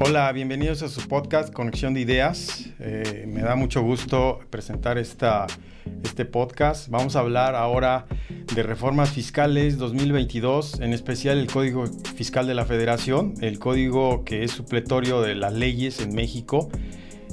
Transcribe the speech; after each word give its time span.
Hola, 0.00 0.30
bienvenidos 0.30 0.84
a 0.84 0.88
su 0.88 1.08
podcast 1.08 1.52
Conexión 1.52 1.92
de 1.92 2.00
Ideas. 2.00 2.70
Eh, 2.78 3.24
me 3.26 3.42
da 3.42 3.56
mucho 3.56 3.82
gusto 3.82 4.38
presentar 4.48 4.96
esta, 4.96 5.48
este 6.04 6.24
podcast. 6.24 6.88
Vamos 6.88 7.16
a 7.16 7.18
hablar 7.18 7.56
ahora 7.56 8.06
de 8.54 8.62
reformas 8.62 9.10
fiscales 9.10 9.76
2022, 9.76 10.78
en 10.80 10.92
especial 10.92 11.38
el 11.38 11.48
Código 11.48 11.84
Fiscal 12.14 12.46
de 12.46 12.54
la 12.54 12.64
Federación, 12.64 13.34
el 13.40 13.58
código 13.58 14.24
que 14.24 14.44
es 14.44 14.52
supletorio 14.52 15.20
de 15.20 15.34
las 15.34 15.52
leyes 15.52 16.00
en 16.00 16.14
México. 16.14 16.68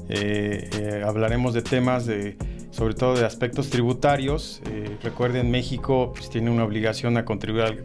Eh, 0.09 0.67
eh, 0.73 1.03
hablaremos 1.05 1.53
de 1.53 1.61
temas 1.61 2.07
de, 2.07 2.35
sobre 2.71 2.95
todo 2.95 3.15
de 3.15 3.25
aspectos 3.25 3.69
tributarios. 3.69 4.63
recuerden, 5.03 5.51
México 5.51 6.13
pues, 6.15 6.31
tiene 6.31 6.49
una 6.49 6.63
obligación 6.63 7.13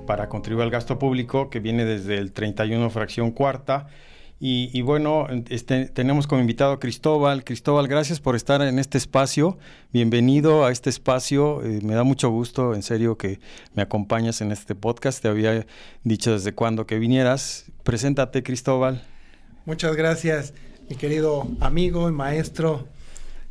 para 0.06 0.28
contribuir 0.30 0.62
al 0.62 0.70
gasto 0.70 0.98
público 0.98 1.50
que 1.50 1.60
viene 1.60 1.84
desde 1.84 2.16
el 2.16 2.32
31 2.32 2.88
fracción 2.88 3.30
cuarta 3.32 3.86
y, 4.42 4.80
bueno, 4.80 5.26
este, 5.50 5.84
tenemos 5.84 6.26
como 6.26 6.40
invitado 6.40 6.72
a 6.72 6.80
Cristóbal. 6.80 7.44
Cristóbal, 7.44 7.88
gracias 7.88 8.20
por 8.20 8.36
estar 8.36 8.62
en 8.62 8.78
este 8.78 8.96
espacio. 8.96 9.58
Bienvenido 9.92 10.64
a 10.64 10.72
este 10.72 10.88
espacio. 10.88 11.62
Eh, 11.62 11.80
me 11.82 11.92
da 11.92 12.04
mucho 12.04 12.30
gusto, 12.30 12.74
en 12.74 12.82
serio, 12.82 13.18
que 13.18 13.38
me 13.74 13.82
acompañas 13.82 14.40
en 14.40 14.50
este 14.50 14.74
podcast. 14.74 15.20
Te 15.20 15.28
había 15.28 15.66
dicho 16.04 16.32
desde 16.32 16.54
cuándo 16.54 16.86
que 16.86 16.98
vinieras. 16.98 17.66
Preséntate, 17.82 18.42
Cristóbal. 18.42 19.02
Muchas 19.66 19.94
gracias, 19.94 20.54
mi 20.88 20.96
querido 20.96 21.46
amigo 21.60 22.08
y 22.08 22.12
maestro. 22.12 22.88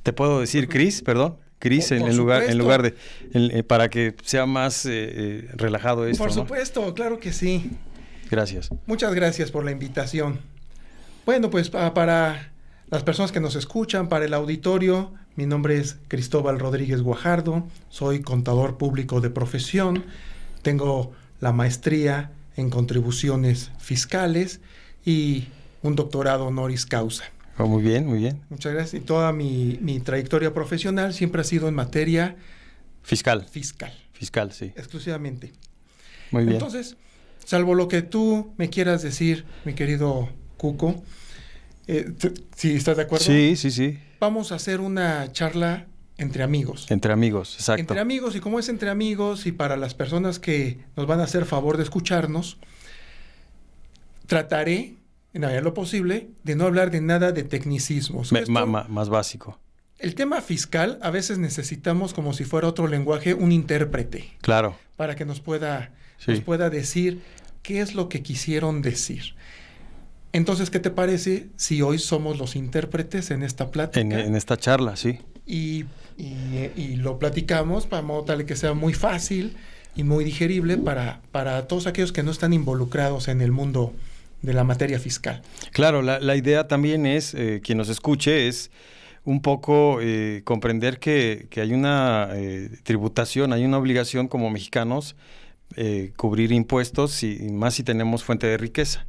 ¿Te 0.01 0.11
puedo 0.11 0.39
decir 0.39 0.67
Cris, 0.69 1.03
perdón? 1.03 1.37
Cris 1.59 1.91
en, 1.91 2.17
lugar, 2.17 2.45
en 2.45 2.57
lugar 2.57 2.81
de... 2.81 2.95
Eh, 3.35 3.61
para 3.61 3.91
que 3.91 4.15
sea 4.23 4.47
más 4.47 4.87
eh, 4.89 5.49
relajado 5.53 6.07
esto, 6.07 6.23
Por 6.23 6.33
supuesto, 6.33 6.95
claro 6.95 7.19
que 7.19 7.31
sí. 7.31 7.69
Gracias. 8.31 8.69
Muchas 8.87 9.13
gracias 9.13 9.51
por 9.51 9.63
la 9.63 9.69
invitación. 9.69 10.39
Bueno, 11.29 11.51
pues 11.51 11.69
para 11.69 12.51
las 12.89 13.03
personas 13.03 13.31
que 13.31 13.39
nos 13.39 13.55
escuchan, 13.55 14.09
para 14.09 14.25
el 14.25 14.33
auditorio, 14.33 15.13
mi 15.35 15.45
nombre 15.45 15.77
es 15.77 15.97
Cristóbal 16.07 16.57
Rodríguez 16.57 17.03
Guajardo, 17.03 17.67
soy 17.89 18.23
contador 18.23 18.79
público 18.79 19.21
de 19.21 19.29
profesión, 19.29 20.05
tengo 20.63 21.11
la 21.39 21.51
maestría 21.51 22.31
en 22.57 22.71
contribuciones 22.71 23.69
fiscales 23.77 24.59
y 25.05 25.49
un 25.83 25.95
doctorado 25.95 26.47
honoris 26.47 26.87
causa. 26.87 27.25
Oh, 27.59 27.67
muy 27.67 27.83
bien, 27.83 28.07
muy 28.07 28.17
bien. 28.17 28.41
Muchas 28.49 28.73
gracias. 28.73 28.99
Y 28.99 29.05
toda 29.05 29.31
mi, 29.31 30.01
trayectoria 30.03 30.51
profesional 30.51 31.13
siempre 31.13 31.41
ha 31.41 31.43
sido 31.43 31.67
en 31.67 31.75
materia 31.75 32.37
fiscal. 33.03 33.45
Fiscal. 33.51 33.93
Fiscal, 34.13 34.51
sí. 34.51 34.73
Exclusivamente. 34.75 35.53
Muy 36.31 36.45
bien. 36.45 36.55
Entonces, 36.55 36.97
salvo 37.45 37.75
lo 37.75 37.87
que 37.87 38.01
tú 38.01 38.51
me 38.57 38.71
quieras 38.71 39.03
decir, 39.03 39.45
mi 39.63 39.75
querido 39.75 40.29
Cuco, 40.59 41.03
eh, 41.89 42.13
¿Sí 42.55 42.75
estás 42.75 42.97
de 42.97 43.03
acuerdo? 43.03 43.25
Sí, 43.25 43.55
sí, 43.55 43.71
sí. 43.71 43.97
Vamos 44.19 44.51
a 44.51 44.55
hacer 44.55 44.79
una 44.79 45.31
charla 45.31 45.87
entre 46.17 46.43
amigos. 46.43 46.85
Entre 46.89 47.11
amigos, 47.11 47.55
exacto. 47.55 47.81
Entre 47.81 47.99
amigos, 47.99 48.35
y 48.35 48.39
como 48.39 48.59
es 48.59 48.69
entre 48.69 48.89
amigos, 48.89 49.45
y 49.45 49.51
para 49.51 49.77
las 49.77 49.95
personas 49.95 50.37
que 50.37 50.79
nos 50.95 51.07
van 51.07 51.19
a 51.19 51.23
hacer 51.23 51.45
favor 51.45 51.77
de 51.77 51.83
escucharnos, 51.83 52.57
trataré, 54.27 54.97
en 55.33 55.41
la 55.41 55.61
lo 55.61 55.73
posible, 55.73 56.29
de 56.43 56.55
no 56.55 56.65
hablar 56.65 56.91
de 56.91 57.01
nada 57.01 57.31
de 57.31 57.43
tecnicismos. 57.43 58.31
más 58.49 59.09
básico. 59.09 59.59
El 59.97 60.15
tema 60.15 60.41
fiscal, 60.41 60.97
a 61.01 61.09
veces 61.09 61.39
necesitamos, 61.39 62.13
como 62.13 62.33
si 62.33 62.45
fuera 62.45 62.67
otro 62.67 62.87
lenguaje, 62.87 63.33
un 63.33 63.51
intérprete. 63.51 64.31
Claro. 64.41 64.77
Para 64.95 65.15
que 65.15 65.25
nos 65.25 65.41
pueda, 65.41 65.91
nos 66.25 66.39
pueda 66.41 66.69
decir 66.69 67.21
qué 67.63 67.81
es 67.81 67.95
lo 67.95 68.07
que 68.07 68.21
quisieron 68.21 68.81
decir. 68.81 69.35
Entonces, 70.31 70.69
¿qué 70.69 70.79
te 70.79 70.91
parece 70.91 71.47
si 71.55 71.81
hoy 71.81 71.99
somos 71.99 72.37
los 72.37 72.55
intérpretes 72.55 73.31
en 73.31 73.43
esta 73.43 73.71
plática? 73.71 73.99
En, 73.99 74.35
esta 74.35 74.57
charla, 74.57 74.95
sí. 74.95 75.19
Y, 75.45 75.85
y, 76.17 76.95
lo 76.97 77.17
platicamos 77.17 77.87
para 77.87 78.03
modo 78.03 78.23
tal 78.23 78.45
que 78.45 78.55
sea 78.55 78.73
muy 78.73 78.93
fácil 78.93 79.55
y 79.95 80.03
muy 80.03 80.23
digerible 80.23 80.77
para, 80.77 81.21
para 81.31 81.67
todos 81.67 81.87
aquellos 81.87 82.11
que 82.11 82.21
no 82.21 82.31
están 82.31 82.53
involucrados 82.53 83.27
en 83.27 83.41
el 83.41 83.51
mundo 83.51 83.93
de 84.41 84.53
la 84.53 84.63
materia 84.63 84.99
fiscal. 84.99 85.41
Claro, 85.71 86.01
la, 86.01 86.35
idea 86.35 86.67
también 86.67 87.05
es, 87.05 87.33
eh, 87.33 87.61
quien 87.63 87.77
nos 87.77 87.89
escuche, 87.89 88.47
es 88.47 88.69
un 89.25 89.41
poco 89.41 89.99
eh, 90.01 90.41
comprender 90.43 90.99
que, 90.99 91.47
que, 91.49 91.61
hay 91.61 91.73
una 91.73 92.29
eh, 92.33 92.69
tributación, 92.83 93.51
hay 93.51 93.65
una 93.65 93.77
obligación 93.77 94.27
como 94.27 94.49
mexicanos 94.49 95.15
eh, 95.75 96.13
cubrir 96.17 96.51
impuestos 96.51 97.21
y, 97.21 97.37
más 97.51 97.75
si 97.75 97.83
tenemos 97.83 98.23
fuente 98.23 98.47
de 98.47 98.57
riqueza. 98.57 99.05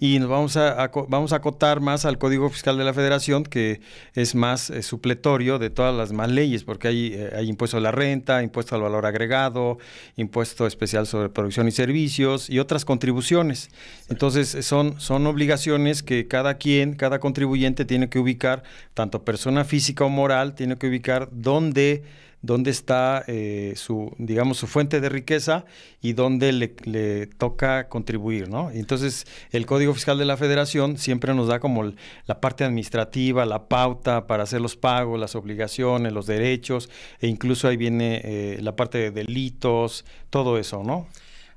Y 0.00 0.18
nos 0.18 0.28
vamos 0.28 0.56
a, 0.56 0.90
vamos 1.08 1.32
a 1.32 1.36
acotar 1.36 1.80
más 1.80 2.04
al 2.04 2.18
Código 2.18 2.50
Fiscal 2.50 2.76
de 2.76 2.82
la 2.82 2.92
Federación, 2.92 3.44
que 3.44 3.80
es 4.14 4.34
más 4.34 4.68
eh, 4.68 4.82
supletorio 4.82 5.60
de 5.60 5.70
todas 5.70 5.94
las 5.94 6.12
más 6.12 6.28
leyes, 6.28 6.64
porque 6.64 6.88
hay, 6.88 7.12
eh, 7.14 7.30
hay 7.36 7.48
impuesto 7.48 7.76
a 7.76 7.80
la 7.80 7.92
renta, 7.92 8.42
impuesto 8.42 8.74
al 8.74 8.82
valor 8.82 9.06
agregado, 9.06 9.78
impuesto 10.16 10.66
especial 10.66 11.06
sobre 11.06 11.28
producción 11.28 11.68
y 11.68 11.70
servicios 11.70 12.50
y 12.50 12.58
otras 12.58 12.84
contribuciones. 12.84 13.70
Entonces, 14.08 14.66
son, 14.66 15.00
son 15.00 15.24
obligaciones 15.28 16.02
que 16.02 16.26
cada 16.26 16.54
quien, 16.54 16.94
cada 16.94 17.20
contribuyente 17.20 17.84
tiene 17.84 18.08
que 18.08 18.18
ubicar, 18.18 18.64
tanto 18.94 19.24
persona 19.24 19.64
física 19.64 20.04
o 20.04 20.08
moral, 20.08 20.54
tiene 20.54 20.76
que 20.78 20.88
ubicar 20.88 21.28
dónde 21.30 22.02
dónde 22.42 22.72
está 22.72 23.24
eh, 23.28 23.72
su, 23.76 24.14
digamos, 24.18 24.58
su 24.58 24.66
fuente 24.66 25.00
de 25.00 25.08
riqueza 25.08 25.64
y 26.02 26.12
dónde 26.12 26.52
le, 26.52 27.26
toca 27.26 27.88
contribuir, 27.88 28.48
¿no? 28.48 28.70
Entonces, 28.70 29.26
el 29.52 29.66
Código 29.66 29.94
Fiscal 29.94 30.18
de 30.18 30.24
la 30.24 30.36
Federación 30.36 30.96
siempre 30.96 31.34
nos 31.34 31.48
da 31.48 31.60
como 31.60 31.92
la 32.26 32.40
parte 32.40 32.64
administrativa, 32.64 33.44
la 33.44 33.68
pauta 33.68 34.26
para 34.26 34.42
hacer 34.42 34.60
los 34.60 34.76
pagos, 34.76 35.20
las 35.20 35.34
obligaciones, 35.36 36.12
los 36.12 36.26
derechos, 36.26 36.88
e 37.20 37.28
incluso 37.28 37.68
ahí 37.68 37.76
viene 37.76 38.20
eh, 38.24 38.58
la 38.62 38.74
parte 38.74 38.98
de 38.98 39.10
delitos, 39.10 40.04
todo 40.30 40.58
eso, 40.58 40.82
¿no? 40.82 41.06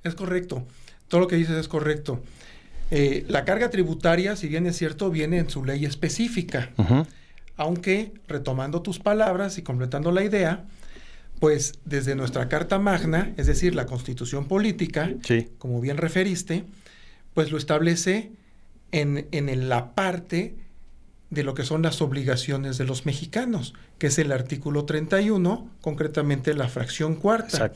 Es 0.03 0.13
correcto. 0.13 0.63
Todo 1.07 1.21
lo 1.21 1.27
que 1.27 1.37
dices 1.37 1.55
es 1.55 1.67
correcto. 1.67 2.21
Eh, 2.91 3.25
la 3.29 3.45
carga 3.45 3.69
tributaria, 3.69 4.35
si 4.35 4.47
bien 4.47 4.65
es 4.67 4.77
cierto, 4.77 5.09
viene 5.09 5.37
en 5.37 5.49
su 5.49 5.63
ley 5.63 5.85
específica. 5.85 6.71
Aunque, 7.57 8.11
retomando 8.27 8.81
tus 8.81 8.99
palabras 8.99 9.57
y 9.57 9.61
completando 9.61 10.11
la 10.11 10.23
idea, 10.23 10.65
pues 11.39 11.79
desde 11.85 12.15
nuestra 12.15 12.49
Carta 12.49 12.79
Magna, 12.79 13.33
es 13.37 13.47
decir, 13.47 13.75
la 13.75 13.85
Constitución 13.85 14.47
Política, 14.47 15.13
como 15.57 15.79
bien 15.79 15.97
referiste, 15.97 16.65
pues 17.35 17.51
lo 17.51 17.59
establece 17.59 18.31
en, 18.91 19.27
en 19.31 19.69
la 19.69 19.93
parte 19.93 20.55
de 21.29 21.43
lo 21.43 21.53
que 21.53 21.63
son 21.63 21.83
las 21.83 22.01
obligaciones 22.01 22.77
de 22.77 22.85
los 22.85 23.05
mexicanos, 23.05 23.73
que 23.99 24.07
es 24.07 24.17
el 24.17 24.31
artículo 24.31 24.85
31, 24.85 25.69
concretamente 25.81 26.53
la 26.55 26.69
fracción 26.69 27.15
cuarta, 27.15 27.71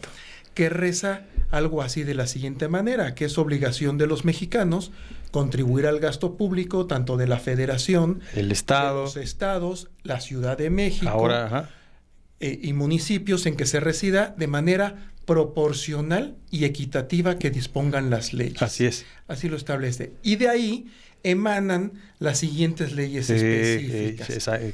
que 0.53 0.69
reza 0.69 1.25
algo 1.51 1.81
así 1.81 2.03
de 2.03 2.13
la 2.13 2.25
siguiente 2.25 2.67
manera, 2.67 3.15
que 3.15 3.25
es 3.25 3.37
obligación 3.37 3.97
de 3.97 4.07
los 4.07 4.25
mexicanos 4.25 4.91
contribuir 5.31 5.85
al 5.85 5.99
gasto 5.99 6.35
público 6.37 6.87
tanto 6.87 7.17
de 7.17 7.27
la 7.27 7.37
federación, 7.37 8.21
el 8.33 8.51
estado, 8.51 9.03
los 9.03 9.17
estados, 9.17 9.89
la 10.03 10.21
Ciudad 10.21 10.57
de 10.57 10.69
México 10.69 11.09
Ahora, 11.09 11.69
eh, 12.39 12.59
y 12.63 12.73
municipios 12.73 13.45
en 13.45 13.55
que 13.55 13.65
se 13.65 13.79
resida 13.79 14.33
de 14.37 14.47
manera 14.47 15.11
proporcional 15.29 16.37
y 16.49 16.65
equitativa 16.65 17.37
que 17.37 17.51
dispongan 17.51 18.09
las 18.09 18.33
leyes. 18.33 18.59
Así 18.63 18.87
es. 18.87 19.05
Así 19.27 19.47
lo 19.47 19.57
establece. 19.57 20.13
Y 20.23 20.37
de 20.37 20.49
ahí 20.49 20.87
emanan 21.21 21.93
las 22.17 22.39
siguientes 22.39 22.93
leyes 22.93 23.29
específicas. 23.29 24.47
Eh, 24.47 24.73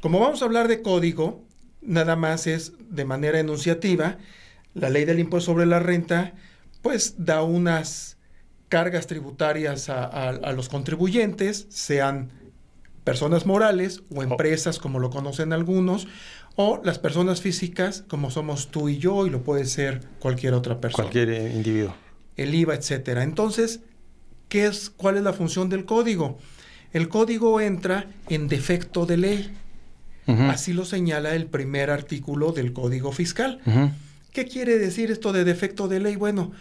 Como 0.00 0.18
vamos 0.18 0.42
a 0.42 0.46
hablar 0.46 0.66
de 0.66 0.82
código, 0.82 1.44
nada 1.82 2.16
más 2.16 2.48
es 2.48 2.72
de 2.90 3.04
manera 3.04 3.38
enunciativa, 3.38 4.18
la 4.74 4.90
ley 4.90 5.04
del 5.04 5.20
impuesto 5.20 5.52
sobre 5.52 5.66
la 5.66 5.78
renta, 5.78 6.34
pues 6.82 7.14
da 7.18 7.44
unas 7.44 8.16
cargas 8.68 9.06
tributarias 9.06 9.88
a, 9.88 10.32
los 10.52 10.68
contribuyentes, 10.68 11.66
sean 11.68 12.32
personas 13.04 13.46
morales 13.46 14.02
o 14.12 14.18
oh. 14.18 14.22
empresas, 14.24 14.80
como 14.80 14.98
lo 14.98 15.10
conocen 15.10 15.52
algunos, 15.52 16.08
o 16.56 16.80
las 16.84 16.98
personas 16.98 17.40
físicas, 17.40 18.04
como 18.08 18.30
somos 18.30 18.70
tú 18.70 18.88
y 18.88 18.98
yo, 18.98 19.26
y 19.26 19.30
lo 19.30 19.42
puede 19.42 19.64
ser 19.64 20.00
cualquier 20.18 20.54
otra 20.54 20.80
persona. 20.80 21.04
Cualquier 21.04 21.50
individuo. 21.52 21.94
El 22.36 22.54
IVA, 22.54 22.74
etcétera. 22.74 23.22
Entonces, 23.22 23.80
¿qué 24.48 24.66
es, 24.66 24.90
¿cuál 24.90 25.16
es 25.16 25.22
la 25.22 25.32
función 25.32 25.68
del 25.68 25.84
código? 25.84 26.38
El 26.92 27.08
código 27.08 27.60
entra 27.60 28.06
en 28.28 28.48
defecto 28.48 29.06
de 29.06 29.16
ley. 29.16 29.58
Así 30.26 30.72
lo 30.72 30.84
señala 30.84 31.34
el 31.34 31.46
primer 31.46 31.90
artículo 31.90 32.52
del 32.52 32.72
Código 32.72 33.12
Fiscal. 33.12 33.60
¿Qué 34.32 34.46
quiere 34.46 34.78
decir 34.78 35.10
esto 35.10 35.32
de 35.32 35.44
defecto 35.44 35.88
de 35.88 36.00
ley? 36.00 36.16
Bueno, 36.16 36.52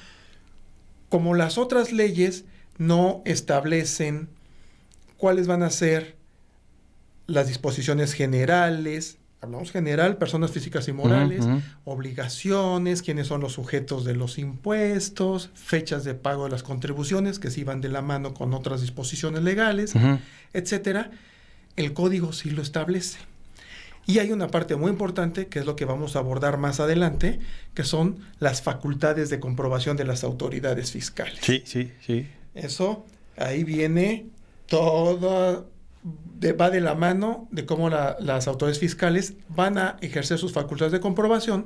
como 1.10 1.36
las 1.36 1.58
otras 1.58 1.92
leyes 1.92 2.44
no 2.78 3.22
establecen 3.24 4.30
cuáles 5.18 5.48
van 5.48 5.62
a 5.62 5.70
ser 5.70 6.16
las 7.28 7.48
disposiciones 7.48 8.14
generales, 8.14 9.20
hablamos 9.42 9.72
general, 9.72 10.18
personas 10.18 10.52
físicas 10.52 10.88
y 10.88 10.94
morales, 10.94 11.46
obligaciones, 11.84 13.02
quiénes 13.02 13.28
son 13.28 13.42
los 13.42 13.54
sujetos 13.54 14.06
de 14.06 14.16
los 14.16 14.38
impuestos, 14.38 15.50
fechas 15.56 16.04
de 16.04 16.14
pago 16.14 16.46
de 16.46 16.52
las 16.52 16.64
contribuciones 16.64 17.40
que 17.40 17.50
sí 17.50 17.64
van 17.64 17.82
de 17.82 17.90
la 17.90 18.02
mano 18.02 18.34
con 18.34 18.54
otras 18.54 18.82
disposiciones 18.82 19.42
legales, 19.42 19.94
etcétera. 20.54 21.12
El 21.76 21.94
código 21.94 22.34
sí 22.34 22.52
lo 22.52 22.62
establece. 22.62 23.20
Y 24.06 24.20
hay 24.20 24.32
una 24.32 24.48
parte 24.48 24.76
muy 24.76 24.90
importante, 24.92 25.48
que 25.48 25.60
es 25.60 25.66
lo 25.66 25.76
que 25.76 25.86
vamos 25.86 26.16
a 26.16 26.20
abordar 26.20 26.58
más 26.58 26.80
adelante, 26.80 27.40
que 27.74 27.84
son 27.84 28.18
las 28.40 28.62
facultades 28.62 29.30
de 29.30 29.40
comprobación 29.40 29.96
de 29.96 30.06
las 30.06 30.24
autoridades 30.24 30.92
fiscales. 30.92 31.40
Sí, 31.42 31.64
sí, 31.66 31.92
sí. 32.06 32.28
Eso, 32.54 33.06
ahí 33.38 33.64
viene 33.64 34.26
todo, 36.40 36.54
va 36.54 36.70
de 36.70 36.82
la 36.82 36.96
mano 36.96 37.48
de 37.52 37.66
cómo 37.66 37.90
las 37.90 38.48
autoridades 38.48 38.80
fiscales 38.80 39.36
van 39.50 39.78
a 39.78 39.98
ejercer 40.02 40.38
sus 40.38 40.54
facultades 40.54 40.92
de 40.92 41.00
comprobación 41.00 41.66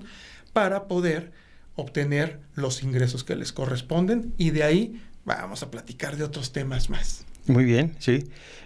para 0.54 0.88
poder 0.88 1.32
obtener 1.76 2.40
los 2.56 2.84
ingresos 2.84 3.24
que 3.24 3.36
les 3.36 3.52
corresponden 3.52 4.34
y 4.38 4.52
de 4.52 4.64
ahí 4.64 5.02
vamos 5.26 5.64
a 5.64 5.72
platicar 5.72 6.18
de 6.18 6.24
otros 6.24 6.52
temas 6.52 6.90
más. 6.90 7.26
Muy 7.48 7.64
bien, 7.64 7.96
sí. 8.00 8.24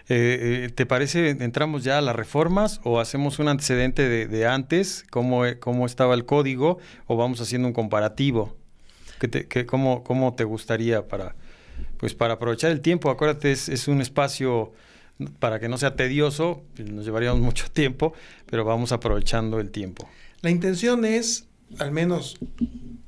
Eh, 0.08 0.66
eh, 0.66 0.70
¿Te 0.74 0.86
parece, 0.86 1.30
entramos 1.30 1.84
ya 1.84 1.98
a 1.98 2.02
las 2.02 2.16
reformas 2.16 2.80
o 2.84 3.00
hacemos 3.00 3.38
un 3.40 3.50
antecedente 3.50 4.28
de, 4.28 4.48
antes, 4.48 5.06
cómo, 5.10 5.44
cómo, 5.60 5.86
estaba 5.86 6.14
el 6.14 6.26
código, 6.26 6.80
o 7.06 7.18
vamos 7.18 7.42
haciendo 7.42 7.68
un 7.68 7.74
comparativo? 7.74 8.56
¿Qué 9.20 9.66
cómo, 9.66 10.04
¿Cómo 10.04 10.34
te 10.34 10.46
gustaría 10.46 11.08
para, 11.08 11.36
pues 11.98 12.16
para 12.16 12.36
aprovechar 12.36 12.72
el 12.72 12.80
tiempo? 12.80 13.10
Acuérdate, 13.10 13.52
es, 13.52 13.68
es 13.68 13.90
un 13.90 14.02
espacio 14.02 14.72
para 15.40 15.60
que 15.60 15.70
no 15.70 15.78
sea 15.78 15.96
tedioso, 15.96 16.64
nos 16.78 17.06
llevaríamos 17.06 17.42
mucho 17.42 17.70
tiempo, 17.74 18.14
pero 18.46 18.66
vamos 18.66 18.92
aprovechando 18.92 19.60
el 19.60 19.70
tiempo. 19.70 20.10
La 20.42 20.50
intención 20.50 21.06
es, 21.06 21.48
al 21.78 21.92
menos, 21.92 22.38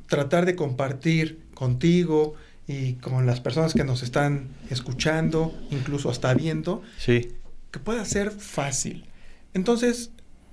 tratar 0.08 0.46
de 0.46 0.56
compartir 0.56 1.42
contigo, 1.54 2.36
y 2.72 2.94
con 2.94 3.26
las 3.26 3.42
personas 3.42 3.74
que 3.74 3.84
nos 3.84 4.04
están 4.04 4.50
escuchando, 4.70 5.54
incluso 5.72 6.10
hasta 6.10 6.34
viendo, 6.34 6.82
sí. 6.98 7.34
que 7.72 7.80
pueda 7.80 8.06
ser 8.06 8.32
fácil. 8.32 9.06
Entonces, 9.54 10.12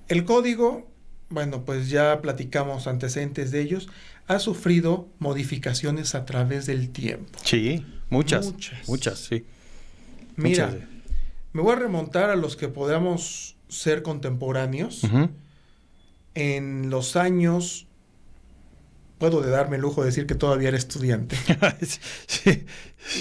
el 0.09 0.25
código, 0.25 0.91
bueno, 1.29 1.65
pues 1.65 1.91
ya 1.91 2.21
platicamos 2.21 2.87
antecedentes 2.87 3.51
de 3.51 3.61
ellos, 3.61 3.89
ha 4.27 4.39
sufrido 4.41 5.09
modificaciones 5.19 6.15
a 6.15 6.25
través 6.25 6.67
del 6.67 6.91
tiempo. 6.91 7.39
Sí, 7.45 7.87
muchas. 8.11 8.53
Muchas, 8.89 9.19
sí. 9.19 9.45
Mira, 10.37 10.77
me 11.53 11.63
voy 11.63 11.73
a 11.73 11.77
remontar 11.77 12.31
a 12.31 12.37
los 12.37 12.57
que 12.57 12.69
podamos 12.69 13.57
ser 13.69 14.03
contemporáneos. 14.03 15.03
En 16.35 16.91
los 16.91 17.17
años 17.17 17.89
puedo 19.19 19.43
de 19.43 19.51
darme 19.51 19.77
el 19.77 19.83
lujo 19.83 20.01
de 20.03 20.07
decir 20.07 20.27
que 20.27 20.35
todavía 20.35 20.69
era 20.69 20.79
estudiante. 20.79 21.37
sí. 22.27 22.65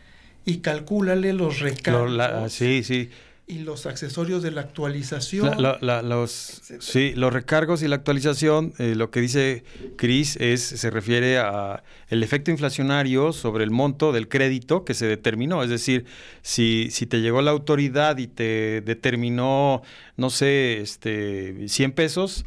y 0.45 0.59
calcúlale 0.59 1.33
los 1.33 1.59
recargos. 1.59 2.53
sí, 2.53 2.83
sí 2.83 3.09
y 3.49 3.59
los 3.59 3.85
accesorios 3.85 4.43
de 4.43 4.51
la 4.51 4.59
actualización. 4.59 5.55
los, 5.81 6.61
sí, 6.79 7.13
los 7.15 7.31
recargos 7.31 7.81
y 7.81 7.87
la 7.87 7.95
actualización, 7.95 8.73
eh, 8.77 8.93
lo 8.93 9.09
que 9.09 9.21
dice 9.21 9.63
Cris 9.95 10.35
es 10.35 10.61
se 10.61 10.89
refiere 10.89 11.37
a 11.37 11.81
el 12.09 12.23
efecto 12.23 12.51
inflacionario 12.51 13.31
sobre 13.31 13.63
el 13.63 13.71
monto 13.71 14.11
del 14.11 14.27
crédito 14.27 14.83
que 14.83 14.93
se 14.93 15.07
determinó. 15.07 15.63
Es 15.63 15.69
decir, 15.69 16.05
si, 16.41 16.89
si 16.91 17.05
te 17.05 17.21
llegó 17.21 17.41
la 17.41 17.51
autoridad 17.51 18.17
y 18.17 18.27
te 18.27 18.81
determinó, 18.81 19.81
no 20.17 20.29
sé, 20.29 20.81
este 20.81 21.69
100 21.69 21.93
pesos, 21.93 22.45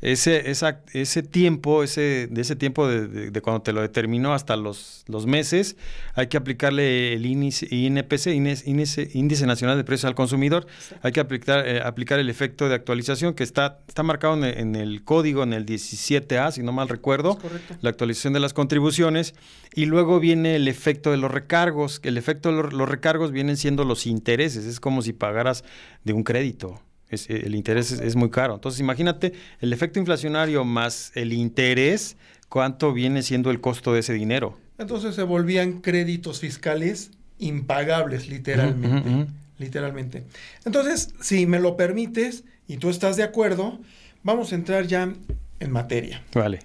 ese, 0.00 0.50
esa, 0.50 0.80
ese 0.92 1.24
tiempo, 1.24 1.82
ese, 1.82 2.28
de 2.30 2.40
ese 2.40 2.54
tiempo 2.54 2.86
de, 2.86 3.40
cuando 3.40 3.62
te 3.62 3.72
lo 3.72 3.80
determinó 3.80 4.32
hasta 4.32 4.56
los, 4.56 5.04
los 5.08 5.26
meses, 5.26 5.76
hay 6.14 6.28
que 6.28 6.36
aplicarle 6.36 7.14
el 7.14 7.26
índice, 7.26 7.66
INPC, 7.68 8.28
índice, 8.28 9.10
índice 9.12 9.46
Nacional 9.46 9.76
de 9.76 9.82
Precios 9.82 10.04
al 10.04 10.14
Consumidor, 10.14 10.66
hay 11.02 11.10
que 11.10 11.20
aplicar, 11.20 11.66
eh, 11.66 11.80
aplicar 11.82 12.20
el 12.20 12.30
efecto 12.30 12.68
de 12.68 12.76
actualización 12.76 13.34
que 13.34 13.42
está, 13.42 13.80
está 13.88 14.04
marcado 14.04 14.44
en 14.44 14.76
el, 14.76 15.02
código, 15.02 15.42
en 15.42 15.52
el 15.52 15.66
17A, 15.66 16.52
si 16.52 16.62
no 16.62 16.70
mal 16.70 16.88
recuerdo, 16.88 17.38
la 17.80 17.90
actualización 17.90 18.32
de 18.32 18.40
las 18.40 18.54
contribuciones, 18.54 19.34
y 19.74 19.86
luego 19.86 20.20
viene 20.20 20.56
el 20.56 20.68
efecto 20.68 21.10
de 21.10 21.16
los 21.16 21.30
recargos, 21.30 22.00
el 22.04 22.16
efecto 22.18 22.54
de 22.54 22.70
los 22.70 22.88
recargos 22.88 23.32
vienen 23.32 23.56
siendo 23.56 23.84
los 23.84 24.06
intereses, 24.06 24.64
es 24.64 24.78
como 24.78 25.02
si 25.02 25.12
pagaras 25.12 25.64
de 26.04 26.12
un 26.12 26.22
crédito. 26.22 26.80
Eh, 27.10 27.42
el 27.46 27.54
interés 27.54 27.92
es, 27.92 28.16
muy 28.16 28.30
caro. 28.30 28.54
Entonces, 28.54 28.80
imagínate 28.80 29.32
el 29.60 29.72
efecto 29.72 29.98
inflacionario 29.98 30.64
más 30.64 31.12
el 31.14 31.32
interés, 31.32 32.16
cuánto 32.48 32.92
viene 32.92 33.22
siendo 33.22 33.50
el 33.50 33.60
costo 33.60 33.92
de 33.92 34.00
ese 34.00 34.12
dinero. 34.12 34.58
Entonces 34.78 35.14
se 35.14 35.22
volvían 35.22 35.80
créditos 35.80 36.40
fiscales 36.40 37.10
impagables, 37.38 38.28
literalmente. 38.28 39.32
Literalmente. 39.58 40.24
Entonces, 40.64 41.14
si 41.20 41.46
me 41.46 41.58
lo 41.58 41.76
permites 41.76 42.44
y 42.68 42.76
tú 42.76 42.90
estás 42.90 43.16
de 43.16 43.24
acuerdo, 43.24 43.80
vamos 44.22 44.52
a 44.52 44.54
entrar 44.54 44.86
ya 44.86 45.12
en 45.58 45.70
materia. 45.72 46.22
Vale. 46.32 46.60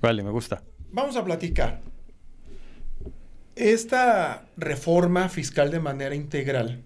Vale, 0.00 0.22
me 0.22 0.30
gusta. 0.30 0.62
Vamos 0.92 1.16
a 1.16 1.24
platicar. 1.24 1.82
Esta 3.54 4.46
reforma 4.56 5.28
fiscal 5.28 5.70
de 5.70 5.80
manera 5.80 6.14
integral 6.14 6.82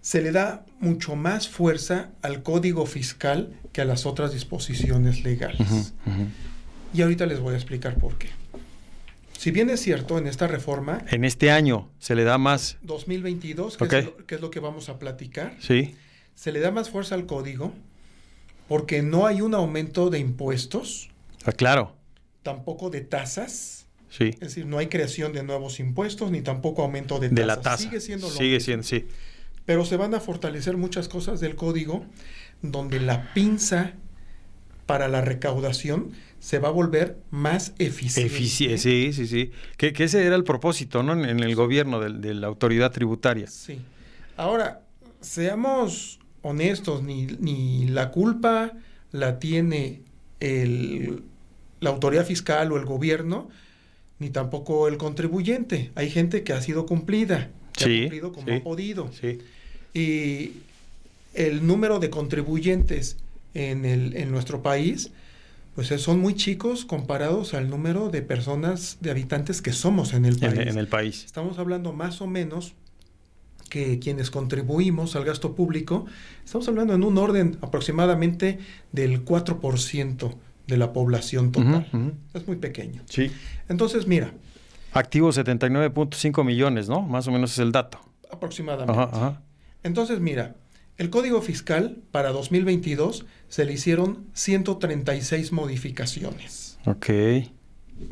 se 0.00 0.22
le 0.22 0.32
da 0.32 0.64
mucho 0.80 1.16
más 1.16 1.48
fuerza 1.48 2.10
al 2.22 2.42
código 2.42 2.86
fiscal 2.86 3.52
que 3.72 3.80
a 3.80 3.84
las 3.84 4.06
otras 4.06 4.32
disposiciones 4.32 5.24
legales. 5.24 5.92
Y 6.94 7.02
ahorita 7.02 7.26
les 7.26 7.40
voy 7.40 7.54
a 7.54 7.56
explicar 7.56 7.96
por 7.98 8.16
qué. 8.16 8.28
Si 9.36 9.50
bien 9.50 9.70
es 9.70 9.80
cierto, 9.80 10.18
en 10.18 10.26
esta 10.26 10.48
reforma... 10.48 11.04
En 11.10 11.24
este 11.24 11.50
año 11.50 11.88
se 11.98 12.14
le 12.14 12.24
da 12.24 12.38
más... 12.38 12.76
2022, 12.82 13.76
que, 13.76 13.84
es, 14.34 14.40
lo, 14.40 14.50
que 14.50 14.60
vamos 14.60 14.88
a 14.88 14.98
platicar. 14.98 15.54
Sí. 15.60 15.94
Se 16.34 16.50
le 16.50 16.60
da 16.60 16.70
más 16.70 16.90
fuerza 16.90 17.14
al 17.14 17.26
código 17.26 17.72
porque 18.66 19.02
no 19.02 19.26
hay 19.26 19.40
un 19.40 19.54
aumento 19.54 20.10
de 20.10 20.18
impuestos. 20.18 21.10
Ah, 21.44 21.52
claro. 21.52 21.94
Tampoco 22.42 22.90
de 22.90 23.02
tasas. 23.02 23.86
Sí. 24.10 24.30
Es 24.34 24.40
decir, 24.40 24.66
no 24.66 24.78
hay 24.78 24.88
creación 24.88 25.32
de 25.32 25.42
nuevos 25.44 25.78
impuestos 25.78 26.30
ni 26.32 26.40
tampoco 26.40 26.82
aumento 26.82 27.20
de 27.20 27.28
tasas. 27.28 27.36
De 27.36 27.46
la 27.46 27.60
tasa. 27.60 27.82
Sigue 27.84 28.00
siendo 28.00 28.28
lo 28.28 28.34
Sigue 28.34 28.58
siendo, 28.60 28.82
sí 28.82 29.06
pero 29.68 29.84
se 29.84 29.98
van 29.98 30.14
a 30.14 30.20
fortalecer 30.20 30.78
muchas 30.78 31.08
cosas 31.08 31.40
del 31.40 31.54
código 31.54 32.02
donde 32.62 33.00
la 33.00 33.34
pinza 33.34 33.92
para 34.86 35.08
la 35.08 35.20
recaudación 35.20 36.12
se 36.40 36.58
va 36.58 36.68
a 36.68 36.70
volver 36.70 37.18
más 37.30 37.74
eficiente. 37.78 38.34
sí, 38.78 39.12
sí, 39.12 39.26
sí. 39.26 39.50
Que, 39.76 39.92
ese 39.94 40.24
era 40.24 40.36
el 40.36 40.44
propósito, 40.44 41.02
¿no? 41.02 41.12
En, 41.12 41.40
el 41.40 41.54
gobierno 41.54 42.00
de, 42.00 42.32
la 42.32 42.46
autoridad 42.46 42.92
tributaria. 42.92 43.46
Sí. 43.46 43.78
Ahora, 44.38 44.80
seamos 45.20 46.18
honestos, 46.40 47.02
ni, 47.02 47.26
ni 47.26 47.88
la 47.88 48.10
culpa 48.10 48.72
la 49.12 49.38
tiene 49.38 50.00
el, 50.40 51.24
la 51.80 51.90
autoridad 51.90 52.24
fiscal 52.24 52.72
o 52.72 52.78
el 52.78 52.86
gobierno, 52.86 53.50
ni 54.18 54.30
tampoco 54.30 54.88
el 54.88 54.96
contribuyente. 54.96 55.90
Hay 55.94 56.08
gente 56.08 56.42
que 56.42 56.54
ha 56.54 56.62
sido 56.62 56.86
cumplida, 56.86 57.50
que 57.74 57.84
ha 57.84 58.00
cumplido 58.00 58.32
como 58.32 58.50
ha 58.50 58.60
podido. 58.62 59.12
Sí. 59.12 59.40
Y 59.98 60.52
el 61.34 61.66
número 61.66 61.98
de 61.98 62.08
contribuyentes 62.08 63.16
en, 63.54 63.84
el, 63.84 64.16
en 64.16 64.30
nuestro 64.30 64.62
país, 64.62 65.10
pues 65.74 65.88
son 66.00 66.20
muy 66.20 66.34
chicos 66.34 66.84
comparados 66.84 67.52
al 67.52 67.68
número 67.68 68.08
de 68.08 68.22
personas, 68.22 68.98
de 69.00 69.10
habitantes 69.10 69.60
que 69.60 69.72
somos 69.72 70.14
en 70.14 70.24
el 70.24 70.38
país. 70.38 70.58
En, 70.58 70.78
el 70.78 70.86
país. 70.86 71.24
Estamos 71.24 71.58
hablando 71.58 71.92
más 71.92 72.20
o 72.20 72.28
menos 72.28 72.74
que 73.70 73.98
quienes 73.98 74.30
contribuimos 74.30 75.16
al 75.16 75.24
gasto 75.24 75.56
público, 75.56 76.06
estamos 76.44 76.68
hablando 76.68 76.94
en 76.94 77.02
un 77.02 77.18
orden 77.18 77.58
aproximadamente 77.60 78.60
del 78.92 79.24
4% 79.24 80.34
de 80.68 80.76
la 80.76 80.92
población 80.92 81.50
total. 81.50 81.86
Es 82.34 82.46
muy 82.46 82.56
pequeño. 82.56 83.02
Sí. 83.08 83.32
Entonces, 83.68 84.06
mira. 84.06 84.32
Activos 84.92 85.36
79.5 85.36 86.44
millones, 86.44 86.88
¿no? 86.88 87.02
Más 87.02 87.26
o 87.26 87.32
menos 87.32 87.52
es 87.52 87.58
el 87.58 87.72
dato. 87.72 87.98
Aproximadamente. 88.30 89.38
Entonces, 89.82 90.20
mira, 90.20 90.56
el 90.96 91.10
Código 91.10 91.40
Fiscal 91.42 91.98
para 92.10 92.30
2022 92.30 93.24
se 93.48 93.64
le 93.64 93.72
hicieron 93.72 94.26
136 94.32 95.52
modificaciones. 95.52 96.78
Ok. 96.86 97.08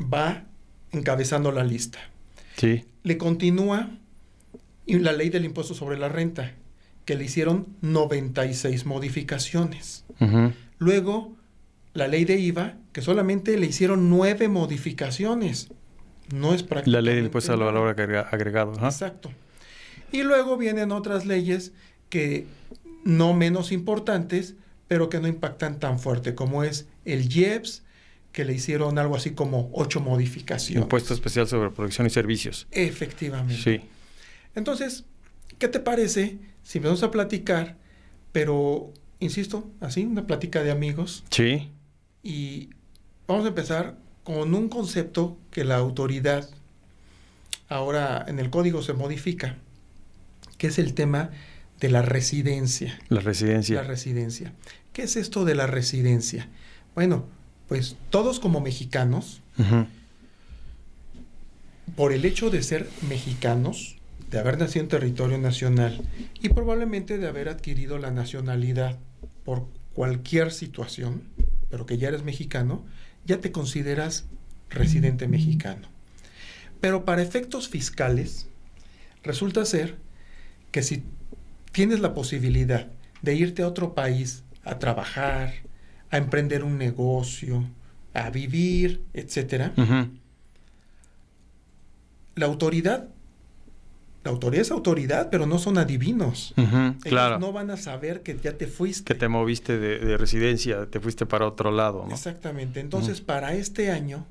Va 0.01 0.45
encabezando 0.91 1.51
la 1.51 1.63
lista. 1.63 1.99
Sí. 2.55 2.85
Le 3.03 3.17
continúa 3.17 3.89
la 4.85 5.11
ley 5.11 5.29
del 5.29 5.45
impuesto 5.45 5.73
sobre 5.73 5.97
la 5.97 6.07
renta, 6.09 6.53
que 7.05 7.15
le 7.15 7.25
hicieron 7.25 7.67
96 7.81 8.85
modificaciones. 8.85 10.05
Luego, 10.77 11.35
la 11.93 12.07
ley 12.07 12.25
de 12.25 12.39
IVA, 12.39 12.75
que 12.93 13.01
solamente 13.01 13.57
le 13.57 13.65
hicieron 13.67 14.09
nueve 14.09 14.47
modificaciones. 14.47 15.69
No 16.33 16.53
es 16.53 16.63
prácticamente... 16.63 16.91
La 16.91 17.01
ley 17.01 17.15
del 17.15 17.25
impuesto 17.25 17.53
al 17.53 17.59
valor 17.59 17.89
agregado. 17.89 18.73
Exacto. 18.83 19.31
Y 20.11 20.23
luego 20.23 20.57
vienen 20.57 20.91
otras 20.91 21.25
leyes 21.25 21.73
que 22.09 22.45
no 23.03 23.33
menos 23.33 23.71
importantes, 23.71 24.55
pero 24.87 25.09
que 25.09 25.19
no 25.19 25.27
impactan 25.27 25.79
tan 25.79 25.99
fuerte, 25.99 26.35
como 26.35 26.63
es 26.63 26.87
el 27.05 27.33
IEPS, 27.33 27.83
que 28.31 28.45
le 28.45 28.53
hicieron 28.53 28.99
algo 28.99 29.15
así 29.15 29.31
como 29.31 29.69
ocho 29.73 29.99
modificaciones. 29.99 30.83
Impuesto 30.83 31.13
especial 31.13 31.47
sobre 31.47 31.71
producción 31.71 32.05
y 32.07 32.09
servicios. 32.09 32.67
Efectivamente. 32.71 33.61
Sí. 33.61 33.81
Entonces, 34.55 35.05
¿qué 35.57 35.67
te 35.67 35.79
parece 35.79 36.37
si 36.63 36.79
vamos 36.79 37.03
a 37.03 37.11
platicar, 37.11 37.77
pero, 38.31 38.93
insisto, 39.19 39.69
así, 39.79 40.05
una 40.05 40.27
plática 40.27 40.63
de 40.63 40.71
amigos? 40.71 41.23
Sí. 41.31 41.71
Y 42.23 42.69
vamos 43.27 43.45
a 43.45 43.49
empezar 43.49 43.97
con 44.23 44.53
un 44.53 44.69
concepto 44.69 45.37
que 45.49 45.63
la 45.63 45.77
autoridad 45.77 46.49
ahora 47.69 48.25
en 48.27 48.39
el 48.39 48.49
código 48.49 48.81
se 48.81 48.93
modifica, 48.93 49.57
que 50.57 50.67
es 50.67 50.79
el 50.79 50.93
tema 50.93 51.31
de 51.79 51.89
la 51.89 52.01
residencia. 52.01 52.99
La 53.09 53.21
residencia. 53.21 53.81
La 53.81 53.87
residencia. 53.87 54.53
¿Qué 54.93 55.03
es 55.03 55.15
esto 55.15 55.45
de 55.45 55.55
la 55.55 55.67
residencia? 55.67 56.47
Bueno, 56.95 57.25
pues 57.67 57.95
todos 58.09 58.39
como 58.39 58.61
mexicanos, 58.61 59.41
por 61.95 62.13
el 62.13 62.25
hecho 62.25 62.49
de 62.49 62.63
ser 62.63 62.89
mexicanos, 63.07 63.97
de 64.31 64.39
haber 64.39 64.57
nacido 64.57 64.83
en 64.83 64.89
territorio 64.89 65.37
nacional 65.37 66.01
y 66.41 66.49
probablemente 66.49 67.17
de 67.17 67.27
haber 67.27 67.49
adquirido 67.49 67.97
la 67.97 68.11
nacionalidad 68.11 68.97
por 69.45 69.67
cualquier 69.93 70.51
situación, 70.51 71.23
pero 71.69 71.85
que 71.85 71.97
ya 71.97 72.09
eres 72.09 72.23
mexicano, 72.23 72.83
ya 73.25 73.39
te 73.39 73.51
consideras 73.51 74.25
residente 74.69 75.27
mexicano. 75.27 75.87
Pero 76.81 77.05
para 77.05 77.21
efectos 77.21 77.69
fiscales, 77.69 78.47
resulta 79.23 79.65
ser 79.65 79.97
que 80.71 80.83
si 80.83 81.03
tienes 81.71 81.99
la 81.99 82.13
posibilidad 82.13 82.87
de 83.21 83.35
irte 83.35 83.63
a 83.63 83.67
otro 83.67 83.93
país 83.93 84.43
a 84.63 84.79
trabajar, 84.79 85.53
a 86.09 86.17
emprender 86.17 86.63
un 86.63 86.77
negocio, 86.77 87.63
a 88.13 88.29
vivir, 88.29 89.03
etcétera, 89.13 89.73
la 92.35 92.45
autoridad 92.45 93.09
la 94.27 94.33
autoridad 94.33 94.61
es 94.63 94.71
autoridad, 94.71 95.29
pero 95.31 95.45
no 95.45 95.57
son 95.57 95.77
adivinos. 95.77 96.53
claro. 96.99 97.39
no 97.39 97.53
van 97.53 97.71
a 97.71 97.77
saber 97.77 98.23
que 98.23 98.37
ya 98.37 98.57
te 98.57 98.67
fuiste. 98.67 99.13
Que 99.13 99.17
te 99.17 99.29
moviste 99.29 99.77
de, 99.77 100.17
residencia, 100.17 100.85
te 100.87 100.99
fuiste 100.99 101.25
para 101.25 101.47
otro 101.47 101.71
lado, 101.71 102.05
¿no? 102.05 102.13
Exactamente. 102.13 102.81
Entonces, 102.81 103.21
para 103.21 103.53
este 103.53 103.89
año 103.89 104.25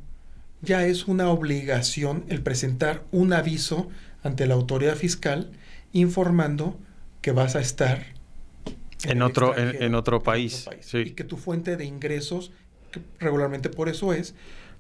ya 0.61 0.85
es 0.85 1.09
una 1.09 1.31
obligación 1.31 2.25
el 2.29 2.43
presentar 2.43 3.05
un 3.11 3.33
aviso 3.33 3.89
ante 4.23 4.47
la 4.47 4.53
autoridad 4.53 4.97
fiscal 4.97 5.51
informando 6.01 6.79
que 7.23 7.33
vas 7.33 7.57
a 7.57 7.61
estar 7.61 8.07
en, 9.05 9.23
otro, 9.23 9.57
en, 9.57 9.95
otro 9.95 10.23
país. 10.23 10.69
Y 10.93 11.11
que 11.11 11.25
tu 11.25 11.37
fuente 11.37 11.77
de 11.77 11.85
ingresos, 11.85 12.53
que 12.91 13.01
regularmente 13.19 13.69
por 13.69 13.89
eso 13.89 14.13
es, 14.13 14.35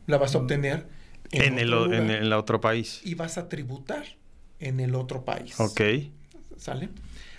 la 0.06 0.18
vas 0.18 0.35
a 0.35 0.38
obtener 0.38 0.87
en, 1.32 1.58
el, 1.58 1.73
en 1.92 2.11
el 2.11 2.32
otro 2.32 2.61
país. 2.61 3.00
Y 3.04 3.14
vas 3.14 3.38
a 3.38 3.49
tributar 3.49 4.04
en 4.61 4.80
el 4.80 4.94
otro 4.94 5.25
país. 5.25 5.58
Ok. 5.58 5.80
¿Sale? 6.56 6.88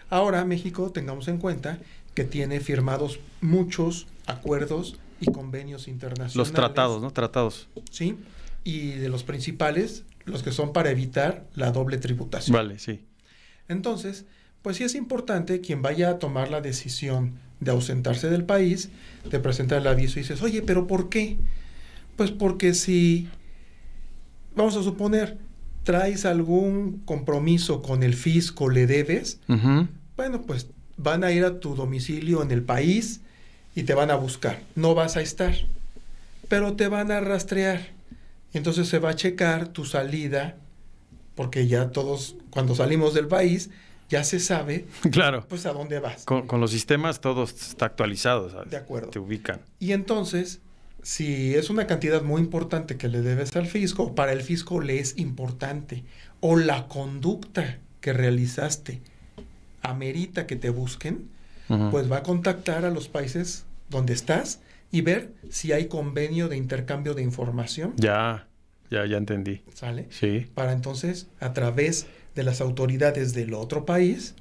Ahora 0.09 0.45
México, 0.45 0.91
tengamos 0.91 1.27
en 1.27 1.37
cuenta 1.37 1.79
que 2.13 2.23
tiene 2.23 2.59
firmados 2.59 3.19
muchos 3.41 4.07
acuerdos 4.25 4.99
y 5.19 5.31
convenios 5.31 5.87
internacionales. 5.87 6.35
Los 6.35 6.51
tratados, 6.51 7.01
¿no? 7.01 7.11
Tratados. 7.11 7.67
Sí. 7.91 8.17
Y 8.63 8.91
de 8.91 9.09
los 9.09 9.23
principales, 9.23 10.03
los 10.25 10.43
que 10.43 10.51
son 10.51 10.73
para 10.73 10.91
evitar 10.91 11.45
la 11.55 11.71
doble 11.71 11.97
tributación. 11.97 12.55
Vale, 12.55 12.79
sí. 12.79 13.01
Entonces, 13.67 14.25
pues 14.61 14.77
sí 14.77 14.83
es 14.83 14.95
importante 14.95 15.61
quien 15.61 15.81
vaya 15.81 16.09
a 16.09 16.19
tomar 16.19 16.49
la 16.49 16.61
decisión 16.61 17.33
de 17.59 17.71
ausentarse 17.71 18.29
del 18.29 18.43
país, 18.43 18.89
de 19.29 19.39
presentar 19.39 19.79
el 19.79 19.87
aviso 19.87 20.19
y 20.19 20.23
dices, 20.23 20.41
oye, 20.41 20.61
pero 20.61 20.87
¿por 20.87 21.09
qué? 21.09 21.37
Pues 22.15 22.31
porque 22.31 22.73
si, 22.73 23.29
vamos 24.55 24.75
a 24.75 24.83
suponer, 24.83 25.37
traes 25.83 26.25
algún 26.25 27.01
compromiso 27.05 27.81
con 27.81 28.03
el 28.03 28.13
fisco, 28.13 28.69
le 28.69 28.87
debes, 28.87 29.39
bueno, 30.17 30.41
pues 30.41 30.67
van 30.97 31.23
a 31.23 31.31
ir 31.31 31.45
a 31.45 31.59
tu 31.59 31.75
domicilio 31.75 32.41
en 32.41 32.51
el 32.51 32.63
país 32.63 33.21
y 33.75 33.83
te 33.83 33.93
van 33.93 34.11
a 34.11 34.15
buscar. 34.15 34.59
No 34.75 34.95
vas 34.95 35.15
a 35.15 35.21
estar, 35.21 35.55
pero 36.49 36.73
te 36.73 36.87
van 36.87 37.11
a 37.11 37.19
rastrear. 37.19 37.87
Entonces 38.53 38.87
se 38.87 38.99
va 38.99 39.11
a 39.11 39.15
checar 39.15 39.67
tu 39.67 39.85
salida, 39.85 40.57
porque 41.37 41.67
ya 41.67 41.91
todos, 41.91 42.35
cuando 42.49 42.75
salimos 42.75 43.13
del 43.13 43.27
país, 43.27 43.69
ya 44.09 44.25
se 44.25 44.41
sabe, 44.41 44.87
claro. 45.11 45.45
pues 45.47 45.65
a 45.65 45.71
dónde 45.71 45.99
vas. 45.99 46.25
Con, 46.25 46.47
con 46.47 46.59
los 46.59 46.71
sistemas 46.71 47.21
todo 47.21 47.45
está 47.45 47.85
actualizado, 47.85 48.49
¿sabes? 48.49 48.69
De 48.69 48.75
acuerdo. 48.75 49.11
Te 49.11 49.19
ubican. 49.19 49.61
Y 49.79 49.93
entonces 49.93 50.59
si 51.07 51.55
es 51.55 51.69
una 51.69 51.87
cantidad 51.87 52.21
muy 52.21 52.41
importante 52.41 52.97
que 52.97 53.07
le 53.07 53.21
debes 53.21 53.55
al 53.55 53.67
fisco, 53.67 54.13
para 54.13 54.33
el 54.33 54.41
fisco 54.41 54.81
le 54.81 54.99
es 54.99 55.17
importante, 55.17 56.03
o 56.41 56.57
la 56.57 56.89
conducta 56.89 57.79
que 58.01 58.11
realizaste 58.11 58.99
amerita 59.81 60.47
que 60.47 60.57
te 60.57 60.69
busquen, 60.69 61.29
pues 61.91 62.11
va 62.11 62.17
a 62.17 62.23
contactar 62.23 62.83
a 62.83 62.91
los 62.91 63.07
países 63.07 63.65
donde 63.89 64.13
estás 64.13 64.59
y 64.91 64.99
ver 64.99 65.33
si 65.49 65.71
hay 65.71 65.87
convenio 65.87 66.49
de 66.49 66.57
intercambio 66.57 67.13
de 67.13 67.23
información. 67.23 67.93
Ya, 67.95 68.46
ya, 68.89 69.05
ya 69.05 69.17
entendí. 69.17 69.61
¿Sale? 69.73 70.07
Sí. 70.09 70.47
Para 70.53 70.71
entonces, 70.71 71.27
a 71.39 71.53
través 71.53 72.07
de 72.35 72.43
las 72.43 72.61
autoridades 72.61 73.33
del 73.33 73.53
otro 73.53 73.85
país, 73.85 74.35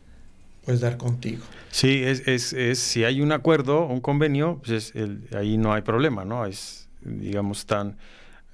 pues 0.65 0.81
dar 0.81 0.97
contigo. 0.97 1.45
Sí, 1.71 2.03
es, 2.03 2.27
es, 2.27 2.53
es 2.53 2.79
si 2.79 3.05
hay 3.05 3.21
un 3.21 3.33
acuerdo, 3.33 3.87
un 3.87 4.01
convenio, 4.01 4.61
pues 4.65 4.93
ahí 5.35 5.57
no 5.57 5.73
hay 5.73 5.83
problema, 5.83 6.25
¿no? 6.25 6.45
Es, 6.45 6.89
digamos, 7.03 7.67
tan, 7.67 7.97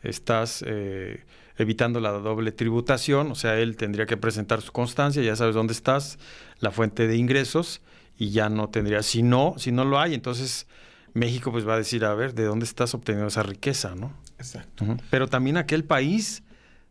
estás 0.02 0.62
eh, 0.66 1.24
evitando 1.56 2.00
la 2.00 2.10
doble 2.10 2.52
tributación, 2.52 3.30
o 3.30 3.34
sea, 3.34 3.58
él 3.58 3.76
tendría 3.76 4.06
que 4.06 4.16
presentar 4.16 4.60
su 4.60 4.72
constancia, 4.72 5.22
ya 5.22 5.36
sabes 5.36 5.54
dónde 5.54 5.72
estás, 5.72 6.18
la 6.60 6.70
fuente 6.70 7.06
de 7.06 7.16
ingresos, 7.16 7.80
y 8.18 8.30
ya 8.30 8.48
no 8.48 8.68
tendría, 8.68 9.02
si 9.02 9.22
no, 9.22 9.54
si 9.56 9.72
no 9.72 9.84
lo 9.84 9.98
hay, 9.98 10.14
entonces 10.14 10.66
México 11.14 11.50
pues 11.50 11.66
va 11.66 11.74
a 11.74 11.78
decir, 11.78 12.04
a 12.04 12.14
ver, 12.14 12.34
¿de 12.34 12.44
dónde 12.44 12.64
estás 12.64 12.94
obteniendo 12.94 13.28
esa 13.28 13.42
riqueza, 13.42 13.94
no? 13.94 14.12
Exacto. 14.42 14.84
Pero 15.10 15.28
también 15.28 15.56
aquel 15.56 15.84
país 15.84 16.42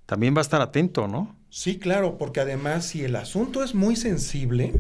también 0.05 0.35
va 0.35 0.39
a 0.39 0.41
estar 0.41 0.61
atento, 0.61 1.07
¿no? 1.07 1.35
Sí, 1.49 1.79
claro, 1.79 2.17
porque 2.17 2.39
además 2.39 2.85
si 2.85 3.03
el 3.03 3.15
asunto 3.17 3.61
es 3.61 3.75
muy 3.75 3.97
sensible, 3.97 4.73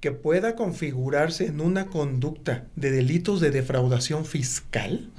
que 0.00 0.12
pueda 0.12 0.54
configurarse 0.54 1.46
en 1.46 1.62
una 1.62 1.86
conducta 1.86 2.64
de 2.76 2.90
delitos 2.90 3.40
de 3.40 3.50
defraudación 3.50 4.26
fiscal, 4.26 5.10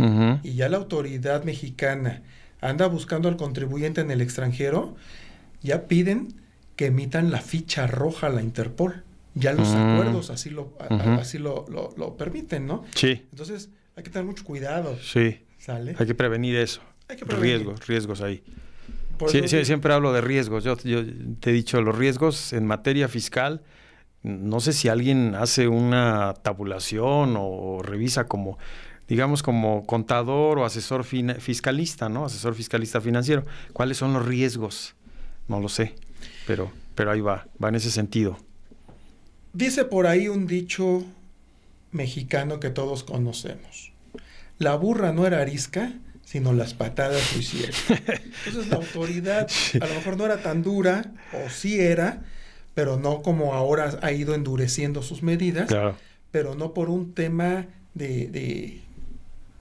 y 0.44 0.54
ya 0.54 0.70
la 0.70 0.77
autoridad 0.77 1.44
mexicana 1.44 2.22
anda 2.62 2.86
buscando 2.86 3.30
al 3.30 3.36
contribuyente 3.36 4.01
en 4.01 4.12
el 4.12 4.22
extranjero, 4.22 4.96
ya 5.63 5.88
piden 5.88 6.36
que 6.75 6.88
emitan 6.88 7.32
la 7.32 7.42
ficha 7.42 7.88
roja 7.88 8.27
a 8.27 8.30
la 8.30 8.42
Interpol. 8.42 9.04
Ya 9.34 9.54
los 9.54 9.68
mm. 9.68 9.77
acuerdos 9.77 10.30
así 10.30 10.50
lo, 10.50 10.77
así 11.20 11.39
lo, 11.39 11.65
lo, 11.68 12.15
permiten, 12.15 12.68
¿no? 12.68 12.86
Sí. 12.96 13.24
Entonces 13.32 13.70
hay 13.96 14.04
que 14.04 14.10
tener 14.10 14.25
mucho 14.25 14.44
cuidado. 14.44 14.98
Sí. 15.01 15.39
¿Sale? 15.65 15.95
Hay 15.98 16.05
que 16.05 16.13
prevenir 16.13 16.55
eso. 16.57 16.81
Hay 17.07 17.17
que 17.17 17.25
prevenir. 17.25 17.55
Riesgos, 17.55 17.88
riesgos 17.88 18.22
ahí. 18.22 18.43
Sí, 19.27 19.65
siempre 19.65 19.93
hablo 19.93 20.13
de 20.13 20.22
riesgos. 20.22 20.63
Yo, 20.63 20.77
te 20.77 21.50
he 21.50 21.53
dicho, 21.53 21.81
los 21.81 21.98
riesgos 21.98 22.53
en 22.53 22.67
materia 22.67 23.07
fiscal, 23.07 23.63
no 24.22 24.60
sé 24.60 24.74
si 24.74 24.89
alguien 24.89 25.34
hace 25.34 25.67
una 25.67 26.36
tabulación 26.36 27.34
o 27.36 27.81
revisa 27.81 28.27
como, 28.27 28.60
digamos, 29.07 29.41
como 29.41 29.88
contador 29.88 30.60
o 30.60 30.65
asesor 30.65 31.03
fiscalista, 31.03 32.10
¿no? 32.10 32.25
Asesor 32.25 32.53
fiscalista 32.53 33.01
financiero. 33.01 33.43
¿Cuáles 33.74 33.98
son 33.98 34.13
los 34.13 34.24
riesgos? 34.24 34.93
No 35.48 35.60
lo 35.60 35.69
sé, 35.69 35.95
pero, 36.45 36.72
pero 36.93 37.10
ahí 37.10 37.22
va, 37.22 37.48
va 37.63 37.69
en 37.69 37.75
ese 37.75 37.89
sentido. 37.89 38.38
Dice 39.53 39.86
por 39.86 40.05
ahí 40.05 40.27
un 40.27 40.45
dicho 40.45 41.03
mexicano 41.91 42.60
que 42.60 42.69
todos 42.69 43.03
conocemos. 43.03 43.95
La 44.58 44.76
burra 44.76 45.12
no 45.12 45.26
era 45.28 45.42
arisca, 45.42 45.94
sino 46.24 46.54
las 46.54 46.74
patadas 46.74 47.34
lo 47.34 47.40
hicieron. 47.40 47.76
Entonces 48.48 48.70
la 48.72 48.78
autoridad 48.78 49.48
a 49.82 49.86
lo 49.88 49.94
mejor 49.96 50.18
no 50.18 50.26
era 50.26 50.42
tan 50.42 50.64
dura, 50.64 51.12
o 51.34 51.50
sí 51.50 51.80
era, 51.80 52.24
pero 52.74 52.98
no 52.98 53.22
como 53.22 53.54
ahora 53.54 53.98
ha 54.02 54.12
ido 54.12 54.34
endureciendo 54.36 55.02
sus 55.02 55.24
medidas, 55.24 55.68
Claro. 55.68 55.96
pero 56.32 56.56
no 56.56 56.74
por 56.74 56.90
un 56.90 57.14
tema 57.14 57.68
de, 57.94 58.28
de, 58.28 58.80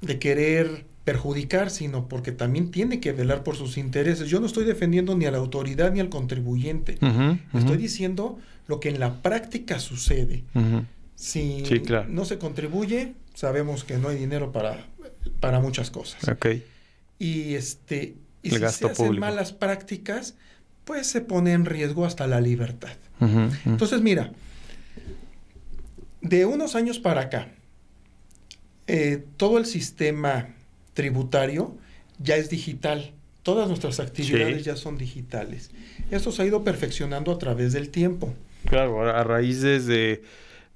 de 0.01 0.19
querer 0.19 0.85
perjudicar, 1.05 1.71
sino 1.71 2.09
porque 2.09 2.33
también 2.33 2.71
tiene 2.71 2.99
que 2.99 3.13
velar 3.13 3.43
por 3.45 3.57
sus 3.57 3.77
intereses. 3.77 4.29
Yo 4.31 4.41
no 4.41 4.47
estoy 4.47 4.65
defendiendo 4.65 5.15
ni 5.17 5.27
a 5.27 5.31
la 5.31 5.37
autoridad 5.39 5.93
ni 5.93 6.01
al 6.01 6.09
contribuyente. 6.09 6.99
Estoy 7.53 7.77
diciendo 7.77 8.39
lo 8.67 8.81
que 8.81 8.89
en 8.89 8.99
la 9.01 9.21
práctica 9.21 9.79
sucede. 9.81 10.45
Si 11.15 11.63
Sí, 11.67 11.81
claro. 11.81 12.07
no 12.09 12.25
se 12.25 12.39
contribuye, 12.39 13.13
sabemos 13.35 13.85
que 13.85 13.99
no 13.99 14.09
hay 14.09 14.17
dinero 14.19 14.51
para, 14.53 14.87
para 15.41 15.61
muchas 15.61 15.91
cosas. 15.91 16.27
Ok. 16.29 16.47
Y 17.19 17.55
este 17.55 18.15
y 18.43 18.49
El 18.49 18.55
si 18.57 18.61
gasto 18.61 18.87
se 18.89 18.93
hacen 18.93 19.07
público. 19.07 19.21
malas 19.27 19.53
prácticas, 19.53 20.35
pues 20.85 21.07
se 21.07 21.21
pone 21.21 21.53
en 21.53 21.65
riesgo 21.65 22.05
hasta 22.05 22.27
la 22.27 22.41
libertad. 22.41 22.93
Entonces, 23.65 24.03
mira, 24.03 24.33
de 26.21 26.45
unos 26.47 26.75
años 26.75 26.99
para 26.99 27.23
acá, 27.23 27.49
eh, 28.87 29.25
todo 29.37 29.59
el 29.59 29.67
sistema 29.67 30.49
tributario 30.93 31.77
ya 32.19 32.37
es 32.37 32.51
digital. 32.51 33.13
Todas 33.43 33.69
nuestras 33.69 34.01
actividades 34.01 34.59
Sí. 34.59 34.63
ya 34.65 34.77
son 34.77 34.97
digitales. 34.99 35.71
Esto 36.11 36.33
se 36.33 36.43
ha 36.43 36.47
ido 36.47 36.65
perfeccionando 36.65 37.33
a 37.33 37.39
través 37.39 37.73
del 37.73 37.91
tiempo. 37.91 38.35
Claro, 38.67 39.03
a 39.09 39.21
a 39.21 39.25
raíz 39.25 39.61
desde, 39.61 40.23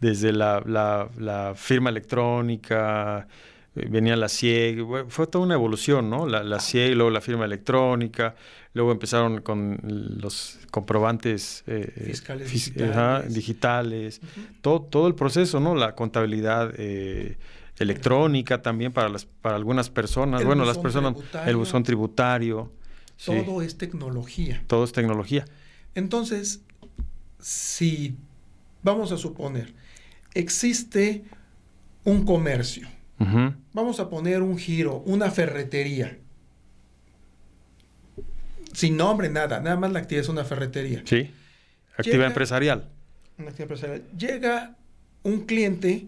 desde 0.01 0.33
la, 0.33 0.63
la- 0.67 1.09
la 1.19 1.55
firma 1.57 1.91
electrónica, 1.91 3.27
eh, 3.75 3.87
venía 3.91 4.17
la 4.17 4.29
CIEG, 4.29 4.85
fue 5.09 5.27
toda 5.27 5.45
una 5.45 5.55
evolución, 5.55 6.09
¿no? 6.11 6.27
La, 6.27 6.43
la 6.43 6.61
CIEG, 6.61 6.95
luego 6.95 7.11
la 7.11 7.21
firma 7.21 7.45
electrónica, 7.45 8.35
luego 8.75 8.93
empezaron 8.93 9.41
con 9.43 9.79
los 9.83 10.59
comprobantes 10.71 11.65
eh, 11.67 11.93
eh, 11.97 12.05
Fiscales 12.07 12.49
fis- 12.49 12.53
digitales. 12.73 12.97
ajá, 12.97 13.23
digitales, 13.29 14.21
todo, 14.61 14.83
todo 14.83 15.07
el 15.09 15.15
proceso, 15.15 15.59
¿no? 15.61 15.75
La 15.75 15.95
contabilidad 15.95 16.73
eh, 16.77 17.37
electrónica 17.79 18.61
también 18.63 18.93
para, 18.93 19.09
las, 19.09 19.25
para 19.25 19.57
algunas 19.57 19.91
personas, 19.91 20.41
El 20.43 20.47
bueno, 20.47 20.65
las 20.65 20.79
personas, 20.79 21.15
el 21.47 21.57
buzón 21.57 21.83
tributario, 21.83 22.73
sí, 23.17 23.33
Todo 23.45 23.63
es 23.63 23.77
tecnología. 23.79 24.63
todo 24.67 24.85
es 24.85 24.93
tecnología. 24.93 25.45
Entonces, 25.95 26.63
si 27.41 28.17
vamos 28.83 29.13
a 29.13 29.17
suponer, 29.17 29.73
existe 30.35 31.25
un 32.05 32.25
comercio, 32.25 32.89
vamos 33.73 34.01
a 34.01 34.09
poner 34.09 34.43
un 34.43 34.59
giro, 34.59 35.03
una 35.07 35.31
ferretería, 35.31 36.19
sin 38.73 38.97
nombre, 38.97 39.29
nada, 39.29 39.61
nada 39.61 39.77
más 39.77 39.91
la 39.93 39.99
actividad 39.99 40.23
es 40.23 40.29
una 40.29 40.45
ferretería. 40.45 41.03
Sí, 41.05 41.31
actividad 41.97 42.29
empresarial. 42.29 42.89
Una 43.39 43.49
actividad 43.49 43.73
empresarial. 43.73 44.03
Llega 44.17 44.77
un 45.25 45.47
cliente 45.47 46.07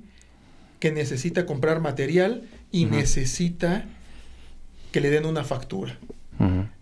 que 0.79 0.93
necesita 0.93 1.47
comprar 1.47 1.81
material 1.81 2.49
y 2.71 2.85
necesita 2.87 3.87
que 4.93 5.01
le 5.01 5.11
den 5.11 5.27
una 5.27 5.45
factura. 5.45 5.99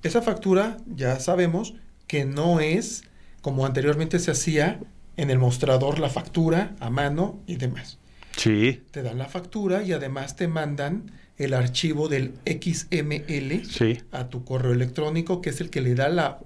Esa 0.03 0.23
factura 0.23 0.77
ya 0.95 1.19
sabemos 1.19 1.75
que 2.07 2.25
no 2.25 2.61
es 2.61 3.03
como 3.41 3.67
anteriormente 3.67 4.19
se 4.21 4.31
hacía 4.31 4.79
en 5.19 5.31
el 5.31 5.39
mostrador 5.39 5.99
la 5.99 6.09
factura 6.09 6.77
a 6.81 6.89
mano 6.89 7.41
y 7.47 7.57
demás. 7.57 7.99
Sí, 8.37 8.83
Te 8.93 9.03
dan 9.03 9.19
la 9.19 9.27
factura 9.27 9.83
y 9.83 9.93
además 9.93 10.37
te 10.37 10.47
mandan 10.47 11.11
el 11.39 11.55
archivo 11.55 12.09
del 12.09 12.35
XML 12.47 13.65
sí. 13.69 13.99
a 14.13 14.29
tu 14.29 14.45
correo 14.45 14.73
electrónico 14.73 15.43
que 15.43 15.51
es 15.51 15.61
el 15.61 15.71
que 15.71 15.81
le 15.81 15.97
da 15.97 16.09
la 16.09 16.39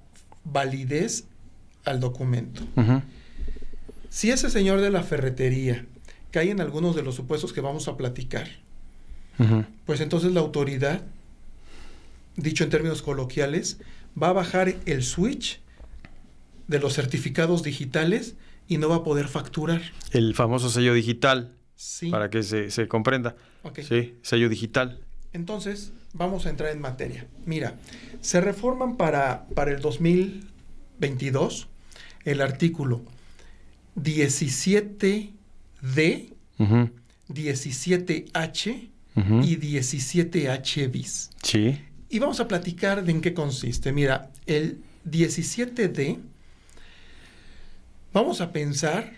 validez 0.43 1.25
al 1.85 1.99
documento. 1.99 2.63
Si 4.09 4.31
ese 4.31 4.49
señor 4.49 4.81
de 4.81 4.89
la 4.89 5.03
ferretería 5.03 5.85
cae 6.31 6.49
en 6.49 6.59
algunos 6.59 6.95
de 6.95 7.03
los 7.03 7.13
supuestos 7.13 7.53
que 7.53 7.61
vamos 7.61 7.87
a 7.87 7.95
platicar, 7.95 8.47
pues 9.85 10.01
entonces 10.01 10.31
la 10.31 10.39
autoridad, 10.39 11.01
dicho 12.37 12.63
en 12.63 12.71
términos 12.71 13.03
coloquiales, 13.03 13.77
va 14.19 14.29
a 14.29 14.33
bajar 14.33 14.75
el 14.87 15.03
switch 15.03 15.59
de 16.67 16.79
los 16.79 16.95
certificados 16.95 17.61
digitales 17.61 18.35
y 18.67 18.77
no 18.77 18.89
va 18.89 18.97
a 18.97 19.03
poder 19.03 19.27
facturar. 19.27 19.81
El 20.11 20.35
famoso 20.35 20.69
sello 20.69 20.93
digital, 20.93 21.53
Sí. 21.75 22.09
para 22.09 22.29
que 22.29 22.43
se, 22.43 22.71
se 22.71 22.87
comprenda. 22.87 23.35
Sí, 23.87 24.15
sello 24.21 24.49
digital. 24.49 24.99
Entonces, 25.33 25.91
vamos 26.13 26.45
a 26.45 26.49
entrar 26.49 26.71
en 26.71 26.79
materia. 26.81 27.27
Mira, 27.45 27.75
se 28.21 28.39
reforman 28.41 28.97
para, 28.97 29.45
para 29.55 29.71
el 29.71 29.81
2022 29.81 31.67
el 32.25 32.41
artículo 32.41 33.03
17D, 33.97 35.29
Ujú. 36.59 36.89
17H 37.29 38.89
Ujú. 39.15 39.41
y 39.43 39.55
17H 39.57 40.91
bis. 40.91 41.29
Sí. 41.41 41.79
Y 42.09 42.19
vamos 42.19 42.39
a 42.39 42.47
platicar 42.47 43.03
de 43.03 43.11
en 43.11 43.21
qué 43.21 43.33
consiste. 43.33 43.91
Mira, 43.91 44.31
el 44.45 44.79
17D, 45.09 46.19
vamos 48.13 48.41
a 48.41 48.51
pensar 48.51 49.11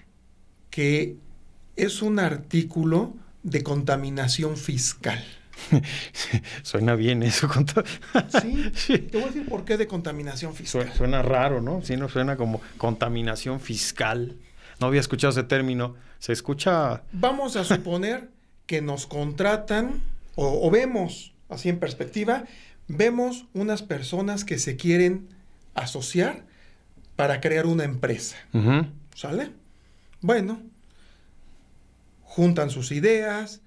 que 0.69 1.15
es 1.75 2.01
un 2.01 2.19
artículo 2.19 3.13
de 3.43 3.63
contaminación 3.63 4.58
fiscal. 4.58 5.23
Suena 6.63 6.95
bien 6.95 7.23
eso. 7.23 7.47
Sí, 8.41 8.71
Sí. 8.75 8.97
te 8.99 9.17
voy 9.17 9.23
a 9.23 9.27
decir 9.27 9.47
por 9.47 9.65
qué 9.65 9.77
de 9.77 9.88
contaminación 9.88 10.53
fiscal. 10.55 10.81
Suena, 10.84 10.95
suena 10.95 11.21
raro, 11.21 11.62
¿no? 11.62 11.81
Sí, 11.84 11.95
no 11.97 12.10
suena 12.10 12.36
como 12.38 12.62
contaminación 12.77 13.60
fiscal. 13.60 14.36
No 14.79 14.88
había 14.88 14.99
escuchado 14.99 15.31
ese 15.31 15.43
término. 15.43 15.95
Se 16.19 16.34
escucha. 16.34 17.03
Vamos 17.13 17.55
a 17.55 17.63
suponer 17.63 18.29
que 18.65 18.81
nos 18.81 19.05
contratan 19.05 20.01
o, 20.36 20.67
o 20.67 20.71
vemos, 20.71 21.34
así 21.49 21.69
en 21.69 21.79
perspectiva, 21.79 22.45
vemos 22.88 23.45
unas 23.53 23.84
personas 23.84 24.43
que 24.43 24.58
se 24.60 24.75
quieren 24.75 25.29
asociar 25.75 26.43
para 27.15 27.39
crear 27.41 27.65
una 27.65 27.84
empresa. 27.84 28.36
¿Sale? 29.15 29.51
Bueno, 30.21 30.60
juntan 32.23 32.69
sus 32.69 32.91
ideas, 32.91 33.62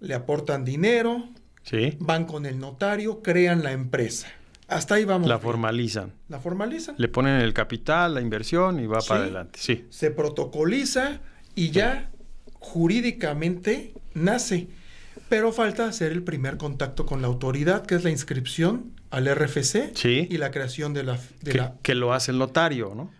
le 0.00 0.14
aportan 0.14 0.64
dinero, 0.64 1.28
Sí. 1.62 1.96
van 1.98 2.24
con 2.26 2.46
el 2.46 2.58
notario, 2.58 3.22
crean 3.22 3.62
la 3.62 3.72
empresa. 3.72 4.28
Hasta 4.68 4.94
ahí 4.96 5.04
vamos. 5.04 5.28
La 5.28 5.38
formalizan. 5.38 6.12
La 6.28 6.38
formalizan. 6.40 6.94
Le 6.98 7.08
ponen 7.08 7.40
el 7.40 7.52
capital, 7.52 8.14
la 8.14 8.20
inversión 8.20 8.80
y 8.80 8.86
va 8.86 9.00
Sí. 9.00 9.08
para 9.08 9.20
adelante. 9.22 9.58
Sí. 9.62 9.86
Se 9.90 10.10
protocoliza 10.10 11.20
y 11.54 11.70
ya 11.70 12.10
jurídicamente 12.54 13.92
nace. 14.14 14.68
Pero 15.28 15.52
falta 15.52 15.86
hacer 15.86 16.12
el 16.12 16.22
primer 16.22 16.56
contacto 16.58 17.06
con 17.06 17.20
la 17.22 17.28
autoridad, 17.28 17.84
que 17.86 17.94
es 17.94 18.04
la 18.04 18.10
inscripción 18.10 18.92
al 19.10 19.26
RFC 19.34 19.92
Sí. 19.94 20.26
y 20.30 20.38
la 20.38 20.50
creación 20.50 20.92
de 20.94 21.02
la... 21.04 21.18
de 21.42 21.52
que, 21.52 21.58
la- 21.58 21.74
que 21.82 21.94
lo 21.94 22.12
hace 22.12 22.32
el 22.32 22.38
notario, 22.38 22.94
¿no? 22.94 23.10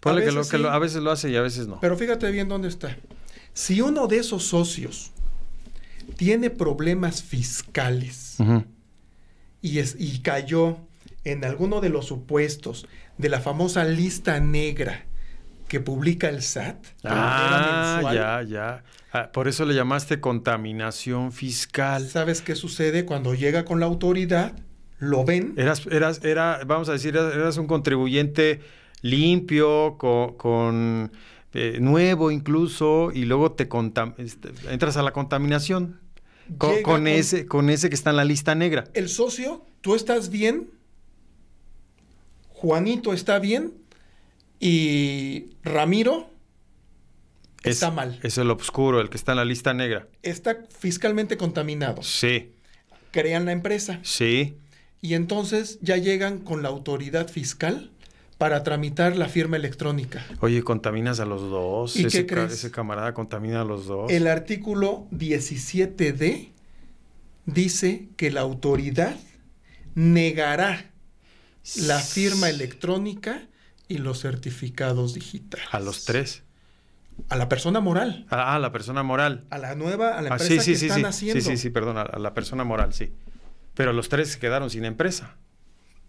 Que, 0.00 0.30
lo, 0.30 0.42
lo- 0.58 0.70
a 0.70 0.78
veces 0.78 1.02
lo 1.02 1.10
hace 1.10 1.28
y 1.30 1.36
a 1.36 1.42
veces 1.42 1.66
no. 1.66 1.80
Pero 1.80 1.96
fíjate 1.96 2.30
bien 2.30 2.48
dónde 2.48 2.68
está. 2.68 2.96
Si 3.52 3.80
uno 3.80 4.06
de 4.06 4.18
esos 4.18 4.44
socios 4.44 5.10
tiene 6.16 6.50
problemas 6.50 7.22
fiscales 7.22 8.36
y, 9.60 9.78
es, 9.80 9.96
y 9.98 10.20
cayó 10.20 10.78
en 11.24 11.44
alguno 11.44 11.80
de 11.80 11.88
los 11.88 12.06
supuestos 12.06 12.86
de 13.18 13.28
la 13.28 13.40
famosa 13.40 13.84
lista 13.84 14.38
negra 14.38 15.04
que 15.66 15.80
publica 15.80 16.28
el 16.28 16.42
SAT, 16.42 16.76
Ah, 17.04 18.00
ya, 18.14 18.42
ya. 18.42 18.84
Ah, 19.12 19.30
por 19.32 19.48
eso 19.48 19.64
le 19.66 19.74
llamaste 19.74 20.20
contaminación 20.20 21.32
fiscal. 21.32 22.08
¿sabes 22.08 22.40
qué 22.40 22.54
sucede 22.54 23.04
cuando 23.04 23.34
llega 23.34 23.64
con 23.64 23.80
la 23.80 23.86
autoridad? 23.86 24.52
Lo 24.98 25.24
ven. 25.24 25.54
Eras, 25.56 25.86
eras, 25.90 26.24
era, 26.24 26.60
vamos 26.66 26.88
a 26.88 26.92
decir, 26.92 27.16
eras, 27.16 27.34
eras 27.34 27.56
un 27.56 27.66
contribuyente 27.66 28.60
limpio, 29.02 29.96
co- 29.98 30.36
con, 30.36 31.12
eh, 31.54 31.78
nuevo 31.80 32.30
incluso, 32.30 33.10
y 33.12 33.24
luego 33.24 33.52
te 33.52 33.68
este, 34.18 34.50
entras 34.70 34.96
a 34.96 35.02
la 35.02 35.12
contaminación 35.12 36.00
con, 36.82 37.06
ese, 37.06 37.46
con 37.46 37.70
ese 37.70 37.88
que 37.88 37.94
está 37.94 38.10
en 38.10 38.16
la 38.16 38.24
lista 38.24 38.54
negra. 38.54 38.84
El 38.94 39.08
socio, 39.08 39.64
tú 39.80 39.94
estás 39.94 40.30
bien, 40.30 40.70
Juanito 42.50 43.12
está 43.12 43.38
bien 43.38 43.72
y 44.58 45.50
Ramiro 45.62 46.28
está 47.62 47.88
es, 47.88 47.94
mal. 47.94 48.18
Es 48.22 48.38
el 48.38 48.50
oscuro, 48.50 49.00
el 49.00 49.10
que 49.10 49.16
está 49.16 49.32
en 49.32 49.36
la 49.36 49.44
lista 49.44 49.74
negra. 49.74 50.08
está 50.22 50.58
fiscalmente 50.76 51.36
contaminado. 51.36 52.02
Sí, 52.02 52.52
Crean 53.10 53.44
la 53.46 53.52
empresa 53.52 54.00
sí. 54.02 54.56
Y 55.00 55.14
entonces 55.14 55.78
ya 55.80 55.96
llegan 55.96 56.38
con 56.38 56.62
la 56.62 56.68
autoridad 56.68 57.28
fiscal 57.28 57.90
para 58.38 58.62
tramitar 58.62 59.16
la 59.16 59.28
firma 59.28 59.56
electrónica. 59.56 60.24
Oye, 60.40 60.62
contaminas 60.62 61.18
a 61.20 61.24
los 61.26 61.40
dos. 61.42 61.96
¿Y 61.96 62.06
ese, 62.06 62.20
qué 62.20 62.26
crees? 62.34 62.52
ese 62.52 62.70
camarada 62.70 63.12
contamina 63.14 63.62
a 63.62 63.64
los 63.64 63.86
dos. 63.86 64.10
El 64.12 64.28
artículo 64.28 65.06
17D 65.10 66.50
dice 67.46 68.08
que 68.16 68.30
la 68.30 68.40
autoridad 68.42 69.16
negará 69.94 70.90
la 71.76 71.98
firma 71.98 72.48
electrónica 72.48 73.42
y 73.88 73.98
los 73.98 74.20
certificados 74.20 75.14
digitales. 75.14 75.66
A 75.72 75.80
los 75.80 76.04
tres. 76.04 76.42
A 77.30 77.36
la 77.36 77.48
persona 77.48 77.80
moral. 77.80 78.26
Ah, 78.30 78.54
a 78.54 78.58
la 78.60 78.70
persona 78.70 79.02
moral. 79.02 79.44
A 79.50 79.58
la 79.58 79.74
nueva, 79.74 80.16
a 80.16 80.22
la 80.22 80.30
Ah, 80.30 80.32
empresa 80.34 80.54
sí, 80.54 80.60
sí, 80.60 80.72
que 80.72 80.78
sí, 80.78 80.86
están 80.86 81.00
sí. 81.00 81.06
haciendo. 81.06 81.40
Sí, 81.40 81.50
sí, 81.50 81.56
sí, 81.56 81.70
perdón, 81.70 81.98
a 81.98 82.04
la 82.18 82.34
persona 82.34 82.62
moral, 82.62 82.92
sí. 82.94 83.10
Pero 83.78 83.94
los 83.94 84.10
tres 84.10 84.32
se 84.32 84.38
quedaron 84.38 84.68
sin 84.68 84.84
empresa. 84.84 85.36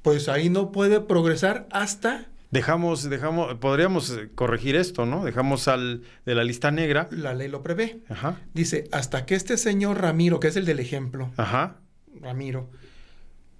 Pues 0.01 0.27
ahí 0.27 0.49
no 0.49 0.71
puede 0.73 0.99
progresar 0.99 1.67
hasta 1.71 2.25
Dejamos, 2.51 3.07
dejamos, 3.11 3.53
podríamos 3.59 4.17
corregir 4.33 4.75
esto, 4.75 5.05
¿no? 5.05 5.23
Dejamos 5.23 5.67
al 5.67 6.01
de 6.25 6.33
la 6.33 6.43
lista 6.43 6.71
negra. 6.71 7.07
la 7.11 7.35
ley 7.35 7.47
lo 7.47 7.61
prevé. 7.61 8.01
Ajá, 8.09 8.41
Dice, 8.55 8.89
hasta 8.91 9.27
que 9.27 9.35
este 9.35 9.55
señor 9.55 10.01
Ramiro, 10.01 10.39
que 10.39 10.47
es 10.47 10.55
el 10.55 10.65
del 10.65 10.79
ejemplo, 10.79 11.31
ajá. 11.37 11.77
Ramiro, 12.19 12.71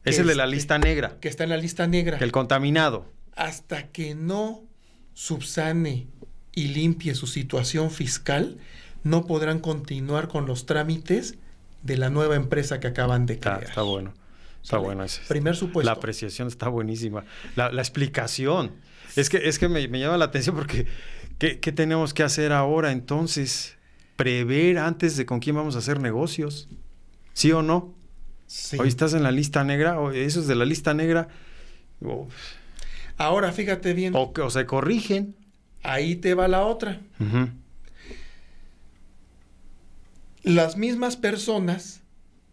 Es 0.06 0.18
el 0.18 0.26
de 0.26 0.34
la 0.34 0.46
Este- 0.46 0.56
lista 0.56 0.80
negra, 0.80 1.18
que 1.22 1.28
está 1.30 1.44
en 1.44 1.52
la 1.52 1.58
lista 1.58 1.86
negra, 1.86 2.18
el 2.20 2.32
contaminado. 2.32 3.06
hasta 3.36 3.90
que 3.92 4.16
no 4.16 4.64
subsane 5.14 6.08
y 6.56 6.70
limpie 6.70 7.14
su 7.14 7.28
situación 7.28 7.92
fiscal, 7.92 8.58
no 9.04 9.28
podrán 9.28 9.60
continuar 9.60 10.30
con 10.30 10.48
los 10.48 10.66
trámites 10.66 11.38
de 11.84 11.98
la 11.98 12.10
nueva 12.10 12.36
empresa 12.36 12.80
que 12.80 12.88
acaban 12.88 13.26
de 13.26 13.40
crear. 13.40 13.64
está 13.64 13.82
bueno. 13.82 14.14
Está 14.62 14.72
¿Sale? 14.76 14.84
bueno 14.84 15.04
ese. 15.04 15.22
Primer 15.28 15.56
supuesto. 15.56 15.86
La 15.90 15.94
apreciación 15.98 16.48
está 16.50 16.68
buenísima. 16.68 17.24
La, 17.56 17.72
la 17.72 17.82
explicación. 17.82 18.72
Es 19.16 19.30
que, 19.30 19.38
es 19.50 19.58
que 19.58 19.70
me, 19.70 19.88
me 19.88 20.00
llama 20.00 20.18
la 20.18 20.26
atención 20.26 20.56
porque 20.56 20.86
¿qué, 21.38 21.60
qué 21.60 21.72
tenemos 21.72 22.14
que 22.14 22.24
hacer 22.24 22.52
ahora 22.52 22.92
entonces? 22.92 23.78
Prever 24.18 24.78
antes 24.80 25.16
de 25.16 25.26
con 25.26 25.40
quién 25.40 25.56
vamos 25.56 25.76
a 25.76 25.80
hacer 25.80 26.00
negocios. 26.02 26.68
¿Sí 27.34 27.52
o 27.54 27.62
no? 27.62 27.96
Sí. 28.48 28.78
Hoy 28.80 28.90
estás 28.90 29.14
en 29.14 29.24
la 29.24 29.32
lista 29.32 29.64
negra, 29.64 29.98
o 30.00 30.12
esos 30.12 30.46
de 30.48 30.56
la 30.56 30.66
lista 30.66 30.94
negra, 30.94 31.30
Ahora 33.18 33.52
fíjate 33.52 33.94
bien, 33.94 34.14
o, 34.16 34.32
o 34.44 34.50
se 34.50 34.66
corrigen. 34.66 35.36
ahí 35.84 36.16
te 36.16 36.34
va 36.34 36.48
la 36.48 36.66
otra. 36.66 37.02
Las 40.44 40.78
mismas 40.78 41.18
personas 41.18 42.02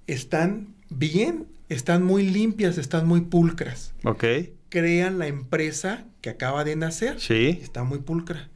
están 0.06 0.74
bien, 0.90 1.46
están 1.68 2.02
muy 2.04 2.28
limpias, 2.28 2.78
están 2.78 3.06
muy 3.06 3.22
pulcras. 3.22 3.92
Ok, 4.04 4.24
Crean 4.68 5.18
la 5.18 5.28
empresa 5.28 6.04
que 6.20 6.30
acaba 6.30 6.64
de 6.64 6.74
nacer. 6.76 7.20
sí. 7.20 7.60
Está 7.62 7.84
muy 7.84 7.98
pulcra. 8.00 8.48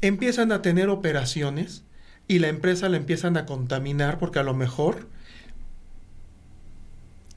Empiezan 0.00 0.50
a 0.50 0.62
tener 0.62 0.88
operaciones 0.88 1.84
y 2.26 2.40
la 2.40 2.48
empresa 2.48 2.88
la 2.88 2.96
empiezan 2.96 3.36
a 3.36 3.46
contaminar 3.46 4.18
porque 4.18 4.40
a 4.40 4.42
lo 4.42 4.52
mejor 4.54 5.06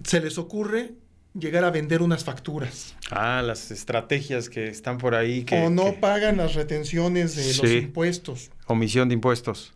se 0.04 0.20
les 0.20 0.38
ocurre 0.40 0.94
llegar 1.38 1.64
a 1.64 1.70
vender 1.70 2.02
unas 2.02 2.24
facturas. 2.24 2.96
Ah, 3.12 3.44
las 3.46 3.70
estrategias 3.70 4.50
que 4.50 4.68
están 4.68 4.98
por 4.98 5.14
ahí. 5.14 5.44
Que, 5.44 5.62
o 5.62 5.70
no 5.70 5.86
que- 5.86 5.94
pagan 5.94 6.38
las 6.38 6.56
retenciones 6.56 7.36
de 7.36 7.54
los 7.62 7.72
impuestos. 7.72 8.50
omisión 8.66 9.10
de 9.10 9.14
impuestos. 9.14 9.75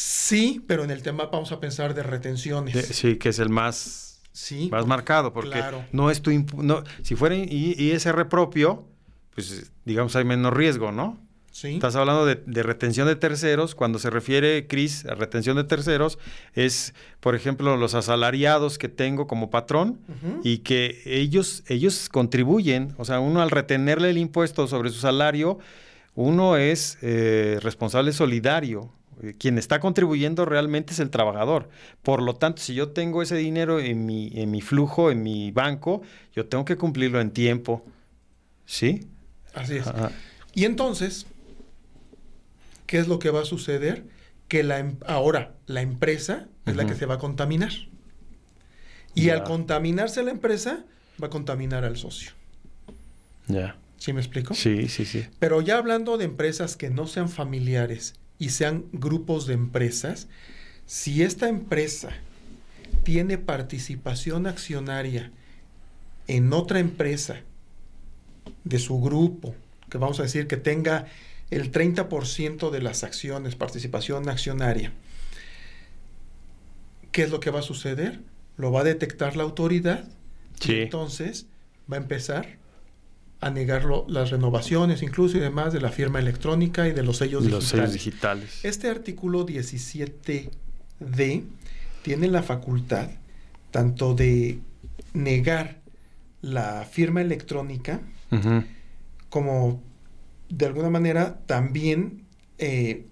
Sí, 0.00 0.62
pero 0.68 0.84
en 0.84 0.92
el 0.92 1.02
tema 1.02 1.26
vamos 1.26 1.50
a 1.50 1.58
pensar 1.58 1.92
de 1.92 2.04
retenciones. 2.04 2.72
De- 2.72 2.82
sí, 2.84 3.16
que 3.16 3.30
es 3.30 3.40
el 3.40 3.48
más, 3.48 4.22
sí, 4.30 4.68
más 4.70 4.86
marcado, 4.86 5.32
porque 5.32 5.50
claro. 5.50 5.84
no 5.90 6.08
es 6.12 6.22
tu... 6.22 6.30
No, 6.54 6.84
si 7.02 7.16
fuera 7.16 7.34
ISR 7.34 8.28
propio, 8.28 8.86
pues 9.34 9.72
digamos 9.84 10.14
hay 10.14 10.24
menos 10.24 10.52
riesgo, 10.54 10.92
¿no? 10.92 11.18
sí. 11.50 11.74
Estás 11.74 11.96
hablando 11.96 12.26
de, 12.26 12.36
de 12.46 12.62
retención 12.62 13.08
de 13.08 13.16
terceros. 13.16 13.74
Cuando 13.74 13.98
se 13.98 14.08
refiere, 14.08 14.68
Cris, 14.68 15.04
a 15.04 15.16
retención 15.16 15.56
de 15.56 15.64
terceros, 15.64 16.20
es, 16.54 16.94
por 17.18 17.34
ejemplo, 17.34 17.76
los 17.76 17.94
asalariados 17.96 18.78
que 18.78 18.88
tengo 18.88 19.26
como 19.26 19.50
patrón 19.50 19.98
y 20.44 20.58
que 20.58 21.02
ellos, 21.06 21.64
ellos 21.66 22.08
contribuyen. 22.08 22.94
O 22.98 23.04
sea, 23.04 23.18
uno 23.18 23.42
al 23.42 23.50
retenerle 23.50 24.10
el 24.10 24.18
impuesto 24.18 24.68
sobre 24.68 24.90
su 24.90 25.00
salario, 25.00 25.58
uno 26.14 26.56
es 26.56 26.98
eh, 27.02 27.58
responsable 27.62 28.12
solidario. 28.12 28.92
Eh, 29.22 29.34
Quien 29.38 29.58
está 29.58 29.80
contribuyendo 29.80 30.44
realmente 30.44 30.92
es 30.92 31.00
el 31.00 31.10
trabajador. 31.10 31.68
Por 32.02 32.22
lo 32.22 32.34
tanto, 32.36 32.62
si 32.62 32.74
yo 32.74 32.90
tengo 32.90 33.22
ese 33.22 33.36
dinero 33.36 33.80
en 33.80 34.06
mi, 34.06 34.30
en 34.34 34.50
mi 34.50 34.60
flujo, 34.60 35.10
en 35.10 35.22
mi 35.22 35.50
banco, 35.50 36.02
yo 36.34 36.46
tengo 36.46 36.64
que 36.64 36.76
cumplirlo 36.76 37.20
en 37.20 37.30
tiempo. 37.30 37.84
¿Sí? 38.66 39.06
Así 39.54 39.76
es. 39.76 39.86
Ajá. 39.86 40.12
Y 40.54 40.64
entonces, 40.64 41.26
¿qué 42.86 42.98
es 42.98 43.08
lo 43.08 43.18
que 43.18 43.30
va 43.30 43.42
a 43.42 43.44
suceder? 43.44 44.04
Que 44.48 44.62
la, 44.62 44.78
em- 44.78 44.96
ahora 45.06 45.54
la 45.66 45.82
empresa 45.82 46.48
es 46.66 46.76
la 46.76 46.86
que 46.86 46.94
se 46.94 47.06
va 47.06 47.14
a 47.14 47.18
contaminar. 47.18 47.72
Y 49.14 49.30
al 49.30 49.42
contaminarse 49.44 50.22
la 50.22 50.30
empresa, 50.30 50.84
va 51.22 51.26
a 51.26 51.30
contaminar 51.30 51.84
al 51.84 51.96
socio. 51.96 52.32
Ya. 53.46 53.76
¿Sí 53.96 54.12
me 54.12 54.20
explico? 54.20 54.54
Sí, 54.54 54.88
sí, 54.88 55.04
sí. 55.04 55.26
Pero 55.38 55.60
ya 55.60 55.76
hablando 55.78 56.18
de 56.18 56.24
empresas 56.24 56.76
que 56.76 56.88
no 56.88 57.06
sean 57.06 57.28
familiares 57.28 58.14
y 58.38 58.50
sean 58.50 58.84
grupos 58.92 59.46
de 59.46 59.54
empresas, 59.54 60.28
si 60.86 61.22
esta 61.22 61.48
empresa 61.48 62.10
tiene 63.04 63.38
participación 63.38 64.46
accionaria 64.46 65.30
en 66.26 66.52
otra 66.52 66.78
empresa 66.78 67.40
de 68.64 68.78
su 68.78 69.00
grupo, 69.00 69.54
que 69.90 69.98
vamos 69.98 70.20
a 70.20 70.24
decir 70.24 70.46
que 70.46 70.56
tenga 70.56 71.06
el 71.50 71.72
30% 71.72 72.70
de 72.70 72.82
las 72.82 73.04
acciones, 73.04 73.54
participación 73.54 74.28
accionaria, 74.28 74.92
¿qué 77.12 77.22
es 77.22 77.30
lo 77.30 77.40
que 77.40 77.50
va 77.50 77.60
a 77.60 77.62
suceder? 77.62 78.20
Lo 78.56 78.70
va 78.72 78.80
a 78.80 78.84
detectar 78.84 79.36
la 79.36 79.42
autoridad 79.44 80.04
y 80.60 80.64
Sí. 80.64 80.80
entonces 80.80 81.46
va 81.90 81.96
a 81.96 82.00
empezar 82.00 82.56
a 83.40 83.50
negarlo 83.50 84.04
las 84.08 84.30
renovaciones, 84.30 85.02
incluso 85.02 85.36
y 85.36 85.40
demás, 85.40 85.72
de 85.72 85.80
la 85.80 85.90
firma 85.90 86.18
electrónica 86.18 86.88
y 86.88 86.92
de 86.92 87.02
los 87.04 87.18
sellos 87.18 87.44
Los 87.44 87.64
sellos 87.64 87.92
digitales. 87.92 88.42
digitales. 88.52 88.64
Este 88.64 88.88
artículo 88.88 89.46
17D 89.46 91.44
tiene 92.02 92.28
la 92.28 92.42
facultad 92.42 93.10
tanto 93.70 94.14
de 94.14 94.58
negar 95.12 95.78
la 96.42 96.84
firma 96.90 97.20
electrónica 97.20 98.00
como 99.28 99.82
de 100.48 100.66
alguna 100.66 100.90
manera 100.90 101.38
también 101.46 102.24
eh, 102.58 103.04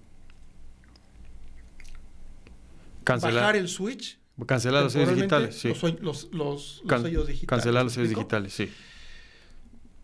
Cancelar, 3.03 3.35
bajar 3.35 3.55
el 3.55 3.67
switch. 3.69 4.17
cancelar 4.45 4.83
los 4.83 4.93
sellos 4.93 5.15
digitales, 5.15 5.55
sí. 5.57 5.69
Los, 5.69 5.81
los- 5.83 6.01
los- 6.01 6.29
los 6.31 6.83
Can- 6.87 7.03
sellos 7.03 7.27
digitales. 7.27 7.47
Cancelar 7.49 7.83
los 7.85 7.93
¿me 7.97 8.03
sellos 8.03 8.17
digitales, 8.17 8.53
sí. 8.53 8.69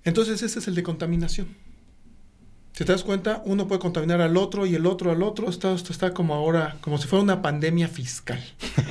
Entonces 0.03 0.41
ese 0.41 0.59
es 0.59 0.67
el 0.67 0.75
de 0.75 0.83
contaminación. 0.83 1.47
Si 2.73 2.85
te 2.85 2.91
das 2.91 3.03
cuenta, 3.03 3.43
uno 3.45 3.67
puede 3.67 3.79
contaminar 3.79 4.19
al 4.21 4.35
otro 4.35 4.65
y 4.65 4.73
el 4.73 4.87
otro 4.87 5.11
al 5.11 5.21
otro. 5.21 5.47
Esto, 5.47 5.75
esto 5.75 5.93
está 5.93 6.11
como 6.11 6.33
ahora, 6.33 6.77
como 6.81 6.97
si 6.97 7.07
fuera 7.07 7.21
una 7.21 7.41
pandemia 7.43 7.87
fiscal. 7.87 8.43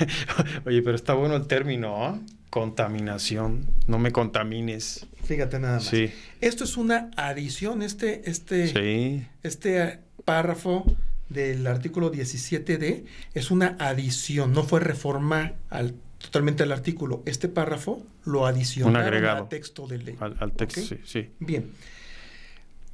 Oye, 0.66 0.82
pero 0.82 0.94
está 0.94 1.14
bueno 1.14 1.34
el 1.34 1.48
término, 1.48 2.04
¿ah? 2.04 2.20
Contaminación. 2.48 3.66
No 3.88 3.98
me 3.98 4.12
contamines. 4.12 5.06
Fíjate 5.24 5.58
nada 5.58 5.74
más. 5.74 5.84
Sí, 5.84 6.12
Esto 6.40 6.62
es 6.62 6.76
una 6.76 7.10
adición, 7.16 7.82
este, 7.82 8.30
este, 8.30 8.68
sí. 8.68 9.26
este 9.42 9.98
párrafo 10.24 10.84
del 11.28 11.66
artículo 11.66 12.12
17D 12.12 13.04
es 13.34 13.50
una 13.50 13.76
adición, 13.80 14.52
no 14.52 14.62
fue 14.62 14.78
reforma 14.80 15.54
al, 15.70 15.94
totalmente 16.22 16.62
al 16.62 16.72
artículo. 16.72 17.22
Este 17.26 17.48
párrafo 17.48 18.02
lo 18.24 18.46
adicionaron 18.46 18.96
agregado. 19.00 19.42
al 19.42 19.48
texto 19.48 19.86
de 19.86 19.98
ley. 19.98 20.16
Al, 20.20 20.36
al 20.40 20.52
texto, 20.52 20.80
sí, 20.80 20.98
sí. 21.04 21.30
Bien. 21.40 21.70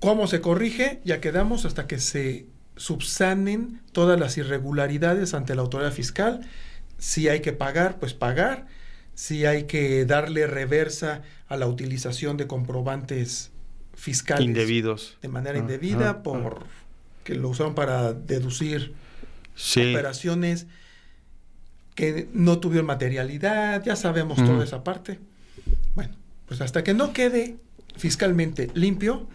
¿Cómo 0.01 0.27
se 0.27 0.41
corrige? 0.41 1.01
Ya 1.05 1.21
quedamos 1.21 1.65
hasta 1.65 1.87
que 1.87 1.99
se 1.99 2.47
subsanen 2.77 3.81
todas 3.93 4.19
las 4.19 4.39
irregularidades 4.39 5.35
ante 5.35 5.55
la 5.55 5.63
autoridad 5.63 5.93
fiscal. 5.93 6.41
Si 6.99 7.29
hay 7.29 7.41
que 7.41 7.53
pagar, 7.53 7.99
pues 7.99 8.15
pagar. 8.15 8.67
Si 9.15 9.45
hay 9.47 9.65
que 9.65 10.05
darle 10.05 10.47
reversa 10.47 11.23
a 11.49 11.57
la 11.57 11.67
utilización 11.67 12.37
de 12.37 12.47
comprobantes 12.47 13.51
fiscales 13.95 14.45
Indebidos. 14.47 15.19
de 15.23 15.29
manera 15.29 15.57
Ah, 15.57 15.61
indebida 15.61 16.11
ah, 16.11 16.23
por 16.23 16.65
que 17.25 17.35
lo 17.35 17.49
usaron 17.49 17.75
para 17.75 18.13
deducir 18.13 18.93
Sí. 19.57 19.93
operaciones 19.93 20.67
que 21.99 22.29
no 22.33 22.61
tuvieron 22.61 22.87
materialidad, 22.87 23.83
ya 23.85 23.97
sabemos 23.97 24.39
toda 24.45 24.63
esa 24.63 24.85
parte. 24.85 25.19
Bueno, 25.97 26.15
pues 26.47 26.61
hasta 26.61 26.85
que 26.85 26.95
no 26.95 27.13
quede 27.13 27.57
fiscalmente 27.97 28.71
limpio, 28.75 29.27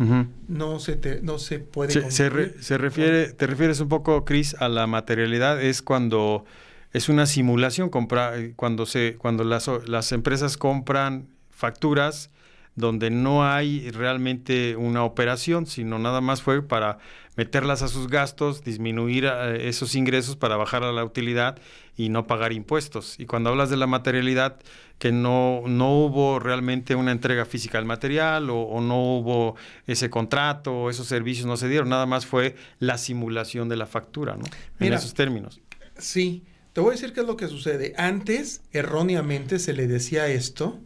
no 0.47 0.79
se 0.79 0.95
te, 0.95 1.19
no 1.21 1.39
se 1.39 1.59
puede 1.59 1.91
Se, 1.91 2.09
se 2.09 2.29
re- 2.29 2.43
concluir. 2.45 2.63
se 2.63 2.77
refiere, 2.77 3.33
te 3.33 3.47
refieres 3.47 3.81
un 3.81 3.89
poco, 3.89 4.23
Cris, 4.23 4.55
a 4.61 4.69
la 4.69 4.87
materialidad, 4.87 5.61
es 5.61 5.81
cuando 5.81 6.45
es 6.93 7.09
una 7.09 7.25
simulación, 7.25 7.89
compra, 7.89 8.31
cuando 8.55 8.85
se, 8.85 9.15
cuando 9.17 9.43
las, 9.43 9.69
las 9.85 10.13
empresas 10.13 10.55
compran 10.55 11.27
facturas 11.51 12.29
donde 12.75 13.09
no 13.09 13.45
hay 13.45 13.91
realmente 13.91 14.77
una 14.77 15.03
operación, 15.03 15.65
sino 15.65 15.99
nada 15.99 16.21
más 16.21 16.41
fue 16.41 16.61
para 16.63 16.97
meterlas 17.35 17.81
a 17.81 17.87
sus 17.89 18.07
gastos, 18.07 18.63
disminuir 18.63 19.25
eh, 19.25 19.67
esos 19.67 19.95
ingresos 19.95 20.37
para 20.37 20.55
bajar 20.55 20.83
a 20.83 20.91
la 20.93 21.03
utilidad 21.03 21.57
y 21.95 22.09
no 22.09 22.27
pagar 22.27 22.53
impuestos. 22.53 23.19
Y 23.19 23.25
cuando 23.25 23.49
hablas 23.49 23.69
de 23.69 23.77
la 23.77 23.87
materialidad, 23.87 24.57
que 24.97 25.11
no, 25.11 25.63
no 25.67 25.97
hubo 25.97 26.39
realmente 26.39 26.95
una 26.95 27.11
entrega 27.11 27.45
física 27.45 27.77
del 27.77 27.85
material 27.85 28.49
o, 28.49 28.79
no 28.81 29.17
hubo 29.17 29.55
ese 29.85 30.09
contrato 30.09 30.73
o 30.73 30.89
esos 30.89 31.07
servicios 31.07 31.45
no 31.45 31.57
se 31.57 31.67
dieron, 31.67 31.89
nada 31.89 32.05
más 32.05 32.25
fue 32.25 32.55
la 32.79 32.97
simulación 32.97 33.69
de 33.69 33.77
la 33.77 33.85
factura, 33.85 34.35
¿no? 34.35 34.43
en 34.79 34.93
esos 34.93 35.13
términos. 35.13 35.59
Sí, 35.97 36.43
te 36.73 36.81
voy 36.81 36.89
a 36.89 36.91
decir 36.93 37.13
qué 37.13 37.21
es 37.21 37.27
lo 37.27 37.37
que 37.37 37.47
sucede. 37.47 37.93
Antes, 37.97 38.61
erróneamente, 38.71 39.59
se 39.59 39.73
le 39.73 39.87
decía 39.87 40.27
esto, 40.27 40.79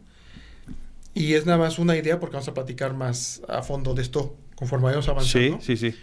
y 1.14 1.34
es 1.34 1.46
nada 1.46 1.58
más 1.58 1.78
una 1.78 1.96
idea 1.96 2.20
porque 2.20 2.34
vamos 2.34 2.48
a 2.48 2.54
platicar 2.54 2.94
más 2.94 3.42
a 3.48 3.62
fondo 3.62 3.94
de 3.94 4.02
esto 4.02 4.36
conforme 4.54 4.84
vayamos 4.86 5.08
avanzando. 5.08 5.60
Sí, 5.60 5.76
sí, 5.76 5.90
sí. 5.90 5.98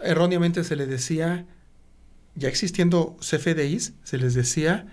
Erróneamente 0.00 0.64
se 0.64 0.76
le 0.76 0.86
decía, 0.86 1.46
ya 2.34 2.48
existiendo 2.48 3.16
CFDIs, 3.20 3.94
se 4.02 4.18
les 4.18 4.34
decía 4.34 4.86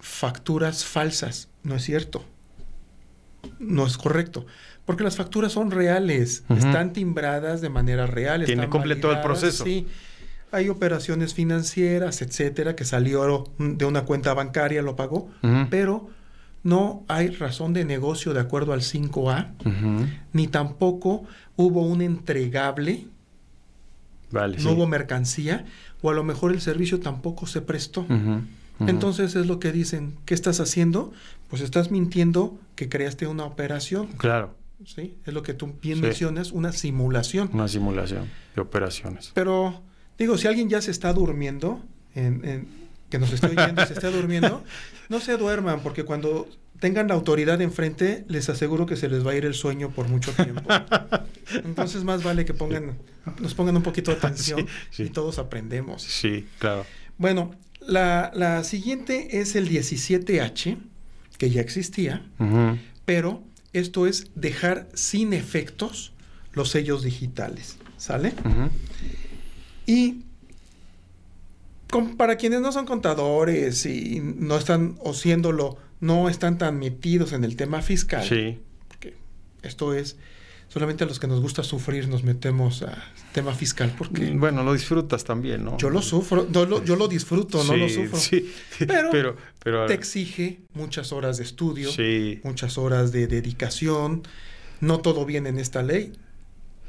facturas 0.00 0.84
falsas. 0.84 1.48
No 1.62 1.76
es 1.76 1.84
cierto. 1.84 2.24
No 3.58 3.86
es 3.86 3.96
correcto. 3.96 4.46
Porque 4.84 5.04
las 5.04 5.16
facturas 5.16 5.52
son 5.52 5.70
reales, 5.70 6.44
están 6.48 6.92
timbradas 6.92 7.60
de 7.60 7.68
manera 7.68 8.06
real. 8.06 8.44
Tiene 8.44 8.68
completo 8.68 9.12
el 9.12 9.20
proceso. 9.20 9.64
Sí. 9.64 9.86
Hay 10.50 10.68
operaciones 10.68 11.34
financieras, 11.34 12.20
etcétera, 12.20 12.76
que 12.76 12.84
salió 12.84 13.44
de 13.58 13.84
una 13.84 14.04
cuenta 14.04 14.34
bancaria, 14.34 14.82
lo 14.82 14.96
pagó, 14.96 15.30
pero 15.70 16.10
no 16.62 17.04
hay 17.08 17.28
razón 17.28 17.72
de 17.72 17.84
negocio 17.84 18.34
de 18.34 18.40
acuerdo 18.40 18.72
al 18.72 18.82
5A, 18.82 19.52
ni 20.32 20.48
tampoco 20.48 21.24
hubo 21.56 21.86
un 21.86 22.02
entregable, 22.02 23.06
vale, 24.30 24.58
no 24.58 24.72
hubo 24.72 24.86
mercancía, 24.86 25.64
o 26.02 26.10
a 26.10 26.14
lo 26.14 26.24
mejor 26.24 26.52
el 26.52 26.60
servicio 26.60 27.00
tampoco 27.00 27.46
se 27.46 27.62
prestó. 27.62 28.06
Entonces 28.80 29.36
es 29.36 29.46
lo 29.46 29.60
que 29.60 29.72
dicen, 29.72 30.16
¿qué 30.24 30.34
estás 30.34 30.60
haciendo? 30.60 31.12
Pues 31.48 31.62
estás 31.62 31.90
mintiendo 31.90 32.58
que 32.74 32.88
creaste 32.88 33.26
una 33.26 33.44
operación. 33.44 34.08
Claro. 34.16 34.56
Sí, 34.84 35.16
es 35.24 35.32
lo 35.32 35.44
que 35.44 35.54
tú 35.54 35.74
bien 35.80 36.00
mencionas, 36.00 36.50
una 36.50 36.72
simulación. 36.72 37.50
Una 37.52 37.68
simulación 37.68 38.28
de 38.56 38.60
operaciones. 38.60 39.30
Pero 39.32 39.80
digo, 40.18 40.36
si 40.36 40.48
alguien 40.48 40.68
ya 40.68 40.82
se 40.82 40.90
está 40.90 41.12
durmiendo, 41.12 41.80
en, 42.14 42.66
que 43.12 43.18
nos 43.18 43.30
esté 43.30 43.48
oyendo 43.48 43.82
y 43.82 43.86
se 43.86 43.92
está 43.92 44.10
durmiendo, 44.10 44.64
no 45.10 45.20
se 45.20 45.36
duerman, 45.36 45.82
porque 45.82 46.02
cuando 46.02 46.48
tengan 46.80 47.08
la 47.08 47.14
autoridad 47.14 47.60
enfrente, 47.60 48.24
les 48.26 48.48
aseguro 48.48 48.86
que 48.86 48.96
se 48.96 49.10
les 49.10 49.24
va 49.24 49.32
a 49.32 49.34
ir 49.34 49.44
el 49.44 49.52
sueño 49.52 49.90
por 49.90 50.08
mucho 50.08 50.32
tiempo. 50.32 50.62
Entonces 51.62 52.04
más 52.04 52.22
vale 52.22 52.46
que 52.46 52.54
pongan, 52.54 52.96
nos 53.38 53.52
pongan 53.52 53.76
un 53.76 53.82
poquito 53.82 54.12
de 54.12 54.16
atención 54.22 54.66
y 54.96 55.10
todos 55.10 55.38
aprendemos. 55.38 56.02
Sí, 56.02 56.46
claro. 56.58 56.86
Bueno, 57.18 57.54
la, 57.80 58.64
siguiente 58.64 59.40
es 59.40 59.56
el 59.56 59.68
17H, 59.68 60.78
que 61.36 61.50
ya 61.50 61.60
existía, 61.60 62.24
pero 63.04 63.42
esto 63.74 64.06
es 64.06 64.30
dejar 64.36 64.88
sin 64.94 65.34
efectos 65.34 66.14
los 66.54 66.70
sellos 66.70 67.02
digitales, 67.02 67.76
¿sale? 67.98 68.32
Y 69.84 70.22
para 72.16 72.36
quienes 72.36 72.60
no 72.60 72.72
son 72.72 72.86
contadores 72.86 73.86
y 73.86 74.20
no 74.20 74.56
están, 74.56 74.96
o 75.00 75.14
siéndolo, 75.14 75.76
no 76.00 76.28
están 76.28 76.58
tan 76.58 76.78
metidos 76.78 77.32
en 77.32 77.44
el 77.44 77.56
tema 77.56 77.82
fiscal, 77.82 78.24
sí. 78.26 78.58
porque 78.88 79.14
esto 79.62 79.94
es 79.94 80.16
solamente 80.68 81.04
a 81.04 81.06
los 81.06 81.20
que 81.20 81.26
nos 81.26 81.40
gusta 81.42 81.62
sufrir 81.62 82.08
nos 82.08 82.24
metemos 82.24 82.82
a 82.82 82.96
tema 83.32 83.52
fiscal 83.52 83.94
porque 83.96 84.30
mm, 84.30 84.40
bueno 84.40 84.62
lo 84.62 84.72
disfrutas 84.72 85.22
también 85.22 85.62
no 85.62 85.76
yo 85.76 85.90
lo 85.90 86.00
sufro 86.00 86.50
yo 86.50 86.64
lo 86.64 87.08
disfruto 87.08 87.62
no 87.62 87.76
lo 87.76 87.90
sufro. 87.90 88.18
sí, 88.18 88.50
pero, 88.78 89.36
pero, 89.62 89.84
te 89.84 89.92
exige 89.92 90.60
muchas 90.72 91.12
horas 91.12 91.36
de 91.36 91.44
estudio 91.44 91.90
muchas 92.42 92.78
horas 92.78 93.12
de 93.12 93.26
dedicación. 93.26 94.22
No 94.80 94.98
todo 94.98 95.24
viene 95.24 95.50
en 95.50 95.58
esta 95.58 95.82
ley. 95.82 96.12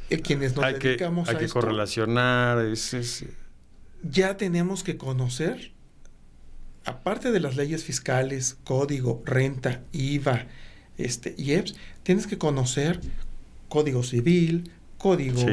Eh, 0.10 0.20
quienes 0.22 0.56
nos 0.56 0.66
dedicamos 0.74 1.30
hay 1.30 1.36
a 1.36 1.38
que 1.40 1.48
correlacionar 1.48 2.66
es, 2.66 3.26
ya 4.04 4.38
tenemos 4.38 4.84
que 4.84 4.98
conocer 4.98 5.72
aparte 6.86 7.32
de 7.32 7.40
las 7.40 7.56
leyes 7.56 7.84
fiscales 7.84 8.58
código 8.64 9.22
renta 9.26 9.82
IVA 9.92 10.48
este 10.98 11.34
IEPS 11.38 11.76
tienes 12.04 12.28
que 12.28 12.38
conocer 12.38 13.00
código 13.74 14.04
civil, 14.04 14.70
código 15.00 15.44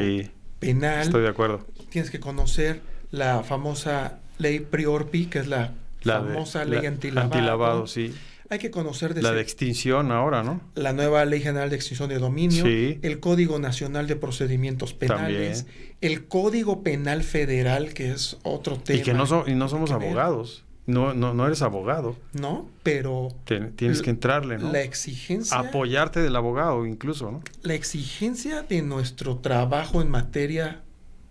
penal. 0.59 1.01
Estoy 1.01 1.23
de 1.23 1.29
acuerdo. 1.29 1.65
Tienes 1.89 2.11
que 2.11 2.19
conocer 2.19 2.81
la 3.09 3.41
famosa 3.41 4.19
ley 4.37 4.59
Priorpi, 4.59 5.25
que 5.25 5.39
es 5.39 5.47
la, 5.47 5.73
famosa 6.03 6.63
ley 6.63 6.85
antilavado. 6.85 7.33
Antilavado, 7.33 7.87
sí. 7.87 8.13
Hay 8.51 8.59
que 8.59 8.69
conocer 8.69 9.13
de 9.13 9.21
la 9.21 9.31
de 9.31 9.41
extinción 9.41 10.11
ahora, 10.11 10.43
¿no? 10.43 10.59
La 10.75 10.91
nueva 10.91 11.23
Ley 11.23 11.39
General 11.39 11.69
de 11.69 11.77
Extinción 11.77 12.09
de 12.09 12.19
Dominio, 12.19 12.65
el 12.65 13.19
Código 13.21 13.59
Nacional 13.59 14.07
de 14.07 14.17
Procedimientos 14.17 14.93
Penales, 14.93 15.67
el 16.01 16.27
Código 16.27 16.83
Penal 16.83 17.23
Federal, 17.23 17.93
que 17.93 18.11
es 18.11 18.37
otro 18.43 18.77
tema. 18.77 18.99
Y 18.99 19.03
que 19.03 19.13
no, 19.13 19.25
y 19.47 19.55
no 19.55 19.69
somos 19.69 19.91
abogados. 19.91 20.65
No, 20.85 21.13
no, 21.13 21.33
no 21.33 21.45
eres 21.47 21.61
abogado. 21.61 22.17
No, 22.33 22.69
pero... 22.83 23.29
tienes 23.45 24.01
que 24.01 24.09
entrarle, 24.09 24.57
¿no? 24.57 24.69
La 24.69 24.81
exigencia... 24.81 25.57
Apoyarte 25.57 26.19
del 26.19 26.35
abogado 26.35 26.85
incluso, 26.85 27.31
¿no? 27.31 27.41
La 27.61 27.75
exigencia 27.75 28.63
de 28.63 28.81
nuestro 28.81 29.37
trabajo 29.37 30.01
en 30.01 30.09
materia 30.09 30.81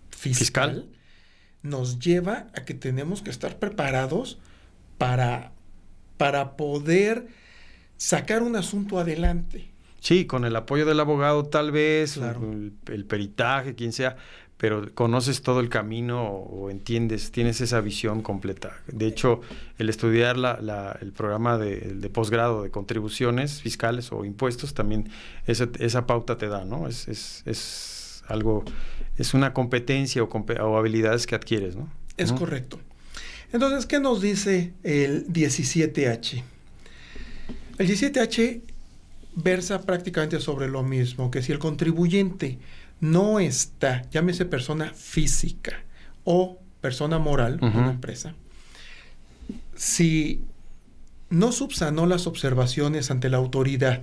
fiscal, 0.09 0.87
nos 1.63 1.99
lleva 1.99 2.47
a 2.55 2.65
que 2.65 2.73
tenemos 2.73 3.21
que 3.21 3.29
estar 3.29 3.59
preparados 3.59 4.39
para, 4.97 5.53
para 6.21 6.55
poder 6.55 7.29
sacar 7.97 8.43
un 8.43 8.55
asunto 8.55 8.99
adelante. 8.99 9.71
Sí, 10.01 10.27
con 10.27 10.45
el 10.45 10.55
apoyo 10.55 10.85
del 10.85 11.01
abogado 11.01 11.47
tal 11.47 11.73
vez, 11.73 12.19
el, 12.19 13.05
peritaje, 13.09 13.75
quien 13.75 13.95
sea, 13.95 14.17
pero 14.59 14.95
conoces 14.95 15.41
todo 15.41 15.61
el 15.61 15.71
camino 15.71 16.23
o, 16.27 16.69
entiendes, 16.69 17.33
tienes 17.33 17.63
esa 17.63 17.81
visión 17.81 18.21
completa. 18.21 18.83
De 18.87 19.07
hecho, 19.07 19.41
el 19.79 19.89
estudiar 19.89 20.37
la, 20.37 20.99
el 21.01 21.13
programa 21.13 21.57
de, 21.57 22.11
posgrado 22.13 22.65
de 22.65 22.71
contribuciones 22.71 23.63
fiscales 23.63 24.13
o 24.13 24.27
impuestos, 24.27 24.75
también 24.75 25.09
esa, 25.47 25.71
esa 25.79 26.07
pauta 26.07 26.37
te 26.37 26.49
da, 26.49 26.67
¿no? 26.67 26.87
Es, 26.87 27.09
es, 27.09 27.43
es 27.47 28.25
algo, 28.29 28.63
es 29.17 29.33
una 29.33 29.55
competencia 29.55 30.23
o, 30.23 30.29
o, 30.29 30.77
habilidades 30.77 31.27
que 31.27 31.35
adquieres, 31.35 31.77
¿no? 31.77 31.91
Es 32.19 32.31
correcto. 32.31 32.79
Entonces, 33.53 33.87
¿qué 33.87 33.99
nos 33.99 34.21
dice 34.21 34.73
el 34.83 35.27
17H? 35.29 36.43
El 37.79 37.89
17H 37.89 38.61
versa 39.35 39.83
prácticamente 39.83 40.41
sobre 40.41 40.69
lo 40.69 40.83
mismo, 40.83 41.31
que 41.31 41.43
si 41.43 41.53
el 41.53 41.59
contribuyente 41.59 42.59
no 43.01 43.41
está, 43.41 44.09
llámese 44.11 44.45
persona 44.45 44.93
física 44.95 45.83
o 46.25 46.59
persona 46.81 47.19
moral, 47.19 47.59
una 47.61 47.91
empresa, 47.91 48.35
si 49.75 50.43
no 51.31 51.53
subsanó 51.53 52.07
las 52.07 52.27
observaciones 52.27 53.11
ante 53.11 53.31
la 53.31 53.39
autoridad 53.39 54.03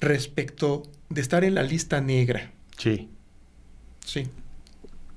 respecto 0.00 0.82
de 1.08 1.20
estar 1.20 1.44
en 1.44 1.54
la 1.54 1.62
lista 1.62 2.00
negra. 2.00 2.52
Sí. 2.76 3.08
Sí. 4.04 4.28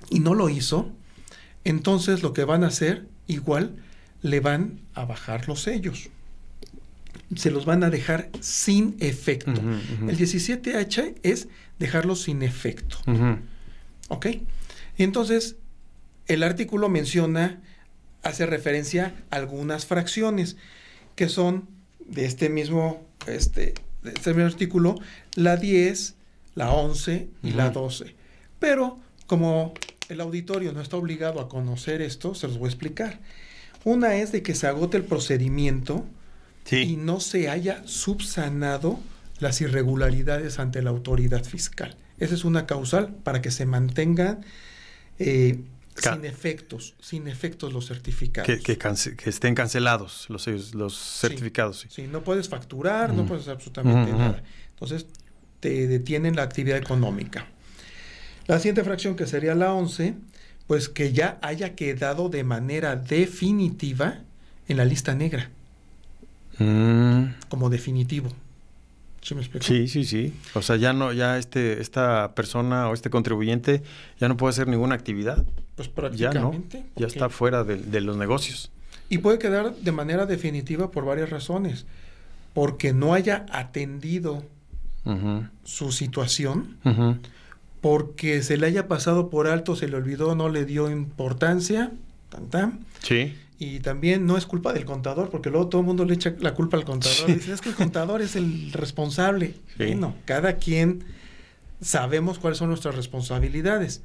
Y 0.10 0.20
no 0.20 0.34
lo 0.34 0.50
hizo, 0.50 0.92
entonces 1.64 2.22
lo 2.22 2.34
que 2.34 2.44
van 2.44 2.64
a 2.64 2.68
hacer, 2.68 3.08
igual, 3.32 3.76
le 4.22 4.39
van 4.39 4.80
a 4.94 5.06
bajar 5.06 5.48
los 5.48 5.62
sellos. 5.62 6.10
Se 7.36 7.50
los 7.50 7.65
van 7.65 7.84
a 7.84 7.89
dejar 7.89 8.30
sin 8.39 8.96
efecto. 9.00 9.52
El 9.52 10.17
17H 10.17 11.15
es 11.24 11.48
dejarlo 11.80 12.15
sin 12.15 12.41
efecto. 12.44 12.98
¿Ok? 14.10 14.28
entonces, 14.98 15.56
el 16.28 16.44
artículo 16.44 16.89
menciona, 16.89 17.60
hace 18.22 18.46
referencia 18.46 19.15
a 19.32 19.38
algunas 19.38 19.86
fracciones, 19.86 20.58
que 21.15 21.28
son 21.28 21.67
de 22.08 22.26
este 22.26 22.50
mismo, 22.50 23.04
este, 23.26 23.74
de 24.04 24.12
este 24.12 24.34
mismo 24.34 24.46
artículo, 24.46 24.96
la 25.36 25.58
10, 25.58 26.15
la 26.56 26.72
11 26.72 27.28
y 27.41 27.52
la 27.52 27.72
12. 27.72 28.15
Pero, 28.60 29.00
como 29.26 29.74
el 30.12 30.21
auditorio 30.21 30.74
no 30.74 30.82
está 30.82 30.97
obligado 30.97 31.39
a 31.39 31.47
conocer 31.47 32.02
esto, 32.02 32.36
se 32.36 32.47
los 32.47 32.58
voy 32.58 32.67
a 32.67 32.69
explicar. 32.69 33.19
Una 33.84 34.15
es 34.15 34.32
de 34.32 34.43
que 34.43 34.56
se 34.56 34.67
agote 34.67 34.97
el 34.97 35.04
procedimiento 35.04 36.06
y 36.69 36.97
no 36.97 37.19
se 37.19 37.50
haya 37.50 37.82
subsanado 37.86 39.00
las 39.39 39.62
irregularidades 39.62 40.60
ante 40.60 40.82
la 40.82 40.91
autoridad 40.91 41.43
fiscal. 41.43 41.95
Esa 42.19 42.36
es 42.36 42.45
una 42.45 42.67
causal 42.67 43.15
para 43.24 43.41
que 43.41 43.50
se 43.50 43.65
mantengan 43.65 44.45
eh, 45.17 45.63
sin 45.95 46.26
efectos, 46.26 46.93
sin 47.02 47.28
efectos 47.28 47.74
los 47.74 47.88
certificados. 47.88 48.47
Que, 48.47 48.60
que, 48.60 49.30
estén 49.30 49.56
cancelados 49.56 50.28
los, 50.30 50.47
los 50.76 50.95
certificados. 50.95 51.88
Sí. 51.89 52.08
no 52.08 52.24
puedes 52.24 52.50
facturar, 52.50 53.13
no 53.13 53.26
puedes 53.26 53.43
hacer 53.43 53.56
absolutamente 53.56 54.12
nada. 54.12 54.43
Entonces, 54.69 55.08
te 55.60 55.88
detienen 55.88 56.36
la 56.36 56.43
actividad 56.43 56.78
económica. 56.78 57.47
La 58.52 58.60
siguiente 58.60 58.84
fracción, 58.84 59.16
que 59.16 59.28
sería 59.28 59.56
la 59.56 59.74
11, 59.74 60.14
pues 60.68 60.90
que 60.90 61.14
ya 61.14 61.40
haya 61.42 61.74
quedado 61.74 62.28
de 62.28 62.44
manera 62.44 62.98
definitiva 62.98 64.20
en 64.68 64.76
la 64.76 64.84
lista 64.84 65.16
negra. 65.16 65.50
Mm. 66.58 67.28
Como 67.48 67.70
definitivo. 67.70 68.28
¿Sí 69.22 69.36
me 69.36 69.40
explico? 69.40 69.66
Sí, 69.66 69.88
sí, 69.88 70.04
sí. 70.04 70.34
O 70.54 70.62
sea, 70.62 70.76
ya 70.76 70.92
no, 70.92 71.14
ya 71.14 71.38
este, 71.38 71.80
esta 71.80 72.36
persona 72.36 72.90
o 72.90 72.94
este 72.94 73.10
contribuyente 73.10 73.84
ya 74.20 74.28
no 74.28 74.36
puede 74.36 74.50
hacer 74.50 74.68
ninguna 74.68 74.96
actividad. 74.96 75.46
Pues 75.78 75.88
Ya 75.88 76.34
no, 76.34 76.52
prácticamente. 76.52 76.84
ya 76.98 77.08
está 77.08 77.30
fuera 77.30 77.64
de, 77.64 77.78
de 77.78 78.02
los 78.02 78.18
negocios. 78.18 78.70
Y 79.08 79.20
puede 79.20 79.40
quedar 79.40 79.74
de 79.78 79.92
manera 79.94 80.26
definitiva 80.26 80.92
por 80.92 81.06
varias 81.06 81.30
razones. 81.30 81.86
Porque 82.54 82.92
no 82.92 83.14
haya 83.14 83.46
atendido 83.50 84.44
su 85.64 85.94
situación, 85.94 86.76
ujú. 86.84 87.16
Porque 87.82 88.44
se 88.44 88.58
le 88.58 88.67
haya 88.67 88.88
pasado 88.88 89.30
por 89.30 89.48
alto, 89.48 89.76
se 89.76 89.88
le 89.88 89.98
olvidó, 89.98 90.36
no 90.36 90.50
le 90.50 90.65
dio 90.65 90.89
importancia, 90.89 91.91
tan, 92.30 92.50
tan. 92.50 92.86
Sí. 93.02 93.36
Y 93.58 93.80
también 93.80 94.26
no 94.26 94.38
es 94.38 94.46
culpa 94.46 94.74
del 94.74 94.86
contador, 94.86 95.30
porque 95.30 95.50
luego 95.50 95.67
todo 95.67 95.82
el 95.82 95.88
mundo 95.88 96.06
le 96.06 96.13
echa 96.13 96.36
la 96.39 96.54
culpa 96.54 96.78
al 96.78 96.86
contador. 96.86 97.28
Sí. 97.28 97.34
Dice, 97.34 97.54
es 97.54 97.62
que 97.62 97.70
el 97.70 97.76
contador 97.76 98.22
es 98.22 98.36
el 98.36 98.72
responsable. 98.72 99.56
Sí. 99.78 99.86
Bueno, 99.86 100.15
cada 100.26 100.58
quien 100.58 101.04
sabemos 101.82 102.39
cuáles 102.39 102.60
son 102.60 102.70
nuestras 102.70 102.96
responsabilidades. 102.96 104.02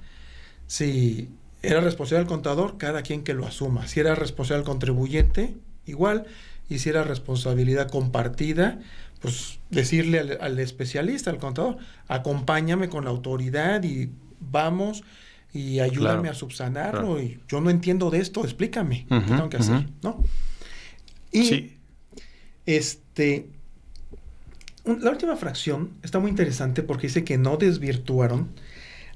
Si 0.66 1.28
era 1.62 1.80
responsable 1.80 2.22
el 2.22 2.28
contador, 2.28 2.78
cada 2.78 3.02
quien 3.02 3.22
que 3.22 3.34
lo 3.34 3.46
asuma. 3.46 3.86
Si 3.86 4.00
era 4.00 4.14
responsable 4.14 4.60
el 4.60 4.66
contribuyente, 4.66 5.54
igual. 5.86 6.26
Y 6.68 6.78
si 6.78 6.88
era 6.88 7.04
responsabilidad 7.04 7.90
compartida, 7.90 8.80
pues 9.20 9.58
decirle 9.70 10.18
al, 10.20 10.38
al 10.40 10.58
especialista, 10.58 11.30
al 11.30 11.38
contador, 11.38 11.78
acompáñame 12.08 12.88
con 12.88 13.04
la 13.04 13.10
autoridad 13.10 13.82
y 13.82 14.10
vamos 14.40 15.02
y 15.52 15.80
ayúdame 15.80 16.22
Claro, 16.22 16.30
a 16.30 16.34
subsanarlo. 16.34 17.00
claro. 17.14 17.22
Y 17.22 17.40
yo 17.48 17.60
no 17.60 17.70
entiendo 17.70 18.10
de 18.10 18.18
esto, 18.18 18.44
explícame 18.44 19.06
qué 19.08 19.20
tengo 19.26 19.48
que 19.48 19.56
hacer. 19.56 19.86
¿no? 20.02 20.22
Y 21.32 21.44
Sí. 21.44 21.76
este, 22.66 23.48
la 24.84 25.10
última 25.10 25.36
fracción 25.36 25.90
está 26.02 26.18
muy 26.18 26.30
interesante 26.30 26.82
porque 26.82 27.06
dice 27.08 27.24
que 27.24 27.38
no 27.38 27.56
desvirtuaron 27.56 28.50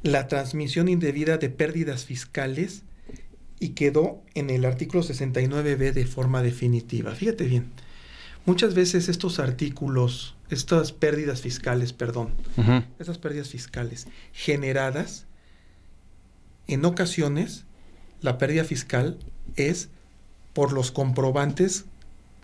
la 0.02 0.28
transmisión 0.28 0.88
indebida 0.88 1.36
de 1.36 1.50
pérdidas 1.50 2.04
fiscales 2.06 2.82
y 3.58 3.70
quedó 3.70 4.22
en 4.34 4.48
el 4.48 4.64
artículo 4.64 5.02
69b 5.02 5.92
de 5.92 6.06
forma 6.06 6.42
definitiva. 6.42 7.14
Fíjate 7.14 7.44
bien, 7.44 7.66
muchas 8.50 8.74
veces 8.74 9.08
estos 9.08 9.38
artículos, 9.38 10.34
estas 10.50 10.90
pérdidas 10.90 11.40
fiscales, 11.40 11.92
perdón, 11.92 12.30
esas 12.98 13.16
pérdidas 13.18 13.48
fiscales 13.48 14.08
generadas, 14.32 15.26
en 16.66 16.84
ocasiones 16.84 17.64
la 18.22 18.38
pérdida 18.38 18.64
fiscal 18.64 19.16
es 19.56 19.88
por 20.52 20.72
los 20.72 20.90
comprobantes 20.90 21.84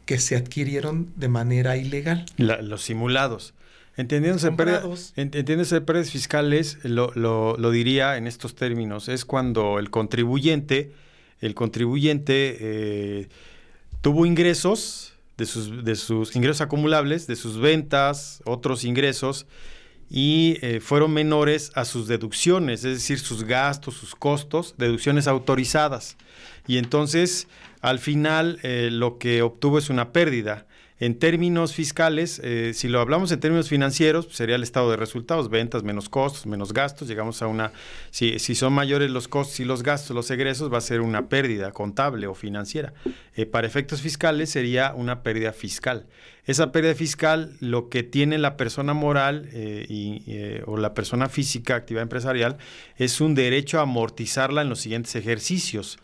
que 0.05 0.19
se 0.21 0.37
adquirieron 0.37 1.13
de 1.17 1.29
manera 1.29 1.77
ilegal. 1.77 2.25
La- 2.37 2.63
los 2.63 2.83
simulados. 2.83 3.53
Entendiéndose 3.97 4.53
pérdida- 4.53 4.83
Comprados. 4.83 5.13
en- 5.17 5.23
entendiéndose 5.25 5.81
pérdidas 5.81 6.11
fiscales, 6.13 6.79
lo, 6.85 7.11
lo- 7.15 7.57
lo 7.57 7.71
diría 7.73 8.17
en 8.17 8.27
estos 8.29 8.55
términos, 8.55 9.09
es 9.09 9.25
cuando 9.25 9.79
el 9.81 9.91
contribuyente, 9.91 10.93
el 11.41 11.55
contribuyente 11.55 12.57
eh, 12.61 13.29
tuvo 14.03 14.25
ingresos 14.25 15.15
de 15.37 15.47
sus, 15.47 15.85
de 15.85 15.97
sus 15.97 16.35
ingresos 16.37 16.61
acumulables, 16.61 17.27
de 17.27 17.37
sus 17.37 17.59
ventas, 17.59 18.43
otros 18.45 18.85
ingresos, 18.85 19.47
y 20.09 20.59
eh, 20.63 20.81
fueron 20.81 21.13
menores 21.13 21.73
a 21.75 21.85
sus 21.85 22.07
deducciones, 22.07 22.85
es 22.85 22.95
decir, 22.95 23.19
sus 23.19 23.45
gastos, 23.45 23.95
sus 23.95 24.15
costos, 24.15 24.75
deducciones 24.79 25.27
autorizadas. 25.27 26.17
Y 26.67 26.79
entonces, 26.79 27.49
al 27.81 27.99
final, 27.99 28.59
eh, 28.63 28.89
lo 28.93 29.19
que 29.19 29.43
obtuvo 29.43 29.79
es 29.79 29.91
una 29.91 30.13
pérdida. 30.13 30.67
En 30.99 31.19
términos 31.19 31.75
fiscales, 31.75 32.41
eh, 32.43 32.73
si 32.73 32.89
lo 32.89 33.01
hablamos 33.01 33.31
en 33.31 33.39
términos 33.39 33.69
financieros, 33.69 34.25
pues, 34.25 34.39
sería 34.39 34.57
el 34.57 34.63
estado 34.63 34.91
de 34.91 34.97
resultados, 34.97 35.51
ventas 35.51 35.83
menos 35.83 36.09
costos, 36.09 36.47
menos 36.47 36.73
gastos, 36.73 37.07
llegamos 37.07 37.43
a 37.43 37.49
una, 37.49 37.73
si, 38.11 38.39
si 38.39 38.55
son 38.55 38.73
mayores 38.73 39.11
los 39.11 39.29
costos 39.29 39.61
y 39.61 39.67
los 39.67 39.83
gastos, 39.83 40.17
los 40.17 40.31
egresos, 40.31 40.73
va 40.73 40.79
a 40.79 40.81
ser 40.81 41.03
una 41.03 41.29
pérdida 41.29 41.71
contable 41.73 42.27
o 42.27 42.35
financiera. 42.35 42.95
Eh, 43.35 43.45
para 43.45 43.67
efectos 43.67 44.01
fiscales 44.01 44.49
sería 44.49 44.95
una 44.95 45.23
pérdida 45.23 45.53
fiscal. 45.53 46.07
Esa 46.47 46.73
pérdida 46.73 46.95
fiscal, 46.95 47.53
lo 47.61 47.91
que 47.91 48.03
tiene 48.03 48.39
la 48.39 48.57
persona 48.57 48.95
moral 48.95 49.51
eh, 49.53 49.85
y, 49.91 50.23
o 50.65 50.79
la 50.79 50.95
persona 50.95 51.29
física, 51.29 51.75
actividad 51.75 52.05
empresarial, 52.05 52.57
es 52.97 53.21
un 53.21 53.35
derecho 53.35 53.81
a 53.81 53.83
amortizarla 53.83 54.63
en 54.63 54.71
los 54.71 54.81
siguientes 54.81 55.15
ejercicios. 55.15 55.99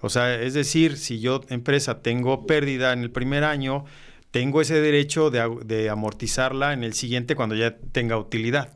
O 0.00 0.08
sea, 0.08 0.34
es 0.34 0.54
decir, 0.54 0.96
si 0.96 1.20
yo, 1.20 1.42
empresa, 1.48 2.02
tengo 2.02 2.44
pérdida 2.44 2.92
en 2.92 3.02
el 3.02 3.12
primer 3.12 3.44
año, 3.44 3.84
tengo 4.32 4.60
ese 4.60 4.80
derecho 4.80 5.30
de, 5.30 5.88
amortizarla 5.88 6.72
en 6.72 6.82
el 6.82 6.94
siguiente 6.94 7.36
cuando 7.36 7.54
ya 7.54 7.76
tenga 7.92 8.18
utilidad. 8.18 8.72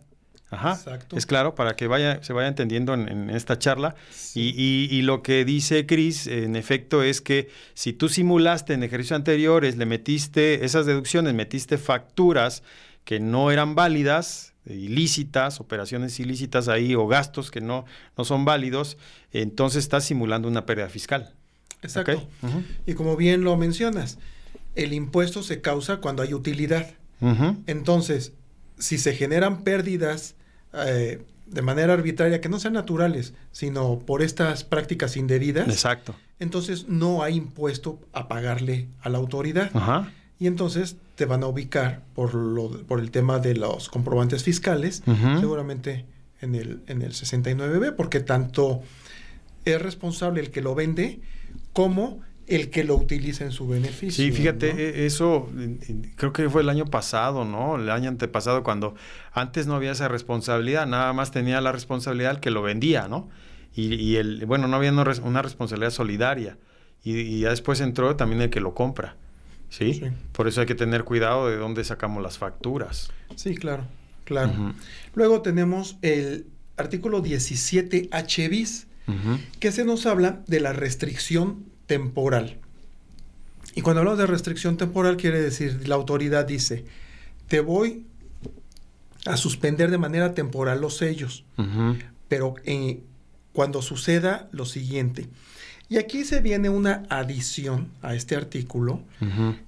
Ajá. 0.49 0.75
Exacto. 0.75 1.16
Es 1.16 1.27
claro, 1.27 1.57
para 1.57 1.75
que 1.75 1.88
vaya, 1.88 2.23
se 2.23 2.33
vaya 2.33 2.47
entendiendo 2.47 2.95
en, 2.95 3.09
en 3.09 3.31
esta 3.31 3.59
charla. 3.59 3.97
Y, 4.35 4.51
y- 4.57 4.88
y 4.95 5.03
lo 5.03 5.21
que 5.23 5.45
dice 5.45 5.87
Cris, 5.87 6.29
en 6.29 6.55
efecto, 6.55 7.03
es 7.03 7.21
que 7.21 7.49
si 7.75 7.92
tú 7.92 8.09
simulaste 8.09 8.75
en 8.75 8.85
ejercicios 8.85 9.16
anteriores, 9.16 9.77
le 9.77 9.87
metiste 9.87 10.64
esas 10.64 10.87
deducciones, 10.87 11.35
metiste 11.35 11.79
facturas 11.79 12.62
que 13.05 13.19
no 13.19 13.51
eran 13.51 13.75
válidas, 13.75 14.53
ilícitas, 14.66 15.61
operaciones 15.61 16.19
ilícitas 16.21 16.69
ahí 16.69 16.95
o 16.95 17.07
gastos 17.09 17.51
que 17.51 17.61
no, 17.61 17.85
no 18.16 18.25
son 18.25 18.45
válidos, 18.45 18.99
entonces 19.33 19.85
estás 19.85 20.05
simulando 20.05 20.49
una 20.49 20.64
pérdida 20.66 20.88
fiscal. 20.88 21.33
Exacto. 21.83 22.27
Y 22.87 22.95
como 22.95 23.16
bien 23.16 23.42
lo 23.42 23.57
mencionas, 23.57 24.19
el 24.77 24.93
impuesto 24.93 25.43
se 25.43 25.61
causa 25.61 25.97
cuando 25.99 26.23
hay 26.23 26.35
utilidad. 26.35 26.87
Entonces, 27.67 28.35
si 28.79 28.99
se 28.99 29.15
generan 29.15 29.62
pérdidas 29.62 30.35
eh, 30.75 31.23
de 31.47 31.62
manera 31.62 31.95
arbitraria, 31.95 32.41
que 32.41 32.49
no 32.49 32.61
sean 32.61 32.75
naturales, 32.75 33.33
sino 33.53 33.99
por 34.01 34.23
estas 34.23 34.65
prácticas 34.65 35.17
indebidas, 35.17 35.69
Exacto. 35.69 36.15
entonces 36.39 36.87
no 36.89 37.23
hay 37.23 37.37
impuesto 37.37 37.99
a 38.12 38.29
pagarle 38.29 38.89
a 39.01 39.09
la 39.09 39.19
autoridad. 39.19 39.71
Y 40.39 40.47
entonces 40.47 40.97
te 41.15 41.25
van 41.25 41.43
a 41.43 41.47
ubicar 41.47 42.03
por, 42.15 42.35
lo, 42.35 42.69
por 42.85 43.01
el 43.01 43.11
tema 43.11 43.39
de 43.39 43.55
los 43.55 43.89
comprobantes 43.89 44.45
fiscales, 44.45 45.03
seguramente 45.41 46.05
en 46.43 46.55
el, 46.55 46.83
en 46.87 47.01
el 47.01 47.12
69B, 47.12 47.95
porque 47.97 48.21
tanto 48.21 48.83
es 49.65 49.81
responsable 49.81 50.41
el 50.41 50.51
que 50.51 50.61
lo 50.61 50.75
vende 50.75 51.21
como 51.73 52.21
el 52.46 52.70
que 52.70 52.85
lo 52.85 52.94
utiliza 52.96 53.44
en 53.44 53.52
su 53.52 53.66
beneficio. 53.66 54.24
Sí, 54.24 54.30
fíjate, 54.32 54.72
¿no? 54.72 54.78
e- 54.80 55.06
eso 55.06 55.50
creo 56.16 56.32
que 56.32 56.48
fue 56.48 56.62
el 56.62 56.68
año 56.68 56.85
pasado, 56.87 57.44
¿no? 57.44 57.76
El 57.76 57.90
año 57.90 58.09
antepasado, 58.09 58.62
cuando 58.62 58.94
antes 59.32 59.66
no 59.66 59.74
había 59.74 59.92
esa 59.92 60.09
responsabilidad, 60.09 60.87
nada 60.87 61.12
más 61.12 61.30
tenía 61.32 61.61
la 61.61 61.72
responsabilidad 61.72 62.32
el 62.32 62.40
que 62.40 62.50
lo 62.50 62.62
vendía, 62.62 63.09
¿no? 63.09 63.28
Y, 63.74 63.94
y 63.96 64.16
el, 64.16 64.46
bueno, 64.46 64.68
no 64.68 64.76
había 64.76 64.92
una, 64.92 65.04
res- 65.04 65.18
una 65.24 65.42
responsabilidad 65.42 65.90
solidaria. 65.90 66.56
Y, 67.04 67.16
y 67.18 67.40
ya 67.40 67.50
después 67.50 67.80
entró 67.80 68.16
también 68.16 68.40
el 68.42 68.50
que 68.50 68.61
lo 68.61 68.74
compra, 68.74 69.16
¿sí? 69.68 69.94
Sí. 69.94 70.06
Por 70.32 70.48
eso 70.48 70.61
hay 70.61 70.66
que 70.66 70.74
tener 70.74 71.04
cuidado 71.04 71.48
de 71.48 71.56
dónde 71.56 71.85
sacamos 71.85 72.22
las 72.22 72.38
facturas. 72.38 73.11
Sí, 73.37 73.54
claro, 73.54 73.85
claro. 74.24 74.74
Luego 75.14 75.42
tenemos 75.42 75.98
el 76.02 76.46
artículo 76.76 77.22
17H 77.22 78.48
bis, 78.50 78.87
ujú. 79.06 79.38
que 79.61 79.72
se 79.72 79.85
nos 79.85 80.06
habla 80.06 80.42
de 80.46 80.61
la 80.61 80.72
restricción 80.72 81.64
temporal. 81.87 82.59
Y 83.75 83.83
cuando 83.83 84.01
hablamos 84.01 84.18
de 84.18 84.27
restricción 84.27 84.77
temporal 84.77 85.16
quiere 85.16 85.40
decir, 85.40 85.87
la 85.88 85.94
autoridad 85.96 86.46
dice, 86.46 86.85
te 87.49 87.61
voy 87.61 88.05
a 89.27 89.37
suspender 89.37 89.90
de 89.90 89.99
manera 89.99 90.35
temporal 90.35 90.81
los 90.81 90.96
sellos, 90.96 91.44
pero 92.29 92.55
eh, 92.64 93.01
cuando 93.53 93.82
suceda 93.82 94.49
lo 94.53 94.64
siguiente. 94.64 95.26
Y 95.89 95.99
aquí 95.99 96.24
se 96.24 96.41
viene 96.41 96.68
una 96.68 97.05
adición 97.11 97.89
a 98.03 98.14
este 98.14 98.34
artículo 98.34 99.03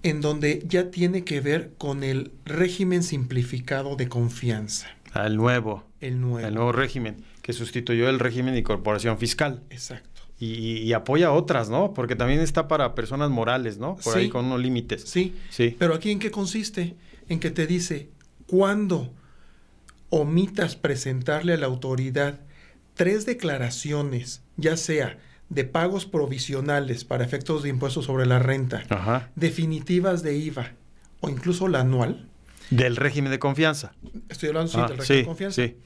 en 0.02 0.20
donde 0.20 0.64
ya 0.66 0.90
tiene 0.90 1.22
que 1.24 1.40
ver 1.40 1.72
con 1.78 2.02
el 2.02 2.32
régimen 2.44 3.02
simplificado 3.04 3.94
de 3.94 4.08
confianza, 4.08 4.88
Al 5.12 5.36
nuevo, 5.36 5.84
el 6.00 6.20
nuevo. 6.20 6.46
el 6.48 6.54
nuevo 6.54 6.72
régimen, 6.72 7.22
que 7.42 7.52
sustituyó 7.52 8.08
el 8.08 8.18
régimen 8.18 8.54
de 8.54 8.60
incorporación 8.60 9.18
fiscal. 9.18 9.62
Exacto. 9.70 10.17
Y, 10.40 10.78
y- 10.84 10.92
apoya 10.92 11.32
otras, 11.32 11.68
¿no? 11.68 11.92
Porque 11.94 12.14
también 12.14 12.38
está 12.40 12.68
para 12.68 12.94
personas 12.94 13.28
morales, 13.30 13.78
¿no? 13.78 13.96
Por 13.96 14.14
Sí. 14.14 14.18
ahí 14.20 14.28
con 14.28 14.44
unos 14.46 14.60
límites. 14.60 15.02
Sí, 15.02 15.34
Sí. 15.50 15.74
Pero 15.78 15.94
aquí 15.94 16.10
en 16.12 16.20
qué 16.20 16.30
consiste? 16.30 16.94
En 17.28 17.40
que 17.40 17.50
te 17.50 17.66
dice, 17.66 18.08
cuando 18.46 19.12
omitas 20.10 20.76
presentarle 20.76 21.54
a 21.54 21.56
la 21.56 21.66
autoridad 21.66 22.40
tres 22.94 23.26
declaraciones, 23.26 24.42
ya 24.56 24.76
sea 24.76 25.18
de 25.48 25.64
pagos 25.64 26.06
provisionales 26.06 27.04
para 27.04 27.24
efectos 27.24 27.62
de 27.62 27.70
impuestos 27.70 28.04
sobre 28.04 28.26
la 28.26 28.38
renta, 28.38 28.84
Ajá. 28.90 29.30
definitivas 29.34 30.22
de 30.22 30.36
IVA 30.36 30.72
o 31.20 31.28
incluso 31.30 31.68
la 31.68 31.80
anual, 31.80 32.26
Del 32.70 32.96
régimen 32.96 33.30
de 33.30 33.38
confianza. 33.38 33.92
Estoy 34.28 34.50
hablando 34.50 34.70
sí, 34.70 34.76
Ah, 34.78 34.88
del 34.88 34.98
régimen 34.98 35.06
sí, 35.06 35.14
de 35.14 35.24
confianza. 35.24 35.62
sí. 35.62 35.76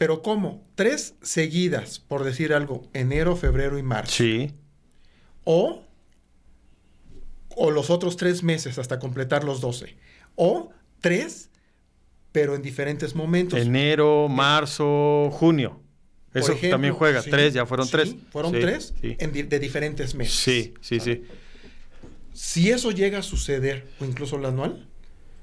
Pero 0.00 0.22
¿cómo? 0.22 0.66
Tres 0.76 1.14
seguidas, 1.20 1.98
por 1.98 2.24
decir 2.24 2.54
algo, 2.54 2.88
enero, 2.94 3.36
febrero 3.36 3.76
y 3.76 3.82
marzo. 3.82 4.14
Sí, 4.14 4.50
O, 5.44 5.82
o 7.54 7.70
los 7.70 7.90
otros 7.90 8.16
tres 8.16 8.42
meses 8.42 8.78
hasta 8.78 8.98
completar 8.98 9.44
los 9.44 9.60
12. 9.60 9.96
O 10.36 10.70
tres, 11.02 11.50
pero 12.32 12.54
en 12.54 12.62
diferentes 12.62 13.14
momentos. 13.14 13.58
enero, 13.60 14.26
marzo, 14.30 15.28
junio. 15.32 15.82
Por 16.32 16.40
Eso 16.44 16.52
ejemplo, 16.52 16.70
también 16.70 16.94
juega. 16.94 17.20
sí, 17.20 17.28
tres, 17.28 17.52
ya 17.52 17.66
fueron 17.66 17.84
sí, 17.84 17.92
tres. 17.92 18.16
Fueron 18.30 18.52
Sí, 18.54 18.60
tres 18.60 18.94
Sí, 19.02 19.16
en 19.18 19.32
di- 19.32 19.42
de 19.42 19.58
diferentes 19.58 20.14
meses. 20.14 20.32
sí, 20.34 20.72
sí. 20.80 20.98
sí. 21.00 21.24
Si 22.32 22.70
eso 22.70 22.90
llega 22.90 23.18
a 23.18 23.22
suceder, 23.22 23.86
o 24.00 24.06
incluso 24.06 24.36
el 24.36 24.46
anual, 24.46 24.86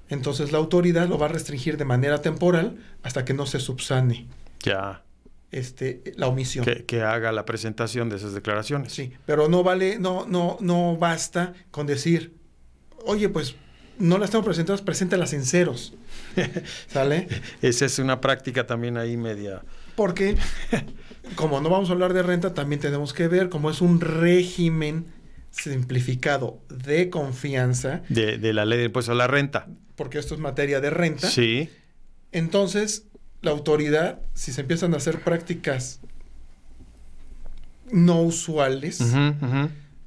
entonces 0.10 0.52
la 0.52 0.58
autoridad 0.58 1.08
lo 1.08 1.20
va 1.20 1.28
a 1.28 1.30
restringir 1.30 1.78
de 1.78 1.86
manera 1.86 2.24
temporal 2.24 2.78
hasta 3.04 3.24
que 3.24 3.36
no 3.36 3.46
se 3.46 3.60
subsane 3.60 4.26
Ya. 4.64 5.04
este, 5.52 6.04
la 6.16 6.28
omisión. 6.28 6.66
Que, 6.66 6.86
que 6.86 7.02
haga 7.04 7.32
la 7.32 7.46
presentación 7.46 8.10
de 8.10 8.18
esas 8.18 8.34
declaraciones. 8.34 8.94
Sí, 8.94 9.14
pero 9.26 9.48
no 9.50 9.64
vale, 9.64 9.98
no, 10.00 10.26
no, 10.28 10.58
no 10.60 10.98
basta 10.98 11.54
con 11.72 11.88
decir, 11.88 12.34
oye, 13.06 13.30
pues 13.30 13.56
no 14.00 14.18
las 14.18 14.30
tengo 14.32 14.44
presentadas, 14.46 14.82
preséntalas 14.82 15.34
en 15.34 15.46
ceros. 15.46 15.94
¿Sale? 16.88 17.28
Esa 17.62 17.86
es 17.86 17.98
una 18.00 18.22
práctica 18.22 18.68
también 18.68 18.98
ahí 18.98 19.18
media. 19.18 19.64
Porque, 19.96 20.36
como 21.36 21.62
no 21.62 21.70
vamos 21.70 21.90
a 21.90 21.94
hablar 21.94 22.14
de 22.14 22.22
renta, 22.24 22.54
también 22.54 22.80
tenemos 22.82 23.14
que 23.14 23.28
ver 23.28 23.50
cómo 23.50 23.72
es 23.72 23.82
un 23.82 24.00
régimen 24.02 25.08
simplificado 25.50 26.60
de 26.70 27.10
confianza, 27.10 28.02
De, 28.10 28.38
de 28.38 28.54
la 28.54 28.66
ley 28.66 28.78
de 28.80 28.86
impuesto 28.86 29.12
a 29.12 29.16
la 29.16 29.28
renta. 29.28 29.68
porque 29.96 30.20
esto 30.20 30.36
es 30.36 30.40
materia 30.40 30.80
de 30.82 30.90
renta. 30.92 31.28
Sí. 31.30 31.70
Entonces, 32.32 33.07
la 33.42 33.52
autoridad, 33.52 34.20
si 34.34 34.52
se 34.52 34.62
empiezan 34.62 34.94
a 34.94 34.98
hacer 34.98 35.20
prácticas 35.22 36.00
no 37.92 38.22
usuales, 38.22 39.00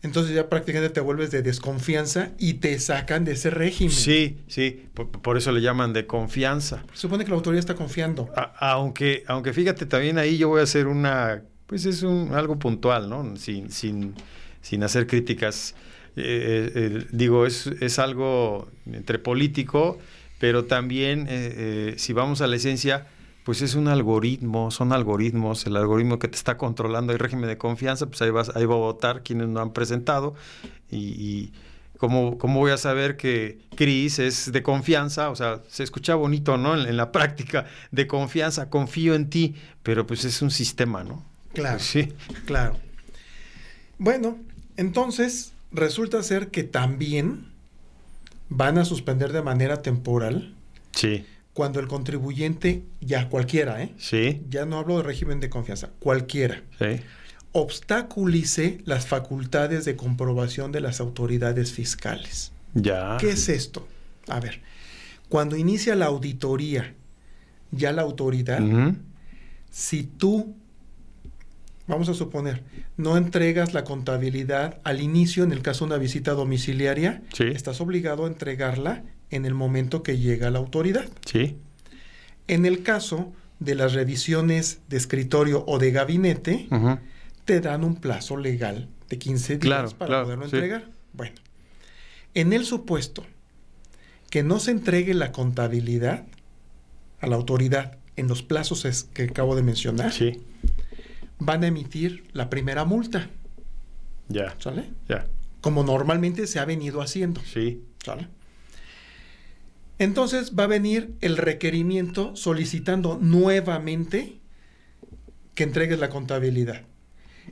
entonces 0.03 0.35
ya 0.35 0.49
prácticamente 0.49 0.93
te 0.95 1.01
vuelves 1.01 1.31
de 1.31 1.43
desconfianza 1.43 2.31
y 2.39 2.55
te 2.55 2.79
sacan 2.79 3.25
de 3.25 3.33
ese 3.33 3.51
régimen. 3.51 3.93
Sí, 3.95 4.39
sí. 4.49 4.87
Por, 4.95 5.11
por 5.11 5.37
eso 5.37 5.53
le 5.53 5.61
llaman 5.61 5.93
de 5.93 6.07
confianza. 6.07 6.85
Supone 6.93 7.25
que 7.25 7.31
la 7.31 7.37
autoridad 7.37 7.59
está 7.61 7.75
confiando. 7.75 8.31
A- 8.37 8.73
aunque, 8.73 9.25
aunque 9.27 9.53
fíjate, 9.53 9.87
también 9.87 10.19
ahí 10.19 10.37
yo 10.39 10.49
voy 10.49 10.61
a 10.61 10.65
hacer 10.65 10.87
una, 10.87 11.43
pues 11.67 11.85
es 11.87 12.03
un, 12.03 12.35
algo 12.35 12.59
puntual, 12.59 13.09
¿no? 13.09 13.37
Sin, 13.37 13.71
sin, 13.71 14.15
sin 14.63 14.83
hacer 14.83 15.07
críticas. 15.07 15.75
Eh, 16.17 16.73
eh, 16.75 17.07
digo, 17.13 17.47
es, 17.47 17.67
es 17.67 17.99
algo 17.99 18.69
entre 18.93 19.19
político, 19.19 19.99
pero 20.39 20.65
también, 20.65 21.27
eh, 21.31 21.95
si 21.99 22.13
vamos 22.13 22.41
a 22.41 22.47
la 22.47 22.57
esencia, 22.57 23.07
pues 23.45 23.63
es 23.63 23.75
un 23.75 23.89
algoritmo, 23.89 24.71
son 24.71 24.93
algoritmos, 24.93 25.67
el 25.67 25.77
algoritmo 25.77 26.19
que 26.19 26.29
te 26.29 26.37
está 26.37 26.57
controlando 26.57 27.13
el 27.13 27.19
régimen 27.19 27.49
de 27.49 27.59
confianza, 27.59 28.07
pues 28.07 28.21
ahí, 28.23 28.31
vas, 28.31 28.51
ahí 28.55 28.65
va 28.67 28.75
a 28.75 28.79
votar 28.79 29.23
quienes 29.23 29.49
no 29.49 29.61
han 29.61 29.73
presentado 29.73 30.35
y... 30.91 30.99
y 30.99 31.53
¿Cómo, 31.99 32.39
¿Cómo 32.39 32.61
voy 32.61 32.71
a 32.71 32.79
saber 32.79 33.19
que 33.19 33.59
Cris 33.77 34.19
es 34.21 34.53
de 34.53 34.63
confianza? 34.63 35.29
O 35.29 35.37
sea, 35.37 35.61
se 35.69 35.83
escucha 35.83 36.15
bonito, 36.15 36.57
¿no? 36.57 36.75
En, 36.75 36.89
en 36.89 36.97
la 36.97 37.13
práctica, 37.13 37.67
de 37.91 38.07
confianza, 38.07 38.71
confío 38.71 39.15
en 39.15 39.29
ti, 39.29 39.55
pero 39.83 40.07
pues 40.07 40.25
es 40.25 40.41
un 40.41 40.51
sistema, 40.51 41.05
¿no? 41.05 41.23
Claro, 41.53 41.77
Pues 41.77 41.83
sí. 41.83 42.09
claro. 42.47 42.79
Bueno, 43.99 44.39
entonces 44.79 45.53
resulta 45.73 46.23
ser 46.23 46.49
que 46.49 46.63
también 46.65 47.53
van 48.49 48.79
a 48.79 48.87
suspender 48.87 49.33
de 49.33 49.43
manera 49.43 49.83
temporal 49.83 50.55
Sí, 50.93 51.27
cuando 51.53 51.81
el 51.81 51.89
contribuyente, 51.89 52.85
ya 53.01 53.29
cualquiera, 53.29 53.83
¿eh? 53.83 53.93
sí, 53.99 54.43
Ya 54.49 54.65
no 54.67 54.79
hablo 54.79 54.99
de 54.99 55.03
régimen 55.03 55.41
de 55.41 55.51
confianza, 55.51 55.91
cualquiera, 55.99 56.63
sí. 56.79 57.01
obstaculice 57.53 58.79
las 58.85 59.07
facultades 59.07 59.85
de 59.85 59.97
comprobación 59.97 60.73
de 60.73 60.81
las 60.81 61.01
autoridades 61.01 61.73
fiscales. 61.73 62.53
Ya. 62.75 63.17
¿Qué 63.19 63.31
es 63.31 63.49
esto? 63.49 63.89
A 64.29 64.39
ver, 64.41 64.61
cuando 65.29 65.57
inicia 65.57 65.95
la 65.97 66.07
auditoría, 66.07 66.95
ya 67.73 67.93
la 67.93 68.03
autoridad, 68.03 68.61
si 69.71 70.03
tú, 70.05 70.55
vamos 71.87 72.09
a 72.09 72.15
suponer, 72.15 72.63
no 72.97 73.17
entregas 73.17 73.75
la 73.75 73.83
contabilidad 73.85 74.81
al 74.85 75.01
inicio, 75.01 75.43
en 75.45 75.53
el 75.53 75.63
caso 75.63 75.85
de 75.85 75.93
una 75.95 75.99
visita 75.99 76.33
domiciliaria, 76.33 77.23
Sí. 77.35 77.45
estás 77.49 77.81
obligado 77.81 78.25
a 78.25 78.29
entregarla 78.29 79.03
en 79.31 79.45
el 79.45 79.55
momento 79.55 80.03
que 80.03 80.19
llega 80.19 80.51
la 80.51 80.59
autoridad. 80.59 81.09
Sí, 81.25 81.57
En 82.49 82.67
el 82.67 82.83
caso 82.83 83.33
de 83.61 83.75
las 83.75 83.93
revisiones 83.93 84.81
de 84.89 84.97
escritorio 84.97 85.65
o 85.67 85.79
de 85.79 85.91
gabinete, 85.93 86.69
te 87.45 87.61
dan 87.61 87.85
un 87.85 87.97
plazo 87.97 88.37
legal 88.37 88.89
de 89.09 89.19
15 89.19 89.53
días 89.59 89.61
Claro, 89.61 89.91
para 89.91 90.07
claro, 90.09 90.25
poderlo 90.25 90.49
sí. 90.49 90.57
entregar. 90.57 90.89
Bueno, 91.13 91.35
en 92.35 92.53
el 92.53 92.65
supuesto 92.65 93.25
que 94.31 94.43
no 94.43 94.59
se 94.61 94.71
entregue 94.71 95.15
la 95.15 95.33
contabilidad 95.33 96.25
a 97.21 97.27
la 97.27 97.37
autoridad 97.37 97.99
en 98.17 98.29
los 98.29 98.43
plazos 98.43 99.05
que 99.13 99.25
acabo 99.25 99.57
de 99.57 99.63
mencionar, 99.63 100.13
sí, 100.13 100.41
van 101.39 101.65
a 101.65 101.67
emitir 101.69 102.25
la 102.33 102.49
primera 102.51 102.85
multa, 102.85 103.29
ya, 104.29 104.55
¿sale? 104.59 104.85
ya, 105.09 105.27
Como 105.61 105.83
normalmente 105.85 106.47
se 106.47 106.59
ha 106.61 106.65
venido 106.65 107.01
haciendo, 107.03 107.41
sí, 107.43 107.83
¿sale? 108.05 108.29
Entonces 110.01 110.53
va 110.59 110.65
a 110.65 110.67
venir 110.67 111.15
el 111.21 111.37
requerimiento 111.37 112.35
solicitando 112.35 113.19
nuevamente 113.21 114.41
que 115.55 115.63
entregues 115.65 115.99
la 116.01 116.09
contabilidad. 116.09 116.83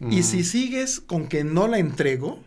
Y 0.01 0.21
Mm. 0.21 0.23
si 0.23 0.45
sigues 0.45 1.01
con 1.01 1.29
que 1.29 1.45
no 1.45 1.69
la 1.69 1.79
entrego, 1.79 2.43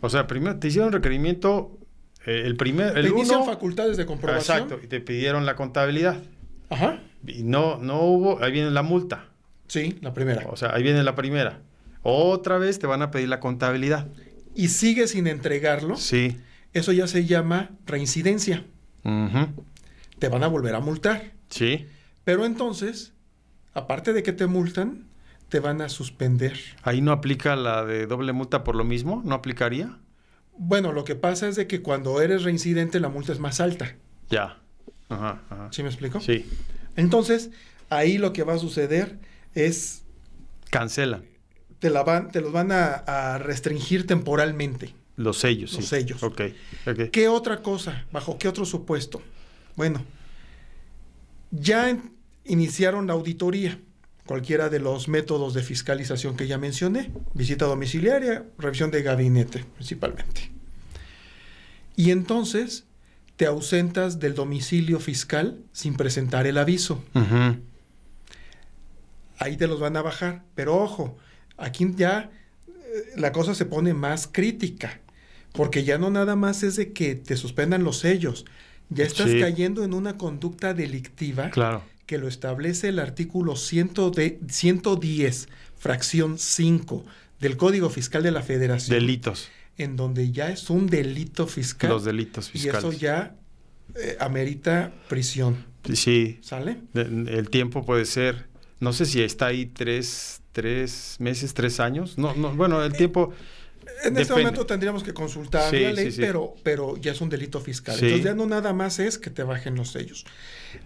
O 0.00 0.10
sea, 0.10 0.26
primero 0.26 0.58
te 0.58 0.68
hicieron 0.68 0.92
requerimiento, 0.92 1.78
eh, 2.26 2.42
el 2.44 2.56
primer, 2.56 2.98
el 2.98 3.04
te 3.06 3.10
inician 3.10 3.36
uno... 3.38 3.46
facultades 3.46 3.96
de 3.96 4.04
comprobación. 4.04 4.58
Exacto, 4.64 4.84
y 4.84 4.86
te 4.88 5.00
pidieron 5.00 5.46
la 5.46 5.56
contabilidad. 5.56 6.20
Ajá. 6.68 7.00
Y 7.26 7.42
no, 7.44 7.78
no 7.78 8.02
hubo, 8.02 8.42
ahí 8.44 8.52
viene 8.52 8.70
la 8.70 8.82
multa. 8.82 9.28
Sí, 9.66 9.96
la 10.02 10.12
primera. 10.12 10.46
O 10.50 10.56
sea, 10.56 10.74
ahí 10.74 10.82
viene 10.82 11.02
la 11.04 11.14
primera. 11.14 11.62
Otra 12.02 12.58
vez 12.58 12.78
te 12.78 12.86
van 12.86 13.00
a 13.00 13.10
pedir 13.10 13.28
la 13.30 13.40
contabilidad. 13.40 14.08
Y 14.54 14.68
sigues 14.68 15.12
sin 15.12 15.26
entregarlo, 15.26 15.96
Sí. 15.96 16.36
eso 16.74 16.92
ya 16.92 17.06
se 17.06 17.24
llama 17.24 17.70
reincidencia. 17.86 18.64
Te 19.04 20.28
van 20.28 20.42
a 20.42 20.48
volver 20.48 20.74
a 20.74 20.80
multar. 20.80 21.32
Sí. 21.48 21.86
Pero 22.24 22.46
entonces, 22.46 23.12
aparte 23.72 24.12
de 24.12 24.22
que 24.22 24.32
te 24.32 24.46
multan, 24.46 25.06
te 25.48 25.60
van 25.60 25.80
a 25.80 25.88
suspender. 25.88 26.58
Ahí 26.82 27.00
no 27.00 27.12
aplica 27.12 27.54
la 27.56 27.84
de 27.84 28.06
doble 28.06 28.32
multa 28.32 28.64
por 28.64 28.74
lo 28.74 28.84
mismo, 28.84 29.22
¿no 29.24 29.34
aplicaría? 29.34 29.98
Bueno, 30.56 30.92
lo 30.92 31.04
que 31.04 31.16
pasa 31.16 31.48
es 31.48 31.56
de 31.56 31.66
que 31.66 31.82
cuando 31.82 32.20
eres 32.20 32.44
reincidente 32.44 33.00
la 33.00 33.08
multa 33.08 33.32
es 33.32 33.40
más 33.40 33.60
alta. 33.60 33.96
Ya. 34.30 34.58
Ajá, 35.08 35.42
ajá. 35.50 35.68
¿Sí 35.70 35.82
me 35.82 35.88
explico? 35.88 36.20
Sí. 36.20 36.46
Entonces, 36.96 37.50
ahí 37.90 38.18
lo 38.18 38.32
que 38.32 38.42
va 38.42 38.54
a 38.54 38.58
suceder 38.58 39.18
es 39.54 40.04
Cancelan 40.70 41.34
te, 41.84 41.90
la 41.90 42.02
van, 42.02 42.30
te 42.30 42.40
los 42.40 42.50
van 42.50 42.72
a, 42.72 42.94
a 42.94 43.36
restringir 43.36 44.06
temporalmente. 44.06 44.94
Los 45.16 45.38
sellos. 45.38 45.72
Los 45.74 45.84
sí. 45.84 45.90
sellos. 45.90 46.22
Ok. 46.22 46.40
ok. 46.86 47.10
¿Qué 47.10 47.28
otra 47.28 47.62
cosa? 47.62 48.06
¿Bajo 48.12 48.38
qué 48.38 48.48
otro 48.48 48.64
supuesto? 48.64 49.22
Bueno, 49.76 50.04
ya 51.50 51.96
iniciaron 52.44 53.06
la 53.06 53.12
auditoría, 53.14 53.78
cualquiera 54.26 54.68
de 54.68 54.80
los 54.80 55.08
métodos 55.08 55.54
de 55.54 55.62
fiscalización 55.62 56.36
que 56.36 56.46
ya 56.46 56.58
mencioné, 56.58 57.10
visita 57.34 57.66
domiciliaria, 57.66 58.44
revisión 58.58 58.90
de 58.90 59.02
gabinete 59.02 59.64
principalmente. 59.76 60.50
Y 61.96 62.10
entonces 62.10 62.84
te 63.36 63.46
ausentas 63.46 64.20
del 64.20 64.34
domicilio 64.34 65.00
fiscal 65.00 65.60
sin 65.72 65.94
presentar 65.94 66.46
el 66.46 66.58
aviso. 66.58 67.04
Ahí 69.38 69.56
te 69.56 69.66
los 69.66 69.80
van 69.80 69.96
a 69.96 70.02
bajar. 70.02 70.44
Pero 70.54 70.76
ojo, 70.76 71.16
aquí 71.56 71.86
ya 71.96 72.30
eh, 72.66 72.72
la 73.16 73.32
cosa 73.32 73.54
se 73.54 73.64
pone 73.64 73.94
más 73.94 74.28
crítica. 74.30 75.00
Porque 75.54 75.84
ya 75.84 75.96
no 75.98 76.10
nada 76.10 76.34
más 76.36 76.62
es 76.64 76.76
de 76.76 76.92
que 76.92 77.14
te 77.14 77.36
suspendan 77.36 77.84
los 77.84 77.98
sellos. 78.00 78.44
Ya 78.90 79.04
estás 79.04 79.30
Sí. 79.30 79.38
cayendo 79.40 79.84
en 79.84 79.94
una 79.94 80.18
conducta 80.18 80.74
delictiva 80.74 81.48
Claro. 81.50 81.82
que 82.06 82.18
lo 82.18 82.28
establece 82.28 82.88
el 82.88 82.98
artículo 82.98 83.56
100 83.56 84.10
de- 84.10 84.38
110, 84.48 85.48
fracción 85.78 86.38
5 86.38 87.04
del 87.40 87.56
Código 87.56 87.88
Fiscal 87.88 88.22
de 88.24 88.32
la 88.32 88.42
Federación. 88.42 88.98
Delitos. 88.98 89.48
En 89.78 89.96
donde 89.96 90.32
ya 90.32 90.50
es 90.50 90.70
un 90.70 90.86
delito 90.86 91.46
fiscal. 91.46 91.90
Los 91.90 92.04
delitos 92.04 92.48
y 92.48 92.52
fiscales. 92.58 92.84
eso 92.84 92.92
ya 92.92 93.36
eh, 93.96 94.16
amerita 94.18 94.92
prisión. 95.08 95.64
Sí. 95.92 96.38
¿Sale? 96.42 96.78
El 96.94 97.48
tiempo 97.50 97.84
puede 97.84 98.06
ser, 98.06 98.46
no 98.80 98.92
sé 98.92 99.04
si 99.06 99.22
está 99.22 99.46
ahí 99.46 99.66
tres, 99.66 100.40
tres 100.52 101.16
meses, 101.20 101.54
tres 101.54 101.78
años. 101.80 102.16
No, 102.18 102.34
no, 102.34 102.54
bueno, 102.56 102.82
el 102.82 102.92
tiempo 102.94 103.32
En 104.04 104.16
este 104.16 104.34
momento 104.34 104.66
tendríamos 104.66 105.02
que 105.02 105.14
consultar 105.14 105.70
Sí, 105.70 105.80
la 105.80 105.92
ley, 105.92 106.06
sí, 106.06 106.12
sí. 106.12 106.20
Pero, 106.20 106.54
pero 106.62 106.96
ya 106.96 107.12
es 107.12 107.20
un 107.20 107.28
delito 107.28 107.60
fiscal. 107.60 107.94
Entonces 107.94 108.22
ya 108.22 108.34
no 108.34 108.46
nada 108.46 108.72
más 108.72 108.98
es 108.98 109.18
que 109.18 109.30
te 109.30 109.42
bajen 109.42 109.74
los 109.74 109.90
sellos. 109.90 110.24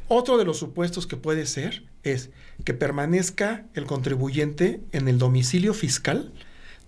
Otro 0.09 0.39
de 0.39 0.45
los 0.45 0.59
supuestos 0.59 1.07
que 1.07 1.17
puede 1.17 1.47
ser 1.47 1.85
es 2.03 2.31
que 2.65 2.75
permanezca 2.75 3.65
el 3.75 3.87
contribuyente 3.87 4.81
en 4.93 5.09
el 5.09 5.19
domicilio 5.19 5.75
fiscal 5.75 6.33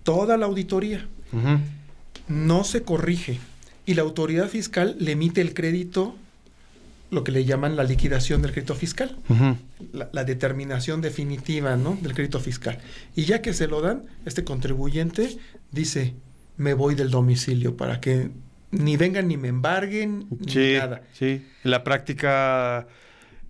toda 0.03 0.37
la 0.37 0.47
auditoría. 0.47 1.09
No 2.29 2.65
se 2.65 2.83
corrige 2.83 3.39
y 3.87 3.95
la 3.95 4.03
autoridad 4.03 4.49
fiscal 4.49 4.97
le 4.99 5.13
emite 5.13 5.41
el 5.41 5.55
crédito, 5.55 6.15
lo 7.11 7.25
que 7.25 7.33
le 7.33 7.45
llaman 7.45 7.75
la 7.77 7.85
liquidación 7.85 8.41
del 8.43 8.53
crédito 8.53 8.75
fiscal 8.75 9.17
la, 9.93 10.09
la 10.13 10.25
determinación 10.25 11.01
definitiva 11.01 11.77
¿no? 11.77 11.99
del 12.01 12.15
crédito 12.15 12.39
fiscal. 12.41 12.79
Y 13.17 13.25
ya 13.25 13.43
que 13.43 13.53
se 13.53 13.67
lo 13.67 13.81
dan, 13.81 14.05
este 14.27 14.45
contribuyente 14.45 15.37
dice, 15.73 16.15
me 16.57 16.75
voy 16.75 16.95
del 16.95 17.11
domicilio 17.11 17.77
para 17.77 18.01
que 18.01 18.31
ni 18.71 18.97
vengan 18.97 19.27
ni 19.27 19.37
me 19.37 19.49
embarguen, 19.49 20.27
ni 20.31 20.75
nada. 20.75 21.03
sí. 21.13 21.45
La 21.65 21.83
práctica 21.83 22.87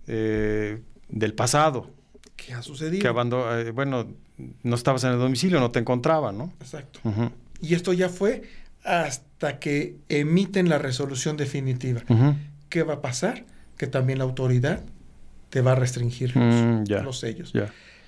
eh, 0.07 0.81
del 1.09 1.33
pasado, 1.33 1.91
¿Qué 2.35 2.53
ha 2.53 2.61
sucedido? 2.63 3.01
que 3.01 3.07
abando- 3.07 3.55
eh, 3.59 3.69
bueno, 3.71 4.07
no 4.63 4.75
estabas 4.75 5.03
en 5.03 5.11
el 5.11 5.19
domicilio, 5.19 5.59
no 5.59 5.69
te 5.69 5.77
encontraba, 5.79 6.31
¿no? 6.31 6.51
Exacto. 6.59 6.99
Y 7.61 7.75
esto 7.75 7.93
ya 7.93 8.09
fue 8.09 8.41
hasta 8.83 9.59
que 9.59 9.97
emiten 10.09 10.67
la 10.69 10.79
resolución 10.79 11.37
definitiva. 11.37 12.01
¿Qué 12.69 12.81
va 12.83 12.95
a 12.95 13.01
pasar? 13.01 13.45
Que 13.81 13.87
también 13.87 14.19
la 14.19 14.25
autoridad 14.25 14.81
te 15.49 15.61
va 15.61 15.71
a 15.71 15.75
restringir 15.75 16.35
los, 16.35 16.53
Mm, 16.53 16.83
los 17.03 17.17
sellos. 17.19 17.51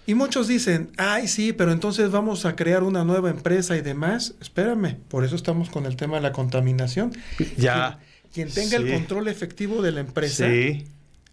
Y 0.05 0.13
muchos 0.13 0.47
dicen, 0.47 0.91
ay, 0.97 1.27
sí, 1.27 1.51
pero 1.51 1.71
entonces 1.71 2.11
vamos 2.11 2.45
a 2.45 2.55
crear 2.55 2.83
una 2.83 3.03
nueva 3.03 3.31
empresa 3.31 3.75
y 3.75 3.81
demás. 3.81 4.35
Espérame, 4.39 4.97
por 5.07 5.23
eso 5.25 5.35
estamos 5.35 5.71
con 5.71 5.87
el 5.87 5.95
tema 5.95 6.17
de 6.17 6.21
la 6.21 6.31
contaminación. 6.31 7.11
Ya. 7.57 7.97
Quien, 8.31 8.49
quien 8.49 8.69
tenga 8.69 8.77
el 8.85 8.93
control 8.93 9.27
efectivo 9.29 9.81
de 9.81 9.93
la 9.93 10.01
empresa, 10.01 10.45
Sí. 10.47 10.85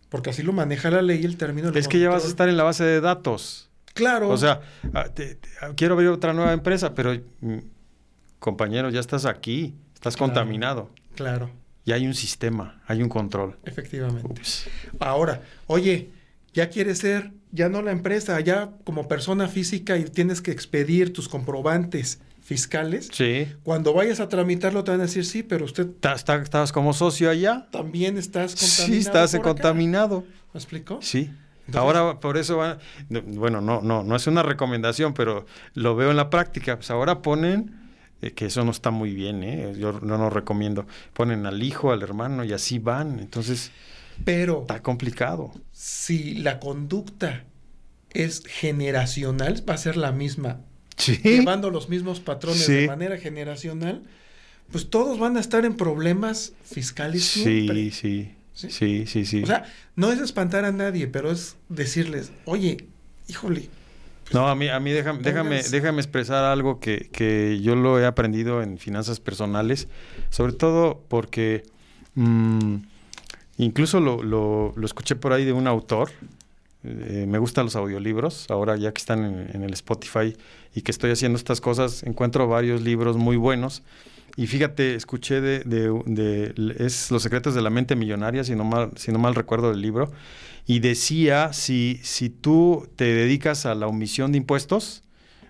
porque 0.09 0.31
así 0.31 0.43
lo 0.43 0.55
maneja 0.55 0.91
la 0.91 1.03
ley, 1.03 1.23
el 1.23 1.37
término 1.37 1.69
Es 1.75 1.87
que 1.87 2.01
ya 2.01 2.09
vas 2.09 2.25
a 2.25 2.29
estar 2.29 2.49
en 2.49 2.57
la 2.57 2.63
base 2.63 2.85
de 2.85 3.03
datos. 3.03 3.69
Claro. 3.93 4.31
O 4.31 4.39
sea, 4.39 4.63
ah, 4.95 5.05
te- 5.13 5.35
te- 5.35 5.49
quiero 5.77 5.93
abrir 5.97 6.09
otra 6.09 6.33
nueva 6.33 6.55
empresa, 6.55 6.95
pero 6.95 7.13
mm, 7.43 7.59
compañero, 8.39 8.89
ya 8.89 9.01
estás 9.01 9.27
aquí, 9.27 9.75
estás 9.93 10.17
Claro. 10.17 10.33
contaminado. 10.33 10.91
Claro, 11.15 11.51
Ya 11.87 11.95
hay 11.97 12.07
un 12.07 12.15
sistema, 12.15 12.81
hay 12.87 13.03
un 13.03 13.09
control. 13.09 13.57
efectivamente. 13.65 14.29
Ups. 14.29 14.67
Ahora, 14.99 15.43
oye, 15.67 16.11
ya 16.53 16.69
quieres 16.69 16.99
ser, 16.99 17.33
ya 17.53 17.69
no 17.69 17.83
la 17.83 17.91
empresa, 17.93 18.39
ya 18.41 18.71
como 18.85 19.09
persona 19.09 19.49
física 19.49 19.97
y 19.97 20.05
tienes 20.05 20.41
que 20.43 20.51
expedir 20.51 21.13
tus 21.13 21.29
comprobantes 21.29 22.21
fiscales. 22.43 23.09
Sí. 23.13 23.47
Cuando 23.63 23.93
vayas 23.95 24.21
a 24.21 24.29
tramitarlo 24.29 24.83
te 24.85 24.91
van 24.91 25.01
a 25.01 25.05
decir, 25.05 25.25
sí, 25.25 25.43
pero 25.43 25.65
usted 25.65 25.87
Ta- 26.01 26.15
está- 26.15 26.37
¿Estabas 26.37 26.73
como 26.73 26.93
socio 26.93 27.31
allá? 27.31 27.69
también 27.71 28.19
estás 28.19 28.55
contaminado. 28.57 28.87
Sí, 28.87 28.99
estás 28.99 29.31
por 29.33 29.41
acá. 29.41 29.49
contaminado. 29.51 30.25
¿Me 30.53 30.59
explico? 30.59 30.99
Sí. 31.01 31.31
Entonces- 31.67 31.77
ahora 31.97 32.19
por 32.21 32.37
eso 32.37 32.57
va, 32.57 32.79
no, 33.09 33.23
bueno, 33.23 33.61
no, 33.61 33.81
no, 33.83 34.03
no 34.03 34.17
es 34.17 34.27
una 34.27 34.43
recomendación, 34.43 35.15
pero 35.15 35.47
lo 35.75 35.95
veo 35.95 36.11
en 36.11 36.17
la 36.17 36.29
práctica. 36.29 36.77
Pues 36.77 36.91
ahora 36.91 37.23
ponen, 37.23 37.80
eh, 38.23 38.33
que 38.33 38.47
eso 38.47 38.65
no 38.65 38.71
está 38.71 38.91
muy 38.91 39.15
bien, 39.15 39.43
¿eh? 39.43 39.75
yo 39.79 39.93
no 40.01 40.19
lo 40.19 40.31
recomiendo, 40.31 40.87
ponen 41.15 41.47
al 41.47 41.63
hijo, 41.63 41.93
al 41.93 42.03
hermano 42.03 42.45
y 42.45 42.53
así 42.53 42.79
van. 42.79 43.19
Entonces 43.21 43.71
Pero 44.25 44.61
está 44.63 44.83
complicado. 44.83 45.53
si 45.73 46.35
la 46.35 46.61
conducta 46.61 47.45
es 48.13 48.43
generacional, 48.47 49.63
va 49.69 49.75
a 49.75 49.79
ser 49.79 49.97
la 49.97 50.13
misma. 50.13 50.61
Sí. 50.97 51.17
Llevando 51.23 51.71
los 51.71 51.89
mismos 51.89 52.21
patrones 52.21 52.65
Sí. 52.65 52.73
de 52.73 52.87
manera 52.87 53.17
generacional, 53.19 54.03
pues 54.71 54.91
todos 54.91 55.19
van 55.19 55.37
a 55.37 55.41
estar 55.41 55.65
en 55.65 55.77
problemas 55.77 56.53
fiscales 56.65 57.25
siempre. 57.25 57.91
Sí, 57.91 57.91
sí, 57.91 58.35
¿Sí? 58.53 58.71
sí, 58.71 59.07
sí, 59.07 59.25
sí. 59.25 59.43
O 59.43 59.47
sea, 59.47 59.65
no 59.97 60.13
es 60.13 60.19
espantar 60.21 60.65
a 60.65 60.73
nadie, 60.73 61.07
pero 61.07 61.31
es 61.31 61.57
decirles, 61.69 62.33
oye, 62.45 62.87
híjole, 63.29 63.69
No, 64.33 64.49
a 64.49 64.55
mí, 64.55 64.69
a 64.69 64.79
mí 64.81 64.91
déjame, 64.93 65.23
déjame, 65.23 65.57
Pónganse- 65.61 65.71
déjame 65.71 66.01
expresar 66.01 66.45
algo 66.45 66.79
que, 66.81 67.09
que 67.13 67.61
yo 67.61 67.75
lo 67.75 67.99
he 67.99 68.07
aprendido 68.07 68.63
en 68.63 68.79
finanzas 68.79 69.19
personales, 69.21 69.89
sobre 70.31 70.53
todo 70.53 71.03
porque 71.09 71.65
mm, 72.15 72.77
incluso 73.59 74.01
lo, 74.01 74.23
lo- 74.23 74.73
lo 74.77 74.87
escuché 74.87 75.17
por 75.17 75.33
ahí 75.33 75.45
de 75.45 75.53
un 75.53 75.67
autor. 75.67 76.11
eh, 76.85 77.27
me 77.29 77.39
gustan 77.39 77.67
los 77.67 77.77
audiolibros, 77.77 78.47
ahora 78.51 78.77
ya 78.77 78.93
que 78.93 78.99
están 79.01 79.25
en, 79.25 79.51
en 79.55 79.63
el 79.65 79.73
Spotify 79.75 80.35
y 80.75 80.81
que 80.83 80.91
estoy 80.93 81.11
haciendo 81.11 81.37
estas 81.37 81.61
cosas, 81.61 82.03
encuentro 82.05 82.47
varios 82.49 82.81
libros 82.83 83.17
muy 83.17 83.37
buenos. 83.37 83.83
Y 84.37 84.47
fíjate, 84.47 84.95
escuché 84.95 85.41
de, 85.41 85.61
de- 85.65 86.75
es 86.79 87.11
Los 87.11 87.23
secretos 87.23 87.55
de 87.55 87.63
la 87.63 87.71
mente 87.71 87.97
millonaria, 87.97 88.45
si 88.45 88.55
no 88.55 88.65
mal, 88.65 88.91
si 88.97 89.13
no 89.13 89.19
mal 89.19 89.35
recuerdo 89.35 89.71
el 89.71 89.81
libro, 89.83 90.11
y 90.67 90.79
decía, 90.81 91.53
si, 91.53 92.01
si 92.03 92.31
tú 92.31 92.89
te 92.97 93.05
dedicas 93.05 93.67
a 93.67 93.75
la 93.75 93.87
omisión 93.87 94.33
de 94.33 94.39
impuestos, 94.39 95.03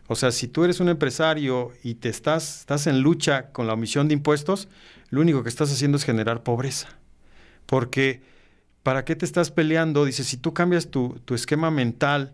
o 0.08 0.16
sea, 0.16 0.32
si 0.32 0.48
tú 0.48 0.64
eres 0.64 0.80
un 0.80 0.88
empresario 0.88 1.72
y 1.84 1.94
te 1.94 2.08
estás, 2.08 2.60
estás 2.60 2.86
en 2.86 3.00
lucha 3.02 3.52
con 3.52 3.66
la 3.66 3.74
omisión 3.74 4.08
de 4.08 4.14
impuestos, 4.14 4.68
lo 5.10 5.20
único 5.20 5.42
que 5.42 5.48
estás 5.48 5.70
haciendo 5.72 5.96
es 5.98 6.04
generar 6.04 6.42
pobreza. 6.42 6.88
Porque, 7.66 8.22
¿para 8.82 9.04
qué 9.04 9.16
te 9.16 9.24
estás 9.26 9.50
peleando? 9.50 10.04
Dice, 10.04 10.24
si 10.24 10.36
tú 10.36 10.54
cambias 10.54 10.90
tu, 10.90 11.20
tu 11.24 11.34
esquema 11.34 11.70
mental 11.70 12.32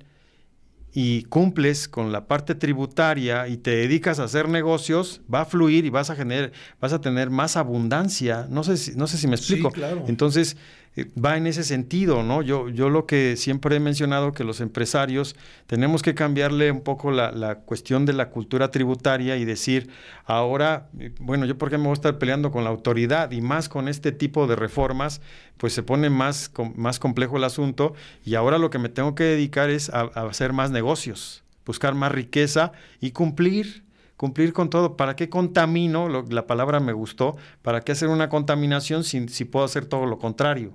y 0.99 1.24
cumples 1.24 1.88
con 1.88 2.11
la 2.11 2.26
parte 2.26 2.55
tributaria 2.55 3.49
y 3.49 3.59
te 3.59 3.70
dedicas 3.76 4.18
a 4.18 4.24
hacer 4.24 4.49
negocios, 4.49 5.20
va 5.32 5.42
a 5.42 5.44
fluir 5.44 5.84
y 5.84 5.90
vas 5.90 6.09
a 6.09 6.16
generar, 6.16 6.53
vas 6.80 6.94
a 6.94 7.03
tener 7.03 7.28
más 7.28 7.59
abundancia. 7.59 8.47
No 8.49 8.64
sé 8.64 8.78
si, 8.78 8.92
no 8.97 9.07
sé 9.07 9.18
si 9.18 9.28
me 9.28 9.36
Sí, 9.36 9.42
explico. 9.53 9.70
claro. 9.72 10.05
Entonces, 10.09 10.57
va 11.05 11.36
en 11.36 11.47
ese 11.47 11.62
sentido, 11.62 12.22
¿no? 12.22 12.40
Yo, 12.42 12.68
yo 12.70 12.88
lo 12.88 13.05
que 13.07 13.36
siempre 13.36 13.76
he 13.76 13.80
mencionado 13.80 14.32
que 14.32 14.44
los 14.44 14.61
empresarios 14.61 15.36
tenemos 15.66 16.03
que 16.03 16.14
cambiarle 16.14 16.70
un 16.70 16.80
poco 16.80 17.11
la, 17.11 17.32
la 17.32 17.57
cuestión 17.57 18.07
de 18.07 18.12
la 18.14 18.30
cultura 18.30 18.70
tributaria 18.70 19.36
y 19.36 19.44
decir, 19.44 19.90
ahora, 20.24 20.88
eh, 20.99 21.12
bueno, 21.20 21.44
yo 21.44 21.59
por 21.59 21.68
qué 21.70 21.76
me 21.78 21.84
voy 21.84 21.90
a 21.90 21.94
estar 21.94 22.18
peleando 22.18 22.51
con 22.51 22.64
la 22.64 22.70
autoridad 22.70 23.30
y 23.32 23.40
más 23.42 23.68
con 23.68 23.88
este 23.88 24.11
tipo 24.12 24.47
de 24.47 24.57
reformas, 24.57 25.20
pues 25.59 25.72
se 25.74 25.82
pone 25.82 26.09
más, 26.09 26.49
com- 26.49 26.72
más 26.76 26.99
complejo 26.99 27.36
el 27.36 27.44
asunto 27.44 27.94
y 28.24 28.34
ahora 28.34 28.59
lo 28.59 28.70
que 28.70 28.78
me 28.78 28.88
tengo 28.88 29.14
que 29.14 29.24
dedicar 29.24 29.68
es 29.70 29.90
a, 29.90 30.11
a 30.14 30.22
hacer 30.28 30.53
más 30.53 30.70
negocios, 30.70 31.44
buscar 31.66 31.94
más 31.94 32.12
riqueza 32.12 32.72
y 33.01 33.11
cumplir 33.11 33.84
cumplir 34.16 34.55
con 34.55 34.70
todo. 34.70 34.97
¿Para 34.97 35.14
qué 35.14 35.28
contamino? 35.28 36.09
Lo- 36.09 36.24
la 36.30 36.47
palabra 36.47 36.80
me 36.80 36.94
gustó. 36.94 37.36
¿Para 37.61 37.82
qué 37.82 37.92
hacer 37.92 38.09
una 38.09 38.30
contaminación 38.30 39.05
si, 39.05 39.28
si 39.28 39.44
puedo 39.44 39.66
hacer 39.66 39.84
todo 39.84 40.07
lo 40.07 40.18
contrario? 40.18 40.72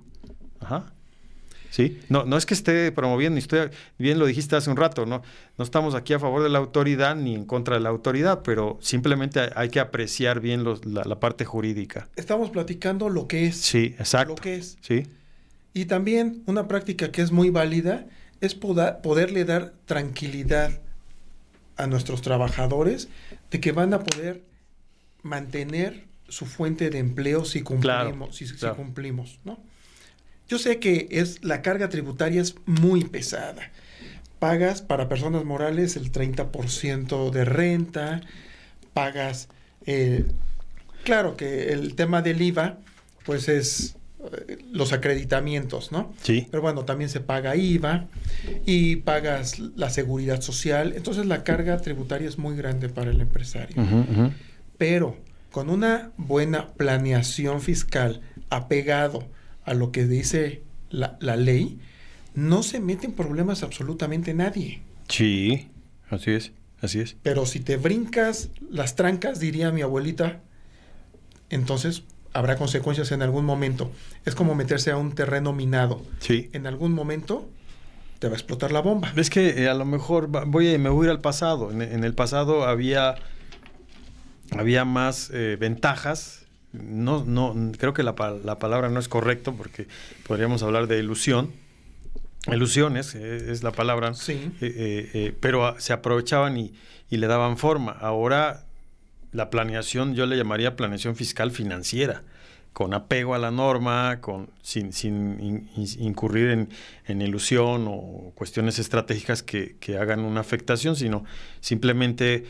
Ajá. 0.61 0.91
Sí, 1.69 1.99
no, 2.09 2.25
no 2.25 2.35
es 2.35 2.45
que 2.45 2.53
esté 2.53 2.91
promoviendo, 2.91 3.35
ni 3.35 3.39
estoy, 3.39 3.69
bien 3.97 4.19
lo 4.19 4.25
dijiste 4.25 4.57
hace 4.57 4.69
un 4.69 4.75
rato, 4.75 5.05
¿no? 5.05 5.21
No 5.57 5.63
estamos 5.63 5.95
aquí 5.95 6.11
a 6.13 6.19
favor 6.19 6.43
de 6.43 6.49
la 6.49 6.57
autoridad 6.59 7.15
ni 7.15 7.33
en 7.33 7.45
contra 7.45 7.75
de 7.75 7.81
la 7.81 7.87
autoridad, 7.87 8.41
pero 8.43 8.77
simplemente 8.81 9.39
hay, 9.39 9.49
hay 9.55 9.69
que 9.69 9.79
apreciar 9.79 10.41
bien 10.41 10.65
los- 10.65 10.85
la, 10.85 11.03
la 11.05 11.19
parte 11.21 11.45
jurídica. 11.45 12.09
estamos 12.17 12.49
platicando 12.49 13.07
lo 13.07 13.27
que 13.27 13.45
es. 13.45 13.55
Sí, 13.55 13.95
exacto. 13.97 14.33
Lo 14.33 14.41
que 14.41 14.55
es. 14.55 14.77
Sí, 14.81 15.03
Y 15.73 15.85
también 15.85 16.43
una 16.45 16.67
práctica 16.67 17.09
que 17.13 17.21
es 17.21 17.31
muy 17.31 17.49
válida 17.51 18.05
es 18.41 18.53
poda- 18.53 19.01
poderle 19.01 19.45
dar 19.45 19.71
tranquilidad 19.85 20.81
a 21.77 21.87
nuestros 21.87 22.21
trabajadores 22.21 23.07
de 23.49 23.61
que 23.61 23.71
van 23.71 23.93
a 23.93 23.99
poder 24.03 24.41
mantener 25.23 26.03
su 26.27 26.45
fuente 26.45 26.89
de 26.89 26.99
empleo 26.99 27.45
si 27.45 27.61
cumplimos, 27.61 27.81
Claro, 28.29 28.33
si, 28.33 28.45
si 28.47 28.67
cumplimos, 28.75 29.39
¿no? 29.45 29.57
Yo 30.47 30.59
sé 30.59 30.79
que 30.79 31.07
es 31.11 31.43
la 31.43 31.61
carga 31.61 31.89
tributaria 31.89 32.41
es 32.41 32.55
muy 32.65 33.03
pesada. 33.05 33.71
Pagas 34.39 34.81
para 34.81 35.07
personas 35.07 35.45
morales 35.45 35.95
el 35.95 36.11
30% 36.11 37.29
de 37.29 37.45
renta, 37.45 38.21
pagas 38.93 39.47
eh, 39.85 40.25
claro 41.03 41.35
que 41.35 41.71
el 41.73 41.95
tema 41.95 42.21
del 42.21 42.41
IVA 42.41 42.77
pues 43.25 43.49
es 43.49 43.95
eh, 44.19 44.57
los 44.71 44.93
acreditamientos, 44.93 45.91
¿no? 45.91 46.13
sí. 46.21 46.47
Pero 46.49 46.61
bueno, 46.61 46.85
también 46.85 47.09
se 47.09 47.19
paga 47.19 47.55
IVA 47.55 48.07
y 48.65 48.97
pagas 48.97 49.59
la 49.59 49.89
seguridad 49.89 50.41
social. 50.41 50.93
Entonces 50.95 51.25
la 51.25 51.43
carga 51.43 51.77
tributaria 51.77 52.27
es 52.27 52.37
muy 52.37 52.55
grande 52.55 52.89
para 52.89 53.11
el 53.11 53.21
empresario. 53.21 53.75
Pero 54.77 55.17
con 55.51 55.69
una 55.69 56.11
buena 56.17 56.69
planeación 56.69 57.61
fiscal 57.61 58.21
apegado 58.49 59.27
a 59.65 59.73
lo 59.73 59.91
que 59.91 60.05
dice 60.07 60.63
la, 60.89 61.17
la 61.21 61.35
ley, 61.35 61.79
no 62.33 62.63
se 62.63 62.79
mete 62.79 63.05
en 63.05 63.13
problemas 63.13 63.63
absolutamente 63.63 64.33
nadie. 64.33 64.81
Sí, 65.09 65.69
así 66.09 66.31
es, 66.31 66.51
así 66.81 66.99
es. 66.99 67.15
Pero 67.23 67.45
si 67.45 67.59
te 67.59 67.77
brincas 67.77 68.49
las 68.69 68.95
trancas, 68.95 69.39
diría 69.39 69.71
mi 69.71 69.81
abuelita, 69.81 70.39
entonces 71.49 72.03
habrá 72.33 72.55
consecuencias 72.55 73.11
en 73.11 73.21
algún 73.21 73.45
momento. 73.45 73.91
Es 74.25 74.35
como 74.35 74.55
meterse 74.55 74.91
a 74.91 74.97
un 74.97 75.13
terreno 75.13 75.51
minado. 75.53 76.01
Sí. 76.19 76.49
En 76.53 76.65
algún 76.67 76.93
momento 76.93 77.49
te 78.19 78.27
va 78.27 78.33
a 78.33 78.37
explotar 78.37 78.71
la 78.71 78.81
bomba. 78.81 79.11
Es 79.17 79.29
que 79.29 79.63
eh, 79.63 79.67
a 79.69 79.73
lo 79.73 79.83
mejor 79.85 80.33
va- 80.33 80.45
voy 80.45 80.73
a, 80.73 80.77
me 80.77 80.89
voy 80.89 81.05
a 81.05 81.09
ir 81.09 81.11
al 81.11 81.21
pasado. 81.21 81.71
En, 81.71 81.81
en 81.81 82.03
el 82.03 82.13
pasado 82.13 82.63
había 82.65 83.15
había 84.57 84.85
más 84.85 85.29
eh, 85.33 85.57
ventajas. 85.59 86.40
No, 86.73 87.23
no, 87.25 87.71
creo 87.77 87.93
que 87.93 88.03
la, 88.03 88.15
la, 88.43 88.59
palabra 88.59 88.89
no 88.89 88.99
es 88.99 89.07
correcto 89.07 89.53
porque 89.53 89.87
podríamos 90.27 90.63
hablar 90.63 90.87
de 90.87 90.99
ilusión. 90.99 91.51
Ilusiones 92.47 93.13
eh, 93.15 93.51
es 93.51 93.61
la 93.63 93.71
palabra. 93.71 94.13
Sí. 94.13 94.51
Eh, 94.61 95.35
pero 95.39 95.75
se 95.79 95.93
aprovechaban 95.93 96.57
y, 96.57 96.73
y 97.09 97.17
le 97.17 97.27
daban 97.27 97.57
forma. 97.57 97.91
Ahora 97.91 98.65
la 99.31 99.49
planeación, 99.49 100.15
yo 100.15 100.25
le 100.25 100.37
llamaría 100.37 100.75
planeación 100.75 101.15
fiscal 101.15 101.51
financiera 101.51 102.23
con 102.73 102.93
apego 102.93 103.35
a 103.35 103.37
la 103.39 103.51
norma, 103.51 104.21
con, 104.21 104.49
sin, 104.61 104.93
sin 104.93 105.69
incurrir 105.75 106.67
en, 107.05 107.21
ilusión 107.21 107.85
o 107.87 108.31
cuestiones 108.35 108.79
estratégicas 108.79 109.43
que, 109.43 109.75
hagan 109.99 110.21
una 110.21 110.39
afectación, 110.39 110.95
sino 110.95 111.25
simplemente 111.59 112.45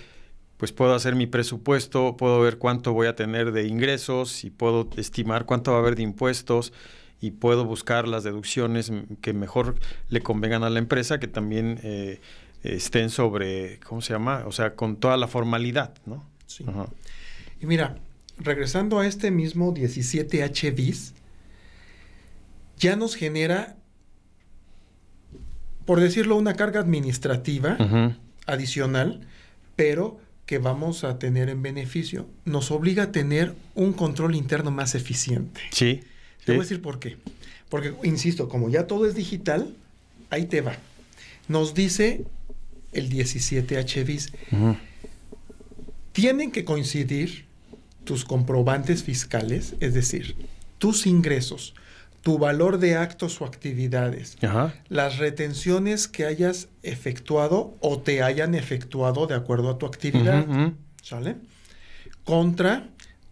pues 0.62 0.72
puedo 0.72 0.94
hacer 0.94 1.16
mi 1.16 1.26
presupuesto, 1.26 2.16
puedo 2.18 2.40
ver 2.40 2.60
cuánto 2.60 2.94
voy 2.94 3.08
a 3.08 3.16
tener 3.16 3.52
de 3.52 3.66
ingresos 3.66 4.44
y 4.44 4.52
puedo 4.52 4.88
estimar 4.96 5.46
cuánto 5.46 5.72
va 5.72 5.78
a 5.78 5.80
haber 5.82 5.96
de 5.96 6.04
impuestos 6.04 6.72
y 7.20 7.32
puedo 7.32 7.66
buscar 7.66 8.08
las 8.08 8.24
deducciones 8.24 8.92
que 9.22 9.34
mejor 9.34 9.80
le 10.10 10.22
convengan 10.22 10.64
a 10.64 10.70
la 10.70 10.78
empresa, 10.78 11.20
que 11.20 11.28
también 11.28 11.80
eh, 11.82 12.22
estén 12.62 13.10
sobre, 13.10 13.80
¿cómo 13.80 14.02
se 14.02 14.14
llama? 14.14 14.44
O 14.46 14.52
sea, 14.52 14.76
con 14.76 14.98
toda 14.98 15.18
la 15.18 15.28
formalidad, 15.28 15.96
¿no? 16.06 16.30
Sí. 16.46 16.64
Y 17.60 17.66
mira, 17.66 17.98
regresando 18.38 19.00
a 19.00 19.08
este 19.08 19.32
mismo 19.32 19.74
17H 19.74 20.76
bis, 20.76 21.16
ya 22.78 22.96
nos 22.96 23.16
genera, 23.16 23.78
por 25.86 26.00
decirlo, 26.00 26.36
una 26.36 26.54
carga 26.54 26.82
administrativa 26.82 27.80
adicional, 28.46 29.28
pero 29.76 30.20
que 30.52 30.58
vamos 30.58 31.06
a 31.06 31.18
tener 31.18 31.48
en 31.48 31.62
beneficio. 31.62 32.28
Nos 32.44 32.72
obliga 32.72 33.04
a 33.04 33.12
tener 33.14 33.56
un 33.74 33.94
control 33.94 34.36
interno 34.36 34.70
más 34.70 34.96
eficiente. 34.96 35.62
Sí. 35.72 36.02
Te 36.44 36.52
voy 36.52 36.60
a 36.60 36.64
decir 36.64 36.82
por 36.82 37.00
qué. 37.00 37.16
Porque, 37.70 37.94
insisto, 38.04 38.50
como 38.50 38.68
ya 38.68 38.86
todo 38.86 39.06
es 39.06 39.16
digital, 39.16 39.74
ahí 40.30 40.48
te 40.48 40.60
va. 40.60 40.76
Nos 41.48 41.74
dice 41.74 42.26
el 42.92 43.10
17H 43.10 44.06
bis. 44.06 44.34
Tienen 46.12 46.52
que 46.52 46.66
coincidir 46.66 47.46
tus 48.04 48.26
comprobantes 48.26 49.04
fiscales, 49.04 49.76
es 49.80 49.94
decir, 49.94 50.36
tus 50.80 51.06
ingresos, 51.08 51.76
tu 52.22 52.38
valor 52.38 52.78
de 52.78 52.96
actos 52.96 53.42
o 53.42 53.46
actividades, 53.46 54.38
las 54.90 55.18
retenciones 55.18 56.08
que 56.08 56.26
hayas 56.26 56.70
efectuado 56.84 57.76
o 57.82 58.00
te 58.00 58.22
hayan 58.22 58.56
efectuado 58.56 59.28
de 59.28 59.36
acuerdo 59.36 59.70
a 59.72 59.78
tu 59.78 59.86
actividad, 59.86 60.46
¿sale? 61.02 61.38
Contra 62.24 62.88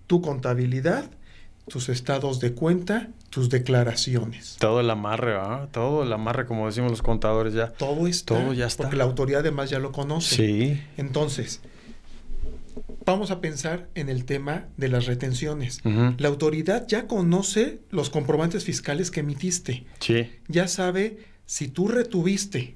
tu 0.07 0.21
contabilidad, 0.21 1.09
tus 1.67 1.87
estados 1.89 2.39
de 2.39 2.53
cuenta, 2.53 3.09
tus 3.29 3.49
declaraciones. 3.49 4.57
Todo 4.59 4.79
el 4.79 4.89
amarre, 4.89 5.35
¿ah? 5.35 5.67
Todo 5.71 6.01
el 6.01 6.11
amarre, 6.11 6.47
como 6.47 6.65
decimos 6.65 6.89
los 6.89 7.03
contadores 7.03 7.53
ya. 7.53 7.67
Todo 7.67 8.07
está. 8.07 8.35
Todo 8.35 8.53
ya 8.53 8.65
está. 8.65 8.83
Porque 8.83 8.97
la 8.97 9.03
autoridad 9.03 9.41
además 9.41 9.69
ya 9.69 9.77
lo 9.77 9.91
conoce. 9.91 10.35
Sí. 10.35 10.81
Entonces, 10.97 11.61
vamos 13.05 13.31
a 13.31 13.41
pensar 13.41 13.89
en 13.95 14.09
el 14.09 14.25
tema 14.25 14.67
de 14.77 14.87
las 14.87 15.05
retenciones. 15.05 15.81
La 15.83 16.27
autoridad 16.27 16.87
ya 16.87 17.07
conoce 17.07 17.79
los 17.89 18.09
comprobantes 18.09 18.63
fiscales 18.63 19.11
que 19.11 19.21
emitiste. 19.21 19.85
Sí. 19.99 20.29
Ya 20.47 20.67
sabe 20.67 21.17
si 21.45 21.67
tú 21.67 21.87
retuviste 21.87 22.75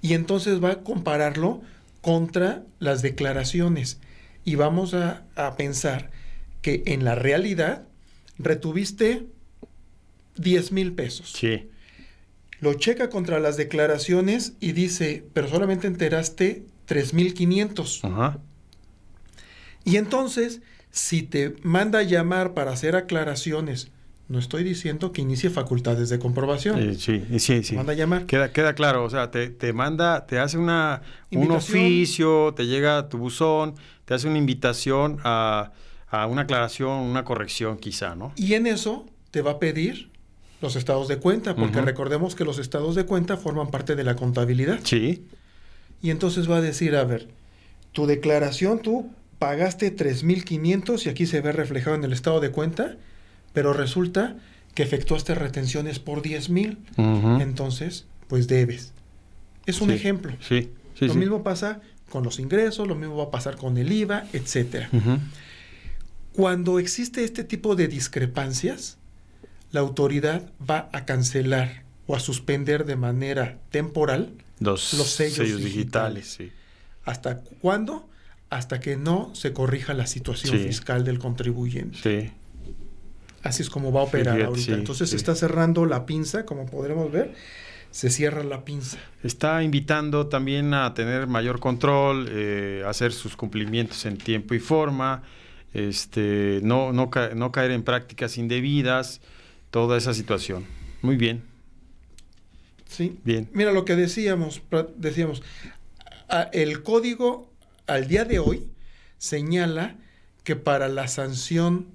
y 0.00 0.14
entonces 0.14 0.62
va 0.62 0.70
a 0.70 0.82
compararlo 0.82 1.60
contra 2.00 2.64
las 2.78 3.02
declaraciones. 3.02 4.00
Y 4.44 4.54
vamos 4.54 4.94
a, 4.94 5.26
a 5.34 5.56
pensar 5.56 6.10
que 6.62 6.82
en 6.86 7.04
la 7.04 7.14
realidad 7.14 7.86
retuviste 8.38 9.26
10 10.36 10.72
mil 10.72 10.92
pesos. 10.92 11.32
Sí. 11.32 11.68
Lo 12.60 12.74
checa 12.74 13.08
contra 13.08 13.38
las 13.38 13.56
declaraciones 13.56 14.54
y 14.60 14.72
dice, 14.72 15.24
pero 15.32 15.48
solamente 15.48 15.86
enteraste 15.86 16.64
3.500. 16.88 18.04
Ajá. 18.04 18.38
Y 19.88 19.96
entonces, 19.96 20.60
si 20.90 21.22
te 21.22 21.56
manda 21.62 22.00
a 22.00 22.02
llamar 22.02 22.52
para 22.52 22.72
hacer 22.72 22.94
aclaraciones, 22.94 23.90
no 24.28 24.38
estoy 24.38 24.62
diciendo 24.62 25.12
que 25.12 25.22
inicie 25.22 25.48
facultades 25.48 26.10
de 26.10 26.18
comprobación. 26.18 26.94
Sí, 26.98 27.24
sí, 27.38 27.62
sí. 27.62 27.70
Te 27.70 27.76
manda 27.76 27.94
a 27.94 27.96
llamar. 27.96 28.26
Queda, 28.26 28.52
queda 28.52 28.74
claro, 28.74 29.02
o 29.02 29.08
sea, 29.08 29.30
te, 29.30 29.48
te 29.48 29.72
manda, 29.72 30.26
te 30.26 30.38
hace 30.38 30.58
una, 30.58 31.00
un 31.32 31.50
oficio, 31.50 32.52
te 32.54 32.66
llega 32.66 32.98
a 32.98 33.08
tu 33.08 33.16
buzón, 33.16 33.76
te 34.04 34.12
hace 34.12 34.28
una 34.28 34.36
invitación 34.36 35.18
a, 35.24 35.72
a 36.10 36.26
una 36.26 36.42
aclaración, 36.42 36.90
una 36.90 37.24
corrección 37.24 37.78
quizá, 37.78 38.14
¿no? 38.14 38.32
Y 38.36 38.52
en 38.52 38.66
eso 38.66 39.06
te 39.30 39.40
va 39.40 39.52
a 39.52 39.58
pedir 39.58 40.10
los 40.60 40.76
estados 40.76 41.08
de 41.08 41.16
cuenta, 41.16 41.56
porque 41.56 41.80
recordemos 41.80 42.34
que 42.34 42.44
los 42.44 42.58
estados 42.58 42.94
de 42.94 43.06
cuenta 43.06 43.38
forman 43.38 43.70
parte 43.70 43.96
de 43.96 44.04
la 44.04 44.16
contabilidad. 44.16 44.80
Sí. 44.82 45.24
Y 46.02 46.10
entonces 46.10 46.50
va 46.50 46.56
a 46.56 46.60
decir, 46.60 46.94
a 46.94 47.04
ver, 47.04 47.28
tu 47.92 48.06
declaración 48.06 48.80
tú 48.82 49.10
pagaste 49.38 49.94
3.500 49.94 51.06
y 51.06 51.08
aquí 51.08 51.26
se 51.26 51.40
ve 51.40 51.52
reflejado 51.52 51.96
en 51.96 52.04
el 52.04 52.12
estado 52.12 52.40
de 52.40 52.50
cuenta, 52.50 52.96
pero 53.52 53.72
resulta 53.72 54.36
que 54.74 54.82
efectuaste 54.82 55.34
retenciones 55.34 55.98
por 55.98 56.22
10.000. 56.22 57.40
Entonces, 57.40 58.06
pues 58.28 58.46
debes. 58.48 58.92
Es 59.66 59.80
un 59.80 59.90
ejemplo. 59.90 60.32
Sí, 60.40 60.70
lo 61.00 61.14
mismo 61.14 61.42
pasa 61.42 61.80
con 62.10 62.24
los 62.24 62.38
ingresos, 62.38 62.88
lo 62.88 62.94
mismo 62.94 63.16
va 63.16 63.24
a 63.24 63.30
pasar 63.30 63.56
con 63.56 63.76
el 63.76 63.92
IVA, 63.92 64.26
etc. 64.32 64.86
Cuando 66.32 66.78
existe 66.78 67.24
este 67.24 67.44
tipo 67.44 67.76
de 67.76 67.88
discrepancias, 67.88 68.98
la 69.72 69.80
autoridad 69.80 70.50
va 70.68 70.88
a 70.92 71.04
cancelar 71.04 71.84
o 72.06 72.16
a 72.16 72.20
suspender 72.20 72.86
de 72.86 72.96
manera 72.96 73.58
temporal 73.70 74.32
los, 74.60 74.82
sellos, 74.82 75.58
digitales. 75.58 76.38
¿Hasta 77.04 77.40
cuándo? 77.60 78.08
Hasta 78.50 78.80
que 78.80 78.96
no 78.96 79.30
se 79.34 79.52
corrija 79.52 79.94
la 79.94 80.06
situación 80.06 80.58
fiscal 80.58 81.04
del 81.04 81.18
contribuyente. 81.18 81.98
Sí. 82.02 82.32
Así 83.42 83.62
es 83.62 83.70
como 83.70 83.92
va 83.92 84.00
a 84.00 84.04
operar 84.04 84.40
ahorita. 84.40 84.72
Entonces 84.72 85.10
se 85.10 85.16
está 85.16 85.34
cerrando 85.34 85.86
la 85.86 86.06
pinza, 86.06 86.44
como 86.44 86.66
podremos 86.66 87.12
ver, 87.12 87.34
se 87.90 88.10
cierra 88.10 88.42
la 88.42 88.64
pinza. 88.64 88.98
Está 89.22 89.62
invitando 89.62 90.26
también 90.26 90.74
a 90.74 90.92
tener 90.94 91.26
mayor 91.26 91.60
control, 91.60 92.28
eh, 92.30 92.82
hacer 92.86 93.12
sus 93.12 93.36
cumplimientos 93.36 94.04
en 94.06 94.18
tiempo 94.18 94.54
y 94.54 94.58
forma, 94.58 95.22
este, 95.72 96.60
no, 96.62 96.92
no, 96.92 97.10
no 97.34 97.52
caer 97.52 97.70
en 97.70 97.82
prácticas 97.82 98.38
indebidas, 98.38 99.20
toda 99.70 99.96
esa 99.98 100.14
situación. 100.14 100.66
Muy 101.02 101.16
bien. 101.16 101.42
Sí. 102.88 103.18
Bien. 103.24 103.48
Mira 103.52 103.72
lo 103.72 103.84
que 103.84 103.94
decíamos, 103.94 104.62
decíamos, 104.96 105.42
el 106.52 106.82
código 106.82 107.47
al 107.88 108.06
día 108.06 108.24
de 108.24 108.38
hoy 108.38 108.68
señala 109.18 109.96
que 110.44 110.54
para 110.56 110.88
la 110.88 111.08
sanción 111.08 111.86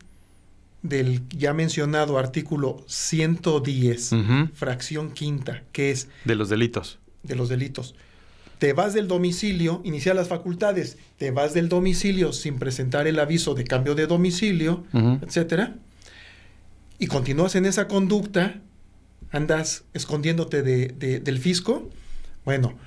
del 0.81 1.21
ya 1.29 1.53
mencionado 1.53 2.17
artículo 2.17 2.83
110, 2.87 4.11
fracción 4.53 5.11
quinta, 5.11 5.63
que 5.71 5.91
es... 5.91 6.09
De 6.25 6.35
los 6.35 6.49
delitos. 6.49 6.99
De 7.23 7.35
los 7.35 7.47
delitos. 7.47 7.95
Te 8.59 8.73
vas 8.73 8.93
del 8.93 9.07
domicilio, 9.07 9.81
iniciar 9.85 10.15
las 10.15 10.27
facultades, 10.27 10.97
te 11.17 11.31
vas 11.31 11.53
del 11.53 11.69
domicilio 11.69 12.33
sin 12.33 12.59
presentar 12.59 13.07
el 13.07 13.19
aviso 13.19 13.55
de 13.55 13.63
cambio 13.63 13.95
de 13.95 14.07
domicilio, 14.07 14.83
etcétera, 15.21 15.75
y 16.99 17.07
continúas 17.07 17.55
en 17.55 17.65
esa 17.65 17.87
conducta, 17.87 18.61
andas 19.31 19.83
escondiéndote 19.93 20.61
del 20.63 21.39
fisco, 21.39 21.89
bueno, 22.45 22.77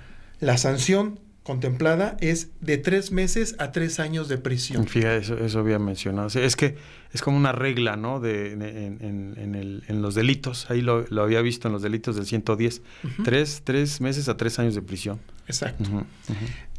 la 0.40 0.59
sanción 0.59 1.18
contemplada 1.47 2.16
es 2.20 2.51
de 2.61 2.76
tres 2.76 3.12
meses 3.12 3.55
a 3.61 3.70
tres 3.70 4.01
años 4.01 4.28
de 4.28 4.36
prisión. 4.36 4.84
Fíjate, 4.88 5.18
eso, 5.18 5.38
eso 5.38 5.61
había 5.61 5.78
mencionado. 5.78 6.26
es 6.26 6.57
que 6.57 6.74
es 7.12 7.22
como 7.22 7.36
una 7.36 7.53
regla, 7.53 7.94
¿no? 7.94 8.18
De, 8.18 8.51
en, 8.53 10.03
los 10.03 10.16
delitos. 10.16 10.68
Ahí 10.72 10.80
lo, 10.82 11.07
había 11.22 11.40
visto 11.42 11.68
en 11.68 11.72
los 11.72 11.82
delitos 11.82 12.16
del 12.16 12.26
110. 12.26 12.82
tres, 13.24 13.62
tres, 13.62 14.01
meses 14.01 14.28
a 14.28 14.36
tres 14.36 14.59
años 14.59 14.74
de 14.74 14.82
prisión. 14.82 15.20
Exacto. 15.47 15.84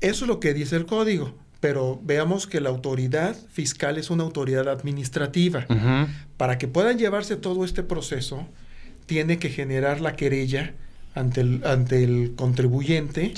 Eso 0.01 0.25
es 0.25 0.27
lo 0.27 0.41
que 0.41 0.53
dice 0.53 0.75
el 0.75 0.85
código. 0.85 1.33
Pero 1.61 2.01
veamos 2.03 2.45
que 2.45 2.59
la 2.59 2.67
autoridad 2.67 3.37
fiscal 3.49 3.97
es 3.97 4.09
una 4.09 4.23
autoridad 4.23 4.67
administrativa. 4.67 5.65
Para 6.35 6.57
que 6.57 6.67
puedan 6.67 6.97
llevarse 6.97 7.37
todo 7.37 7.63
este 7.63 7.83
proceso, 7.83 8.45
tiene 9.05 9.39
que 9.39 9.49
generar 9.49 10.01
la 10.01 10.17
querella 10.17 10.73
ante 11.17 11.41
el, 11.41 11.61
ante 11.65 12.03
el 12.03 12.33
contribuyente 12.35 13.33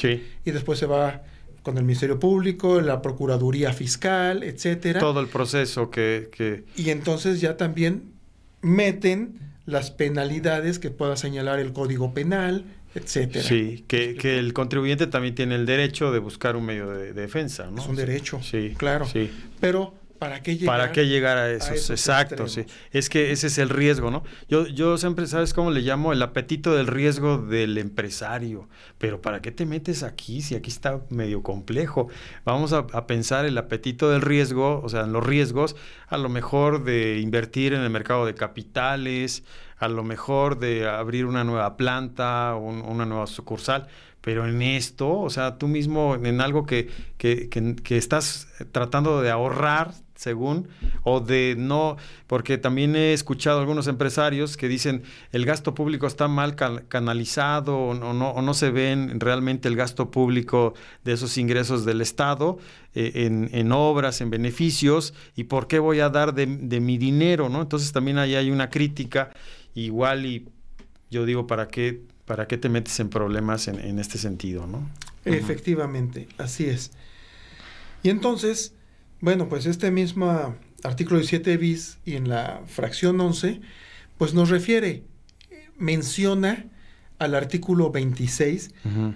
y 0.45 0.51
después 0.51 0.79
se 0.79 0.85
va 0.85 1.23
con 1.63 1.77
el 1.77 1.83
Ministerio 1.83 2.19
Público, 2.19 2.81
la 2.81 3.01
Procuraduría 3.01 3.73
Fiscal, 3.73 4.43
etcétera. 4.43 4.99
Todo 4.99 5.19
el 5.19 5.27
proceso 5.27 5.89
que, 5.89 6.29
que... 6.31 6.63
Y 6.75 6.89
entonces 6.89 7.41
ya 7.41 7.57
también 7.57 8.13
meten 8.61 9.39
las 9.65 9.91
penalidades 9.91 10.79
que 10.79 10.89
pueda 10.89 11.15
señalar 11.15 11.59
el 11.59 11.73
Código 11.73 12.13
Penal, 12.13 12.65
etcétera. 12.95 13.43
Sí, 13.43 13.85
que, 13.87 14.15
que, 14.15 14.39
el 14.39 14.53
contribuyente 14.53 15.07
también 15.07 15.35
tiene 15.35 15.55
el 15.55 15.65
derecho 15.65 16.11
de 16.11 16.19
buscar 16.19 16.55
un 16.55 16.65
medio 16.65 16.89
de, 16.89 17.13
defensa, 17.13 17.69
¿no? 17.69 17.81
Es 17.81 17.87
un 17.87 17.95
derecho, 17.95 18.41
sí, 18.41 18.73
claro. 18.77 19.05
Sí. 19.05 19.29
Pero 19.59 19.93
¿para 20.19 20.43
qué 20.43 20.57
llegar, 20.57 20.77
¿Para 20.77 20.91
qué 20.91 21.07
llegar 21.07 21.37
a 21.37 21.51
esos? 21.51 21.89
Exacto, 21.89 22.47
sí. 22.47 22.65
Es 22.91 23.09
que 23.09 23.31
ese 23.31 23.47
es 23.47 23.57
el 23.57 23.69
riesgo, 23.69 24.11
¿no? 24.11 24.23
Yo, 24.47 24.67
yo 24.67 24.97
siempre, 24.97 25.25
¿sabes 25.25 25.53
cómo 25.53 25.71
le 25.71 25.81
llamo? 25.81 26.13
El 26.13 26.21
apetito 26.21 26.75
del 26.75 26.87
riesgo 26.87 27.37
del 27.37 27.77
empresario. 27.77 28.69
Pero 28.97 29.21
¿para 29.21 29.41
qué 29.41 29.51
te 29.51 29.65
metes 29.65 30.03
aquí 30.03 30.41
si 30.41 30.55
aquí 30.55 30.69
está 30.69 31.01
medio 31.09 31.41
complejo? 31.41 32.09
Vamos 32.45 32.73
a, 32.73 32.85
a 32.91 33.07
pensar 33.07 33.45
el 33.45 33.57
apetito 33.57 34.11
del 34.11 34.21
riesgo, 34.21 34.81
o 34.83 34.89
sea, 34.89 35.01
en 35.01 35.13
los 35.13 35.25
riesgos, 35.25 35.75
a 36.07 36.17
lo 36.17 36.29
mejor 36.29 36.83
de 36.83 37.19
invertir 37.19 37.73
en 37.73 37.81
el 37.81 37.89
mercado 37.89 38.25
de 38.25 38.35
capitales, 38.35 39.43
a 39.79 39.87
lo 39.87 40.03
mejor 40.03 40.59
de 40.59 40.87
abrir 40.87 41.25
una 41.25 41.43
nueva 41.43 41.77
planta, 41.77 42.55
una 42.55 43.05
nueva 43.05 43.27
sucursal, 43.27 43.87
pero 44.21 44.45
en 44.45 44.61
esto, 44.61 45.19
o 45.19 45.29
sea, 45.29 45.57
tú 45.57 45.67
mismo 45.67 46.15
en 46.15 46.41
algo 46.41 46.65
que, 46.65 46.89
que, 47.17 47.49
que, 47.49 47.97
estás 47.97 48.47
tratando 48.73 49.21
de 49.21 49.31
ahorrar, 49.31 49.93
según, 50.19 50.67
o 51.03 51.21
de 51.21 51.55
no, 51.57 51.95
porque 52.27 52.57
también 52.57 52.97
he 52.97 53.13
escuchado 53.13 53.61
algunos 53.61 53.87
empresarios 53.87 54.57
que 54.57 54.67
dicen 54.67 55.03
el 55.31 55.45
gasto 55.45 55.73
público 55.73 56.07
está 56.07 56.27
mal 56.27 56.57
canalizado 56.57 57.77
o 57.77 57.93
no, 57.93 58.31
o 58.31 58.41
no 58.41 58.53
se 58.53 58.69
ven 58.69 59.21
realmente 59.21 59.69
el 59.69 59.77
gasto 59.77 60.11
público 60.11 60.73
de 61.05 61.13
esos 61.13 61.37
ingresos 61.37 61.85
del 61.85 62.01
Estado 62.01 62.57
eh, 62.95 63.13
en, 63.15 63.49
en, 63.53 63.71
obras, 63.71 64.19
en 64.19 64.29
beneficios, 64.29 65.13
y 65.37 65.45
por 65.45 65.67
qué 65.67 65.79
voy 65.79 66.01
a 66.01 66.09
dar 66.09 66.33
de, 66.33 66.47
de 66.47 66.81
mi 66.81 66.97
dinero, 66.97 67.47
¿no? 67.47 67.61
Entonces 67.61 67.93
también 67.93 68.17
ahí 68.17 68.35
hay 68.35 68.51
una 68.51 68.69
crítica 68.69 69.31
igual 69.73 70.25
y 70.25 70.49
yo 71.09 71.25
digo, 71.25 71.47
¿para 71.47 71.69
qué, 71.69 72.01
para 72.25 72.45
qué 72.45 72.57
te 72.57 72.67
metes 72.67 72.99
en 72.99 73.09
problemas 73.09 73.69
en, 73.69 73.99
este 73.99 74.17
sentido, 74.17 74.67
no? 74.67 74.89
Efectivamente, 75.23 76.27
así 76.37 76.65
es. 76.65 76.91
Y 78.03 78.09
entonces, 78.09 78.73
bueno, 79.21 79.49
pues 79.49 79.65
este 79.65 79.91
mismo 79.91 80.55
artículo 80.83 81.19
17 81.19 81.57
bis 81.57 81.97
y 82.05 82.15
en 82.15 82.29
la 82.29 82.61
fracción 82.67 83.19
11, 83.19 83.61
pues 84.17 84.33
nos 84.33 84.49
refiere, 84.49 85.03
menciona 85.77 86.65
al 87.19 87.35
artículo 87.35 87.91
26, 87.91 88.71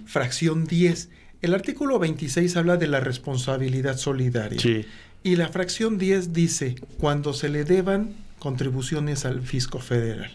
fracción 0.05 0.65
10. 0.65 1.09
El 1.41 1.53
artículo 1.53 1.99
26 1.99 2.55
habla 2.57 2.77
de 2.77 2.87
la 2.87 2.99
responsabilidad 2.99 3.97
solidaria. 3.97 4.59
Sí. 4.59 4.85
Y 5.23 5.37
la 5.37 5.47
fracción 5.47 5.97
10 5.97 6.33
dice, 6.33 6.75
cuando 6.97 7.33
se 7.33 7.47
le 7.49 7.63
deban 7.63 8.13
contribuciones 8.39 9.23
al 9.25 9.41
fisco 9.41 9.79
federal. 9.79 10.31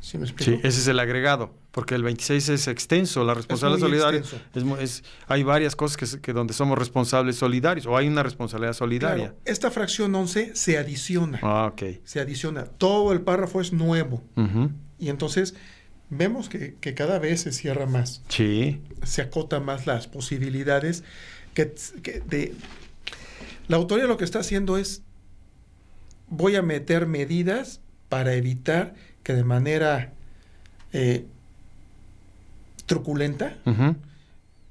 ¿Sí, 0.00 0.18
ese 0.18 0.66
es 0.68 0.88
el 0.88 0.98
agregado, 0.98 1.54
porque 1.72 1.94
el 1.94 2.02
26 2.02 2.48
es 2.48 2.68
extenso, 2.68 3.22
la 3.22 3.34
responsabilidad 3.34 3.80
solidaria. 3.80 4.22
Es, 4.80 5.04
hay 5.28 5.42
varias 5.42 5.76
cosas 5.76 6.16
que, 6.16 6.32
donde 6.32 6.54
somos 6.54 6.78
responsables 6.78 7.36
solidarios, 7.36 7.86
o 7.86 7.96
hay 7.96 8.08
una 8.08 8.22
responsabilidad 8.22 8.72
solidaria. 8.72 9.34
esta 9.44 9.70
fracción 9.70 10.14
11 10.14 10.56
se 10.56 10.78
adiciona. 10.78 11.38
Ah, 11.42 11.70
ok. 11.72 12.00
Se 12.04 12.20
adiciona. 12.20 12.64
Todo 12.64 13.12
el 13.12 13.20
párrafo 13.20 13.60
es 13.60 13.72
nuevo. 13.72 14.22
Y 14.98 15.08
entonces 15.10 15.54
vemos 16.08 16.48
que, 16.48 16.74
cada 16.94 17.18
vez 17.18 17.42
se 17.42 17.52
cierra 17.52 17.86
más. 17.86 18.22
Sí. 18.28 18.80
Se 19.02 19.22
acota 19.22 19.60
más 19.60 19.86
las 19.86 20.06
posibilidades 20.06 21.04
que, 21.54 21.74
de... 22.26 22.54
La 23.68 23.76
autoría 23.76 24.06
lo 24.06 24.16
que 24.16 24.24
está 24.24 24.40
haciendo 24.40 24.78
es, 24.78 25.02
voy 26.28 26.56
a 26.56 26.62
meter 26.62 27.06
medidas 27.06 27.80
para 28.08 28.34
evitar 28.34 28.94
que 29.22 29.34
de 29.34 29.44
manera 29.44 30.12
eh, 30.92 31.26
truculenta 32.86 33.56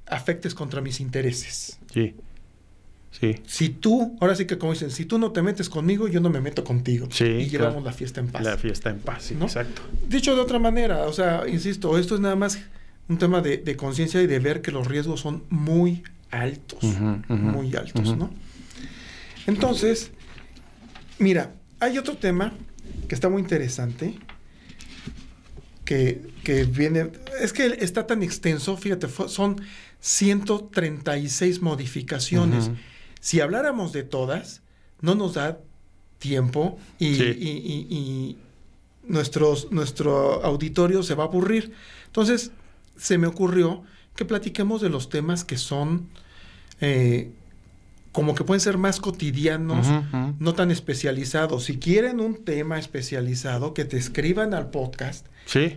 afectes 0.08 0.54
contra 0.56 0.82
mis 0.82 1.00
intereses. 1.00 1.80
Sí. 1.92 2.16
Sí. 3.12 3.38
Si 3.48 3.70
tú, 3.70 4.18
ahora 4.22 4.36
sí 4.36 4.46
que 4.46 4.58
como 4.58 4.74
dicen, 4.74 4.92
si 4.92 5.06
tú 5.06 5.18
no 5.18 5.32
te 5.32 5.42
metes 5.42 5.68
conmigo, 5.68 6.08
yo 6.08 6.20
no 6.20 6.30
me 6.30 6.42
meto 6.42 6.64
contigo. 6.64 7.08
Sí, 7.12 7.26
y 7.26 7.50
llevamos 7.50 7.84
la 7.84 7.92
fiesta 7.92 8.20
en 8.20 8.28
paz. 8.28 8.44
La 8.44 8.58
fiesta 8.58 8.92
en 8.92 9.00
paz, 9.00 9.24
sí, 9.24 9.38
exacto. 9.42 9.82
Dicho 10.08 10.36
de 10.36 10.42
otra 10.42 10.60
manera, 10.60 11.00
o 11.08 11.14
sea, 11.14 11.44
insisto, 11.48 11.98
esto 11.98 12.16
es 12.16 12.22
nada 12.22 12.36
más 12.36 12.60
un 13.08 13.18
tema 13.18 13.42
de, 13.42 13.76
conciencia 13.76 14.22
y 14.22 14.28
de 14.28 14.40
ver 14.40 14.62
que 14.62 14.72
los 14.72 14.88
riesgos 14.88 15.22
son 15.22 15.44
muy 15.50 16.04
altos, 16.30 16.84
muy 17.28 17.76
altos, 17.76 18.16
¿no? 18.16 18.30
Entonces, 19.48 20.12
mira, 21.18 21.54
hay 21.80 21.98
otro 21.98 22.16
tema 22.18 22.54
que 23.08 23.16
está 23.16 23.28
muy 23.28 23.42
interesante, 23.42 24.14
que, 25.90 26.68
viene, 26.72 27.10
es 27.42 27.52
que 27.52 27.66
está 27.80 28.06
tan 28.06 28.22
extenso, 28.22 28.78
fíjate, 28.78 29.08
son 29.28 29.60
136 30.00 31.62
modificaciones. 31.62 32.70
Si 33.20 33.40
habláramos 33.40 33.92
de 33.92 34.04
todas, 34.04 34.62
no 35.02 35.16
nos 35.16 35.34
da 35.34 35.58
tiempo 36.20 36.78
y, 37.00 38.38
nuestros, 39.04 39.72
nuestro 39.72 40.46
auditorio 40.46 41.02
se 41.02 41.16
va 41.16 41.24
a 41.24 41.28
aburrir. 41.28 41.74
Entonces, 42.06 42.52
se 42.96 43.18
me 43.18 43.26
ocurrió 43.26 43.82
que 44.16 44.26
platiquemos 44.26 44.82
de 44.82 44.90
los 44.90 45.10
temas 45.10 45.44
que 45.44 45.58
son 45.58 46.08
eh, 46.82 47.32
como 48.12 48.36
que 48.36 48.44
pueden 48.44 48.62
ser 48.62 48.78
más 48.78 49.00
cotidianos, 49.00 49.88
no 50.40 50.54
tan 50.54 50.72
especializados. 50.72 51.66
Si 51.66 51.78
quieren 51.78 52.20
un 52.20 52.44
tema 52.44 52.80
especializado, 52.80 53.74
que 53.74 53.86
te 53.86 53.98
escriban 53.98 54.54
al 54.54 54.70
podcast 54.70 55.28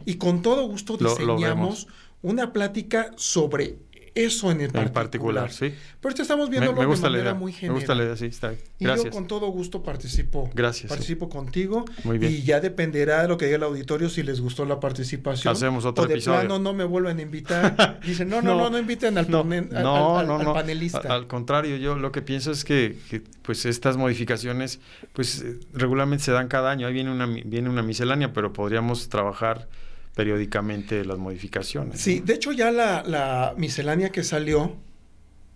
y 0.04 0.14
con 0.14 0.42
todo 0.42 0.66
gusto 0.68 0.96
diseñamos 0.96 1.88
una 2.22 2.52
plática 2.52 3.10
sobre 3.16 3.78
eso 4.14 4.50
en, 4.50 4.60
el 4.60 4.70
particular. 4.70 4.92
particular. 4.92 5.52
sí. 5.52 5.74
Pero 6.00 6.10
esto 6.10 6.22
estamos 6.22 6.50
viendo 6.50 6.72
de 6.72 6.86
manera 6.86 7.34
muy 7.34 7.52
general. 7.52 7.74
Me 7.74 7.80
gusta 7.80 7.94
la 7.94 8.04
idea, 8.04 8.16
sí, 8.16 8.26
está 8.26 8.52
Y 8.78 8.84
yo 8.84 9.10
con 9.10 9.26
todo 9.26 9.46
gusto 9.48 9.82
participo. 9.82 10.50
Gracias. 10.54 10.88
Participo 10.88 11.28
contigo. 11.28 11.84
Muy 12.04 12.18
bien. 12.18 12.32
Y 12.32 12.42
ya 12.42 12.60
dependerá 12.60 13.22
de 13.22 13.28
lo 13.28 13.38
que 13.38 13.46
diga 13.46 13.56
el 13.56 13.62
auditorio 13.62 14.10
si 14.10 14.22
les 14.22 14.40
gustó 14.40 14.64
la 14.64 14.80
participación. 14.80 15.52
Hacemos 15.52 15.84
otro 15.84 16.04
o 16.04 16.06
de 16.06 16.20
plano 16.20 16.58
no 16.58 16.72
me 16.72 16.84
vuelvan 16.84 17.18
a 17.18 17.22
invitar. 17.22 18.00
Dicen, 18.04 18.28
no, 18.28 18.42
no, 18.42 18.56
no, 18.56 18.70
no, 18.70 18.78
inviten 18.78 19.16
al, 19.16 19.26
panelista. 19.26 21.14
Al, 21.14 21.26
contrario, 21.26 21.76
yo 21.76 21.96
lo 21.96 22.12
que 22.12 22.22
pienso 22.22 22.50
es 22.50 22.64
que, 22.64 22.96
pues 23.42 23.64
estas 23.64 23.96
modificaciones 23.96 24.80
pues 25.12 25.42
eh, 25.42 25.58
regularmente 25.72 26.24
se 26.24 26.32
dan 26.32 26.48
cada 26.48 26.70
año. 26.70 26.86
Ahí 26.86 26.92
viene 26.92 27.10
una, 27.10 27.26
viene 27.26 27.68
una 27.68 27.82
miscelánea, 27.82 28.32
pero 28.32 28.52
podríamos 28.52 29.08
trabajar 29.08 29.68
periódicamente 30.14 31.04
las 31.04 31.18
modificaciones. 31.18 32.00
Sí, 32.00 32.20
de 32.20 32.34
hecho 32.34 32.52
ya 32.52 32.70
la, 32.70 33.54
miscelánea 33.56 34.10
que 34.10 34.24
salió, 34.24 34.76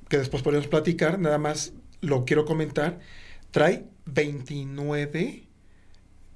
que 0.09 0.19
después 0.19 0.43
podemos 0.43 0.67
platicar, 0.67 1.19
nada 1.19 1.39
más 1.39 1.73
lo 2.01 2.25
quiero 2.25 2.45
comentar, 2.45 3.01
trae 3.51 3.85
29, 4.07 5.45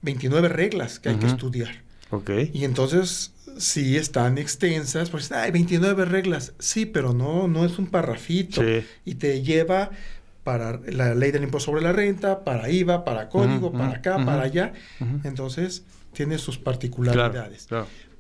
29 0.03 0.49
reglas 0.49 0.99
que 0.99 1.11
hay 1.11 1.17
que 1.17 1.27
estudiar. 1.27 1.83
Ok. 2.11 2.31
Y 2.53 2.65
entonces, 2.65 3.33
sí 3.59 3.97
están 3.97 4.39
extensas, 4.39 5.11
pues 5.11 5.31
hay 5.33 5.51
29 5.51 6.05
reglas, 6.05 6.55
sí, 6.59 6.87
pero 6.87 7.13
no, 7.13 7.49
no 7.49 7.65
es 7.65 7.79
un 7.79 7.87
parrafito. 7.87 8.63
Y 9.05 9.15
te 9.15 9.43
lleva 9.43 9.91
para 10.45 10.81
la 10.87 11.15
ley 11.15 11.31
del 11.31 11.45
impuesto 11.45 11.71
sobre 11.71 11.83
la 11.83 11.93
renta, 11.93 12.45
para 12.45 12.71
IVA, 12.71 13.05
para 13.05 13.29
código, 13.29 13.73
para 13.73 13.97
acá, 13.97 14.25
para 14.25 14.43
allá. 14.43 14.73
Entonces, 15.25 15.85
tiene 16.13 16.39
sus 16.39 16.59
particularidades. 16.59 17.69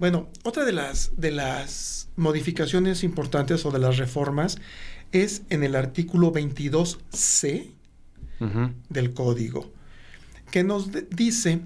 Bueno, 0.01 0.30
otra 0.44 0.64
de 0.64 0.72
las, 0.72 1.12
de 1.18 1.30
las 1.30 2.09
modificaciones 2.16 3.05
importantes 3.05 3.66
o 3.66 3.70
de 3.70 3.78
las 3.78 3.98
reformas 3.98 4.57
es 5.12 5.42
en 5.51 5.62
el 5.62 5.76
artículo 5.76 6.32
22C 6.32 7.74
del 8.88 9.12
código, 9.12 9.70
que 10.51 10.64
nos 10.64 10.88
dice, 11.11 11.61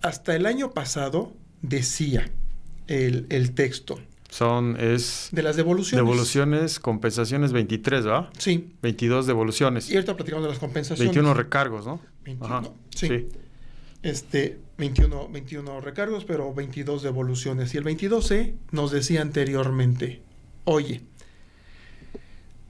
hasta 0.00 0.36
el 0.36 0.46
año 0.46 0.70
pasado 0.70 1.32
decía 1.60 2.30
el, 2.86 3.52
texto. 3.54 3.98
Son, 4.28 4.76
es... 4.78 5.30
De 5.32 5.42
las 5.42 5.56
devoluciones. 5.56 6.06
Devoluciones, 6.06 6.78
compensaciones 6.78 7.50
23, 7.50 8.06
¿va? 8.06 8.30
Sí. 8.38 8.74
22 8.80 9.26
devoluciones. 9.26 9.90
Y 9.90 9.96
ahorita 9.96 10.14
platicamos 10.14 10.44
de 10.44 10.50
las 10.50 10.60
compensaciones. 10.60 11.12
21 11.12 11.34
recargos, 11.34 11.84
¿no? 11.84 12.00
21, 12.24 12.74
sí. 12.94 13.26
Este, 14.04 14.60
21, 14.80 15.28
21 15.28 15.80
recargos, 15.80 16.24
pero 16.24 16.52
22 16.52 17.02
devoluciones. 17.02 17.72
Y 17.74 17.78
el 17.78 17.84
22C 17.84 18.54
nos 18.72 18.90
decía 18.90 19.22
anteriormente, 19.22 20.22
oye, 20.64 21.02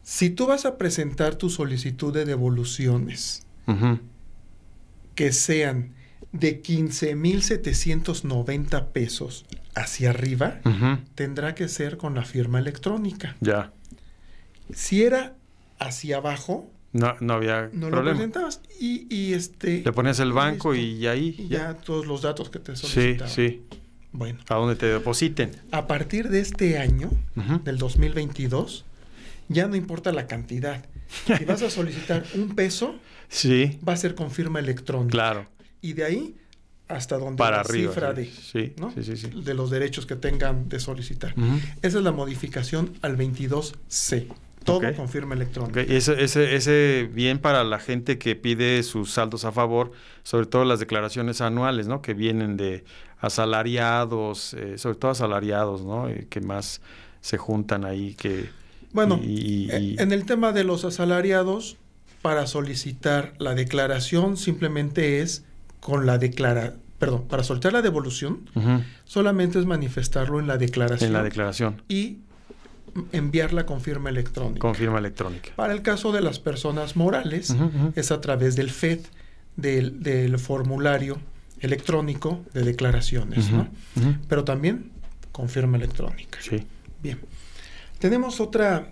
si 0.02 0.28
tú 0.28 0.46
vas 0.46 0.66
a 0.66 0.76
presentar 0.76 1.36
tu 1.36 1.48
solicitud 1.48 2.12
de 2.12 2.26
devoluciones 2.26 3.46
que 5.14 5.32
sean 5.32 5.94
de 6.32 6.62
15.790 6.62 8.88
pesos 8.88 9.46
hacia 9.76 10.10
arriba, 10.10 10.60
tendrá 11.14 11.54
que 11.54 11.68
ser 11.68 11.96
con 11.96 12.16
la 12.16 12.24
firma 12.24 12.58
electrónica. 12.58 13.36
Ya. 13.40 13.72
Si 14.74 15.04
era 15.04 15.36
hacia 15.78 16.16
abajo, 16.16 16.68
no, 16.92 17.16
no 17.20 17.34
había 17.34 17.70
no 17.72 17.88
lo 17.90 18.02
presentabas 18.02 18.60
y, 18.80 19.06
y, 19.14 19.32
este... 19.34 19.82
Le 19.84 19.92
ponías 19.92 20.18
el 20.20 20.32
banco 20.32 20.74
y, 20.74 21.06
ahí... 21.06 21.34
Y 21.38 21.48
ya. 21.48 21.74
todos 21.74 22.06
los 22.06 22.22
datos 22.22 22.50
que 22.50 22.58
te 22.58 22.74
solicitaban. 22.76 23.32
Sí, 23.32 23.62
sí. 23.70 23.76
Bueno. 24.12 24.40
A 24.48 24.54
donde 24.56 24.74
te 24.74 24.86
depositen. 24.86 25.52
A 25.70 25.86
partir 25.86 26.28
de 26.30 26.40
este 26.40 26.78
año, 26.78 27.10
del 27.64 27.78
2022, 27.78 28.84
ya 29.48 29.68
no 29.68 29.76
importa 29.76 30.10
la 30.12 30.26
cantidad. 30.26 30.84
Si 31.38 31.44
vas 31.44 31.62
a 31.62 31.70
solicitar 31.70 32.24
un 32.34 32.54
peso, 32.54 32.96
Sí. 33.28 33.78
va 33.88 33.92
a 33.92 33.96
ser 33.96 34.14
con 34.16 34.30
firma 34.32 34.58
electrónica. 34.58 35.10
Claro. 35.12 35.46
Y 35.80 35.92
de 35.92 36.04
ahí 36.04 36.36
hasta 36.88 37.18
donde 37.18 37.36
Para 37.38 37.58
la 37.58 37.60
arriba. 37.62 37.92
cifra 37.92 38.14
sí. 38.16 38.20
de, 38.20 38.26
Sí, 38.30 38.72
¿no? 38.78 38.90
sí, 38.92 39.04
sí, 39.04 39.16
sí. 39.16 39.30
de 39.44 39.54
los 39.54 39.70
derechos 39.70 40.06
que 40.06 40.16
tengan 40.16 40.68
de 40.68 40.80
solicitar. 40.80 41.34
Esa 41.82 41.98
es 41.98 42.04
la 42.04 42.10
modificación 42.10 42.94
al 43.02 43.16
22C. 43.16 44.26
Todo 44.64 44.76
Ok. 44.78 44.94
con 44.96 45.08
firma 45.08 45.34
electrónica. 45.34 45.80
Ese, 45.80 46.22
ese, 46.22 46.54
ese 46.54 47.08
bien 47.12 47.38
para 47.38 47.64
la 47.64 47.78
gente 47.78 48.18
que 48.18 48.36
pide 48.36 48.82
sus 48.82 49.10
saldos 49.12 49.44
a 49.46 49.52
favor, 49.52 49.92
sobre 50.22 50.46
todo 50.46 50.64
las 50.66 50.80
declaraciones 50.80 51.40
anuales, 51.40 51.88
¿no? 51.88 52.02
Que 52.02 52.12
vienen 52.14 52.56
de 52.58 52.84
asalariados, 53.20 54.54
eh, 54.54 54.78
sobre 54.78 54.96
todo 54.96 55.10
asalariados, 55.10 55.82
¿no? 55.82 56.08
Eh, 56.08 56.26
que 56.28 56.40
más 56.40 56.80
se 57.20 57.36
juntan 57.38 57.84
ahí, 57.84 58.14
que... 58.14 58.48
Bueno, 58.92 59.18
y- 59.22 59.70
y- 59.70 59.76
y- 59.76 59.96
en 59.98 60.12
el 60.12 60.24
tema 60.24 60.52
de 60.52 60.64
los 60.64 60.84
asalariados, 60.84 61.76
para 62.22 62.46
solicitar 62.46 63.32
la 63.38 63.54
declaración 63.54 64.36
simplemente 64.36 65.20
es 65.20 65.44
con 65.80 66.04
la 66.06 66.18
declara, 66.18 66.74
perdón, 66.98 67.26
para 67.28 67.42
solicitar 67.44 67.72
la 67.72 67.80
devolución 67.82 68.40
solamente 69.04 69.58
es 69.58 69.64
manifestarlo 69.64 70.38
en 70.38 70.46
la 70.46 70.58
declaración 70.58 71.06
en 71.08 71.12
la 71.14 71.22
declaración, 71.22 71.82
y 71.88 72.18
enviarla 73.12 73.66
con 73.66 73.80
firma 73.80 74.10
electrónica. 74.10 74.60
con 74.60 74.74
firma 74.74 74.98
electrónica. 74.98 75.50
Para 75.56 75.72
el 75.72 75.82
caso 75.82 76.12
de 76.12 76.20
las 76.20 76.38
personas 76.38 76.96
morales 76.96 77.54
es 77.94 78.10
a 78.10 78.20
través 78.20 78.56
del 78.56 78.70
FED, 78.70 79.00
del, 79.56 80.02
del 80.02 80.38
formulario 80.38 81.18
electrónico 81.60 82.40
de 82.54 82.62
declaraciones, 82.64 83.50
¿no? 83.50 83.68
Pero 84.28 84.44
también 84.44 84.90
con 85.32 85.48
firma 85.48 85.76
electrónica. 85.76 86.38
Sí. 86.40 86.64
Bien. 87.02 87.18
Tenemos 87.98 88.40
otra 88.40 88.88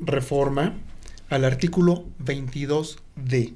reforma 0.00 0.74
al 1.28 1.44
artículo 1.44 2.04
22D. 2.24 3.54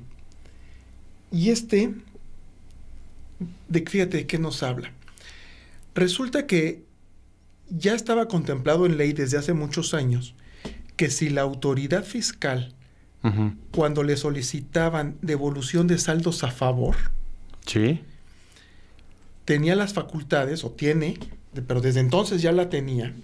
Y 1.33 1.51
este, 1.51 1.95
de, 3.69 3.81
fíjate 3.87 4.19
de 4.19 4.27
qué 4.27 4.39
nos 4.39 4.63
habla. 4.63 4.93
Resulta 5.95 6.47
que 6.47 6.84
ya 7.77 7.95
estaba 7.95 8.29
contemplado 8.29 8.87
en 8.87 8.97
ley 8.97 9.13
desde 9.13 9.39
hace 9.39 9.53
muchos 9.53 9.95
años 9.95 10.35
que 10.97 11.11
si 11.11 11.29
la 11.29 11.43
autoridad 11.43 12.05
fiscal, 12.05 12.73
cuando 13.73 14.03
le 14.03 14.17
solicitaban 14.19 15.17
devolución 15.23 15.87
de 15.87 15.99
saldos 15.99 16.45
a 16.45 16.51
favor, 16.51 16.95
Sí. 17.67 18.01
tenía 19.47 19.75
las 19.77 19.95
facultades, 19.95 20.63
o 20.63 20.71
tiene, 20.71 21.19
de- 21.55 21.63
pero 21.63 21.81
desde 21.81 22.01
entonces 22.01 22.43
ya 22.43 22.53
la 22.53 22.69
tenía, 22.69 23.15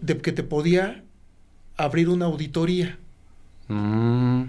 de 0.00 0.18
que 0.18 0.32
te 0.32 0.42
podía 0.42 1.04
abrir 1.76 2.08
una 2.08 2.26
auditoría 2.26 2.98
Mm, 3.68 4.44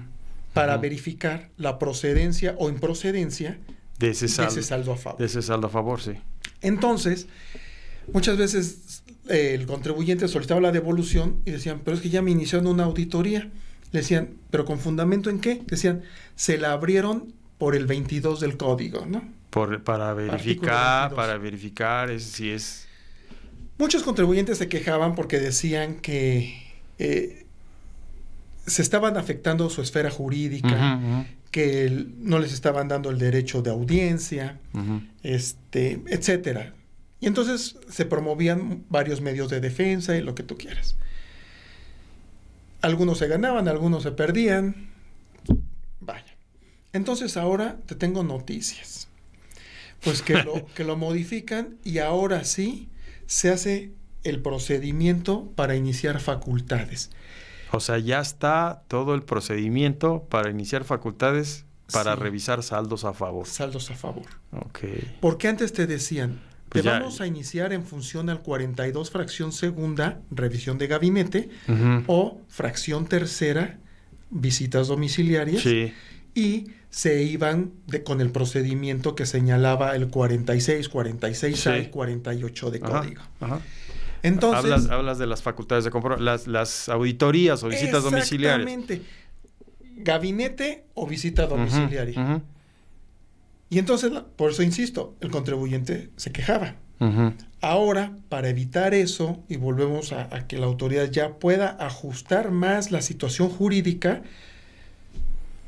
para 0.53 0.77
verificar 0.77 1.49
la 1.57 1.79
procedencia 1.79 2.55
o 2.59 2.69
improcedencia 2.69 3.57
De 3.99 4.11
ese 4.11 4.25
de 4.27 4.31
saldo. 4.31 4.51
ese 4.51 4.61
saldo 4.63 4.93
a 4.93 4.97
favor. 4.97 5.19
De 5.19 5.25
ese 5.25 5.41
saldo 5.41 5.67
a 5.67 5.69
favor, 5.71 5.99
sí. 6.01 6.11
Entonces, 6.61 7.27
muchas 8.13 8.37
veces 8.37 9.03
eh, 9.29 9.53
el 9.53 9.65
contribuyente 9.65 10.27
solicitaba 10.27 10.61
la 10.61 10.71
devolución 10.71 11.37
y 11.45 11.51
decían, 11.51 11.81
pero 11.83 11.95
es 11.97 12.01
que 12.03 12.09
ya 12.09 12.21
me 12.21 12.31
iniciaron 12.31 12.67
una 12.67 12.83
auditoría. 12.85 13.49
Le 13.91 13.99
decían, 14.01 14.31
¿pero 14.51 14.65
con 14.65 14.79
fundamento 14.79 15.29
en 15.29 15.39
qué? 15.39 15.61
Decían, 15.67 16.03
se 16.35 16.57
la 16.57 16.71
abrieron 16.73 17.33
por 17.57 17.75
el 17.75 17.85
22 17.87 18.39
del 18.39 18.57
código, 18.57 19.05
¿no? 19.05 19.23
Por, 19.49 19.81
para 19.83 20.13
verificar, 20.13 21.09
22. 21.09 21.13
para 21.15 21.37
verificar 21.37 22.11
es- 22.11 22.23
si 22.23 22.49
es... 22.49 22.85
Muchos 23.79 24.03
contribuyentes 24.03 24.57
se 24.57 24.67
quejaban 24.67 25.15
porque 25.15 25.39
decían 25.39 25.95
que 25.95 26.61
eh, 26.99 27.45
se 28.65 28.81
estaban 28.81 29.17
afectando 29.17 29.69
su 29.69 29.81
esfera 29.81 30.09
jurídica, 30.11 30.67
que 31.51 31.85
el- 31.85 32.13
no 32.19 32.39
les 32.39 32.53
estaban 32.53 32.87
dando 32.87 33.09
el 33.09 33.17
derecho 33.19 33.61
de 33.61 33.69
audiencia, 33.69 34.59
este, 35.23 36.01
etcétera. 36.07 36.73
Y 37.19 37.25
entonces 37.27 37.77
se 37.89 38.05
promovían 38.05 38.85
varios 38.89 39.21
medios 39.21 39.49
de 39.49 39.59
defensa 39.59 40.15
y 40.15 40.21
lo 40.21 40.35
que 40.35 40.43
tú 40.43 40.57
quieras. 40.57 40.95
Algunos 42.81 43.17
se 43.17 43.27
ganaban, 43.27 43.67
algunos 43.67 44.03
se 44.03 44.11
perdían. 44.11 44.89
Vaya. 45.99 46.37
Entonces 46.93 47.37
ahora 47.37 47.77
te 47.85 47.95
tengo 47.95 48.23
noticias. 48.23 49.07
Pues 50.03 50.21
que 50.21 50.35
lo, 50.43 50.65
que 50.75 50.83
lo 50.83 50.95
modifican 50.95 51.77
y 51.83 51.97
ahora 51.99 52.43
sí 52.43 52.89
se 53.25 53.49
hace 53.49 53.91
el 54.23 54.41
procedimiento 54.41 55.51
para 55.55 55.75
iniciar 55.75 56.19
facultades. 56.19 57.09
O 57.71 57.79
sea, 57.79 57.97
ya 57.97 58.19
está 58.21 58.83
todo 58.87 59.13
el 59.15 59.23
procedimiento 59.23 60.23
para 60.29 60.49
iniciar 60.49 60.83
facultades 60.83 61.65
para 61.91 62.15
Sí. 62.15 62.21
revisar 62.21 62.63
saldos 62.63 63.05
a 63.05 63.13
favor. 63.13 63.47
Saldos 63.47 63.89
a 63.91 63.95
favor. 63.95 64.25
Ok. 64.51 64.79
Porque 65.19 65.47
antes 65.47 65.73
te 65.73 65.87
decían, 65.87 66.39
Pues 66.69 66.83
te 66.83 66.89
ya- 66.89 66.99
vamos 66.99 67.21
a 67.21 67.27
iniciar 67.27 67.71
en 67.73 67.83
función 67.83 68.29
al 68.29 68.41
42 68.41 69.09
fracción 69.09 69.51
segunda, 69.51 70.19
revisión 70.31 70.77
de 70.77 70.87
gabinete, 70.87 71.49
o 72.07 72.41
fracción 72.49 73.05
tercera, 73.05 73.79
visitas 74.29 74.87
domiciliarias, 74.89 75.61
Sí. 75.63 75.93
y 76.35 76.67
se 76.89 77.23
iban 77.23 77.71
de- 77.87 78.03
con 78.03 78.19
el 78.21 78.31
procedimiento 78.31 79.15
que 79.15 79.25
señalaba 79.25 79.95
el 79.95 80.07
46, 80.09 80.89
46A 80.89 81.75
Sí. 81.75 81.81
y 81.83 81.85
48 81.87 82.69
de 82.71 82.79
código. 82.79 83.21
ajá. 83.39 83.59
Entonces, 84.23 84.63
hablas, 84.71 84.89
hablas 84.89 85.17
de 85.19 85.27
las 85.27 85.41
facultades 85.43 85.83
de 85.85 85.91
compro, 85.91 86.17
las, 86.17 86.47
las 86.47 86.89
auditorías 86.89 87.63
o 87.63 87.69
visitas 87.69 88.03
domiciliarias. 88.03 88.67
Exactamente. 88.67 89.01
Gabinete 89.97 90.85
o 90.95 91.07
visita 91.07 91.45
domiciliaria. 91.47 92.19
ujú, 92.21 92.41
Y 93.69 93.79
entonces, 93.79 94.11
la- 94.11 94.23
por 94.25 94.51
eso 94.51 94.63
insisto, 94.63 95.15
el 95.21 95.29
contribuyente 95.29 96.09
se 96.15 96.31
quejaba. 96.31 96.75
Ahora, 97.61 98.11
para 98.29 98.49
evitar 98.49 98.93
eso, 98.95 99.43
y 99.49 99.57
volvemos 99.57 100.13
a, 100.13 100.35
a 100.35 100.47
que 100.47 100.57
la 100.57 100.65
autoridad 100.65 101.09
ya 101.11 101.33
pueda 101.37 101.77
ajustar 101.79 102.49
más 102.51 102.91
la 102.91 103.01
situación 103.01 103.49
jurídica, 103.49 104.23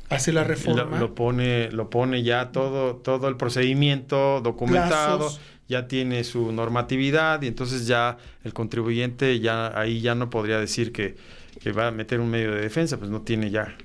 hace 0.08 0.32
la 0.32 0.42
Lo, 0.42 0.48
reforma. 0.48 0.98
lo 0.98 1.14
pone, 1.14 1.70
lo 1.70 1.88
pone 1.90 2.22
ya 2.22 2.50
todo, 2.50 2.96
todo 2.96 3.28
el 3.28 3.36
procedimiento 3.36 4.40
documentado, 4.40 5.18
Plazos. 5.18 5.40
ya 5.68 5.86
tiene 5.86 6.24
su 6.24 6.50
normatividad 6.52 7.42
y 7.42 7.46
entonces 7.46 7.86
ya 7.86 8.16
el 8.44 8.52
contribuyente 8.52 9.38
ya 9.40 9.78
ahí 9.78 10.00
ya 10.00 10.14
no 10.16 10.30
podría 10.30 10.58
decir 10.58 10.90
que, 10.92 11.16
que 11.60 11.70
va 11.72 11.88
a 11.88 11.90
meter 11.92 12.18
un 12.20 12.30
medio 12.30 12.52
de 12.54 12.60
defensa, 12.62 12.96
pues 12.98 13.10
no 13.10 13.20
tiene 13.22 13.50
ya. 13.50 13.76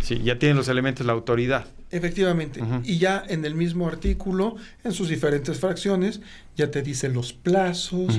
Sí, 0.00 0.20
ya 0.22 0.38
tiene 0.38 0.54
los 0.54 0.68
elementos 0.68 1.06
la 1.06 1.12
autoridad. 1.12 1.66
Efectivamente. 1.90 2.60
Y 2.82 2.98
ya 2.98 3.24
en 3.28 3.44
el 3.44 3.54
mismo 3.54 3.86
artículo, 3.86 4.56
en 4.82 4.92
sus 4.92 5.08
diferentes 5.08 5.60
fracciones, 5.60 6.20
ya 6.56 6.70
te 6.70 6.82
dice 6.82 7.08
los 7.08 7.32
plazos, 7.32 8.18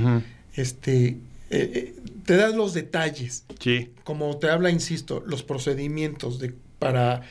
este, 0.53 1.07
eh, 1.07 1.17
eh, 1.49 1.95
te 2.25 2.37
das 2.37 2.55
los 2.55 2.73
detalles. 2.73 3.45
Sí. 3.59 3.91
Como 4.03 4.37
te 4.37 4.49
habla, 4.49 4.69
insisto, 4.69 5.23
los 5.27 5.43
procedimientos 5.43 6.39
de, 6.39 6.53
para 6.79 7.21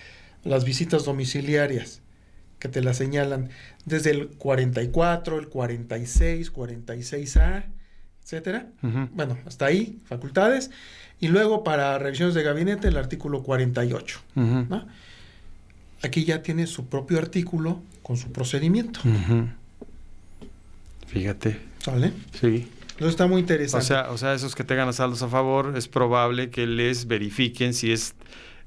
las 0.45 0.64
visitas 0.64 1.05
domiciliarias 1.05 2.03
que 2.59 2.68
te 2.68 2.82
las 2.82 2.99
señalan 2.99 3.51
desde 3.84 4.11
el 4.11 4.28
44, 4.28 5.38
el 5.38 5.49
46, 5.49 6.53
46A, 6.53 7.64
etcétera. 8.25 8.66
Bueno, 9.12 9.37
hasta 9.47 9.66
ahí, 9.66 9.99
facultades. 10.07 10.70
Y 11.20 11.29
luego 11.29 11.62
para 11.62 11.99
revisiones 11.99 12.35
de 12.35 12.43
gabinete, 12.43 12.89
el 12.89 12.97
artículo 12.97 13.43
48. 13.43 14.20
Ujú. 14.35 14.45
¿no? 14.68 14.87
Aquí 16.03 16.25
ya 16.25 16.43
tiene 16.43 16.66
su 16.66 16.87
propio 16.87 17.18
artículo 17.18 17.81
con 18.03 18.16
su 18.16 18.33
procedimiento. 18.33 19.01
Fíjate, 21.07 21.61
¿Sale? 21.79 22.12
sí. 22.41 22.68
Entonces 22.93 23.11
está 23.14 23.27
muy 23.27 23.37
O 23.37 23.39
interesante. 23.41 23.87
sea, 23.87 24.11
o 24.11 24.18
sea, 24.18 24.35
esos 24.35 24.55
que 24.55 24.62
tengan 24.64 24.93
saldos 24.93 25.20
a 25.22 25.29
favor, 25.29 25.75
es 25.77 25.89
probable 25.89 26.51
que 26.51 26.66
les 26.66 27.07
verifiquen 27.09 27.75
si 27.75 27.91
es, 27.93 28.14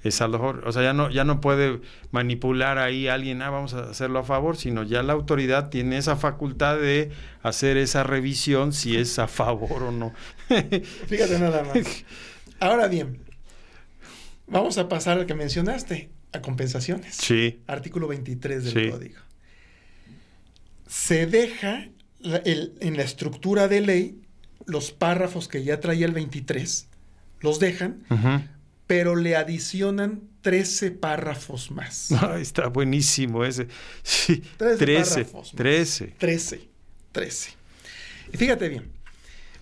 es 0.04 0.22
a 0.22 0.30
favor. 0.30 0.64
O 0.66 0.72
sea, 0.72 0.84
ya 0.84 0.94
no, 0.94 1.10
ya 1.10 1.24
no 1.24 1.42
puede 1.42 1.82
manipular 2.12 2.78
ahí 2.78 3.08
a 3.08 3.16
alguien, 3.16 3.42
ah, 3.42 3.50
vamos 3.50 3.74
a 3.74 3.90
hacerlo 3.90 4.20
a 4.20 4.24
favor, 4.24 4.56
sino 4.58 4.84
ya 4.84 5.04
la 5.04 5.14
autoridad 5.14 5.70
tiene 5.70 5.98
esa 5.98 6.16
facultad 6.16 6.78
de 6.78 7.12
hacer 7.44 7.78
esa 7.78 8.04
revisión 8.04 8.74
si 8.74 8.96
es 8.98 9.20
a 9.20 9.28
favor 9.28 9.84
o 9.84 9.92
no. 9.92 10.14
Fíjate 11.08 11.40
nada 11.40 11.64
más. 11.64 12.06
Ahora 12.60 12.88
bien, 12.88 13.20
vamos 14.48 14.78
a 14.78 14.88
pasar 14.88 15.18
al 15.20 15.26
que 15.26 15.34
mencionaste, 15.34 16.10
a 16.34 16.42
compensaciones. 16.42 17.16
Sí. 17.16 17.62
Artículo 17.68 18.08
23 18.08 18.64
del 18.66 18.74
Sí. 18.86 18.90
código. 18.92 19.20
Se 20.88 21.26
deja 21.26 21.90
la- 22.20 22.38
el- 22.38 22.74
en 22.80 22.98
la 22.98 23.04
estructura 23.04 23.68
de 23.68 23.82
ley 23.82 24.22
los 24.66 24.92
párrafos 24.92 25.48
que 25.48 25.64
ya 25.64 25.80
traía 25.80 26.06
el 26.06 26.14
23, 26.14 26.88
los 27.42 27.60
dejan, 27.60 28.04
Ujú. 28.10 28.42
Pero 28.88 29.16
le 29.16 29.36
adicionan 29.36 30.22
13 30.42 30.92
párrafos 30.92 31.72
más. 31.72 32.12
Ay, 32.22 32.42
está 32.42 32.68
buenísimo 32.68 33.44
ese. 33.44 33.68
Sí. 34.02 34.42
Trece 34.58 34.78
13. 34.78 35.12
párrafos 35.26 35.54
más. 35.54 35.58
13. 35.58 36.14
13. 36.18 36.62
13. 37.12 37.52
Y 38.34 38.38
fíjate 38.38 38.70
bien, 38.70 38.86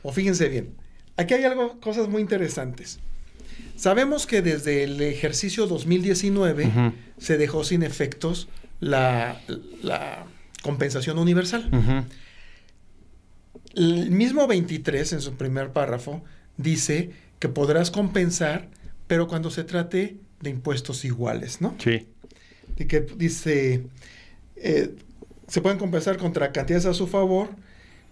o 0.03 0.11
fíjense 0.11 0.47
bien, 0.49 0.73
aquí 1.17 1.33
hay 1.33 1.43
algo, 1.43 1.79
cosas 1.79 2.07
muy 2.07 2.21
interesantes. 2.21 2.99
Sabemos 3.75 4.25
que 4.25 4.41
desde 4.41 4.83
el 4.83 5.01
ejercicio 5.01 5.67
2019 5.67 6.67
Ujú. 6.67 6.93
se 7.17 7.37
dejó 7.37 7.63
sin 7.63 7.83
efectos 7.83 8.47
la, 8.79 9.41
la 9.81 10.25
compensación 10.61 11.17
universal. 11.17 11.69
Ujú. 11.71 12.05
El 13.75 14.11
mismo 14.11 14.47
23, 14.47 15.13
en 15.13 15.21
su 15.21 15.33
primer 15.35 15.71
párrafo, 15.71 16.23
dice 16.57 17.11
que 17.39 17.49
podrás 17.49 17.91
compensar, 17.91 18.69
pero 19.07 19.27
cuando 19.27 19.51
se 19.51 19.63
trate 19.63 20.17
de 20.41 20.49
impuestos 20.49 21.05
iguales, 21.05 21.61
¿no? 21.61 21.75
Sí. 21.79 22.07
Y 22.77 22.85
que 22.85 23.01
dice, 23.01 23.87
eh, 24.55 24.95
se 25.47 25.61
pueden 25.61 25.77
compensar 25.77 26.17
contra 26.17 26.51
cantidades 26.51 26.85
a 26.85 26.93
su 26.93 27.07
favor, 27.07 27.49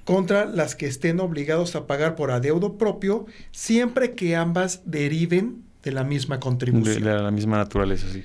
contra 0.06 0.46
las 0.46 0.76
que 0.76 0.86
estén 0.86 1.20
obligados 1.20 1.76
a 1.76 1.88
pagar 1.88 2.16
por 2.16 2.32
adeudo 2.32 2.78
propio, 2.78 3.26
siempre 3.52 4.14
que 4.14 4.36
ambas 4.36 4.82
deriven 4.86 5.64
de 5.84 5.92
la 5.92 6.04
misma 6.04 6.40
contribución. 6.40 7.04
de 7.04 7.14
la 7.14 7.32
misma 7.32 7.58
naturaleza, 7.58 8.08
sí. 8.12 8.24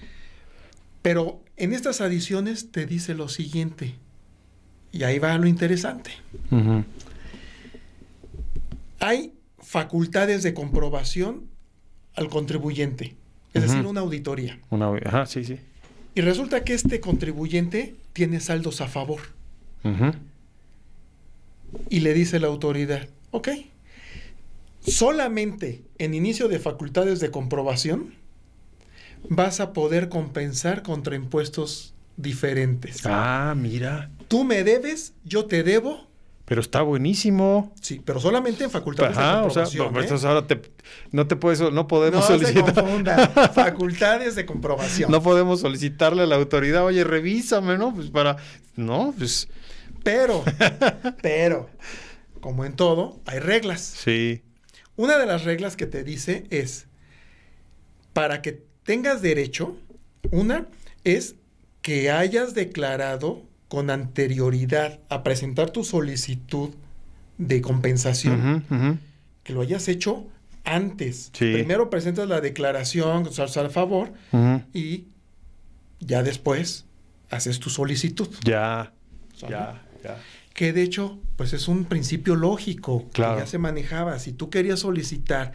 Pero 1.03 1.41
en 1.57 1.73
estas 1.73 2.01
adiciones 2.01 2.71
te 2.71 2.87
dice 2.87 3.15
lo 3.15 3.29
siguiente, 3.29 3.95
y 4.93 5.03
ahí 5.05 5.19
va 5.19 5.37
lo 5.39 5.47
interesante. 5.47 6.11
Hay 9.01 9.33
facultades 9.59 10.43
de 10.43 10.55
comprobación 10.55 11.49
al 12.19 12.29
contribuyente, 12.29 13.15
es 13.55 13.63
decir, 13.63 13.87
una 13.87 14.01
auditoría. 14.01 14.59
Una, 14.71 14.91
ajá, 15.05 15.27
sí, 15.27 15.45
sí. 15.45 15.59
Y 16.15 16.21
resulta 16.21 16.65
que 16.65 16.75
este 16.75 17.01
contribuyente 17.01 17.95
tiene 18.13 18.41
saldos 18.41 18.81
a 18.81 18.89
favor. 18.89 19.21
Y 21.89 22.01
le 22.01 22.15
dice 22.15 22.41
la 22.41 22.49
autoridad, 22.49 23.09
ok, 23.31 23.49
solamente 24.81 25.83
en 25.99 26.15
inicio 26.15 26.49
de 26.49 26.59
facultades 26.59 27.21
de 27.21 27.31
comprobación 27.31 28.15
vas 29.29 29.61
a 29.61 29.73
poder 29.73 30.09
compensar 30.09 30.83
contra 30.83 31.15
impuestos 31.15 31.95
diferentes. 32.17 33.03
Ah, 33.05 33.55
mira. 33.57 34.11
Tú 34.27 34.45
me 34.45 34.65
debes, 34.65 35.15
yo 35.25 35.47
te 35.47 35.63
debo. 35.63 36.08
Pero 36.49 36.63
está 36.63 36.81
buenísimo. 36.81 37.75
Sí, 37.83 38.01
pero 38.03 38.21
solamente 38.21 38.65
en 38.65 38.71
facultades 38.71 39.15
de 39.15 39.23
Ajá, 39.23 39.45
o 39.45 39.51
sea, 39.51 39.65
comprobación. 39.65 39.93
no, 39.93 40.01
¿eh? 40.01 40.03
entonces 40.03 40.25
ahora 40.25 40.47
te, 40.47 40.63
no 41.13 41.27
te 41.29 41.37
puedes, 41.37 41.61
no 41.61 41.71
no 41.71 41.87
podemos 41.87 42.27
se 42.27 42.39
solicitar. 42.39 42.75
confunda. 42.75 43.29
facultades 43.55 44.35
de 44.35 44.47
comprobación. 44.47 45.11
No 45.11 45.23
podemos 45.23 45.61
solicitarle 45.61 46.23
a 46.23 46.27
la 46.27 46.37
autoridad, 46.37 46.87
oye, 46.87 47.05
revísame, 47.05 47.77
¿no? 47.77 47.95
Pues 47.95 48.09
para. 48.09 48.37
No, 48.77 49.15
pues. 49.19 49.47
Pero, 50.03 50.43
pero, 51.23 51.69
como 52.41 52.65
en 52.65 52.73
todo, 52.77 53.21
hay 53.27 53.41
reglas. 53.41 53.83
Sí. 53.83 54.43
Una 54.97 55.19
de 55.19 55.27
las 55.27 55.45
reglas 55.45 55.77
que 55.77 55.87
te 55.87 56.03
dice 56.03 56.45
es, 56.49 56.87
para 58.15 58.41
que 58.41 58.65
tengas 58.85 59.21
derecho, 59.21 59.77
una 60.31 60.67
es 61.05 61.35
que 61.83 62.11
hayas 62.11 62.55
declarado 62.55 63.43
con 63.69 63.91
anterioridad 63.91 65.01
a 65.09 65.23
presentar 65.23 65.71
tu 65.71 65.85
solicitud 65.85 66.71
de 67.37 67.61
compensación, 67.61 68.65
que 69.45 69.53
lo 69.53 69.61
hayas 69.61 69.89
hecho 69.89 70.27
antes. 70.65 71.31
Sí. 71.33 71.53
Primero 71.53 71.89
presentas 71.91 72.29
la 72.29 72.41
declaración, 72.41 73.27
o 73.27 73.31
sea, 73.33 73.47
al 73.63 73.71
favor, 73.71 74.13
y 74.73 75.05
ya 76.01 76.23
después 76.23 76.85
haces 77.31 77.59
tu 77.61 77.71
solicitud. 77.71 78.29
Ya. 78.45 78.93
¿Sale? 79.37 79.53
Ya, 79.53 79.83
ya. 80.03 80.19
Que 80.55 80.73
de 80.73 80.83
hecho, 80.83 81.19
pues 81.37 81.53
es 81.53 81.69
un 81.69 81.85
principio 81.85 82.35
lógico 82.35 83.07
Claro. 83.13 83.37
que 83.37 83.41
ya 83.43 83.47
se 83.47 83.59
manejaba. 83.59 84.19
Si 84.19 84.33
tú 84.33 84.51
querías 84.51 84.81
solicitar 84.81 85.53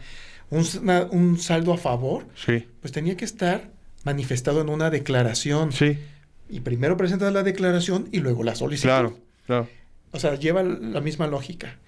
un, 0.50 0.64
una- 0.80 1.02
un 1.10 1.38
saldo 1.38 1.74
a 1.74 1.76
favor, 1.78 2.26
Sí. 2.34 2.66
pues 2.80 2.92
tenía 2.92 3.16
que 3.16 3.24
estar 3.26 3.70
manifestado 4.04 4.60
en 4.62 4.68
una 4.70 4.88
declaración. 4.90 5.72
Sí. 5.72 5.98
Y 6.48 6.60
primero 6.60 6.96
presentas 6.96 7.32
la 7.32 7.42
declaración 7.42 8.08
y 8.12 8.20
luego 8.20 8.42
la 8.42 8.54
solicitud. 8.54 8.88
Claro, 8.88 9.18
claro. 9.46 9.68
O 10.12 10.20
sea, 10.20 10.34
lleva 10.36 10.62
la 10.62 11.00
misma 11.00 11.26
lógica. 11.26 11.78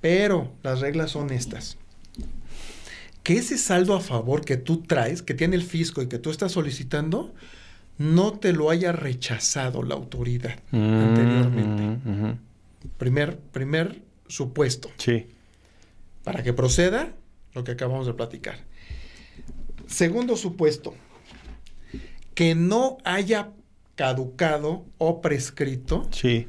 Pero 0.00 0.52
las 0.62 0.80
reglas 0.80 1.10
son 1.10 1.30
estas. 1.30 1.78
Que 3.22 3.38
ese 3.38 3.56
saldo 3.56 3.94
a 3.94 4.00
favor 4.00 4.44
que 4.44 4.56
tú 4.56 4.82
traes, 4.82 5.22
que 5.22 5.32
tiene 5.32 5.56
el 5.56 5.62
fisco 5.62 6.02
y 6.02 6.08
que 6.08 6.18
tú 6.18 6.30
estás 6.30 6.52
solicitando, 6.52 7.34
no 7.96 8.32
te 8.32 8.52
lo 8.52 8.70
haya 8.70 8.92
rechazado 8.92 9.82
la 9.82 9.94
autoridad 9.94 10.58
anteriormente. 10.72 11.82
Mm, 11.82 12.24
ujú. 12.24 12.38
Primer, 12.98 13.38
primer 13.38 14.02
supuesto. 14.28 14.90
Sí. 14.98 15.26
Para 16.22 16.42
que 16.42 16.52
proceda 16.52 17.12
lo 17.54 17.64
que 17.64 17.72
acabamos 17.72 18.06
de 18.06 18.14
platicar. 18.14 18.58
Segundo 19.86 20.36
supuesto. 20.36 20.94
Que 22.34 22.54
no 22.54 22.98
haya 23.04 23.52
caducado 23.94 24.84
o 24.98 25.20
prescrito 25.20 26.08
Sí. 26.12 26.46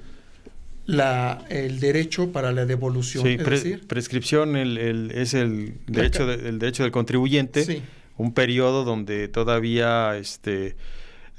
la, 0.86 1.44
el 1.50 1.80
derecho 1.80 2.32
para 2.32 2.52
la 2.52 2.66
devolución. 2.66 3.24
Sí, 3.24 3.32
es 3.34 3.44
pre- 3.44 3.56
decir, 3.58 3.88
prescripción 3.88 4.56
el, 4.56 4.78
el- 4.78 5.12
es 5.12 5.34
el 5.34 5.76
derecho, 5.88 6.26
de- 6.28 6.48
el 6.50 6.60
derecho 6.60 6.84
del 6.84 6.92
contribuyente, 6.92 7.64
sí, 7.66 7.82
un 8.18 8.34
periodo 8.34 8.84
donde 8.84 9.28
todavía, 9.28 10.16
este, 10.18 10.76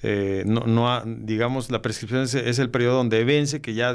eh, 0.02 0.42
no, 0.46 0.60
no 0.66 0.90
ha- 0.92 1.04
digamos, 1.06 1.70
la 1.70 1.80
prescripción 1.82 2.22
es, 2.22 2.34
es 2.34 2.58
el 2.58 2.70
periodo 2.70 2.96
donde 2.96 3.24
vence, 3.24 3.60
que 3.60 3.74
ya, 3.74 3.94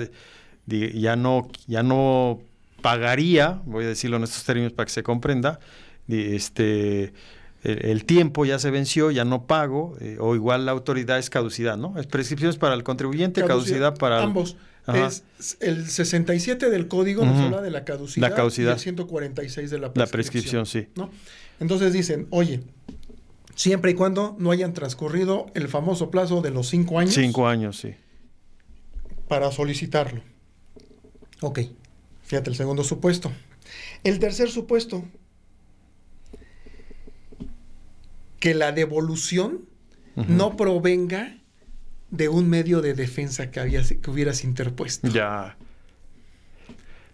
ya, 0.67 1.15
no, 1.15 1.49
ya 1.67 1.83
no 1.83 2.39
pagaría, 2.81 3.61
voy 3.65 3.85
a 3.85 3.87
decirlo 3.89 4.17
en 4.17 4.23
estos 4.23 4.43
términos 4.43 4.73
para 4.73 4.85
que 4.87 4.93
se 4.93 5.03
comprenda, 5.03 5.59
este, 6.07 7.13
el, 7.63 7.85
el 7.85 8.05
tiempo 8.05 8.45
ya 8.45 8.59
se 8.59 8.71
venció, 8.71 9.11
ya 9.11 9.23
no 9.25 9.45
pago, 9.47 9.95
eh, 10.01 10.17
o 10.19 10.35
igual 10.35 10.65
la 10.65 10.71
autoridad 10.71 11.17
es 11.19 11.29
caducidad, 11.29 11.77
¿no? 11.77 11.99
Es 11.99 12.07
prescripción 12.07 12.49
es 12.49 12.57
para 12.57 12.73
el 12.75 12.83
contribuyente, 12.83 13.43
caducidad, 13.43 13.97
para... 13.97 14.21
ambos. 14.21 14.57
Ajá. 14.87 15.07
Es 15.07 15.23
el 15.59 15.87
67 15.87 16.71
del 16.71 16.87
código 16.87 17.23
nos 17.23 17.39
habla 17.39 17.61
de 17.61 17.69
la 17.69 17.85
caducidad, 17.85 18.29
La 18.29 18.35
caducidad. 18.35 18.71
y 18.71 18.73
el 18.73 18.79
146 18.79 19.69
de 19.69 19.77
la 19.77 19.87
La 19.93 20.07
prescripción. 20.07 20.63
prescripción, 20.63 20.65
sí. 20.65 20.87
¿no? 20.95 21.11
Entonces 21.59 21.93
dicen, 21.93 22.25
oye, 22.31 22.61
siempre 23.55 23.91
y 23.91 23.93
cuando 23.93 24.35
no 24.39 24.49
hayan 24.49 24.73
transcurrido 24.73 25.45
el 25.53 25.67
famoso 25.67 26.09
plazo 26.09 26.41
de 26.41 26.49
los 26.49 26.67
cinco 26.67 26.97
años 26.97 27.13
Cinco 27.13 27.47
años, 27.47 27.77
sí. 27.77 27.93
para 29.27 29.51
solicitarlo. 29.51 30.21
Ok, 31.41 31.59
fíjate 32.23 32.49
el 32.49 32.55
segundo 32.55 32.83
supuesto. 32.83 33.31
El 34.03 34.17
tercer 34.17 34.49
supuesto, 34.49 35.03
que 38.41 38.53
la 38.53 38.73
devolución 38.73 39.61
no 40.27 40.57
provenga 40.57 41.37
de 42.09 42.27
un 42.27 42.49
medio 42.49 42.81
de 42.81 42.93
defensa 42.93 43.49
que, 43.51 43.61
habías, 43.61 43.93
que 43.93 44.11
hubieras 44.11 44.43
interpuesto. 44.43 45.07
Ya. 45.07 45.55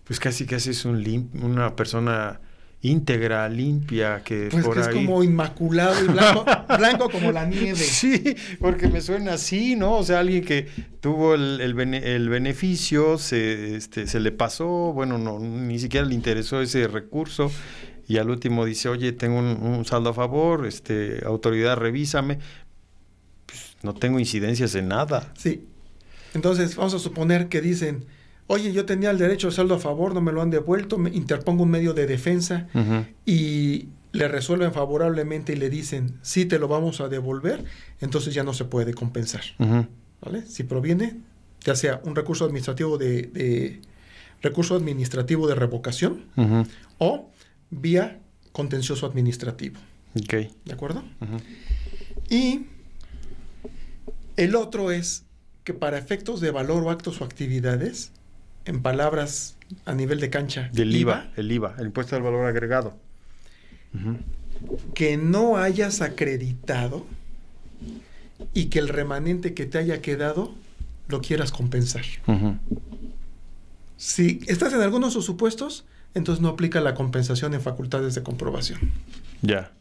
Pues 0.05 0.19
casi 0.19 0.45
casi 0.45 0.71
es 0.71 0.85
un 0.85 1.03
lim- 1.03 1.29
una 1.43 1.75
persona 1.75 2.39
íntegra, 2.81 3.49
limpia, 3.49 4.21
que 4.23 4.47
Pues 4.49 4.63
por 4.65 4.75
que 4.75 4.81
es 4.81 4.87
ahí. 4.87 4.93
como 4.95 5.23
inmaculado 5.23 6.03
y 6.03 6.07
blanco, 6.07 6.45
blanco 6.77 7.09
como 7.09 7.31
la 7.31 7.45
nieve. 7.45 7.75
Sí, 7.83 8.35
porque 8.59 8.87
me 8.87 9.01
suena 9.01 9.33
así, 9.33 9.75
¿no? 9.75 9.97
O 9.97 10.03
sea, 10.03 10.19
alguien 10.19 10.43
que 10.45 10.67
tuvo 11.01 11.35
el, 11.35 11.59
el 11.59 11.73
bene- 11.73 12.15
el 12.15 12.29
beneficio, 12.29 13.17
se, 13.17 13.75
este, 13.75 14.07
se 14.07 14.19
le 14.19 14.31
pasó, 14.31 14.93
bueno, 14.93 15.17
no, 15.17 15.39
ni 15.39 15.77
siquiera 15.79 16.05
le 16.05 16.15
interesó 16.15 16.61
ese 16.61 16.87
recurso, 16.87 17.51
y 18.07 18.17
al 18.17 18.29
último 18.29 18.65
dice, 18.65 18.89
oye, 18.89 19.11
tengo 19.11 19.37
un, 19.39 19.45
un 19.47 19.85
saldo 19.85 20.09
a 20.11 20.13
favor, 20.13 20.65
este, 20.65 21.23
autoridad, 21.25 21.75
revísame. 21.77 22.39
Pues, 23.45 23.75
no 23.83 23.93
tengo 23.93 24.19
incidencias 24.19 24.75
en 24.75 24.87
nada. 24.87 25.31
Sí. 25.37 25.65
Entonces, 26.33 26.75
vamos 26.75 26.93
a 26.93 26.99
suponer 26.99 27.47
que 27.49 27.61
dicen, 27.61 28.05
oye, 28.47 28.71
yo 28.73 28.85
tenía 28.85 29.11
el 29.11 29.17
derecho 29.17 29.47
de 29.47 29.53
saldo 29.53 29.75
a 29.75 29.79
favor, 29.79 30.13
no 30.13 30.21
me 30.21 30.31
lo 30.31 30.41
han 30.41 30.49
devuelto, 30.51 30.97
me 30.97 31.09
interpongo 31.09 31.63
un 31.63 31.69
medio 31.71 31.93
de 31.93 32.05
defensa 32.07 32.67
y 33.25 33.87
le 34.13 34.27
resuelven 34.27 34.71
favorablemente 34.73 35.53
y 35.53 35.55
le 35.57 35.69
dicen, 35.69 36.17
sí 36.21 36.45
te 36.45 36.59
lo 36.59 36.67
vamos 36.67 37.01
a 37.01 37.09
devolver, 37.09 37.65
entonces 38.01 38.33
ya 38.33 38.43
no 38.43 38.53
se 38.53 38.65
puede 38.65 38.93
compensar. 38.93 39.41
Si 40.47 40.63
proviene, 40.63 41.17
ya 41.63 41.75
sea 41.75 42.01
un 42.03 42.15
recurso 42.15 42.45
administrativo 42.45 42.97
de, 42.97 43.23
de- 43.23 43.81
recurso 44.41 44.75
administrativo 44.75 45.47
de 45.47 45.55
revocación 45.55 46.25
o 46.99 47.29
vía 47.69 48.19
contencioso 48.51 49.05
administrativo. 49.05 49.79
Ok. 50.15 50.33
¿De 50.65 50.73
acuerdo? 50.73 51.03
Y 52.29 52.65
el 54.35 54.55
otro 54.55 54.91
es 54.91 55.25
que 55.63 55.73
para 55.73 55.97
efectos 55.97 56.41
de 56.41 56.51
valor 56.51 56.83
o 56.83 56.89
actos 56.89 57.21
o 57.21 57.25
actividades, 57.25 58.11
en 58.65 58.81
palabras 58.81 59.57
a 59.85 59.93
nivel 59.93 60.19
de 60.19 60.29
cancha, 60.29 60.69
Del 60.73 60.95
IVA, 60.95 61.31
el 61.35 61.51
IVA, 61.51 61.75
el 61.79 61.87
impuesto 61.87 62.15
al 62.15 62.21
valor 62.21 62.45
agregado. 62.45 62.97
Que 64.93 65.17
no 65.17 65.57
hayas 65.57 66.01
acreditado 66.01 67.05
y 68.53 68.65
que 68.65 68.79
el 68.79 68.89
remanente 68.89 69.53
que 69.53 69.65
te 69.65 69.77
haya 69.77 70.01
quedado 70.01 70.53
lo 71.07 71.21
quieras 71.21 71.51
compensar. 71.51 72.03
Si 73.95 74.41
estás 74.47 74.73
en 74.73 74.81
algunos 74.81 75.09
de 75.09 75.13
sus 75.13 75.25
supuestos, 75.25 75.85
entonces 76.17 76.41
no 76.41 76.49
aplica 76.49 76.81
la 76.81 76.93
compensación 76.93 77.53
en 77.53 77.61
facultades 77.61 78.15
de 78.15 78.23
comprobación. 78.23 78.79
Ya. 79.41 79.71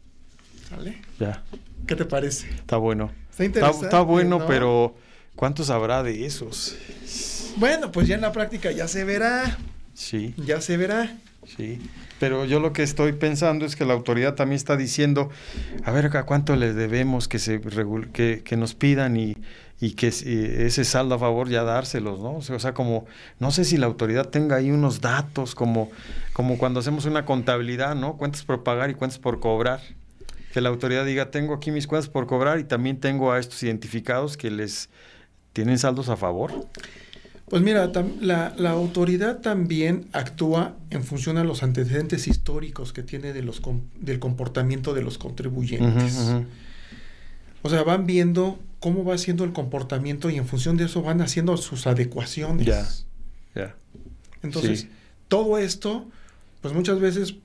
¿Sale? 0.69 1.01
Ya. 1.19 1.43
¿Qué 1.85 1.95
te 1.95 2.05
parece? 2.05 2.49
Está 2.49 2.77
bueno. 2.77 3.11
Está 3.29 3.45
interesante. 3.45 3.85
Está, 3.85 4.01
bueno, 4.01 4.39
¿no? 4.39 4.47
pero 4.47 4.95
¿cuántos 5.35 5.69
habrá 5.69 6.03
de 6.03 6.25
esos? 6.25 6.75
Bueno, 7.57 7.91
pues 7.91 8.07
ya 8.07 8.15
en 8.15 8.21
la 8.21 8.31
práctica 8.31 8.71
ya 8.71 8.87
se 8.87 9.03
verá. 9.03 9.57
Sí, 9.93 10.35
Ya 10.37 10.61
se 10.61 10.77
verá. 10.77 11.17
Sí. 11.55 11.79
Pero 12.19 12.45
yo 12.45 12.59
lo 12.59 12.73
que 12.73 12.83
estoy 12.83 13.13
pensando 13.13 13.65
es 13.65 13.75
que 13.75 13.85
la 13.85 13.93
autoridad 13.93 14.35
también 14.35 14.57
está 14.57 14.75
diciendo, 14.75 15.29
a 15.83 15.91
ver, 15.91 16.15
¿a 16.15 16.23
cuánto 16.23 16.55
les 16.55 16.75
debemos 16.75 17.27
que, 17.27 17.39
se 17.39 17.61
que, 18.13 18.41
que 18.43 18.57
nos 18.57 18.73
pidan 18.75 19.17
y, 19.17 19.35
y 19.79 19.91
que 19.91 20.07
ese 20.07 20.83
saldo 20.83 21.15
a 21.15 21.19
favor 21.19 21.49
ya 21.49 21.63
dárselos, 21.63 22.19
¿no? 22.19 22.37
O 22.37 22.41
sea, 22.41 22.55
o 22.55 22.59
sea, 22.59 22.73
como, 22.73 23.05
no 23.39 23.51
sé 23.51 23.63
si 23.63 23.77
la 23.77 23.85
autoridad 23.85 24.29
tenga 24.29 24.55
ahí 24.55 24.71
unos 24.71 25.01
datos, 25.01 25.53
como, 25.53 25.91
como 26.33 26.57
cuando 26.57 26.79
hacemos 26.79 27.05
una 27.05 27.25
contabilidad, 27.25 27.95
¿no? 27.95 28.17
Cuentas 28.17 28.43
por 28.43 28.63
pagar 28.63 28.89
y 28.89 28.95
cuentas 28.95 29.19
por 29.19 29.39
cobrar. 29.39 29.81
Que 30.51 30.61
la 30.61 30.69
autoridad 30.69 31.05
diga, 31.05 31.29
tengo 31.29 31.53
aquí 31.53 31.69
mis 31.69 31.85
cuentas 31.85 32.09
por 32.09 32.25
cobrar 32.25 32.57
y 32.59 32.63
también 32.63 32.99
tengo 32.99 33.31
a 33.31 33.37
estos 33.37 33.61
identificados 33.61 34.37
que 34.37 34.49
les 34.49 34.89
tienen 35.53 35.77
saldos 35.77 36.09
a 36.09 36.17
favor. 36.17 36.51
Pues 37.49 37.61
mira, 37.61 37.89
la, 38.19 38.53
la 38.57 38.71
autoridad 38.71 39.39
también 39.39 40.07
actúa 40.11 40.75
en 40.89 41.03
función 41.05 41.37
a 41.37 41.45
los 41.45 41.63
antecedentes 41.63 42.27
históricos 42.27 42.91
que 42.91 43.03
tiene 43.03 43.31
de 43.31 43.41
los 43.41 43.61
com- 43.61 43.83
del 43.99 44.19
comportamiento 44.19 44.93
de 44.93 45.01
los 45.01 45.17
contribuyentes. 45.17 46.17
O 47.61 47.69
sea, 47.69 47.83
van 47.83 48.05
viendo 48.05 48.59
cómo 48.79 49.03
va 49.05 49.17
siendo 49.17 49.43
el 49.45 49.53
comportamiento 49.53 50.29
y 50.29 50.35
en 50.35 50.45
función 50.45 50.75
de 50.77 50.85
eso 50.85 51.01
van 51.01 51.21
haciendo 51.21 51.55
sus 51.57 51.87
adecuaciones. 51.87 52.65
Ya. 52.67 52.85
Ya. 53.55 53.75
Entonces, 54.43 54.81
Sí. 54.81 54.89
todo 55.29 55.57
esto, 55.57 56.05
pues 56.61 56.73
muchas 56.73 56.99
veces, 56.99 57.35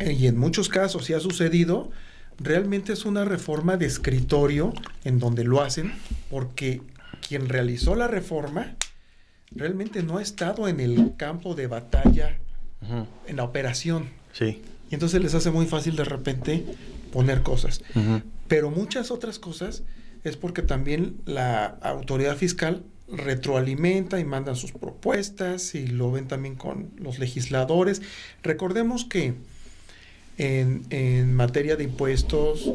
eh, 0.00 0.12
y 0.12 0.26
en 0.26 0.36
muchos 0.36 0.68
casos 0.68 1.04
sí 1.04 1.14
ha 1.14 1.20
sucedido, 1.20 1.90
realmente 2.38 2.92
es 2.92 3.04
una 3.04 3.24
reforma 3.24 3.76
de 3.76 3.86
escritorio 3.86 4.72
en 5.04 5.20
donde 5.20 5.44
lo 5.44 5.62
hacen, 5.62 5.92
porque 6.28 6.82
quien 7.26 7.48
realizó 7.48 7.94
la 7.94 8.08
reforma 8.08 8.74
realmente 9.56 10.02
no 10.02 10.18
ha 10.18 10.22
estado 10.22 10.68
en 10.68 10.80
el 10.80 11.12
campo 11.16 11.54
de 11.54 11.66
batalla, 11.66 12.38
en 13.26 13.36
la 13.36 13.44
operación. 13.44 14.10
Sí. 14.32 14.60
Y 14.90 14.94
entonces 14.94 15.22
les 15.22 15.34
hace 15.34 15.50
muy 15.50 15.66
fácil 15.66 15.96
de 15.96 16.04
repente 16.04 16.64
poner 17.12 17.42
cosas. 17.42 17.82
Pero 18.48 18.70
muchas 18.70 19.10
otras 19.10 19.38
cosas 19.38 19.82
es 20.24 20.36
porque 20.36 20.62
también 20.62 21.16
la 21.26 21.64
autoridad 21.82 22.36
fiscal 22.36 22.82
retroalimenta 23.10 24.18
y 24.20 24.24
mandan 24.24 24.56
sus 24.56 24.72
propuestas 24.72 25.74
y 25.74 25.86
lo 25.86 26.10
ven 26.12 26.26
también 26.28 26.54
con 26.54 26.90
los 26.96 27.18
legisladores. 27.18 28.02
Recordemos 28.42 29.04
que 29.04 29.34
en, 30.38 30.82
en 30.90 31.34
materia 31.34 31.76
de 31.76 31.84
impuestos, 31.84 32.70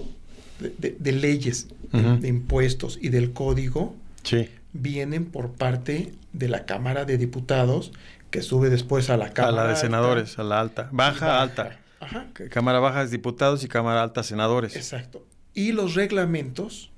de, 0.60 0.74
de- 0.78 0.96
de 1.00 1.12
leyes, 1.12 1.68
de 1.92 2.28
impuestos 2.28 3.00
y 3.02 3.10
del 3.10 3.32
código, 3.34 3.96
Sí. 4.24 4.48
Vienen 4.74 5.26
por 5.26 5.54
parte 5.54 6.14
de 6.34 6.48
la 6.48 6.66
Cámara 6.66 7.06
de 7.06 7.18
Diputados, 7.18 7.92
que 8.30 8.42
sube 8.42 8.70
después 8.70 9.10
a 9.10 9.18
la 9.18 9.26
A 9.26 9.34
Cámara 9.34 9.56
la 9.56 9.64
de 9.64 9.70
Alta. 9.70 9.82
senadores, 9.82 10.40
a 10.40 10.44
la 10.44 10.60
alta. 10.60 10.90
Baja, 10.92 11.26
Baja. 11.28 11.42
alta. 11.42 11.80
Ajá, 12.02 12.28
Cámara 12.50 12.80
baja 12.80 13.02
es 13.04 13.12
diputados 13.12 13.64
y 13.64 13.68
Cámara 13.68 14.02
alta 14.04 14.24
senadores. 14.24 14.76
exacto. 14.76 15.26
Y 15.54 15.72
los 15.74 15.96
reglamentos 15.96 16.92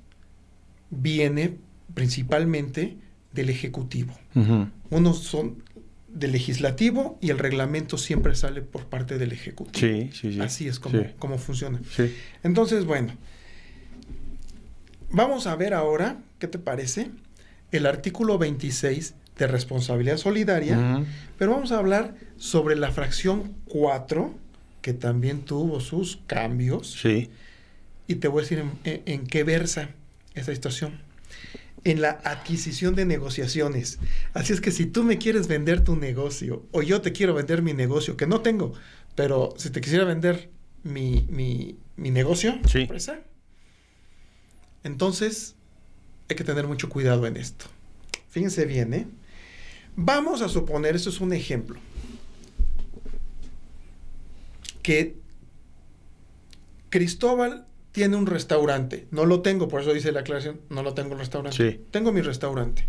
viene 0.91 1.57
principalmente 1.95 2.97
del 3.33 3.49
Ejecutivo. 3.49 4.13
Unos 4.89 5.19
son 5.19 5.63
del 6.09 6.33
Legislativo 6.33 7.17
y 7.21 7.29
el 7.29 7.39
reglamento 7.39 7.97
siempre 7.97 8.35
sale 8.35 8.61
por 8.61 8.85
parte 8.87 9.17
del 9.17 9.31
Ejecutivo. 9.31 9.79
Sí, 9.79 10.09
sí, 10.13 10.33
sí. 10.33 10.41
Así 10.41 10.67
es 10.67 10.79
como, 10.79 10.99
Sí. 10.99 11.05
como 11.17 11.37
funciona. 11.37 11.79
Sí. 11.95 12.13
Entonces, 12.43 12.83
bueno, 12.85 13.13
vamos 15.11 15.47
a 15.47 15.55
ver 15.55 15.73
ahora, 15.73 16.17
¿qué 16.39 16.47
te 16.47 16.59
parece? 16.59 17.09
El 17.71 17.85
artículo 17.85 18.37
26 18.37 19.15
de 19.37 19.47
responsabilidad 19.47 20.17
solidaria, 20.17 21.05
pero 21.37 21.51
vamos 21.51 21.71
a 21.71 21.77
hablar 21.79 22.15
sobre 22.37 22.75
la 22.75 22.91
fracción 22.91 23.53
4, 23.65 24.33
que 24.81 24.93
también 24.93 25.41
tuvo 25.45 25.79
sus 25.79 26.19
cambios, 26.27 26.91
Sí. 26.91 27.29
y 28.07 28.15
te 28.15 28.27
voy 28.27 28.39
a 28.39 28.43
decir 28.43 28.59
en, 28.59 28.71
en- 28.83 29.01
en 29.05 29.27
qué 29.27 29.43
versa 29.43 29.89
esa 30.35 30.53
situación. 30.53 30.99
En 31.83 32.01
la 32.01 32.11
adquisición 32.23 32.93
de 32.93 33.05
negociaciones. 33.05 33.97
Así 34.33 34.53
es 34.53 34.61
que 34.61 34.69
si 34.71 34.85
tú 34.85 35.03
me 35.03 35.17
quieres 35.17 35.47
vender 35.47 35.83
tu 35.83 35.95
negocio, 35.95 36.63
o 36.71 36.83
yo 36.83 37.01
te 37.01 37.11
quiero 37.11 37.33
vender 37.33 37.63
mi 37.63 37.73
negocio, 37.73 38.17
que 38.17 38.27
no 38.27 38.41
tengo, 38.41 38.73
pero 39.15 39.53
si 39.57 39.71
te 39.71 39.81
quisiera 39.81 40.05
vender 40.05 40.49
mi, 40.83 41.25
mi, 41.29 41.77
mi 41.95 42.11
negocio, 42.11 42.59
Sí. 42.67 42.81
empresa, 42.81 43.21
entonces 44.83 45.55
hay 46.31 46.35
que 46.35 46.43
tener 46.43 46.67
mucho 46.67 46.89
cuidado 46.89 47.25
en 47.27 47.37
esto. 47.37 47.65
Fíjense 48.29 48.65
bien, 48.65 48.93
¿eh? 48.93 49.07
Vamos 49.95 50.41
a 50.41 50.49
suponer, 50.49 50.95
esto 50.95 51.09
es 51.09 51.19
un 51.19 51.33
ejemplo, 51.33 51.77
que 54.81 55.17
Cristóbal 56.89 57.65
tiene 57.91 58.15
un 58.15 58.25
restaurante. 58.25 59.07
No 59.11 59.25
lo 59.25 59.41
tengo, 59.41 59.67
por 59.67 59.81
eso 59.81 59.93
dice 59.93 60.11
la 60.11 60.21
aclaración, 60.21 60.61
no 60.69 60.81
lo 60.83 60.93
tengo 60.93 61.13
el 61.13 61.19
restaurante. 61.19 61.71
Sí. 61.71 61.81
Tengo 61.91 62.11
mi 62.11 62.21
restaurante. 62.21 62.87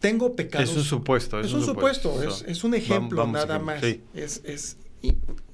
Tengo 0.00 0.34
pecados. 0.34 0.70
Es 0.70 0.76
un 0.76 0.84
supuesto. 0.84 1.40
Es 1.40 1.52
un 1.52 1.64
supuesto, 1.64 2.20
es, 2.46 2.64
un 2.64 2.74
ejemplo 2.74 3.18
vamos 3.18 3.34
nada 3.34 3.58
más. 3.58 3.80
sí. 3.80 4.02
Es, 4.14 4.76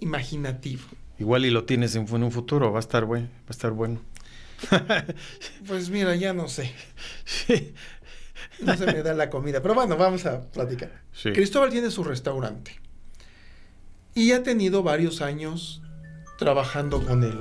imaginativo. 0.00 0.82
Igual 1.18 1.46
y 1.46 1.50
lo 1.50 1.64
tienes 1.64 1.94
en, 1.94 2.06
en 2.08 2.22
un 2.22 2.32
futuro, 2.32 2.72
va 2.72 2.78
a 2.78 2.80
estar 2.80 3.04
bueno. 3.04 3.28
Va 3.28 3.48
a 3.48 3.52
estar 3.52 3.72
bueno. 3.72 4.00
Pues 5.66 5.90
mira, 5.90 6.14
ya 6.16 6.32
no 6.32 6.48
sé. 6.48 6.72
sí. 7.24 7.74
No 8.60 8.76
se 8.76 8.86
me 8.86 9.02
da 9.02 9.12
la 9.14 9.28
comida. 9.28 9.60
Pero 9.60 9.74
bueno, 9.74 9.96
vamos 9.96 10.24
a 10.26 10.40
platicar. 10.40 11.02
Sí. 11.12 11.32
Cristóbal 11.32 11.70
tiene 11.70 11.90
su 11.90 12.04
restaurante. 12.04 12.80
Y 14.14 14.32
ha 14.32 14.42
tenido 14.42 14.82
varios 14.82 15.20
años 15.20 15.82
trabajando 16.38 17.04
con 17.04 17.22
él. 17.22 17.38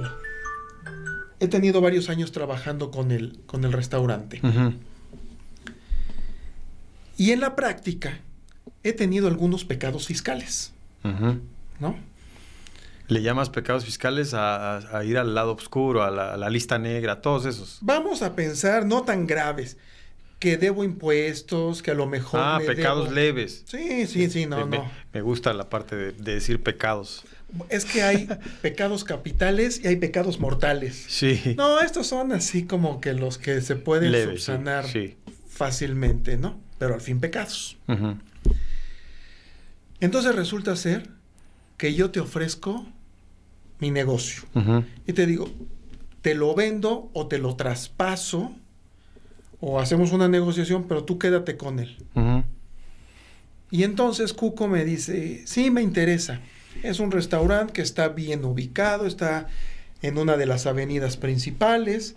He 1.40 1.48
tenido 1.48 1.82
varios 1.82 2.10
años 2.10 2.32
trabajando 2.32 2.92
con 2.92 3.12
el, 3.12 3.40
con 3.46 3.64
el 3.64 3.72
restaurante. 3.72 4.42
Y 7.18 7.32
en 7.32 7.40
la 7.40 7.56
práctica 7.56 8.20
he 8.84 8.94
tenido 8.94 9.28
algunos 9.28 9.64
pecados 9.64 10.08
fiscales. 10.08 10.74
¿no? 11.80 11.96
Le 13.08 13.22
llamas 13.22 13.50
pecados 13.50 13.86
fiscales 13.86 14.34
a, 14.34 14.78
a- 14.78 14.98
a 15.00 15.04
ir 15.06 15.18
al 15.18 15.36
lado 15.36 15.54
oscuro, 15.54 16.04
a 16.04 16.10
la, 16.12 16.34
a 16.34 16.38
la 16.38 16.50
lista 16.50 16.78
negra, 16.80 17.14
a 17.14 17.22
todos 17.22 17.46
esos. 17.46 17.78
Vamos 17.82 18.22
a 18.22 18.36
pensar 18.36 18.86
no 18.86 19.04
tan 19.04 19.28
graves, 19.28 19.78
que 20.40 20.58
debo 20.58 20.84
impuestos, 20.84 21.82
que 21.84 21.92
a 21.92 21.94
lo 21.94 22.08
mejor... 22.08 22.40
Ah, 22.44 22.60
pecados 22.66 23.10
debo- 23.10 23.14
leves. 23.14 23.64
Sí, 23.68 24.08
sí, 24.08 24.30
sí, 24.30 24.46
no, 24.48 24.66
me, 24.68 24.78
no. 24.78 24.92
me- 25.14 25.22
gusta 25.22 25.54
la 25.54 25.70
parte 25.70 25.96
de, 25.96 26.12
de 26.14 26.34
decir 26.36 26.62
pecados. 26.64 27.24
Es 27.70 27.86
que 27.86 28.02
hay 28.04 28.28
pecados 28.62 29.04
capitales 29.04 29.80
y 29.84 29.88
hay 29.88 29.96
pecados 29.98 30.40
mortales. 30.40 31.06
Sí. 31.08 31.54
No, 31.58 31.80
estos 31.82 32.08
son 32.08 32.32
así 32.34 32.66
como 32.66 33.00
que 33.02 33.14
los 33.14 33.38
que 33.38 33.62
se 33.62 33.76
pueden 33.76 34.12
Leves, 34.12 34.44
subsanar 34.44 34.86
Sí. 34.88 35.16
fácilmente, 35.48 36.38
¿no? 36.38 36.60
Pero 36.80 36.96
al 36.96 37.02
fin 37.02 37.20
pecados. 37.22 37.78
Entonces 40.00 40.36
resulta 40.36 40.76
ser 40.76 41.08
que 41.78 41.94
yo 41.94 42.12
te 42.12 42.20
ofrezco 42.20 42.86
mi 43.80 43.92
negocio 43.92 44.44
y 45.06 45.14
te 45.14 45.26
digo, 45.26 45.50
te 46.22 46.34
lo 46.34 46.56
vendo 46.56 47.10
o 47.14 47.28
te 47.28 47.38
lo 47.38 47.56
traspaso 47.56 48.54
o 49.60 49.80
hacemos 49.80 50.12
una 50.12 50.28
negociación, 50.28 50.86
pero 50.88 51.04
tú 51.04 51.18
quédate 51.18 51.58
con 51.58 51.80
él. 51.80 51.98
Y 53.72 53.84
entonces 53.84 54.34
Cuco 54.34 54.68
me 54.68 54.86
dice, 54.86 55.44
sí, 55.46 55.72
me 55.72 55.82
interesa. 55.82 56.40
Es 56.84 57.00
un 57.00 57.12
restaurante 57.12 57.74
que 57.74 57.82
está 57.82 58.10
bien 58.10 58.46
ubicado, 58.46 59.06
está 59.06 59.48
en 60.02 60.18
una 60.18 60.38
de 60.38 60.46
las 60.46 60.66
avenidas 60.66 61.18
principales, 61.18 62.16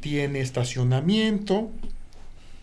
tiene 0.00 0.40
estacionamiento, 0.40 1.70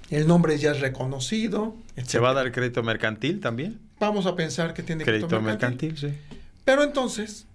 el 0.09 0.27
nombre 0.27 0.57
ya 0.57 0.71
es 0.71 0.79
reconocido. 0.79 1.75
¿Se 2.05 2.19
va 2.19 2.31
a 2.31 2.33
dar 2.33 2.51
crédito 2.51 2.83
mercantil 2.83 3.39
también? 3.39 3.79
Vamos 3.99 4.25
a 4.25 4.35
pensar 4.35 4.73
que 4.73 4.83
tiene 4.83 5.03
Crédito 5.03 5.27
crédito 5.27 5.45
mercantil. 5.45 5.93
mercantil, 5.93 6.11
sí. 6.11 6.37
Pero 6.65 6.83
entonces, 6.83 7.45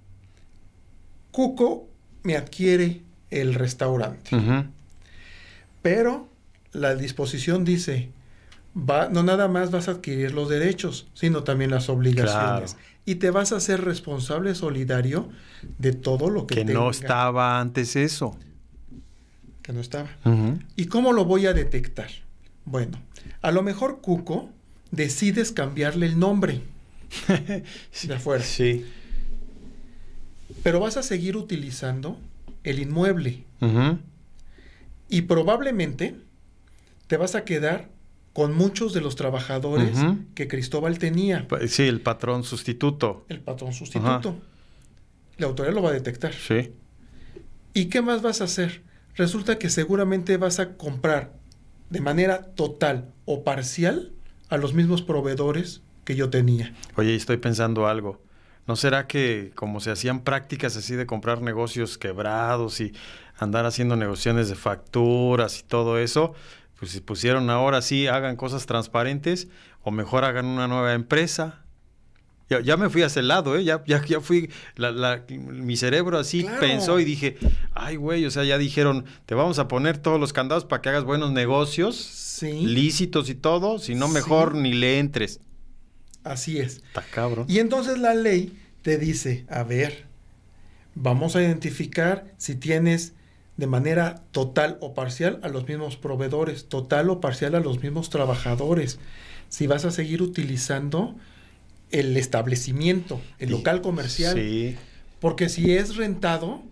Cuco 1.38 1.86
me 2.24 2.36
adquiere 2.36 3.02
el 3.30 3.54
restaurante. 3.54 4.30
Pero 5.82 6.26
la 6.72 6.96
disposición 6.96 7.64
dice, 7.64 8.10
va, 8.76 9.08
no 9.08 9.22
nada 9.22 9.46
más 9.46 9.70
vas 9.70 9.86
a 9.86 9.92
adquirir 9.92 10.34
los 10.34 10.48
derechos, 10.48 11.06
sino 11.14 11.44
también 11.44 11.70
las 11.70 11.88
obligaciones. 11.90 12.72
Claro. 12.72 12.90
Y 13.04 13.14
te 13.14 13.30
vas 13.30 13.52
a 13.52 13.60
ser 13.60 13.84
responsable 13.84 14.56
solidario 14.56 15.28
de 15.78 15.92
todo 15.92 16.28
lo 16.28 16.44
que, 16.48 16.56
Que 16.56 16.64
no 16.64 16.90
estaba 16.90 17.60
antes 17.60 17.94
eso. 17.94 18.36
Que 19.62 19.72
no 19.72 19.78
estaba. 19.78 20.08
¿Y 20.74 20.86
cómo 20.86 21.12
lo 21.12 21.24
voy 21.24 21.46
a 21.46 21.52
detectar? 21.52 22.10
Bueno, 22.64 22.98
a 23.42 23.52
lo 23.52 23.62
mejor 23.62 24.00
Cuco 24.00 24.50
decides 24.90 25.52
cambiarle 25.52 26.06
el 26.06 26.18
nombre 26.18 26.62
de 27.28 28.14
afuera. 28.14 28.42
Sí. 28.42 28.84
Pero 30.62 30.80
vas 30.80 30.96
a 30.96 31.02
seguir 31.02 31.36
utilizando 31.36 32.18
el 32.64 32.78
inmueble. 32.78 33.44
Y 35.08 35.22
probablemente 35.22 36.16
te 37.06 37.16
vas 37.16 37.34
a 37.34 37.44
quedar 37.44 37.88
con 38.32 38.54
muchos 38.54 38.92
de 38.92 39.00
los 39.00 39.16
trabajadores 39.16 39.98
que 40.34 40.46
Cristóbal 40.48 40.98
tenía. 40.98 41.46
Sí, 41.66 41.84
el 41.84 42.00
patrón 42.00 42.44
sustituto. 42.44 43.24
El 43.28 43.40
patrón 43.40 43.72
sustituto. 43.72 44.36
La 45.38 45.46
autoridad 45.46 45.74
lo 45.74 45.82
va 45.82 45.90
a 45.90 45.94
detectar. 45.94 46.34
Sí. 46.34 46.72
¿Y 47.74 47.86
qué 47.86 48.02
más 48.02 48.22
vas 48.22 48.40
a 48.40 48.44
hacer? 48.44 48.82
Resulta 49.14 49.58
que 49.58 49.70
seguramente 49.70 50.36
vas 50.36 50.58
a 50.60 50.76
comprar 50.76 51.32
de 51.90 52.00
manera 52.00 52.42
total 52.54 53.12
o 53.24 53.44
parcial 53.44 54.12
a 54.48 54.56
los 54.56 54.74
mismos 54.74 55.02
proveedores 55.02 55.82
que 56.04 56.16
yo 56.16 56.30
tenía. 56.30 56.74
Oye, 56.96 57.14
estoy 57.14 57.36
pensando 57.38 57.86
algo. 57.86 58.20
¿No 58.68 58.76
será 58.76 59.06
que 59.06 59.50
como 59.54 59.80
se 59.80 59.90
hacían 59.90 60.20
prácticas 60.20 60.76
así 60.76 60.94
de 60.94 61.06
comprar 61.06 61.40
negocios 61.40 61.96
quebrados 61.96 62.82
y 62.82 62.92
andar 63.38 63.64
haciendo 63.64 63.96
negociaciones 63.96 64.50
de 64.50 64.56
facturas 64.56 65.60
y 65.60 65.62
todo 65.62 65.98
eso, 65.98 66.34
pues 66.78 66.90
si 66.90 67.00
pusieron 67.00 67.48
ahora 67.48 67.80
sí, 67.80 68.08
hagan 68.08 68.36
cosas 68.36 68.66
transparentes 68.66 69.48
o 69.82 69.90
mejor 69.90 70.24
hagan 70.24 70.44
una 70.44 70.68
nueva 70.68 70.92
empresa? 70.92 71.64
Ya, 72.62 72.76
me 72.76 72.90
fui 72.90 73.02
a 73.02 73.06
ese 73.06 73.22
lado, 73.22 73.56
¿eh? 73.56 73.64
Ya, 73.64 73.82
ya, 73.86 74.04
ya 74.04 74.20
fui, 74.20 74.50
mi 75.38 75.76
cerebro 75.78 76.18
así 76.18 76.46
pensó 76.60 77.00
y 77.00 77.04
dije, 77.04 77.38
ay, 77.74 77.96
güey, 77.96 78.26
o 78.26 78.30
sea, 78.30 78.44
ya 78.44 78.58
dijeron, 78.58 79.06
te 79.24 79.34
vamos 79.34 79.58
a 79.58 79.68
poner 79.68 79.96
todos 79.96 80.20
los 80.20 80.34
candados 80.34 80.66
para 80.66 80.82
que 80.82 80.90
hagas 80.90 81.04
buenos 81.04 81.32
negocios, 81.32 82.38
lícitos 82.42 83.30
y 83.30 83.34
todo, 83.34 83.78
si 83.78 83.94
no, 83.94 84.08
mejor 84.08 84.54
ni 84.54 84.74
le 84.74 84.98
entres. 84.98 85.40
Así 86.24 86.58
es. 86.58 86.76
Está 86.78 87.02
cabrón. 87.02 87.46
Y 87.48 87.58
entonces 87.58 87.98
la 87.98 88.14
ley 88.14 88.58
te 88.82 88.98
dice, 88.98 89.44
a 89.48 89.62
ver, 89.62 90.06
vamos 90.94 91.36
a 91.36 91.42
identificar 91.42 92.32
si 92.36 92.54
tienes 92.54 93.14
de 93.56 93.66
manera 93.66 94.22
total 94.30 94.78
o 94.80 94.94
parcial 94.94 95.40
a 95.42 95.48
los 95.48 95.66
mismos 95.66 95.96
proveedores, 95.96 96.68
total 96.68 97.10
o 97.10 97.20
parcial 97.20 97.54
a 97.54 97.60
los 97.60 97.82
mismos 97.82 98.08
trabajadores. 98.08 98.98
Si 99.48 99.66
vas 99.66 99.84
a 99.84 99.90
seguir 99.90 100.22
utilizando 100.22 101.16
el 101.90 102.16
establecimiento, 102.16 103.20
el 103.38 103.50
local 103.50 103.80
comercial. 103.80 104.36
Sí. 104.36 104.76
Porque 105.20 105.48
si 105.48 105.72
es 105.72 105.96
rentado, 105.96 106.62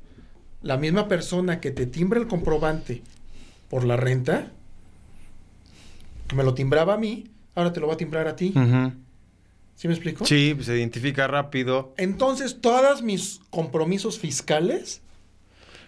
la 0.62 0.76
misma 0.76 1.08
persona 1.08 1.60
que 1.60 1.70
te 1.70 1.86
timbra 1.86 2.20
el 2.20 2.28
comprobante 2.28 3.02
por 3.68 3.84
la 3.84 3.96
renta, 3.96 4.52
que 6.28 6.36
me 6.36 6.44
lo 6.44 6.54
timbraba 6.54 6.94
a 6.94 6.98
mí, 6.98 7.24
ahora 7.54 7.72
te 7.72 7.80
lo 7.80 7.88
va 7.88 7.94
a 7.94 7.96
timbrar 7.96 8.28
a 8.28 8.36
ti. 8.36 8.54
¿Sí 9.76 9.88
me 9.88 9.94
explico? 9.94 10.24
Sí, 10.24 10.52
pues, 10.54 10.66
se 10.66 10.76
identifica 10.76 11.28
rápido. 11.28 11.94
Entonces, 11.96 12.60
todos 12.60 13.02
mis 13.02 13.40
compromisos 13.50 14.18
fiscales. 14.18 15.02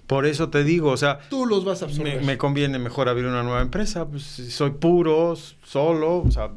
Por 0.07 0.25
eso 0.25 0.49
te 0.49 0.63
digo, 0.63 0.91
o 0.91 0.97
sea. 0.97 1.19
Tú 1.29 1.47
los 1.47 1.65
vas 1.65 1.83
a 1.83 1.87
absorber. 1.87 2.21
Me, 2.21 2.27
me 2.27 2.39
conviene 2.39 2.79
mejor 2.79 3.09
abrir 3.09 3.27
una 3.27 3.43
nueva 3.43 3.61
empresa. 3.61 4.07
Pues, 4.07 4.23
soy 4.23 4.71
puro, 4.71 5.35
solo, 5.65 6.19
o 6.19 6.31
sea, 6.31 6.51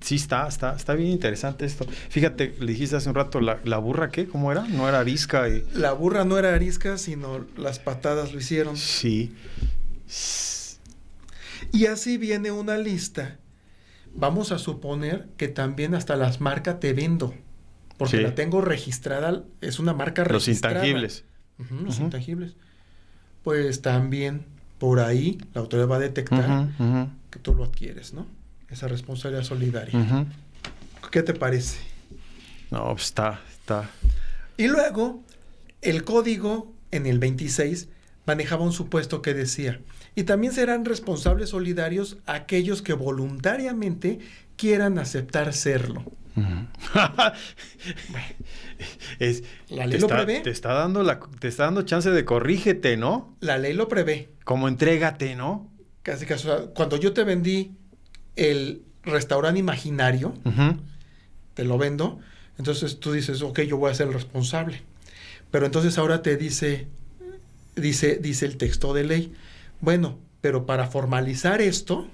sí 0.00 0.16
está, 0.16 0.46
está, 0.46 0.74
está 0.76 0.94
bien 0.94 1.10
interesante 1.10 1.64
esto. 1.64 1.86
Fíjate, 2.08 2.54
le 2.60 2.72
dijiste 2.72 2.96
hace 2.96 3.08
un 3.08 3.14
rato, 3.14 3.40
¿la, 3.40 3.78
burra 3.78 4.10
qué? 4.10 4.26
¿Cómo 4.26 4.52
era? 4.52 4.62
No 4.68 4.88
era 4.88 5.00
arisca 5.00 5.48
y... 5.48 5.64
La 5.74 5.92
burra 5.92 6.24
no 6.24 6.38
era 6.38 6.54
arisca, 6.54 6.98
sino 6.98 7.44
las 7.56 7.78
patadas 7.78 8.32
lo 8.32 8.38
hicieron. 8.38 8.76
Sí. 8.76 9.34
Y 11.72 11.86
así 11.86 12.18
viene 12.18 12.50
una 12.50 12.78
lista. 12.78 13.38
Vamos 14.14 14.52
a 14.52 14.58
suponer 14.58 15.28
que 15.36 15.48
también 15.48 15.94
hasta 15.94 16.16
las 16.16 16.40
marcas 16.40 16.80
te 16.80 16.92
vendo. 16.92 17.34
Porque 17.96 18.22
la 18.22 18.34
tengo 18.34 18.62
registrada, 18.62 19.44
es 19.60 19.78
una 19.78 19.92
marca 19.92 20.24
registrada. 20.24 20.76
Los 20.76 20.86
intangibles. 20.86 21.24
los 21.84 22.00
intangibles. 22.00 22.56
Pues 23.42 23.82
también 23.82 24.46
por 24.78 25.00
ahí 25.00 25.38
la 25.52 25.60
autoridad 25.60 25.88
va 25.88 25.96
a 25.96 26.00
detectar 26.00 26.68
que 27.30 27.38
tú 27.38 27.54
lo 27.54 27.64
adquieres, 27.64 28.14
¿no? 28.14 28.26
esa 28.70 28.88
responsabilidad 28.88 29.44
solidaria. 29.44 30.26
¿Qué 31.10 31.22
te 31.22 31.34
parece? 31.34 31.78
No, 32.70 32.84
pues, 32.92 33.06
está, 33.06 33.40
está. 33.50 33.90
Y 34.56 34.68
luego, 34.68 35.22
el 35.82 36.04
código 36.04 36.72
en 36.92 37.06
el 37.06 37.18
26 37.18 37.88
manejaba 38.26 38.64
un 38.64 38.72
supuesto 38.72 39.22
que 39.22 39.34
decía, 39.34 39.80
y 40.14 40.24
también 40.24 40.52
serán 40.52 40.84
responsables 40.84 41.50
solidarios 41.50 42.18
aquellos 42.26 42.82
que 42.82 42.92
voluntariamente 42.92 44.18
quieran 44.56 44.98
aceptar 44.98 45.52
serlo. 45.52 46.04
es, 49.18 49.42
la 49.68 49.86
ley 49.86 49.98
lo 49.98 50.08
prevé. 50.08 50.40
Te 50.40 50.50
está, 50.50 50.72
dando 50.72 51.02
la, 51.02 51.20
te 51.38 51.48
está 51.48 51.64
dando 51.64 51.82
chance 51.82 52.10
de 52.10 52.24
corrígete, 52.24 52.96
¿no? 52.96 53.36
La 53.40 53.58
ley 53.58 53.72
lo 53.74 53.88
prevé. 53.88 54.30
Como 54.44 54.68
entrégate, 54.68 55.34
¿no? 55.36 55.70
Casi, 56.02 56.26
casi. 56.26 56.48
Cuando 56.74 56.96
yo 56.96 57.12
te 57.12 57.24
vendí 57.24 57.72
el 58.36 58.82
restaurante 59.02 59.60
imaginario, 59.60 60.34
te 61.54 61.64
lo 61.64 61.78
vendo, 61.78 62.20
entonces 62.58 63.00
tú 63.00 63.12
dices, 63.12 63.42
ok, 63.42 63.60
yo 63.62 63.76
voy 63.76 63.90
a 63.90 63.94
ser 63.94 64.08
el 64.08 64.14
responsable. 64.14 64.82
Pero 65.50 65.66
entonces 65.66 65.98
ahora 65.98 66.22
te 66.22 66.36
dice, 66.36 66.86
dice, 67.76 68.16
dice 68.16 68.46
el 68.46 68.56
texto 68.56 68.94
de 68.94 69.04
ley, 69.04 69.32
bueno, 69.80 70.18
pero 70.40 70.66
para 70.66 70.86
formalizar 70.86 71.60
esto, 71.60 72.08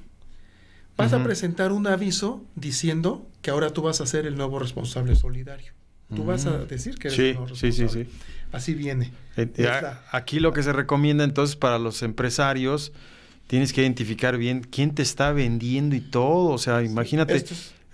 vas 0.97 1.13
a 1.13 1.23
presentar 1.23 1.73
un 1.73 1.87
aviso 1.87 2.45
diciendo 2.55 3.27
que 3.43 3.51
ahora 3.51 3.71
tú 3.71 3.83
vas 3.83 4.01
a 4.01 4.07
ser 4.07 4.27
el 4.27 4.37
nuevo 4.37 4.59
responsable 4.59 5.15
solidario. 5.15 5.73
Tú 6.15 6.25
vas 6.25 6.47
a 6.47 6.59
decir 6.59 6.99
que 6.99 7.09
eres 7.09 7.19
el 7.19 7.35
nuevo 7.35 7.47
responsable. 7.47 7.73
Sí, 7.73 7.89
sí, 7.89 8.05
sí. 8.05 8.11
Así 8.53 8.75
viene. 8.75 9.13
Eh, 9.37 9.73
aquí 10.13 10.39
lo 10.39 10.53
que 10.53 10.63
se 10.63 10.73
recomienda 10.73 11.25
entonces 11.25 11.57
para 11.57 11.79
los 11.79 12.03
empresarios 12.03 12.93
tienes 13.49 13.73
que 13.73 13.83
identificar 13.83 14.39
bien 14.39 14.63
quién 14.63 14.95
te 14.95 15.03
está 15.03 15.33
vendiendo 15.33 15.97
y 15.97 16.01
todo. 16.01 16.51
O 16.51 16.59
sea, 16.59 16.83
imagínate, 16.83 17.45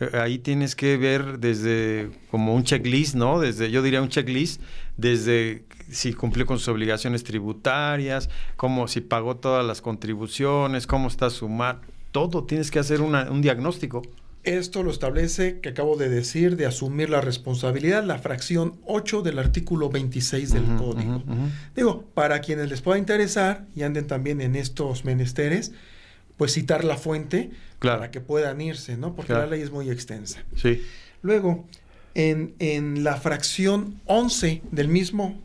eh, 0.00 0.10
ahí 0.14 0.38
tienes 0.38 0.76
que 0.76 0.96
ver 0.96 1.38
desde 1.38 2.10
como 2.30 2.54
un 2.54 2.64
checklist, 2.64 3.14
¿no? 3.14 3.40
Desde, 3.40 3.70
yo 3.70 3.82
diría 3.82 4.02
un 4.02 4.08
checklist, 4.08 4.60
desde 4.96 5.64
si 5.92 6.12
cumplió 6.12 6.46
con 6.46 6.58
sus 6.58 6.68
obligaciones 6.68 7.22
tributarias, 7.22 8.28
cómo 8.56 8.88
si 8.88 9.00
pagó 9.00 9.36
todas 9.36 9.64
las 9.64 9.80
contribuciones, 9.80 10.86
cómo 10.86 11.08
está 11.08 11.30
sumar, 11.30 11.80
todo 12.10 12.44
tienes 12.44 12.70
que 12.70 12.78
hacer 12.78 13.00
un 13.00 13.42
diagnóstico. 13.42 14.02
Esto 14.44 14.82
lo 14.82 14.90
establece, 14.90 15.60
que 15.60 15.68
acabo 15.68 15.96
de 15.96 16.08
decir, 16.08 16.56
de 16.56 16.66
asumir 16.66 17.10
la 17.10 17.20
responsabilidad, 17.20 18.02
la 18.02 18.18
fracción 18.18 18.76
8 18.86 19.22
del 19.22 19.38
artículo 19.38 19.88
26 19.88 20.52
del 20.52 20.64
código. 20.76 21.22
Digo, 21.76 22.04
para 22.14 22.40
quienes 22.40 22.68
les 22.68 22.80
pueda 22.80 22.98
interesar 22.98 23.66
y 23.76 23.82
anden 23.82 24.08
también 24.08 24.40
en 24.40 24.56
estos 24.56 25.04
menesteres, 25.04 25.72
pues 26.36 26.54
citar 26.54 26.82
la 26.82 26.96
fuente 26.96 27.50
para 27.78 28.10
que 28.10 28.20
puedan 28.20 28.60
irse, 28.60 28.96
¿no? 28.96 29.14
Porque 29.14 29.32
la 29.32 29.46
ley 29.46 29.62
es 29.62 29.70
muy 29.70 29.90
extensa. 29.90 30.42
Sí. 30.56 30.82
Luego, 31.22 31.64
en, 32.14 32.54
en 32.58 33.04
la 33.04 33.16
fracción 33.16 34.00
11 34.06 34.62
del 34.72 34.88
mismo 34.88 35.40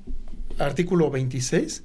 artículo 0.59 1.09
26, 1.09 1.83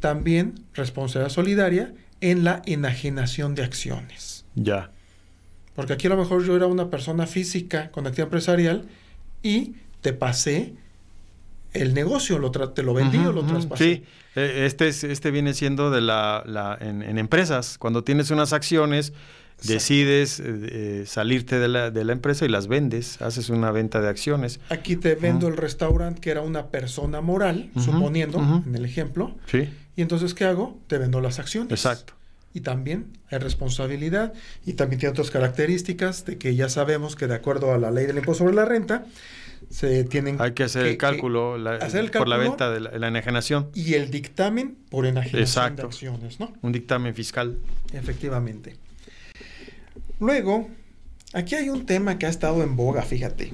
también 0.00 0.54
responsabilidad 0.74 1.30
solidaria 1.30 1.94
en 2.20 2.44
la 2.44 2.62
enajenación 2.66 3.54
de 3.54 3.64
acciones. 3.64 4.44
Ya. 4.54 4.90
Porque 5.74 5.92
aquí 5.92 6.06
a 6.06 6.10
lo 6.10 6.16
mejor 6.16 6.44
yo 6.44 6.56
era 6.56 6.66
una 6.66 6.90
persona 6.90 7.26
física 7.26 7.90
con 7.90 8.06
actividad 8.06 8.26
empresarial 8.26 8.84
y 9.42 9.74
te 10.00 10.12
pasé 10.12 10.74
el 11.72 11.92
negocio, 11.92 12.38
lo 12.38 12.50
te 12.50 12.82
lo 12.82 12.94
vendí 12.94 13.18
o 13.18 13.32
lo 13.32 13.44
traspasé. 13.44 13.84
Sí, 13.84 14.04
e, 14.34 14.66
este, 14.66 14.88
es, 14.88 15.04
este 15.04 15.30
viene 15.30 15.52
siendo 15.52 15.90
de 15.90 16.00
la, 16.00 16.42
la 16.46 16.78
en, 16.80 17.18
empresas. 17.18 17.76
Cuando 17.76 18.02
tienes 18.02 18.30
unas 18.30 18.52
acciones, 18.52 19.12
decides 19.62 20.40
eh, 20.40 20.44
eh, 20.46 21.04
salirte 21.06 21.58
de 21.58 21.68
la, 21.68 21.90
de 21.90 22.04
la, 22.04 22.12
empresa 22.12 22.44
y 22.44 22.48
las 22.48 22.68
vendes, 22.68 23.20
haces 23.22 23.48
una 23.48 23.70
venta 23.70 24.00
de 24.00 24.08
acciones. 24.08 24.60
Aquí 24.68 24.96
te 24.96 25.14
vendo 25.14 25.48
el 25.48 25.56
restaurante 25.56 26.20
que 26.20 26.30
era 26.30 26.42
una 26.42 26.68
persona 26.68 27.20
moral, 27.20 27.70
suponiendo, 27.76 28.38
en 28.66 28.74
el 28.74 28.84
ejemplo. 28.84 29.34
Sí. 29.46 29.68
Y 29.96 30.02
entonces, 30.02 30.34
¿qué 30.34 30.44
hago? 30.44 30.78
Te 30.86 30.98
vendo 30.98 31.20
las 31.20 31.38
acciones. 31.38 31.72
Exacto 31.72 32.14
y 32.56 32.60
también 32.60 33.12
hay 33.30 33.36
responsabilidad 33.36 34.32
y 34.64 34.72
también 34.72 34.98
tiene 34.98 35.10
otras 35.10 35.30
características 35.30 36.24
de 36.24 36.38
que 36.38 36.54
ya 36.54 36.70
sabemos 36.70 37.14
que 37.14 37.26
de 37.26 37.34
acuerdo 37.34 37.74
a 37.74 37.76
la 37.76 37.90
ley 37.90 38.06
del 38.06 38.16
impuesto 38.16 38.44
sobre 38.44 38.54
la 38.54 38.64
renta 38.64 39.04
se 39.68 40.04
tienen 40.04 40.40
hay 40.40 40.52
que 40.52 40.62
hacer 40.62 40.86
el 40.86 40.96
cálculo, 40.96 41.58
por 42.12 42.28
la 42.28 42.36
venta 42.38 42.70
de 42.70 42.80
la, 42.80 43.08
enajenación 43.08 43.68
y 43.74 43.92
el 43.92 44.10
dictamen 44.10 44.78
por 44.88 45.04
enajenación 45.04 45.76
de 45.76 45.82
acciones, 45.82 46.40
¿no? 46.40 46.50
Un 46.62 46.72
dictamen 46.72 47.14
fiscal. 47.14 47.58
Efectivamente. 47.92 48.76
Luego, 50.20 50.68
aquí 51.32 51.54
hay 51.54 51.68
un 51.68 51.86
tema 51.86 52.18
que 52.18 52.26
ha 52.26 52.28
estado 52.28 52.62
en 52.62 52.76
boga, 52.76 53.02
fíjate 53.02 53.52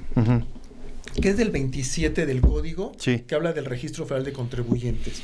que 1.21 1.29
es 1.29 1.37
del 1.37 1.51
27 1.51 2.25
del 2.25 2.41
código, 2.41 2.91
que 2.97 3.35
habla 3.35 3.53
del 3.53 3.65
registro 3.65 4.05
federal 4.05 4.25
de 4.25 4.33
contribuyentes, 4.33 5.21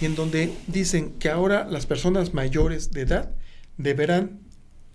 y 0.00 0.04
en 0.04 0.14
donde 0.14 0.52
dicen 0.68 1.14
que 1.18 1.30
ahora 1.30 1.66
las 1.68 1.84
personas 1.84 2.32
mayores 2.32 2.92
de 2.92 3.00
edad 3.00 3.30
deberán 3.76 4.38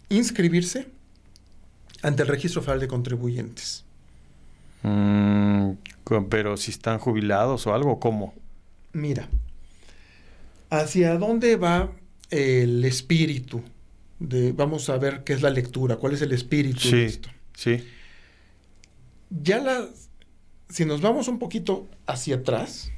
inscribirse 0.07 0.87
ante 2.01 2.23
el 2.23 2.29
registro 2.29 2.61
federal 2.61 2.79
de 2.79 2.87
contribuyentes. 2.87 3.83
Mm, 4.83 5.71
pero 6.29 6.55
si 6.55 6.71
están 6.71 6.97
jubilados 6.97 7.67
o 7.67 7.73
algo, 7.73 7.99
¿cómo? 7.99 8.33
Mira, 8.93 9.27
¿Hacia 10.71 11.17
dónde 11.17 11.57
va 11.57 11.91
el 12.29 12.85
espíritu? 12.85 13.61
De, 14.21 14.51
vamos 14.51 14.87
a 14.89 14.97
ver 14.97 15.23
qué 15.23 15.33
es 15.33 15.41
la 15.41 15.49
lectura, 15.49 15.95
cuál 15.95 16.13
es 16.13 16.21
el 16.21 16.31
espíritu 16.31 16.91
de 16.91 17.05
esto. 17.05 17.29
Sí. 17.55 17.83
Ya 19.31 19.59
la, 19.59 19.87
si 20.69 20.85
nos 20.85 21.01
vamos 21.01 21.27
un 21.27 21.39
poquito 21.39 21.89
hacia 22.05 22.35
atrás, 22.35 22.91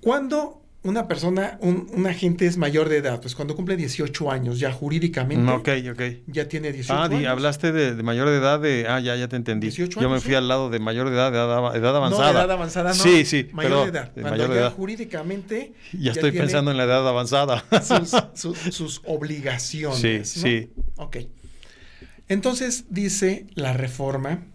¿cuándo 0.00 0.61
una 0.84 1.06
persona, 1.06 1.58
un, 1.60 2.06
agente 2.08 2.46
es 2.46 2.56
mayor 2.56 2.88
de 2.88 2.96
edad, 2.96 3.20
pues 3.20 3.36
cuando 3.36 3.54
cumple 3.54 3.76
18 3.76 4.30
años, 4.32 4.58
ya 4.58 4.72
jurídicamente. 4.72 5.50
Ok, 5.52 5.68
ok. 5.92 6.02
Ya 6.26 6.48
tiene 6.48 6.72
18 6.72 6.92
ah, 6.92 7.04
años. 7.04 7.24
Ah, 7.24 7.30
hablaste 7.30 7.70
de, 7.70 8.02
mayor 8.02 8.28
de 8.28 8.38
edad, 8.38 8.58
de. 8.58 8.86
Ah, 8.88 8.98
ya, 8.98 9.14
ya 9.14 9.28
te 9.28 9.36
entendí. 9.36 9.68
18 9.68 10.00
Yo 10.00 10.10
me 10.10 10.18
fui 10.20 10.34
al 10.34 10.48
lado 10.48 10.70
de 10.70 10.80
mayor 10.80 11.08
de 11.08 11.14
edad, 11.14 11.30
de 11.30 11.38
edad, 11.38 11.96
avanzada. 11.96 12.32
No, 12.32 12.38
edad 12.38 12.50
avanzada 12.50 12.88
no. 12.90 12.94
Sí, 12.94 13.24
sí. 13.24 13.48
Mayor 13.52 13.84
de 13.84 13.98
edad. 13.98 14.12
cuando 14.12 14.30
mayor 14.30 14.48
ya 14.48 14.54
de 14.54 14.60
edad. 14.60 14.72
jurídicamente. 14.72 15.72
Ya, 15.92 16.10
estoy 16.10 16.32
pensando 16.32 16.72
en 16.72 16.76
la 16.76 16.84
edad 16.84 17.06
avanzada. 17.06 17.64
Sus, 18.34 18.74
sus, 18.74 19.02
obligaciones. 19.04 20.28
Sí, 20.28 20.40
sí. 20.40 20.70
Ok. 20.96 21.18
Entonces 22.28 22.86
dice 22.88 23.46
la 23.54 23.72
reforma 23.72 24.46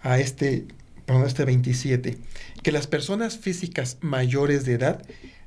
a 0.00 0.18
este, 0.18 0.66
perdón, 1.04 1.26
este 1.26 1.44
27, 1.44 2.18
que 2.62 2.72
las 2.72 2.88
personas 2.88 3.38
físicas 3.38 3.98
mayores 4.00 4.64
de 4.64 4.72
edad 4.72 5.02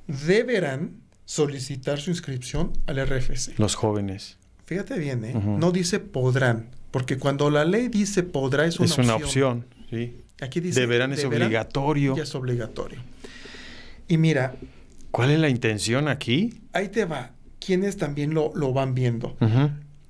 deberán 0.10 1.02
solicitar 1.26 2.00
su 2.00 2.10
inscripción 2.10 2.74
al 2.88 3.06
RFC. 3.06 3.58
Los 3.58 3.76
jóvenes. 3.76 4.38
Fíjate 4.66 4.98
bien, 5.00 5.24
¿eh? 5.24 5.34
No 5.34 5.72
dice 5.72 6.00
podrán, 6.00 6.70
porque 6.92 7.18
cuando 7.18 7.50
la 7.50 7.66
ley 7.66 7.88
dice 7.88 8.24
podrá 8.24 8.66
es 8.66 8.80
una 8.80 8.88
opción. 8.88 9.00
Es 9.00 9.06
una 9.06 9.16
opción, 9.16 9.66
sí. 9.90 10.18
Aquí 10.42 10.60
dice 10.60 10.80
deberán 10.82 11.14
es 11.14 11.24
obligatorio. 11.26 12.16
Ya 12.16 12.24
es 12.24 12.36
obligatorio. 12.36 13.00
Y 14.08 14.18
mira. 14.18 14.56
¿Cuál 15.12 15.32
es 15.32 15.40
la 15.40 15.50
intención 15.50 16.08
aquí? 16.08 16.62
Ahí 16.74 16.90
te 16.90 17.06
va. 17.06 17.32
Quienes 17.60 17.98
también 17.98 18.34
lo, 18.34 18.52
lo 18.56 18.74
van 18.74 18.94
viendo. 18.94 19.36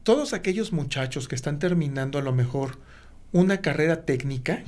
Todos 0.03 0.33
aquellos 0.33 0.71
muchachos 0.71 1.27
que 1.27 1.35
están 1.35 1.59
terminando 1.59 2.19
a 2.19 2.21
lo 2.21 2.33
mejor 2.33 2.79
una 3.31 3.61
carrera 3.61 4.05
técnica, 4.05 4.63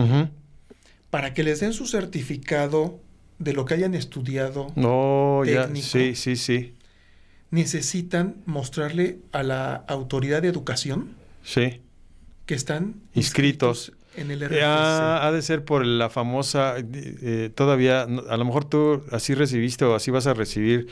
para 1.10 1.34
que 1.34 1.44
les 1.44 1.60
den 1.60 1.74
su 1.74 1.86
certificado 1.86 3.00
de 3.42 3.54
lo 3.54 3.66
que 3.66 3.74
hayan 3.74 3.96
estudiado 3.96 4.72
no, 4.76 5.42
técnico, 5.44 5.86
sí, 5.86 6.16
sí, 6.16 6.36
sí. 6.36 6.76
necesitan 7.50 8.36
mostrarle 8.46 9.20
a 9.32 9.42
la 9.44 9.76
autoridad 9.88 10.44
de 10.44 10.48
educación 10.48 11.16
sí. 11.44 11.82
que 12.46 12.54
están 12.54 13.02
inscritos, 13.16 13.94
en 14.16 14.30
el 14.30 14.42
RFC. 14.42 14.62
ha 14.62 15.32
de 15.32 15.42
ser 15.42 15.66
por 15.66 15.86
la 15.86 16.10
famosa, 16.10 16.76
eh, 16.78 17.50
todavía, 17.54 18.04
a 18.04 18.38
lo 18.38 18.46
mejor 18.46 18.66
tú 18.66 19.04
así 19.12 19.34
recibiste 19.34 19.86
o 19.86 19.96
así 19.96 20.12
vas 20.12 20.28
a 20.28 20.34
recibir, 20.34 20.88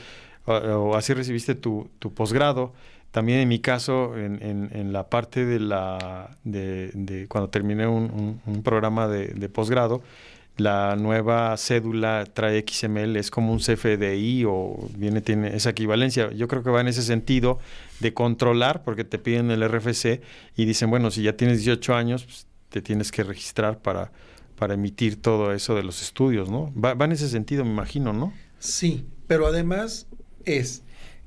o, 0.46 0.96
así 0.96 1.14
recibiste 1.14 1.54
tu, 1.54 1.88
tu 1.98 2.12
posgrado. 2.12 2.72
También 3.12 3.40
en 3.40 3.48
mi 3.48 3.58
caso, 3.58 4.16
en, 4.16 4.70
en, 4.72 4.92
la 4.92 5.08
parte 5.08 5.44
de 5.44 5.58
la 5.58 6.36
de, 6.44 6.92
de 6.94 7.26
cuando 7.26 7.50
terminé 7.50 7.88
un, 7.88 8.40
un, 8.46 8.62
programa 8.62 9.08
de, 9.08 9.26
de 9.28 9.48
posgrado, 9.48 10.00
la 10.56 10.96
nueva 10.96 11.56
cédula 11.56 12.24
trae 12.32 12.64
XML, 12.68 13.16
es 13.16 13.30
como 13.30 13.52
un 13.52 13.58
CFDI 13.58 14.44
o 14.46 14.88
viene, 14.96 15.20
tiene 15.20 15.56
esa 15.56 15.70
equivalencia. 15.70 16.30
Yo 16.32 16.48
creo 16.48 16.62
que 16.62 16.70
va 16.70 16.80
en 16.80 16.88
ese 16.88 17.02
sentido 17.02 17.58
de 18.00 18.12
controlar, 18.12 18.82
porque 18.84 19.04
te 19.04 19.18
piden 19.18 19.50
el 19.50 19.66
RFC 19.66 20.20
y 20.56 20.64
dicen, 20.64 20.90
bueno, 20.90 21.10
si 21.10 21.22
ya 21.22 21.36
tienes 21.36 21.58
18 21.58 21.94
años, 21.94 22.24
pues, 22.24 22.46
te 22.68 22.82
tienes 22.82 23.10
que 23.10 23.24
registrar 23.24 23.80
para, 23.80 24.12
para 24.56 24.74
emitir 24.74 25.20
todo 25.20 25.52
eso 25.52 25.74
de 25.74 25.82
los 25.82 26.02
estudios, 26.02 26.50
¿no? 26.50 26.72
Va, 26.74 26.94
va 26.94 27.06
en 27.06 27.12
ese 27.12 27.28
sentido, 27.28 27.64
me 27.64 27.70
imagino, 27.70 28.12
¿no? 28.12 28.32
Sí, 28.58 29.06
pero 29.26 29.46
además 29.46 30.06
es 30.44 30.82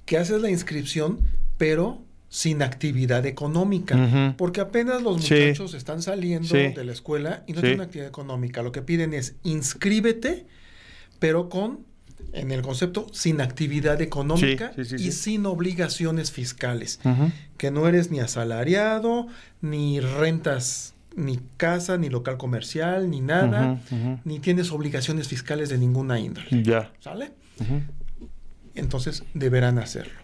que 0.06 0.18
haces 0.18 0.42
la 0.42 0.50
inscripción, 0.50 1.20
pero 1.58 2.02
sin 2.34 2.64
actividad 2.64 3.28
económica, 3.28 4.34
porque 4.40 4.60
apenas 4.60 5.04
los 5.04 5.18
muchachos 5.18 5.76
están 5.76 6.02
saliendo 6.02 6.52
de 6.56 6.84
la 6.84 6.92
escuela 6.92 7.44
y 7.46 7.54
no 7.54 7.62
tienen 7.62 7.82
actividad 7.82 8.08
económica. 8.08 8.64
Lo 8.64 8.72
que 8.72 8.82
piden 8.82 9.14
es 9.14 9.36
inscríbete, 9.44 10.48
pero 11.20 11.48
con, 11.48 11.82
en 12.32 12.50
el 12.50 12.64
concepto, 12.64 13.06
sin 13.12 13.40
actividad 13.40 14.02
económica 14.02 14.74
y 14.98 15.12
sin 15.12 15.46
obligaciones 15.46 16.32
fiscales, 16.32 17.00
que 17.58 17.70
no 17.70 17.88
eres 17.88 18.10
ni 18.10 18.20
asalariado, 18.20 19.28
ni 19.62 20.00
rentas 20.00 20.96
ni 21.16 21.40
casa, 21.58 22.00
ni 22.00 22.10
local 22.10 22.38
comercial, 22.38 23.12
ni 23.12 23.22
nada, 23.22 23.80
ni 24.26 24.40
tienes 24.40 24.72
obligaciones 24.72 25.28
fiscales 25.28 25.70
de 25.70 25.78
ninguna 25.78 26.20
índole. 26.20 26.64
Ya. 26.64 26.92
¿Sale? 27.00 27.34
Entonces 28.74 29.24
deberán 29.36 29.78
hacerlo. 29.78 30.23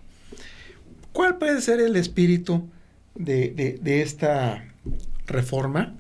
¿Cuál 1.20 1.38
puede 1.38 1.60
ser 1.60 1.82
el 1.82 1.98
espíritu 1.98 2.70
de, 3.14 3.78
esta 3.84 4.64
reforma? 5.28 5.98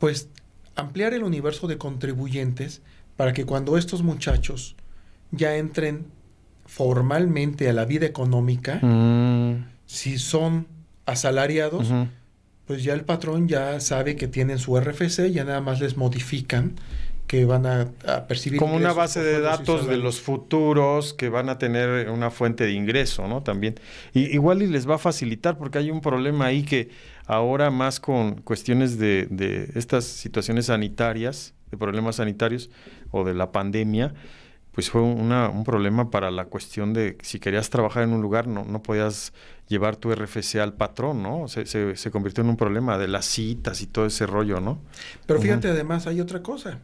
Pues 0.00 0.30
ampliar 0.74 1.14
el 1.14 1.22
universo 1.22 1.68
de 1.68 1.78
contribuyentes 1.78 2.82
para 3.16 3.32
que 3.32 3.44
cuando 3.44 3.78
estos 3.78 4.02
muchachos 4.02 4.74
ya 5.30 5.56
entren 5.56 6.06
formalmente 6.64 7.68
a 7.68 7.72
la 7.72 7.84
vida 7.84 8.04
económica, 8.04 8.80
mm. 8.82 9.64
si 9.86 10.18
son 10.18 10.66
asalariados, 11.04 11.92
pues 12.66 12.82
ya 12.82 12.94
el 12.94 13.04
patrón 13.04 13.46
ya 13.46 13.78
sabe 13.78 14.16
que 14.16 14.26
tienen 14.26 14.58
su 14.58 14.76
RFC, 14.76 15.30
ya 15.30 15.44
nada 15.44 15.60
más 15.60 15.78
les 15.80 15.96
modifican 15.96 16.74
que 17.26 17.44
van 17.44 17.66
a, 17.66 17.88
percibir. 18.28 18.58
Como 18.58 18.76
una 18.76 18.92
base 18.92 19.22
de 19.22 19.40
datos 19.40 19.86
de 19.86 19.96
los 19.96 20.20
futuros 20.20 21.14
que 21.14 21.28
van 21.28 21.48
a 21.48 21.58
tener 21.58 22.10
una 22.10 22.30
fuente 22.30 22.64
de 22.64 22.72
ingreso, 22.72 23.26
¿no? 23.26 23.42
También. 23.42 23.76
Y, 24.12 24.26
igual 24.34 24.62
y 24.62 24.66
les 24.66 24.88
va 24.88 24.96
a 24.96 24.98
facilitar 24.98 25.58
porque 25.58 25.78
hay 25.78 25.90
un 25.90 26.00
problema 26.00 26.46
ahí 26.46 26.62
que 26.62 26.90
ahora 27.26 27.70
más 27.70 28.00
con 28.00 28.42
cuestiones 28.42 28.98
de, 28.98 29.26
de 29.30 29.70
estas 29.74 30.04
situaciones 30.04 30.66
sanitarias, 30.66 31.54
de 31.70 31.76
problemas 31.76 32.16
sanitarios 32.16 32.70
o 33.10 33.24
de 33.24 33.34
la 33.34 33.52
pandemia, 33.52 34.14
pues 34.76 34.90
fue 34.90 35.00
una, 35.00 35.48
un 35.48 35.64
problema 35.64 36.10
para 36.10 36.30
la 36.30 36.44
cuestión 36.44 36.92
de 36.92 37.16
si 37.22 37.40
querías 37.40 37.70
trabajar 37.70 38.02
en 38.02 38.12
un 38.12 38.20
lugar 38.20 38.46
no, 38.46 38.62
no 38.66 38.82
podías 38.82 39.32
llevar 39.68 39.96
tu 39.96 40.14
RFC 40.14 40.56
al 40.56 40.74
patrón, 40.74 41.22
¿no? 41.22 41.48
Se, 41.48 41.64
se, 41.64 42.10
convirtió 42.10 42.44
en 42.44 42.50
un 42.50 42.58
problema 42.58 42.98
de 42.98 43.08
las 43.08 43.24
citas 43.24 43.80
y 43.80 43.86
todo 43.86 44.04
ese 44.04 44.26
rollo, 44.26 44.60
¿no? 44.60 44.78
Pero 45.24 45.40
fíjate, 45.40 45.68
además 45.68 46.06
hay 46.06 46.20
otra 46.20 46.42
cosa. 46.42 46.80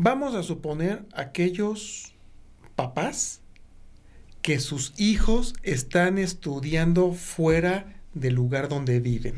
Vamos 0.00 0.36
a 0.36 0.44
suponer 0.44 1.04
aquellos 1.12 2.12
papás 2.76 3.40
que 4.42 4.60
sus 4.60 4.94
hijos 4.96 5.54
están 5.64 6.18
estudiando 6.18 7.14
fuera 7.14 7.96
del 8.14 8.34
lugar 8.34 8.68
donde 8.68 9.00
viven. 9.00 9.34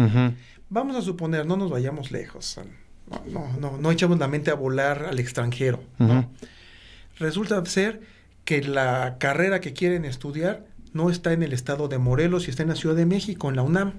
Vamos 0.69 0.97
a 0.97 1.01
suponer, 1.01 1.47
no 1.47 1.57
nos 1.57 1.70
vayamos 1.70 2.11
lejos, 2.11 2.61
no, 3.27 3.51
no, 3.59 3.78
no, 3.78 3.91
echamos 3.91 4.19
la 4.19 4.28
mente 4.28 4.51
a 4.51 4.55
volar 4.55 5.07
al 5.07 5.19
extranjero. 5.19 5.82
Resulta 7.19 7.65
ser 7.65 8.03
que 8.45 8.62
la 8.62 9.16
carrera 9.16 9.62
que 9.62 9.73
quieren 9.73 10.05
estudiar 10.05 10.66
no 10.93 11.09
está 11.09 11.32
en 11.32 11.43
el 11.43 11.55
estado 11.55 11.89
de 11.89 11.97
Morelos 11.97 12.49
y 12.49 12.51
está 12.51 12.65
en 12.65 12.69
la 12.69 12.77
Ciudad 12.77 12.97
de 12.97 13.07
México, 13.07 13.49
en 13.49 13.57
la 13.57 13.62
UNAM. 13.62 13.95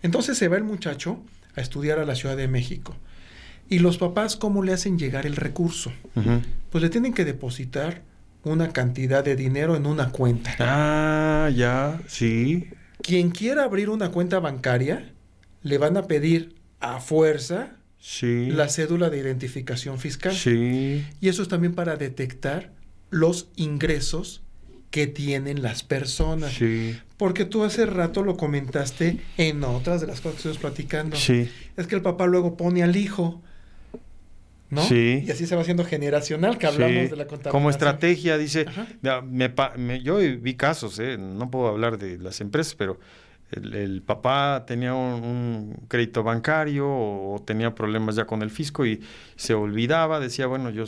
Entonces 0.00 0.38
se 0.38 0.48
va 0.48 0.56
el 0.56 0.64
muchacho 0.64 1.22
a 1.56 1.60
estudiar 1.60 1.98
a 1.98 2.06
la 2.06 2.14
Ciudad 2.14 2.38
de 2.38 2.48
México. 2.48 2.96
¿Y 3.72 3.78
los 3.78 3.96
papás 3.96 4.36
cómo 4.36 4.62
le 4.62 4.74
hacen 4.74 4.98
llegar 4.98 5.24
el 5.24 5.34
recurso? 5.34 5.90
Pues 6.68 6.82
le 6.82 6.90
tienen 6.90 7.14
que 7.14 7.24
depositar 7.24 8.02
una 8.44 8.68
cantidad 8.68 9.24
de 9.24 9.34
dinero 9.34 9.76
en 9.76 9.86
una 9.86 10.10
cuenta. 10.10 10.54
Ah, 10.58 11.48
ya, 11.48 11.98
sí. 12.06 12.68
Quien 13.00 13.30
quiera 13.30 13.64
abrir 13.64 13.88
una 13.88 14.10
cuenta 14.10 14.40
bancaria, 14.40 15.14
le 15.62 15.78
van 15.78 15.96
a 15.96 16.02
pedir 16.02 16.54
a 16.80 17.00
fuerza 17.00 17.78
sí. 17.98 18.50
la 18.50 18.68
cédula 18.68 19.08
de 19.08 19.20
identificación 19.20 19.98
fiscal. 19.98 20.34
Sí. 20.34 21.06
Y 21.22 21.28
eso 21.30 21.40
es 21.40 21.48
también 21.48 21.74
para 21.74 21.96
detectar 21.96 22.72
los 23.08 23.48
ingresos 23.56 24.42
que 24.90 25.06
tienen 25.06 25.62
las 25.62 25.82
personas. 25.82 26.52
Sí. 26.52 26.94
Porque 27.16 27.46
tú 27.46 27.64
hace 27.64 27.86
rato 27.86 28.22
lo 28.22 28.36
comentaste 28.36 29.18
en 29.38 29.64
otras 29.64 30.02
de 30.02 30.08
las 30.08 30.20
cosas 30.20 30.42
que 30.42 30.48
estamos 30.50 30.58
platicando. 30.58 31.16
Sí. 31.16 31.48
Es 31.78 31.86
que 31.86 31.94
el 31.94 32.02
papá 32.02 32.26
luego 32.26 32.58
pone 32.58 32.82
al 32.82 32.96
hijo 32.96 33.40
¿no? 34.72 34.82
Sí. 34.82 35.22
Y 35.26 35.30
así 35.30 35.46
se 35.46 35.54
va 35.54 35.60
haciendo 35.60 35.84
generacional, 35.84 36.56
que 36.56 36.66
hablamos 36.66 37.10
de 37.10 37.16
la 37.16 37.26
contabilidad. 37.26 37.50
Como 37.50 37.68
estrategia, 37.68 38.38
dice, 38.38 38.64
yo 40.02 40.16
vi 40.16 40.54
casos, 40.54 40.98
¿eh? 40.98 41.18
no 41.18 41.50
puedo 41.50 41.68
hablar 41.68 41.98
de 41.98 42.16
las 42.16 42.40
empresas, 42.40 42.74
pero 42.74 42.98
el, 43.50 44.00
papá 44.00 44.64
tenía 44.66 44.94
un, 44.94 45.76
crédito 45.88 46.22
bancario 46.22 46.86
o, 46.88 47.42
tenía 47.44 47.74
problemas 47.74 48.16
ya 48.16 48.24
con 48.24 48.40
el 48.40 48.48
fisco 48.48 48.86
y 48.86 49.02
se 49.36 49.52
olvidaba, 49.52 50.20
decía, 50.20 50.46
bueno, 50.46 50.70
yo 50.70 50.84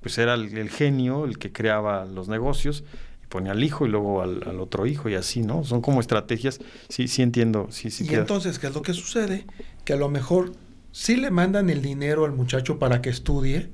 pues 0.00 0.18
era 0.18 0.34
el, 0.34 0.68
genio 0.68 1.24
el 1.24 1.38
que 1.38 1.52
creaba 1.52 2.04
los 2.06 2.28
negocios 2.28 2.82
y 3.22 3.26
ponía 3.28 3.52
al 3.52 3.62
hijo 3.62 3.86
y 3.86 3.90
luego 3.90 4.22
al, 4.22 4.58
otro 4.58 4.86
hijo 4.86 5.08
y 5.08 5.14
así, 5.14 5.42
¿no? 5.42 5.62
Son 5.62 5.80
como 5.80 6.00
estrategias, 6.00 6.58
sí, 6.88 7.06
sí 7.06 7.22
entiendo, 7.22 7.68
sí, 7.70 7.92
sí. 7.92 8.08
Y 8.10 8.14
entonces, 8.14 8.58
¿qué 8.58 8.66
es 8.66 8.74
lo 8.74 8.82
que 8.82 8.92
sucede? 8.92 9.46
Que 9.84 9.92
a 9.92 9.96
lo 9.96 10.08
mejor 10.08 10.50
sí 10.94 11.16
le 11.16 11.32
mandan 11.32 11.70
el 11.70 11.82
dinero 11.82 12.24
al 12.24 12.32
muchacho 12.32 12.78
para 12.78 13.02
que 13.02 13.10
estudie, 13.10 13.68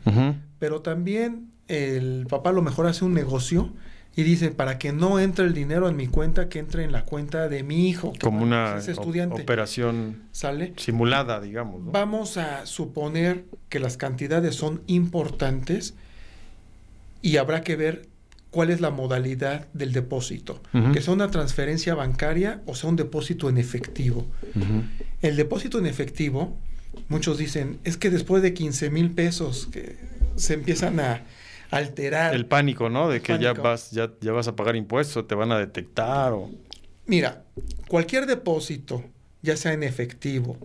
pero 0.59 0.81
también 0.81 1.51
el 1.69 2.27
papá 2.29 2.49
a 2.49 2.53
lo 2.55 2.63
mejor 2.63 2.87
hace 2.87 3.05
un 3.05 3.13
negocio 3.13 3.75
y 4.17 4.23
dice, 4.23 4.51
para 4.51 4.79
que 4.79 4.93
no 4.93 5.21
entre 5.21 5.45
el 5.45 5.53
dinero 5.53 5.89
en 5.89 5.97
mi 5.97 6.07
cuenta, 6.07 6.49
que 6.49 6.59
entre 6.59 6.83
en 6.83 6.93
la 6.93 7.05
cuenta 7.05 7.49
de 7.49 7.63
mi 7.63 7.89
hijo. 7.91 8.15
Como 8.21 8.43
una 8.43 8.79
es 8.79 8.89
estudiante. 8.89 9.43
operación 9.43 10.23
¿Sale? 10.33 10.73
simulada, 10.77 11.41
digamos. 11.41 11.83
¿no? 11.83 11.93
Vamos 11.93 12.39
a 12.39 12.65
suponer 12.65 13.45
que 13.69 13.81
las 13.81 13.99
cantidades 13.99 14.57
son 14.57 14.81
importantes 14.87 15.95
y 17.21 17.37
habrá 17.37 17.61
que 17.63 17.77
ver 17.77 18.09
cuál 18.51 18.71
es 18.71 18.81
la 18.81 18.91
modalidad 18.91 19.69
del 19.75 19.93
depósito, 19.93 20.63
que 20.95 21.03
sea 21.03 21.13
una 21.13 21.31
transferencia 21.31 21.95
bancaria 21.95 22.63
o 22.67 22.75
sea 22.75 22.89
un 22.89 22.97
depósito 22.97 23.51
en 23.51 23.59
efectivo. 23.59 24.27
El 25.21 25.37
depósito 25.37 25.79
en 25.79 25.87
efectivo, 25.87 26.57
muchos 27.09 27.39
dicen, 27.39 27.79
es 27.85 27.97
que 27.97 28.11
después 28.11 28.43
de 28.43 28.55
15 28.55 28.91
mil 28.91 29.11
pesos 29.11 29.69
que 29.71 29.97
se 30.37 30.55
empiezan 30.55 31.01
a 31.01 31.25
alterar. 31.71 32.35
El 32.35 32.47
pánico, 32.47 32.89
¿no? 32.89 33.09
De 33.09 33.21
que 33.21 33.39
ya 33.39 33.53
vas, 33.53 33.91
ya, 33.91 34.11
ya 34.21 34.33
vas 34.33 34.49
a 34.49 34.57
pagar 34.57 34.77
impuestos, 34.77 35.27
te 35.27 35.35
van 35.35 35.53
a 35.53 35.59
detectar 35.59 36.33
o... 36.33 36.51
Mira, 37.07 37.45
cualquier 37.89 38.27
depósito, 38.27 39.05
ya 39.43 39.57
sea 39.57 39.73
en 39.73 39.83
efectivo 39.83 40.57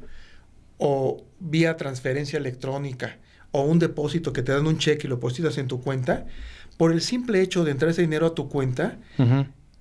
o 0.77 1.25
vía 1.39 1.77
transferencia 1.77 2.37
electrónica 2.37 3.17
o 3.51 3.61
un 3.61 3.79
depósito 3.79 4.33
que 4.33 4.43
te 4.43 4.51
dan 4.51 4.67
un 4.67 4.77
cheque 4.77 5.07
y 5.07 5.09
lo 5.09 5.15
depositas 5.15 5.57
en 5.57 5.67
tu 5.67 5.81
cuenta, 5.81 6.25
por 6.77 6.91
el 6.91 7.01
simple 7.01 7.41
hecho 7.41 7.63
de 7.63 7.71
entrar 7.71 7.91
ese 7.91 8.01
dinero 8.01 8.27
a 8.27 8.35
tu 8.35 8.49
cuenta, 8.49 8.99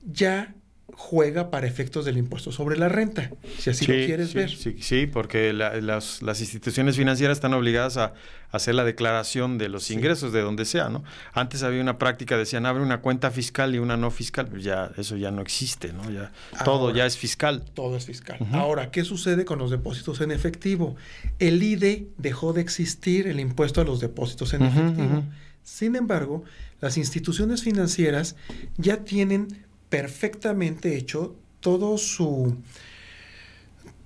ya 0.04 0.54
juega 0.92 1.50
para 1.50 1.66
efectos 1.66 2.04
del 2.04 2.18
impuesto 2.18 2.52
sobre 2.52 2.76
la 2.76 2.88
renta, 2.88 3.30
si 3.58 3.70
así 3.70 3.86
lo 3.86 3.94
quieres 4.06 4.30
sí, 4.30 4.34
ver. 4.36 4.50
Sí, 4.50 4.76
sí, 4.80 5.06
porque 5.06 5.52
la- 5.52 5.80
las, 5.80 6.22
las 6.22 6.40
instituciones 6.40 6.96
financieras 6.96 7.38
están 7.38 7.54
obligadas 7.54 7.96
a, 7.96 8.14
hacer 8.52 8.76
la 8.76 8.84
declaración 8.84 9.58
de 9.58 9.68
los 9.68 9.90
ingresos 9.90 10.32
de 10.32 10.40
donde 10.40 10.64
sea, 10.64 10.88
¿no? 10.88 11.02
Antes 11.32 11.64
había 11.64 11.80
una 11.82 11.98
práctica, 11.98 12.38
decían, 12.38 12.66
abre 12.66 12.84
una 12.84 13.00
cuenta 13.00 13.32
fiscal 13.32 13.74
y 13.74 13.78
una 13.78 13.96
no 13.96 14.12
fiscal, 14.12 14.46
pues 14.46 14.62
ya 14.62 14.92
eso 14.96 15.16
ya 15.16 15.32
no 15.32 15.42
existe, 15.42 15.92
¿no? 15.92 16.08
Ya 16.08 16.30
todo 16.64 16.94
ya 16.94 17.04
es 17.04 17.16
fiscal. 17.16 17.64
Todo 17.74 17.96
es 17.96 18.06
fiscal. 18.06 18.38
Ahora, 18.52 18.92
¿qué 18.92 19.02
sucede 19.02 19.44
con 19.44 19.58
los 19.58 19.72
depósitos 19.72 20.20
en 20.20 20.30
efectivo? 20.30 20.94
El 21.40 21.60
IDE 21.64 22.06
dejó 22.16 22.52
de 22.52 22.60
existir, 22.60 23.26
el 23.26 23.40
impuesto 23.40 23.80
a 23.80 23.84
los 23.84 23.98
depósitos 23.98 24.54
en 24.54 24.62
efectivo. 24.62 25.24
Sin 25.64 25.96
embargo, 25.96 26.44
las 26.80 26.96
instituciones 26.96 27.64
financieras 27.64 28.36
ya 28.76 28.98
tienen 28.98 29.64
perfectamente 29.94 30.96
hecho 30.96 31.36
todo 31.60 31.98
su 31.98 32.56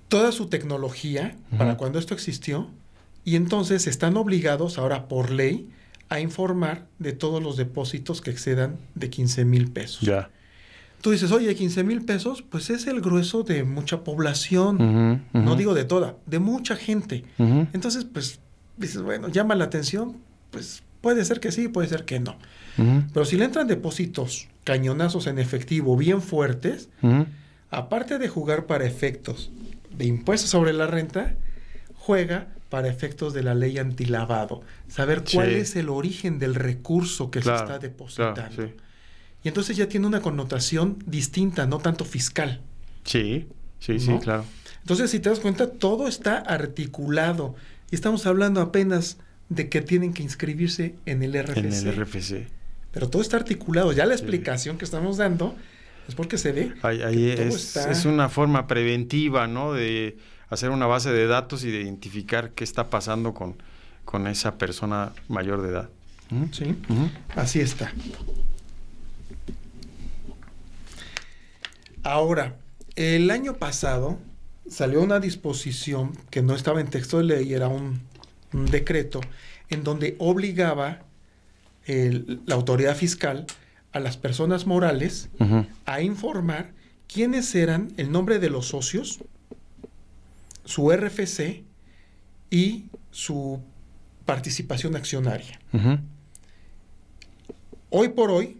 toda 0.07 0.31
su 0.31 0.45
tecnología 0.45 1.35
para 1.57 1.77
cuando 1.77 1.97
esto 1.97 2.13
existió 2.13 2.67
y 3.25 3.35
entonces 3.35 3.87
están 3.87 4.15
obligados 4.15 4.77
ahora 4.77 5.07
por 5.07 5.31
ley 5.31 5.67
a 6.09 6.19
informar 6.19 6.85
de 6.99 7.13
todos 7.13 7.41
los 7.41 7.57
depósitos 7.57 8.21
que 8.21 8.29
excedan 8.29 8.77
de 8.93 9.09
15 9.09 9.45
mil 9.45 9.71
pesos. 9.71 10.01
Ya. 10.01 10.29
Tú 11.01 11.09
dices, 11.09 11.31
oye, 11.31 11.55
15 11.55 11.83
mil 11.83 12.05
pesos, 12.05 12.43
pues 12.43 12.69
es 12.69 12.85
el 12.85 13.01
grueso 13.01 13.41
de 13.41 13.63
mucha 13.63 14.03
población. 14.03 15.23
No 15.33 15.55
digo 15.55 15.73
de 15.73 15.85
toda, 15.85 16.17
de 16.27 16.37
mucha 16.37 16.75
gente. 16.75 17.23
Entonces, 17.73 18.05
pues, 18.05 18.39
dices, 18.77 19.01
bueno, 19.01 19.27
llama 19.27 19.55
la 19.55 19.65
atención, 19.65 20.17
pues 20.51 20.83
puede 21.01 21.25
ser 21.25 21.39
que 21.39 21.51
sí, 21.51 21.67
puede 21.67 21.87
ser 21.87 22.05
que 22.05 22.19
no. 22.19 22.37
Pero 23.11 23.25
si 23.25 23.37
le 23.37 23.45
entran 23.45 23.67
depósitos 23.67 24.47
cañonazos 24.73 25.25
en 25.25 25.39
efectivo 25.39 25.97
bien 25.97 26.21
fuertes, 26.21 26.89
aparte 27.71 28.19
de 28.19 28.27
jugar 28.27 28.67
para 28.67 28.85
efectos 28.85 29.49
de 29.97 30.05
impuestos 30.05 30.51
sobre 30.51 30.73
la 30.73 30.85
renta, 30.85 31.33
juega 31.95 32.49
para 32.69 32.87
efectos 32.87 33.33
de 33.33 33.41
la 33.41 33.55
ley 33.55 33.79
antilavado. 33.79 34.61
Saber 34.87 35.23
cuál 35.33 35.49
Sí. 35.49 35.55
es 35.55 35.75
el 35.75 35.89
origen 35.89 36.37
del 36.37 36.53
recurso 36.53 37.31
que 37.31 37.39
Claro, 37.39 37.57
se 37.57 37.63
está 37.63 37.79
depositando. 37.79 38.33
claro, 38.35 38.55
sí. 38.55 38.73
Y 39.43 39.47
entonces 39.47 39.75
ya 39.75 39.89
tiene 39.89 40.05
una 40.05 40.21
connotación 40.21 40.97
distinta, 41.07 41.65
no 41.65 41.79
tanto 41.79 42.05
fiscal. 42.05 42.61
Sí, 43.05 43.47
sí, 43.79 43.97
sí, 43.99 44.15
claro. 44.21 44.45
Entonces, 44.81 45.09
si 45.09 45.19
te 45.19 45.29
das 45.29 45.39
cuenta, 45.39 45.67
todo 45.71 46.07
está 46.07 46.37
articulado. 46.37 47.55
Y 47.89 47.95
estamos 47.95 48.27
hablando 48.27 48.61
apenas 48.61 49.17
de 49.49 49.67
que 49.67 49.81
tienen 49.81 50.13
que 50.13 50.21
inscribirse 50.21 50.93
en 51.07 51.23
el 51.23 51.33
RFC. 51.33 51.57
En 51.57 51.73
el 51.73 51.87
RFC. 52.05 52.47
Pero 52.91 53.09
todo 53.09 53.21
está 53.21 53.37
articulado. 53.37 53.91
Ya 53.93 54.05
la 54.05 54.13
explicación 54.13 54.77
que 54.77 54.85
estamos 54.85 55.17
dando 55.17 55.55
es 56.07 56.15
porque 56.15 56.37
se 56.37 56.51
ve. 56.51 56.73
Ahí, 56.81 57.29
es, 57.29 57.55
está- 57.55 57.91
es 57.91 58.05
una 58.05 58.29
forma 58.29 58.65
preventiva, 58.67 59.47
¿no? 59.47 59.73
De 59.73 60.17
hacer 60.49 60.71
una 60.71 60.87
base 60.87 61.11
de 61.11 61.27
datos 61.27 61.63
y 61.63 61.71
de 61.71 61.81
identificar 61.81 62.51
qué 62.51 62.63
está 62.63 62.89
pasando 62.89 63.33
con, 63.33 63.55
con 64.05 64.25
esa 64.27 64.57
persona 64.57 65.11
mayor 65.27 65.61
de 65.61 65.69
edad. 65.69 65.89
Ujú. 66.31 66.47
Sí, 66.51 66.75
así 67.35 67.59
está. 67.61 67.91
Ahora, 72.03 72.55
el 72.95 73.29
año 73.29 73.55
pasado 73.55 74.17
salió 74.69 75.01
una 75.01 75.19
disposición 75.19 76.13
que 76.29 76.41
no 76.41 76.55
estaba 76.55 76.81
en 76.81 76.87
texto 76.87 77.17
de 77.17 77.23
ley, 77.25 77.53
era 77.53 77.67
un, 77.67 78.01
un 78.53 78.65
decreto, 78.67 79.21
en 79.69 79.83
donde 79.83 80.15
obligaba 80.19 80.99
el- 81.89 82.41
la 82.45 82.55
autoridad 82.55 82.95
fiscal 82.95 83.45
a 83.91 83.99
las 83.99 84.17
personas 84.17 84.65
morales 84.67 85.29
a 85.85 86.01
informar 86.01 86.71
quiénes 87.11 87.53
eran 87.55 87.91
el 87.97 88.11
nombre 88.11 88.37
de 88.39 88.49
los 88.51 88.67
socios, 88.67 89.19
su 90.65 90.91
RFC 90.91 91.63
y 92.51 92.85
su 93.11 93.59
participación 94.25 94.95
accionaria. 94.95 95.59
Hoy 97.89 98.09
por 98.09 98.29
hoy 98.29 98.57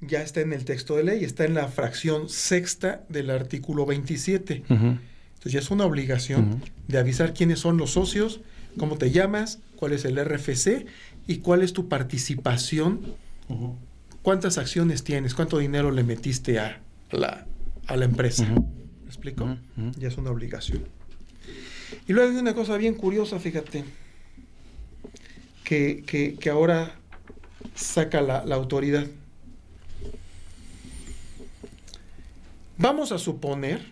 ya 0.00 0.22
está 0.22 0.40
en 0.40 0.52
el 0.52 0.64
texto 0.64 0.96
de 0.96 1.04
ley, 1.04 1.24
está 1.24 1.44
en 1.44 1.54
la 1.54 1.68
fracción 1.68 2.28
sexta 2.28 3.04
del 3.08 3.30
artículo 3.30 3.86
27. 3.86 4.64
Ujú. 4.68 4.74
Entonces 4.74 5.52
ya 5.52 5.60
es 5.60 5.70
una 5.70 5.84
obligación 5.84 6.60
de 6.88 6.98
avisar 6.98 7.32
quiénes 7.34 7.60
son 7.60 7.76
los 7.76 7.92
socios, 7.92 8.40
cómo 8.76 8.96
te 8.98 9.10
llamas, 9.12 9.60
cuál 9.76 9.92
es 9.92 10.04
el 10.04 10.18
RFC 10.18 10.86
y 11.26 11.38
cuál 11.38 11.62
es 11.62 11.72
tu 11.72 11.88
participación, 11.88 13.00
cuántas 14.22 14.58
acciones 14.58 15.04
tienes, 15.04 15.34
cuánto 15.34 15.58
dinero 15.58 15.90
le 15.90 16.02
metiste 16.04 16.58
a 16.58 16.80
la, 17.10 17.46
a 17.86 17.96
la 17.96 18.04
empresa. 18.04 18.44
¿Me 18.46 19.06
explico? 19.06 19.56
Ya 19.98 20.08
es 20.08 20.16
una 20.18 20.30
obligación. 20.30 20.84
Y 22.06 22.12
luego 22.12 22.30
hay 22.30 22.36
una 22.36 22.54
cosa 22.54 22.76
bien 22.76 22.94
curiosa, 22.94 23.38
fíjate, 23.38 23.84
que, 25.64 26.02
que- 26.06 26.34
que 26.34 26.50
ahora 26.50 26.94
saca 27.74 28.20
la, 28.22 28.44
la 28.44 28.54
autoridad. 28.56 29.06
Vamos 32.78 33.12
a 33.12 33.18
suponer, 33.18 33.84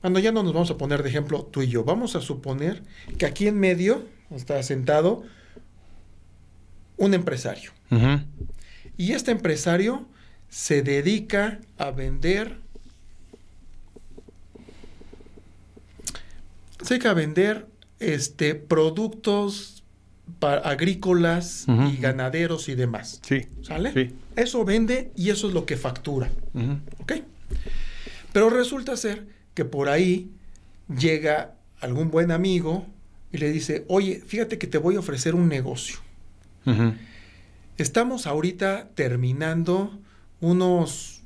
cuando 0.00 0.18
ya 0.18 0.32
no 0.32 0.42
nos 0.42 0.52
vamos 0.54 0.70
a 0.70 0.78
poner 0.78 1.02
de 1.02 1.10
ejemplo 1.10 1.42
tú 1.44 1.62
y 1.62 1.68
yo, 1.68 1.84
vamos 1.84 2.16
a 2.16 2.20
suponer 2.20 2.82
que 3.18 3.26
aquí 3.26 3.48
en 3.48 3.58
medio 3.58 4.06
está 4.30 4.62
sentado 4.62 5.24
un 7.00 7.14
empresario. 7.14 7.72
Y 8.96 9.12
este 9.12 9.30
empresario 9.32 10.06
se 10.48 10.82
dedica 10.82 11.58
a 11.78 11.90
vender. 11.90 12.58
Se 16.82 16.94
dedica 16.94 17.10
a 17.10 17.14
vender 17.14 17.66
este, 17.98 18.54
productos 18.54 19.82
pa- 20.38 20.58
agrícolas 20.58 21.66
y 21.90 21.96
ganaderos 21.96 22.68
y 22.68 22.74
demás. 22.74 23.20
Sí. 23.22 23.46
¿Sale? 23.62 23.92
Sí. 23.92 24.14
Eso 24.36 24.64
vende 24.64 25.10
y 25.16 25.30
eso 25.30 25.48
es 25.48 25.54
lo 25.54 25.66
que 25.66 25.76
factura. 25.76 26.30
¿Ok? 27.00 27.12
Pero 28.32 28.48
resulta 28.50 28.96
ser 28.96 29.26
que 29.54 29.64
por 29.64 29.88
ahí 29.88 30.30
llega 30.88 31.54
algún 31.80 32.10
buen 32.10 32.30
amigo 32.30 32.86
y 33.32 33.38
le 33.38 33.50
dice, 33.50 33.84
oye, 33.88 34.20
fíjate 34.26 34.58
que 34.58 34.66
te 34.66 34.78
voy 34.78 34.96
a 34.96 35.00
ofrecer 35.00 35.34
un 35.34 35.48
negocio. 35.48 35.96
Estamos 37.78 38.26
ahorita 38.26 38.88
terminando 38.94 39.98
unos 40.40 41.22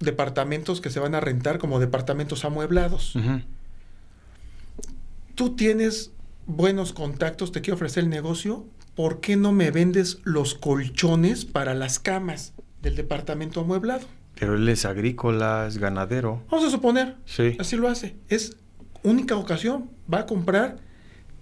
departamentos 0.00 0.80
que 0.80 0.90
se 0.90 1.00
van 1.00 1.14
a 1.14 1.20
rentar 1.20 1.58
como 1.58 1.78
departamentos 1.80 2.44
amueblados. 2.44 3.14
Tú 5.34 5.56
tienes 5.56 6.12
buenos 6.46 6.92
contactos, 6.92 7.52
te 7.52 7.60
quiero 7.60 7.76
ofrecer 7.76 8.04
el 8.04 8.10
negocio. 8.10 8.66
¿Por 8.94 9.20
qué 9.20 9.36
no 9.36 9.50
me 9.52 9.70
vendes 9.72 10.18
los 10.24 10.54
colchones 10.54 11.44
para 11.44 11.74
las 11.74 11.98
camas 11.98 12.52
del 12.82 12.94
departamento 12.94 13.60
amueblado? 13.60 14.06
Pero 14.38 14.54
él 14.54 14.68
es 14.68 14.84
agrícola, 14.84 15.66
es 15.66 15.78
ganadero. 15.78 16.42
Vamos 16.50 16.66
a 16.66 16.70
suponer, 16.70 17.16
Sí. 17.24 17.56
así 17.58 17.76
lo 17.76 17.88
hace. 17.88 18.14
Es 18.28 18.56
única 19.02 19.36
ocasión, 19.36 19.90
va 20.12 20.20
a 20.20 20.26
comprar 20.26 20.76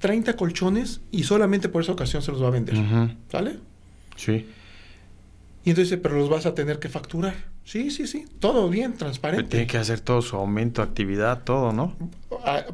30 0.03 0.35
colchones 0.35 1.01
y 1.12 1.23
solamente 1.23 1.69
por 1.69 1.81
esa 1.81 1.93
ocasión 1.93 2.23
se 2.23 2.33
los 2.33 2.43
va 2.43 2.49
a 2.49 2.51
vender. 2.51 2.77
Ujú. 2.77 3.11
¿Sale? 3.31 3.57
Sí. 4.16 4.49
Y 5.65 5.70
entonces 5.70 5.91
dice, 5.91 5.99
pero 5.99 6.19
los 6.19 6.29
vas 6.29 6.45
a 6.45 6.55
tener 6.57 6.81
que 6.81 6.89
facturar. 6.89 7.35
Sí, 7.65 7.93
sí, 7.93 8.09
sí, 8.09 8.24
todo 8.41 8.69
bien, 8.69 8.95
transparente. 8.95 9.49
Tiene 9.49 9.69
que 9.69 9.79
hacer 9.79 10.01
todo 10.01 10.20
su 10.20 10.35
aumento, 10.35 10.83
actividad, 10.83 11.45
todo, 11.45 11.73
¿no? 11.73 11.97
Ah, 12.45 12.65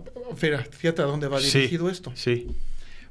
fíjate, 0.71 1.03
a 1.03 1.05
dónde 1.05 1.29
va 1.29 1.39
Sí, 1.41 1.59
dirigido 1.59 1.91
esto. 1.91 2.13
Sí. 2.15 2.49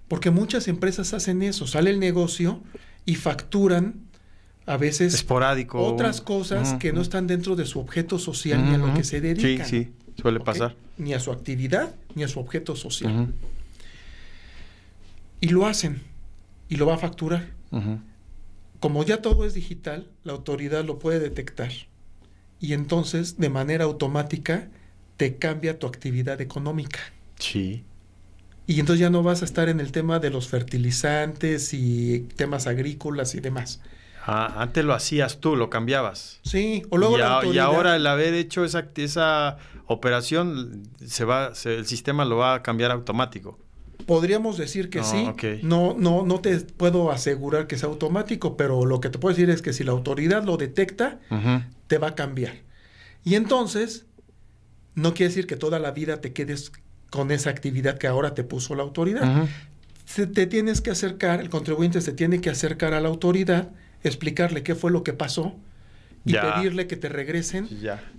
Porque 0.08 0.32
muchas 0.32 0.68
empresas 0.68 1.14
hacen 1.14 1.44
eso. 1.44 1.68
Sale 1.68 1.92
el 1.92 2.00
negocio 2.00 2.60
y 3.06 3.16
facturan 3.16 4.08
a 4.66 4.78
veces 4.78 5.14
esporádico 5.14 5.80
otras 5.80 6.22
cosas 6.22 6.74
que 6.74 6.92
no 6.92 7.02
están 7.02 7.28
dentro 7.28 7.56
de 7.56 7.68
su 7.68 7.80
objeto 7.80 8.18
social 8.18 8.66
ni 8.66 8.74
a 8.74 8.78
lo 8.80 8.96
que 8.96 9.04
se 9.04 9.22
dedican. 9.22 9.68
Sí, 9.68 9.86
sí, 9.86 9.92
suele 10.20 10.40
pasar. 10.40 10.76
Ni 10.98 11.14
a 11.14 11.20
su 11.20 11.32
actividad 11.32 11.94
ni 12.16 12.24
a 12.24 12.28
su 12.28 12.40
objeto 12.40 12.76
social. 12.76 13.32
Y 15.40 15.50
lo 15.50 15.66
hacen 15.66 16.02
y 16.70 16.76
lo 16.78 16.86
va 16.86 16.96
a 16.96 16.98
facturar. 16.98 17.52
Como 18.80 19.04
ya 19.04 19.22
todo 19.22 19.46
es 19.46 19.54
digital, 19.54 20.10
la 20.24 20.34
autoridad 20.34 20.84
lo 20.86 21.00
puede 21.00 21.20
detectar 21.20 21.72
y 22.60 22.74
entonces 22.74 23.38
de 23.38 23.50
manera 23.50 23.86
automática 23.86 24.70
te 25.18 25.38
cambia 25.38 25.80
tu 25.80 25.88
actividad 25.88 26.42
económica. 26.42 27.00
Sí. 27.40 27.84
Y 28.66 28.80
entonces 28.80 29.00
ya 29.00 29.10
no 29.10 29.24
vas 29.24 29.42
a 29.42 29.46
estar 29.46 29.70
en 29.70 29.80
el 29.80 29.92
tema 29.92 30.20
de 30.20 30.30
los 30.30 30.48
fertilizantes 30.48 31.74
y 31.74 32.28
temas 32.36 32.68
agrícolas 32.68 33.34
y 33.36 33.40
demás. 33.40 33.82
Ah, 34.26 34.62
antes 34.62 34.84
lo 34.84 34.94
hacías 34.94 35.40
tú, 35.40 35.56
lo 35.56 35.70
cambiabas. 35.70 36.42
Sí, 36.44 36.84
o 36.90 36.98
luego 36.98 37.18
y, 37.18 37.56
y 37.56 37.60
ahora 37.60 37.96
el 37.96 38.06
haber 38.06 38.34
hecho 38.34 38.66
esa, 38.66 38.90
esa 38.96 39.58
operación, 39.86 40.84
se 41.06 41.24
va, 41.24 41.54
el 41.64 41.86
sistema 41.86 42.26
lo 42.26 42.36
va 42.38 42.56
a 42.56 42.64
cambiar 42.64 42.92
automático. 42.92 43.58
Podríamos 44.06 44.58
decir 44.58 44.90
que 44.90 45.04
sí. 45.04 45.28
No, 45.64 45.96
no, 45.98 46.26
no 46.26 46.40
te 46.40 46.58
puedo 46.60 47.12
asegurar 47.12 47.68
que 47.68 47.78
sea 47.78 47.90
automático, 47.90 48.56
pero 48.56 48.86
lo 48.86 49.02
que 49.02 49.10
te 49.10 49.20
puedo 49.20 49.36
decir 49.36 49.50
es 49.50 49.62
que 49.62 49.74
si 49.74 49.84
la 49.84 49.92
autoridad 49.92 50.44
lo 50.44 50.58
detecta, 50.58 51.20
te 51.88 51.98
va 51.98 52.10
a 52.10 52.16
cambiar. 52.16 52.54
Y 53.24 53.36
entonces, 53.36 54.06
no 54.96 55.14
quiere 55.14 55.30
decir 55.30 55.48
que 55.48 55.58
toda 55.58 55.80
la 55.80 55.92
vida 55.92 56.22
te 56.22 56.34
quedes 56.34 56.72
con 57.10 57.32
esa 57.32 57.50
actividad 57.50 57.98
que 57.98 58.08
ahora 58.08 58.34
te 58.34 58.44
puso 58.44 58.76
la 58.76 58.84
autoridad. 58.84 59.48
Se, 60.06 60.26
te 60.26 60.48
tienes 60.48 60.82
que 60.82 60.92
acercar, 60.92 61.42
el 61.42 61.50
contribuyente 61.50 62.02
se 62.02 62.14
tiene 62.14 62.40
que 62.40 62.50
acercar 62.50 62.94
a 62.94 63.02
la 63.02 63.10
autoridad, 63.10 63.72
explicarle 64.04 64.64
qué 64.64 64.76
fue 64.76 64.92
lo 64.92 65.04
que 65.04 65.14
pasó 65.14 65.56
y 66.26 66.34
pedirle 66.34 66.88
que 66.88 66.96
te 66.96 67.10
regresen 67.10 67.68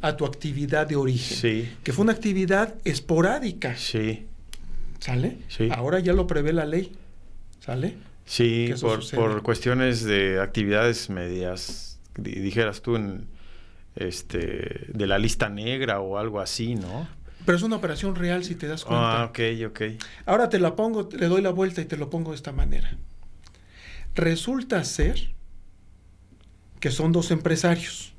a 0.01 0.17
tu 0.17 0.25
actividad 0.25 0.87
de 0.87 0.97
origen. 0.97 1.37
Que 1.83 1.93
fue 1.93 2.05
una 2.05 2.13
actividad 2.13 2.75
esporádica. 2.85 3.77
Sí. 3.77 4.28
¿Sale? 4.99 5.39
Ahora 5.71 6.01
ya 6.01 6.13
lo 6.13 6.27
prevé 6.27 6.53
la 6.53 6.67
ley. 6.67 6.93
¿Sale? 7.61 7.97
Sí, 8.25 8.75
por, 8.81 9.09
por, 9.11 9.43
cuestiones 9.43 10.05
de 10.05 10.41
actividades 10.41 11.09
medias, 11.09 11.99
dijeras 12.17 12.83
tú, 12.83 12.97
en, 12.97 13.27
este, 13.99 14.87
de 14.89 15.07
la 15.07 15.19
lista 15.19 15.49
negra 15.49 16.01
o 16.01 16.19
algo 16.19 16.41
así, 16.41 16.75
¿no? 16.75 17.09
Pero 17.45 17.57
es 17.57 17.63
una 17.63 17.77
operación 17.77 18.15
real 18.15 18.45
si 18.45 18.55
te 18.55 18.67
das 18.69 18.85
cuenta. 18.85 19.23
Ah, 19.23 19.25
ok, 19.25 19.39
ok. 19.69 19.81
Ahora 20.27 20.49
te 20.49 20.59
la 20.59 20.77
pongo, 20.77 21.09
le 21.11 21.27
doy 21.27 21.41
la 21.41 21.51
vuelta 21.51 21.81
y 21.81 21.87
te 21.87 21.97
lo 21.97 22.11
pongo 22.11 22.31
de 22.31 22.37
esta 22.37 22.53
manera. 22.53 22.97
Resulta 24.15 24.85
ser 24.85 25.33
que 26.81 26.91
son 26.91 27.13
dos 27.13 27.31
empresarios. 27.31 28.15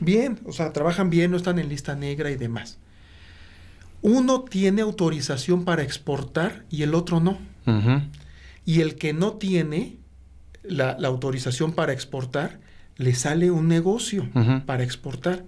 Bien, 0.00 0.40
o 0.46 0.52
sea, 0.52 0.72
trabajan 0.72 1.10
bien, 1.10 1.30
no 1.30 1.36
están 1.36 1.60
en 1.60 1.68
lista 1.68 1.94
negra 1.94 2.30
y 2.32 2.36
demás. 2.36 2.78
Uno 4.02 4.42
tiene 4.42 4.82
autorización 4.82 5.64
para 5.64 5.82
exportar 5.82 6.64
y 6.70 6.82
el 6.82 6.94
otro 6.94 7.20
no. 7.20 7.38
Y 8.64 8.80
el 8.80 8.96
que 8.96 9.12
no 9.12 9.34
tiene 9.34 9.96
la, 10.62 10.92
autorización 10.92 11.72
para 11.72 11.92
exportar, 11.92 12.60
le 12.96 13.14
sale 13.14 13.50
un 13.50 13.68
negocio 13.68 14.28
para 14.66 14.82
exportar. 14.82 15.44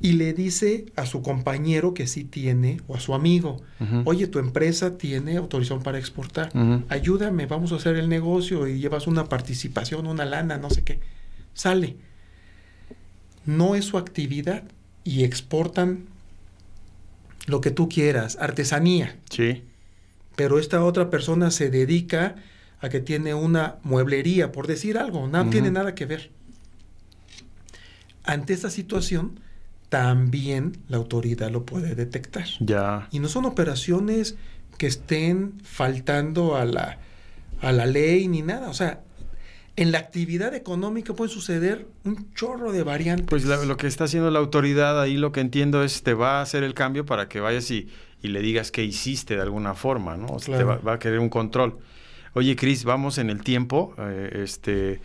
Y 0.00 0.12
le 0.12 0.32
dice 0.32 0.86
a 0.94 1.06
su 1.06 1.22
compañero 1.22 1.92
que 1.92 2.06
sí 2.06 2.22
tiene, 2.22 2.80
o 2.86 2.94
a 2.94 3.00
su 3.00 3.14
amigo, 3.14 3.62
oye, 4.04 4.26
tu 4.28 4.38
empresa 4.38 4.96
tiene 4.96 5.36
autorización 5.36 5.82
para 5.82 5.98
exportar, 5.98 6.52
ayúdame, 6.88 7.46
vamos 7.46 7.72
a 7.72 7.76
hacer 7.76 7.96
el 7.96 8.08
negocio 8.08 8.66
y 8.68 8.78
llevas 8.78 9.06
una 9.06 9.28
participación, 9.28 10.06
una 10.06 10.24
lana, 10.24 10.58
no 10.58 10.70
sé 10.70 10.84
qué 10.84 11.00
sale. 11.58 11.96
No 13.44 13.74
es 13.74 13.86
su 13.86 13.98
actividad 13.98 14.64
y 15.04 15.24
exportan 15.24 16.06
lo 17.48 17.60
que 17.60 17.70
tú 17.70 17.88
quieras, 17.88 18.36
artesanía. 18.40 19.16
Sí. 19.30 19.64
Pero 20.36 20.58
esta 20.58 20.84
otra 20.84 21.10
persona 21.10 21.50
se 21.50 21.70
dedica 21.70 22.36
a 22.80 22.88
que 22.88 23.00
tiene 23.00 23.34
una 23.34 23.76
mueblería, 23.82 24.52
por 24.52 24.66
decir 24.66 24.98
algo, 24.98 25.26
no 25.26 25.50
tiene 25.50 25.70
nada 25.70 25.94
que 25.94 26.06
ver. 26.06 26.30
Ante 28.22 28.52
esta 28.52 28.70
situación, 28.70 29.40
también 29.88 30.78
la 30.88 30.98
autoridad 30.98 31.50
lo 31.50 31.64
puede 31.64 31.94
detectar. 31.94 32.46
Ya. 32.60 33.08
Y 33.10 33.18
no 33.18 33.28
son 33.28 33.46
operaciones 33.46 34.36
que 34.76 34.86
estén 34.86 35.54
faltando 35.64 36.56
a 36.56 36.64
la, 36.64 36.98
a 37.60 37.72
la 37.72 37.86
ley 37.86 38.28
ni 38.28 38.42
nada. 38.42 38.68
O 38.68 38.74
sea, 38.74 39.00
en 39.78 39.92
la 39.92 39.98
actividad 39.98 40.54
económica 40.54 41.14
puede 41.14 41.30
suceder 41.30 41.86
un 42.02 42.34
chorro 42.34 42.72
de 42.72 42.82
variantes. 42.82 43.28
Pues 43.28 43.44
lo 43.44 43.76
que 43.76 43.86
está 43.86 44.04
haciendo 44.04 44.28
la 44.28 44.40
autoridad 44.40 45.00
ahí 45.00 45.16
lo 45.16 45.30
que 45.30 45.40
entiendo 45.40 45.84
es 45.84 46.02
te 46.02 46.14
va 46.14 46.40
a 46.40 46.42
hacer 46.42 46.64
el 46.64 46.74
cambio 46.74 47.06
para 47.06 47.28
que 47.28 47.38
vayas 47.38 47.70
y, 47.70 47.88
le 48.20 48.42
digas 48.42 48.72
que 48.72 48.82
hiciste 48.82 49.36
de 49.36 49.42
alguna 49.42 49.74
forma, 49.74 50.16
¿no? 50.16 50.26
O 50.26 50.38
sea, 50.40 50.58
te 50.58 50.64
va, 50.64 50.80
a 50.92 50.98
querer 50.98 51.20
un 51.20 51.28
control. 51.28 51.78
Oye, 52.34 52.56
Cris, 52.56 52.82
vamos 52.82 53.18
en 53.18 53.30
el 53.30 53.44
tiempo. 53.44 53.94
Eh, 53.98 54.40
este, 54.42 55.00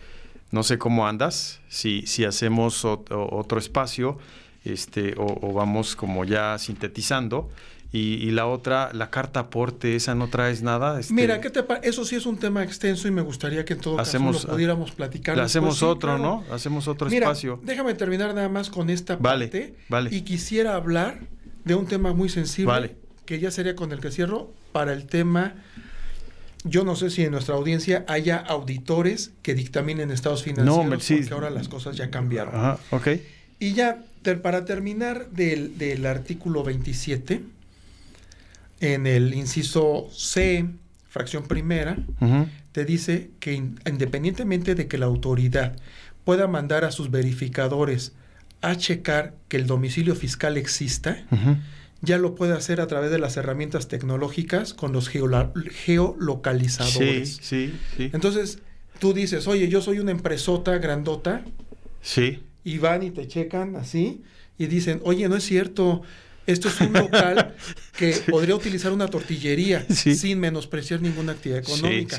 no 0.50 0.64
sé 0.64 0.76
cómo 0.76 1.06
andas, 1.06 1.60
si, 1.68 2.04
si 2.08 2.24
hacemos 2.24 2.84
otro 2.84 3.60
espacio 3.60 4.18
este, 4.64 5.14
o, 5.16 5.52
vamos 5.52 5.94
como 5.94 6.24
ya 6.24 6.58
sintetizando. 6.58 7.48
Y, 7.96 8.32
la 8.32 8.48
otra, 8.48 8.90
la 8.92 9.08
carta 9.08 9.38
aporte, 9.38 9.94
esa 9.94 10.16
no 10.16 10.28
traes 10.28 10.62
nada. 10.62 10.98
Este... 10.98 11.14
Mira, 11.14 11.40
¿qué 11.40 11.48
te 11.48 11.64
eso 11.84 12.04
sí 12.04 12.16
es 12.16 12.26
un 12.26 12.38
tema 12.38 12.64
extenso 12.64 13.06
y 13.06 13.12
me 13.12 13.22
gustaría 13.22 13.64
que 13.64 13.74
en 13.74 13.80
todo 13.80 14.00
hacemos, 14.00 14.34
caso 14.34 14.48
lo 14.48 14.54
pudiéramos 14.54 14.90
platicar. 14.90 15.38
hacemos 15.38 15.80
otro, 15.84 16.18
¿no? 16.18 16.42
Hacemos 16.50 16.88
otro 16.88 17.08
Mira, 17.08 17.26
espacio. 17.26 17.60
Déjame 17.62 17.94
terminar 17.94 18.34
nada 18.34 18.48
más 18.48 18.68
con 18.68 18.90
esta 18.90 19.14
vale, 19.14 19.44
parte. 19.44 19.76
Vale. 19.88 20.10
Y 20.12 20.22
quisiera 20.22 20.74
hablar 20.74 21.20
de 21.64 21.76
un 21.76 21.86
tema 21.86 22.12
muy 22.12 22.28
sensible, 22.28 22.96
que 23.26 23.38
ya 23.38 23.52
sería 23.52 23.76
con 23.76 23.92
el 23.92 24.00
que 24.00 24.10
cierro, 24.10 24.52
para 24.72 24.92
el 24.92 25.06
tema. 25.06 25.54
Yo 26.64 26.82
no 26.82 26.96
sé 26.96 27.10
si 27.10 27.22
en 27.22 27.30
nuestra 27.30 27.54
audiencia 27.54 28.04
haya 28.08 28.38
auditores 28.38 29.30
que 29.42 29.54
dictaminen 29.54 30.10
estados 30.10 30.42
financieros, 30.42 30.84
no, 30.84 30.90
porque 30.90 31.28
ahora 31.30 31.48
las 31.50 31.68
cosas 31.68 31.96
ya 31.96 32.10
cambiaron. 32.10 32.56
Ajá, 32.56 32.78
ok. 32.90 33.08
Y 33.60 33.74
ya, 33.74 34.02
para 34.42 34.64
terminar 34.64 35.30
del, 35.30 35.78
del 35.78 36.06
artículo 36.06 36.64
27, 36.64 37.54
en 38.80 39.06
el 39.06 39.34
inciso 39.34 40.08
C, 40.12 40.66
fracción 41.08 41.46
primera, 41.46 41.96
te 42.72 42.84
dice 42.84 43.30
que 43.40 43.54
independientemente 43.54 44.74
de 44.74 44.88
que 44.88 44.98
la 44.98 45.06
autoridad 45.06 45.76
pueda 46.24 46.46
mandar 46.46 46.84
a 46.84 46.90
sus 46.90 47.10
verificadores 47.10 48.12
a 48.60 48.76
checar 48.76 49.34
que 49.48 49.56
el 49.58 49.66
domicilio 49.66 50.14
fiscal 50.14 50.56
exista, 50.56 51.26
ya 52.00 52.18
lo 52.18 52.34
puede 52.34 52.54
hacer 52.54 52.80
a 52.80 52.86
través 52.86 53.10
de 53.10 53.18
las 53.18 53.36
herramientas 53.36 53.88
tecnológicas 53.88 54.74
con 54.74 54.92
los 54.92 55.08
geolocalizadores. 55.08 57.36
Sí, 57.36 57.42
sí, 57.42 57.74
sí. 57.96 58.10
Entonces, 58.12 58.60
tú 58.98 59.12
dices, 59.12 59.46
oye, 59.46 59.68
yo 59.68 59.82
soy 59.82 59.98
una 59.98 60.10
empresota 60.10 60.78
grandota. 60.78 61.44
Sí. 62.00 62.42
Y 62.64 62.78
van 62.78 63.02
y 63.02 63.10
te 63.10 63.28
checan 63.28 63.76
así 63.76 64.22
y 64.58 64.66
dicen, 64.66 65.00
oye, 65.04 65.28
no 65.28 65.36
es 65.36 65.44
cierto, 65.44 66.02
esto 66.46 66.68
es 66.68 66.80
un 66.80 66.92
local 66.92 67.54
que 67.96 68.12
podría 68.30 68.54
utilizar 68.54 68.92
una 68.92 69.08
tortillería 69.08 69.86
sin 69.88 70.40
menospreciar 70.40 71.00
ninguna 71.00 71.32
actividad 71.32 71.60
económica. 71.60 72.16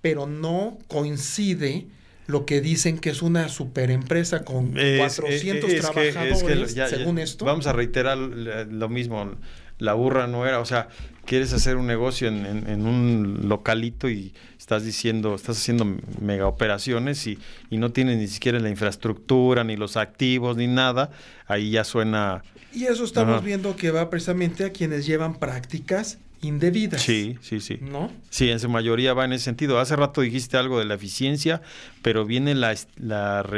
pero 0.00 0.26
no 0.26 0.78
coincide 0.88 1.86
lo 2.26 2.44
que 2.44 2.60
dicen 2.60 2.98
que 2.98 3.10
es 3.10 3.22
una 3.22 3.48
superempresa 3.48 4.44
con 4.44 4.72
400 4.72 5.70
trabajadores, 5.76 6.74
según 6.88 7.18
esto. 7.18 7.44
Vamos 7.44 7.66
a 7.66 7.72
reiterar 7.72 8.18
lo 8.18 8.88
mismo. 8.88 9.36
La 9.78 9.92
burra 9.92 10.26
no 10.26 10.46
era, 10.46 10.60
o 10.60 10.64
sea, 10.64 10.88
quieres 11.26 11.52
hacer 11.52 11.76
un 11.76 11.86
negocio 11.86 12.28
en, 12.28 12.86
un 12.86 13.42
localito 13.46 14.08
y 14.08 14.32
estás 14.58 14.84
diciendo, 14.84 15.34
estás 15.34 15.58
haciendo 15.58 15.84
mega 16.20 16.46
operaciones 16.46 17.26
y, 17.26 17.38
y 17.68 17.76
no 17.76 17.92
tienes 17.92 18.16
ni 18.16 18.26
siquiera 18.26 18.58
la 18.58 18.70
infraestructura, 18.70 19.64
ni 19.64 19.76
los 19.76 19.96
activos, 19.96 20.56
ni 20.56 20.66
nada, 20.66 21.10
ahí 21.46 21.70
ya 21.70 21.84
suena 21.84 22.42
y 22.76 22.84
eso 22.84 23.04
estamos 23.04 23.42
viendo 23.42 23.74
que 23.74 23.90
va 23.90 24.10
precisamente 24.10 24.66
a 24.66 24.70
quienes 24.70 25.06
llevan 25.06 25.36
prácticas 25.36 26.18
indebidas. 26.42 27.00
Sí, 27.00 27.38
sí, 27.40 27.60
sí. 27.60 27.78
¿No? 27.80 28.12
Sí, 28.28 28.50
en 28.50 28.60
su 28.60 28.68
mayoría 28.68 29.14
va 29.14 29.24
en 29.24 29.32
ese 29.32 29.44
sentido. 29.44 29.80
Hace 29.80 29.96
rato 29.96 30.20
dijiste 30.20 30.58
algo 30.58 30.78
de 30.78 30.84
la 30.84 30.94
eficiencia, 30.94 31.62
pero 32.02 32.26
viene 32.26 32.54
la, 32.54 32.74
la 32.98 33.48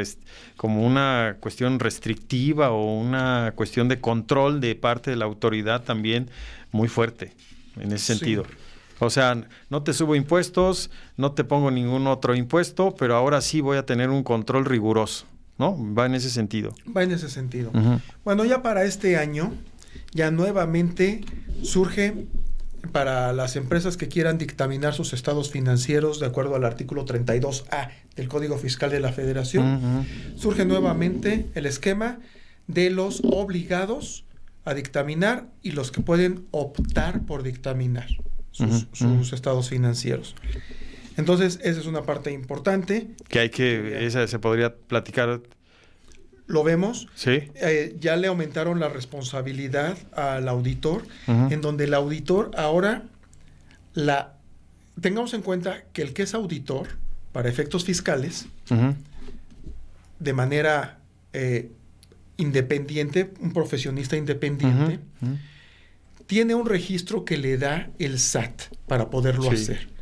como 0.55 0.85
una 0.85 1.35
cuestión 1.41 1.79
restrictiva 1.79 2.71
o 2.71 2.97
una 2.97 3.51
cuestión 3.55 3.89
de 3.89 3.99
control 3.99 4.61
de 4.61 4.75
parte 4.75 5.11
de 5.11 5.17
la 5.17 5.25
autoridad 5.25 5.83
también 5.83 6.31
muy 6.71 6.87
fuerte 6.87 7.33
en 7.77 7.91
ese 7.91 8.15
sentido. 8.15 8.45
O 8.99 9.09
sea, 9.09 9.45
no 9.69 9.83
te 9.83 9.93
subo 9.93 10.15
impuestos, 10.15 10.91
no 11.17 11.33
te 11.33 11.43
pongo 11.43 11.71
ningún 11.71 12.07
otro 12.07 12.35
impuesto, 12.35 12.95
pero 12.97 13.17
ahora 13.17 13.41
sí 13.41 13.59
voy 13.59 13.77
a 13.77 13.85
tener 13.85 14.09
un 14.09 14.23
control 14.23 14.63
riguroso. 14.63 15.25
¿No? 15.59 15.77
Va 15.93 16.05
en 16.05 16.15
ese 16.15 16.29
sentido. 16.29 16.73
Va 16.95 17.03
en 17.03 17.11
ese 17.11 17.29
sentido. 17.29 17.71
Bueno, 18.23 18.45
ya 18.45 18.63
para 18.63 18.85
este 18.85 19.17
año, 19.17 19.53
ya 20.13 20.31
nuevamente 20.31 21.21
surge 21.61 22.25
para 22.91 23.33
las 23.33 23.55
empresas 23.55 23.97
que 23.97 24.07
quieran 24.07 24.37
dictaminar 24.37 24.93
sus 24.93 25.13
estados 25.13 25.51
financieros 25.51 26.19
de 26.19 26.25
acuerdo 26.25 26.55
al 26.55 26.63
artículo 26.63 27.05
32A 27.05 27.89
del 28.15 28.27
Código 28.27 28.57
Fiscal 28.57 28.89
de 28.89 28.99
la 28.99 29.11
Federación, 29.11 30.05
surge 30.35 30.65
nuevamente 30.65 31.47
el 31.55 31.65
esquema 31.65 32.19
de 32.67 32.89
los 32.89 33.21
obligados 33.23 34.25
a 34.65 34.73
dictaminar 34.73 35.47
y 35.61 35.71
los 35.71 35.91
que 35.91 36.01
pueden 36.01 36.45
optar 36.51 37.25
por 37.25 37.43
dictaminar 37.43 38.07
sus, 38.51 39.33
estados 39.33 39.69
financieros. 39.69 40.35
Entonces, 41.19 41.59
esa 41.61 41.81
es 41.81 41.85
una 41.85 42.03
parte 42.03 42.31
importante. 42.31 43.07
Que 43.27 43.39
hay 43.39 43.49
que, 43.49 44.05
esa 44.05 44.25
se 44.25 44.39
podría 44.39 44.73
platicar. 44.73 45.41
Lo 46.47 46.63
vemos. 46.63 47.09
Sí. 47.13 47.43
Eh, 47.55 47.97
ya 47.99 48.15
le 48.15 48.27
aumentaron 48.27 48.79
la 48.79 48.87
responsabilidad 48.87 49.97
al 50.13 50.47
auditor, 50.47 51.03
en 51.27 51.59
donde 51.59 51.83
el 51.83 51.93
auditor 51.93 52.51
ahora 52.55 53.03
la. 53.93 54.37
Tengamos 55.01 55.33
en 55.33 55.41
cuenta 55.41 55.83
que 55.91 56.01
el 56.01 56.13
que 56.13 56.23
es 56.23 56.33
auditor, 56.33 56.87
para 57.33 57.49
efectos 57.49 57.83
fiscales, 57.83 58.47
de 60.19 60.33
manera 60.33 60.99
eh, 61.33 61.69
independiente, 62.37 63.31
un 63.41 63.51
profesionista 63.51 64.15
independiente, 64.15 64.99
tiene 66.27 66.55
un 66.55 66.65
registro 66.65 67.25
que 67.25 67.37
le 67.37 67.57
da 67.57 67.89
el 67.99 68.19
SAT 68.19 68.73
para 68.87 69.09
poderlo 69.09 69.51
hacer. 69.51 69.98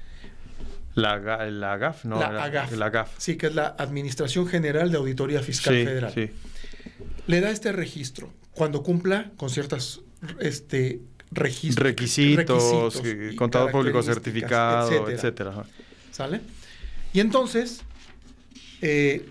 La, 0.98 1.20
la 1.52 1.78
GAF, 1.78 2.06
¿no? 2.06 2.20
La, 2.20 2.44
AGAF. 2.44 2.72
La 2.72 2.90
GAF. 2.90 3.12
Sí, 3.20 3.38
que 3.38 3.48
es 3.48 3.56
la 3.56 3.76
Administración 3.78 4.48
General 4.48 4.90
de 4.90 4.98
Auditoría 4.98 5.44
Fiscal 5.44 5.76
Federal. 5.76 6.12
Sí. 6.12 6.32
Le 7.28 7.40
da 7.40 7.52
este 7.52 7.72
registro 7.72 8.34
cuando 8.52 8.82
cumpla 8.82 9.30
con 9.38 9.52
ciertas 9.52 10.02
este, 10.40 11.02
registros, 11.30 11.86
requisitos, 11.86 13.00
contador 13.38 13.72
público 13.72 14.02
certificado, 14.02 15.08
etcétera. 15.08 15.66
¿Sale? 16.12 16.42
Y 17.14 17.20
entonces, 17.20 17.84
eh, 18.82 19.30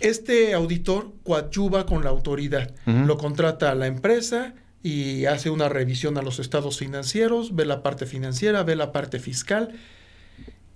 este 0.00 0.54
auditor 0.54 1.12
coadyuva 1.24 1.84
con 1.84 2.02
la 2.02 2.08
autoridad. 2.08 2.74
Lo 2.86 3.18
contrata 3.18 3.70
a 3.70 3.74
la 3.74 3.86
empresa 3.86 4.54
y 4.82 5.26
hace 5.26 5.50
una 5.50 5.68
revisión 5.68 6.16
a 6.16 6.22
los 6.22 6.38
estados 6.38 6.78
financieros, 6.78 7.54
ve 7.54 7.66
la 7.66 7.82
parte 7.82 8.06
financiera, 8.06 8.62
ve 8.62 8.76
la 8.76 8.92
parte 8.92 9.18
fiscal 9.18 9.74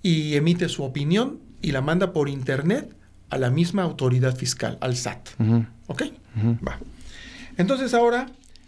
y 0.02 0.35
emite 0.36 0.68
su 0.68 0.82
opinión 0.82 1.40
y 1.62 1.72
la 1.72 1.81
manda 1.81 2.12
por 2.12 2.28
internet 2.28 2.94
a 3.28 3.39
la 3.39 3.51
misma 3.51 3.82
autoridad 3.82 4.36
fiscal, 4.36 4.78
al 4.81 4.97
SAT. 4.97 5.31
¿Ok? 5.86 6.02
Va. 6.66 6.78
Entonces 7.56 7.94
ahora 7.94 8.27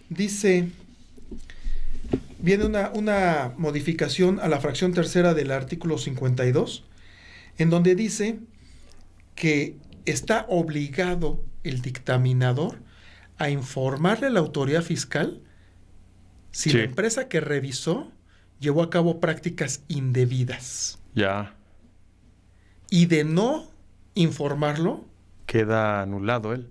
dice, 0.08 0.68
viene 2.38 2.64
una, 2.64 2.90
una 2.90 3.52
modificación 3.56 4.40
a 4.40 4.48
la 4.48 4.60
fracción 4.60 4.92
tercera 4.92 5.34
del 5.34 5.50
artículo 5.50 5.98
52, 5.98 6.84
en 7.58 7.70
donde 7.70 7.94
dice 7.94 8.38
que 9.34 9.76
está 10.04 10.46
obligado 10.48 11.44
el 11.64 11.80
dictaminador 11.80 12.80
a 13.38 13.50
informarle 13.50 14.26
a 14.28 14.30
la 14.30 14.40
autoridad 14.40 14.82
fiscal 14.82 15.40
si 16.50 16.70
la 16.70 16.82
empresa 16.82 17.28
que 17.28 17.40
revisó 17.40 18.12
llevó 18.62 18.82
a 18.82 18.88
cabo 18.88 19.20
prácticas 19.20 19.82
indebidas. 19.88 20.98
Ya. 21.14 21.54
Y 22.88 23.06
de 23.06 23.24
no 23.24 23.68
informarlo. 24.14 25.04
Queda 25.46 26.00
anulado 26.00 26.54
él. 26.54 26.68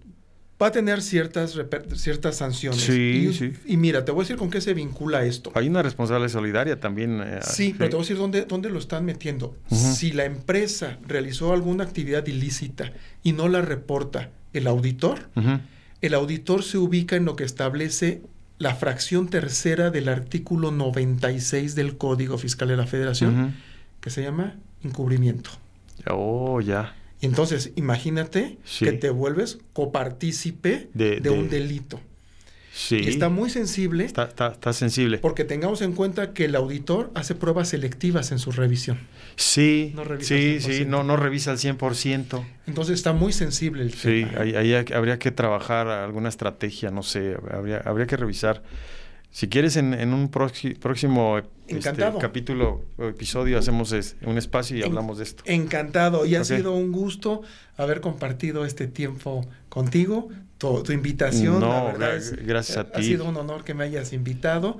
Va 0.61 0.67
a 0.67 0.71
tener 0.71 1.01
ciertas, 1.01 1.59
ciertas 1.95 2.37
sanciones. 2.37 2.81
Sí, 2.81 3.29
y, 3.29 3.33
sí. 3.33 3.53
Y 3.65 3.77
mira, 3.77 4.05
te 4.05 4.11
voy 4.11 4.21
a 4.21 4.23
decir 4.23 4.37
con 4.37 4.51
qué 4.51 4.61
se 4.61 4.75
vincula 4.75 5.25
esto. 5.25 5.51
Hay 5.55 5.67
una 5.67 5.81
responsable 5.81 6.29
solidaria 6.29 6.79
también. 6.79 7.19
Eh, 7.19 7.39
sí, 7.41 7.73
pero 7.75 7.89
te 7.89 7.95
voy 7.95 8.01
a 8.01 8.05
decir 8.05 8.17
dónde, 8.17 8.45
dónde 8.45 8.69
lo 8.69 8.77
están 8.77 9.03
metiendo. 9.03 9.57
Si 9.67 10.11
la 10.11 10.25
empresa 10.25 10.99
realizó 11.07 11.53
alguna 11.53 11.83
actividad 11.83 12.25
ilícita 12.27 12.93
y 13.23 13.33
no 13.33 13.47
la 13.47 13.61
reporta 13.61 14.29
el 14.53 14.67
auditor, 14.67 15.29
el 16.01 16.13
auditor 16.13 16.63
se 16.63 16.77
ubica 16.77 17.15
en 17.15 17.25
lo 17.25 17.35
que 17.35 17.43
establece 17.43 18.21
la 18.61 18.75
fracción 18.75 19.27
tercera 19.27 19.89
del 19.89 20.07
artículo 20.07 20.69
96 20.69 21.73
del 21.73 21.97
Código 21.97 22.37
Fiscal 22.37 22.67
de 22.67 22.77
la 22.77 22.85
Federación, 22.85 23.55
que 23.99 24.11
se 24.11 24.21
llama 24.21 24.55
encubrimiento. 24.83 25.49
Oh, 26.07 26.61
ya. 26.61 26.95
Entonces, 27.21 27.71
imagínate 27.75 28.59
que 28.77 28.91
te 28.93 29.09
vuelves 29.09 29.57
copartícipe 29.73 30.89
de, 30.93 31.27
un 31.31 31.49
delito. 31.49 31.99
Sí. 32.73 33.01
está 33.05 33.29
muy 33.29 33.49
sensible. 33.49 34.05
Está, 34.05 34.23
está, 34.25 34.73
sensible. 34.73 35.17
Porque 35.17 35.43
tengamos 35.43 35.81
en 35.81 35.93
cuenta 35.93 36.33
que 36.33 36.45
el 36.45 36.55
auditor 36.55 37.11
hace 37.15 37.35
pruebas 37.35 37.69
selectivas 37.69 38.31
en 38.31 38.39
su 38.39 38.51
revisión. 38.51 38.99
Sí, 39.35 39.93
sí, 40.19 40.59
sí, 40.61 40.85
no, 40.85 41.03
no 41.03 41.17
revisa 41.17 41.51
al 41.51 41.57
100%. 41.57 42.45
Entonces 42.67 42.95
está 42.95 43.13
muy 43.13 43.33
sensible 43.33 43.83
el 43.83 43.93
Sí, 43.93 44.25
ahí, 44.37 44.73
habría 44.73 45.19
que 45.19 45.31
trabajar 45.31 45.87
alguna 45.87 46.29
estrategia, 46.29 46.91
no 46.91 47.03
sé, 47.03 47.35
habría, 47.51 47.77
habría 47.79 48.07
que 48.07 48.17
revisar. 48.17 48.61
Si 49.31 49.47
quieres, 49.47 49.77
en, 49.77 49.93
en 49.93 50.13
un 50.13 50.29
próximo 50.29 51.39
este, 51.67 52.03
capítulo 52.19 52.83
o 52.97 53.05
episodio 53.05 53.57
hacemos 53.57 53.95
un 54.25 54.37
espacio 54.37 54.77
y 54.77 54.83
hablamos 54.83 55.19
de 55.19 55.23
esto. 55.23 55.43
Encantado. 55.45 56.25
Y 56.25 56.35
ha 56.35 56.43
sido 56.43 56.73
un 56.73 56.91
gusto 56.91 57.41
haber 57.77 58.01
compartido 58.01 58.65
este 58.65 58.87
tiempo 58.87 59.47
contigo, 59.69 60.29
tu, 60.57 60.83
invitación. 60.91 61.61
No, 61.61 61.93
gracias 61.97 62.77
a 62.77 62.91
ti. 62.91 62.99
Ha 62.99 63.03
sido 63.03 63.25
un 63.25 63.37
honor 63.37 63.63
que 63.63 63.73
me 63.73 63.85
hayas 63.85 64.11
invitado 64.13 64.77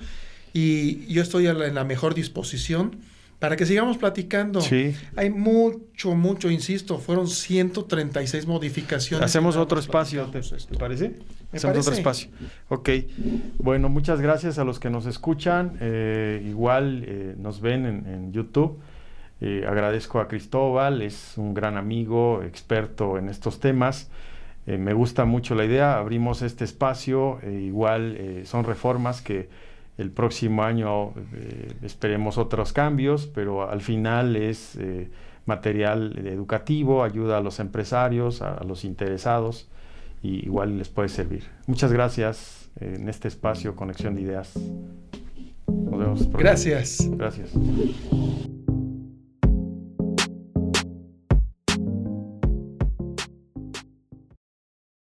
y 0.53 1.06
yo 1.07 1.22
estoy 1.22 1.48
en 1.48 1.76
la 1.76 1.84
mejor 1.86 2.14
disposición 2.14 2.98
para 3.41 3.55
que 3.55 3.65
sigamos 3.65 3.97
platicando. 3.97 4.61
Sí. 4.61 4.95
Hay 5.15 5.31
mucho, 5.31 6.13
mucho, 6.13 6.51
insisto, 6.51 6.99
fueron 6.99 7.27
136 7.27 8.45
modificaciones. 8.45 9.26
Hacemos 9.26 9.55
otro 9.55 9.80
espacio, 9.80 10.27
¿te, 10.27 10.41
parece? 10.77 11.15
Hacemos 11.51 11.80
otro 11.80 11.93
espacio. 11.93 12.30
Ok. 12.69 12.89
Bueno, 13.57 13.89
muchas 13.89 14.22
gracias 14.22 14.59
a 14.59 14.63
los 14.63 14.80
que 14.80 14.91
nos 14.91 15.07
escuchan. 15.07 15.76
Eh, 15.81 16.45
igual 16.47 17.03
eh, 17.07 17.34
nos 17.35 17.61
ven 17.61 17.88
en, 17.88 18.31
YouTube. 18.31 18.77
Eh, 19.41 19.65
agradezco 19.68 20.19
a 20.19 20.27
Cristóbal, 20.27 21.01
es 21.01 21.34
un 21.35 21.55
gran 21.55 21.77
amigo, 21.77 22.43
experto 22.43 23.18
en 23.18 23.27
estos 23.27 23.59
temas. 23.59 24.11
me 24.68 24.93
gusta 24.93 25.26
mucho 25.26 25.55
la 25.55 25.65
idea, 25.65 25.97
abrimos 25.97 26.43
este 26.43 26.63
espacio, 26.63 27.39
igual 27.43 28.43
son 28.45 28.65
reformas 28.65 29.23
que 29.23 29.49
el 29.97 30.11
próximo 30.11 30.63
año 30.63 31.13
eh, 31.34 31.73
esperemos 31.84 32.38
otros 32.38 32.73
cambios, 32.73 33.27
pero 33.27 33.69
al 33.69 33.81
final 33.81 34.35
es 34.35 34.76
eh, 34.77 35.09
material 35.45 36.18
educativo, 36.26 37.03
ayuda 37.03 37.38
a 37.38 37.41
los 37.41 37.59
empresarios, 37.59 38.41
a, 38.41 38.63
los 38.63 38.84
interesados 38.84 39.69
y 40.23 40.45
igual 40.45 40.77
les 40.77 40.89
puede 40.89 41.09
servir. 41.09 41.43
Muchas 41.68 41.91
gracias 41.91 42.69
en 42.80 43.09
este 43.09 43.27
espacio 43.27 43.76
Conexión 43.76 44.15
de 44.15 44.22
Ideas. 44.22 44.53
Nos 45.68 45.99
vemos. 45.99 46.31
Gracias. 46.31 47.09
Gracias. 47.18 47.51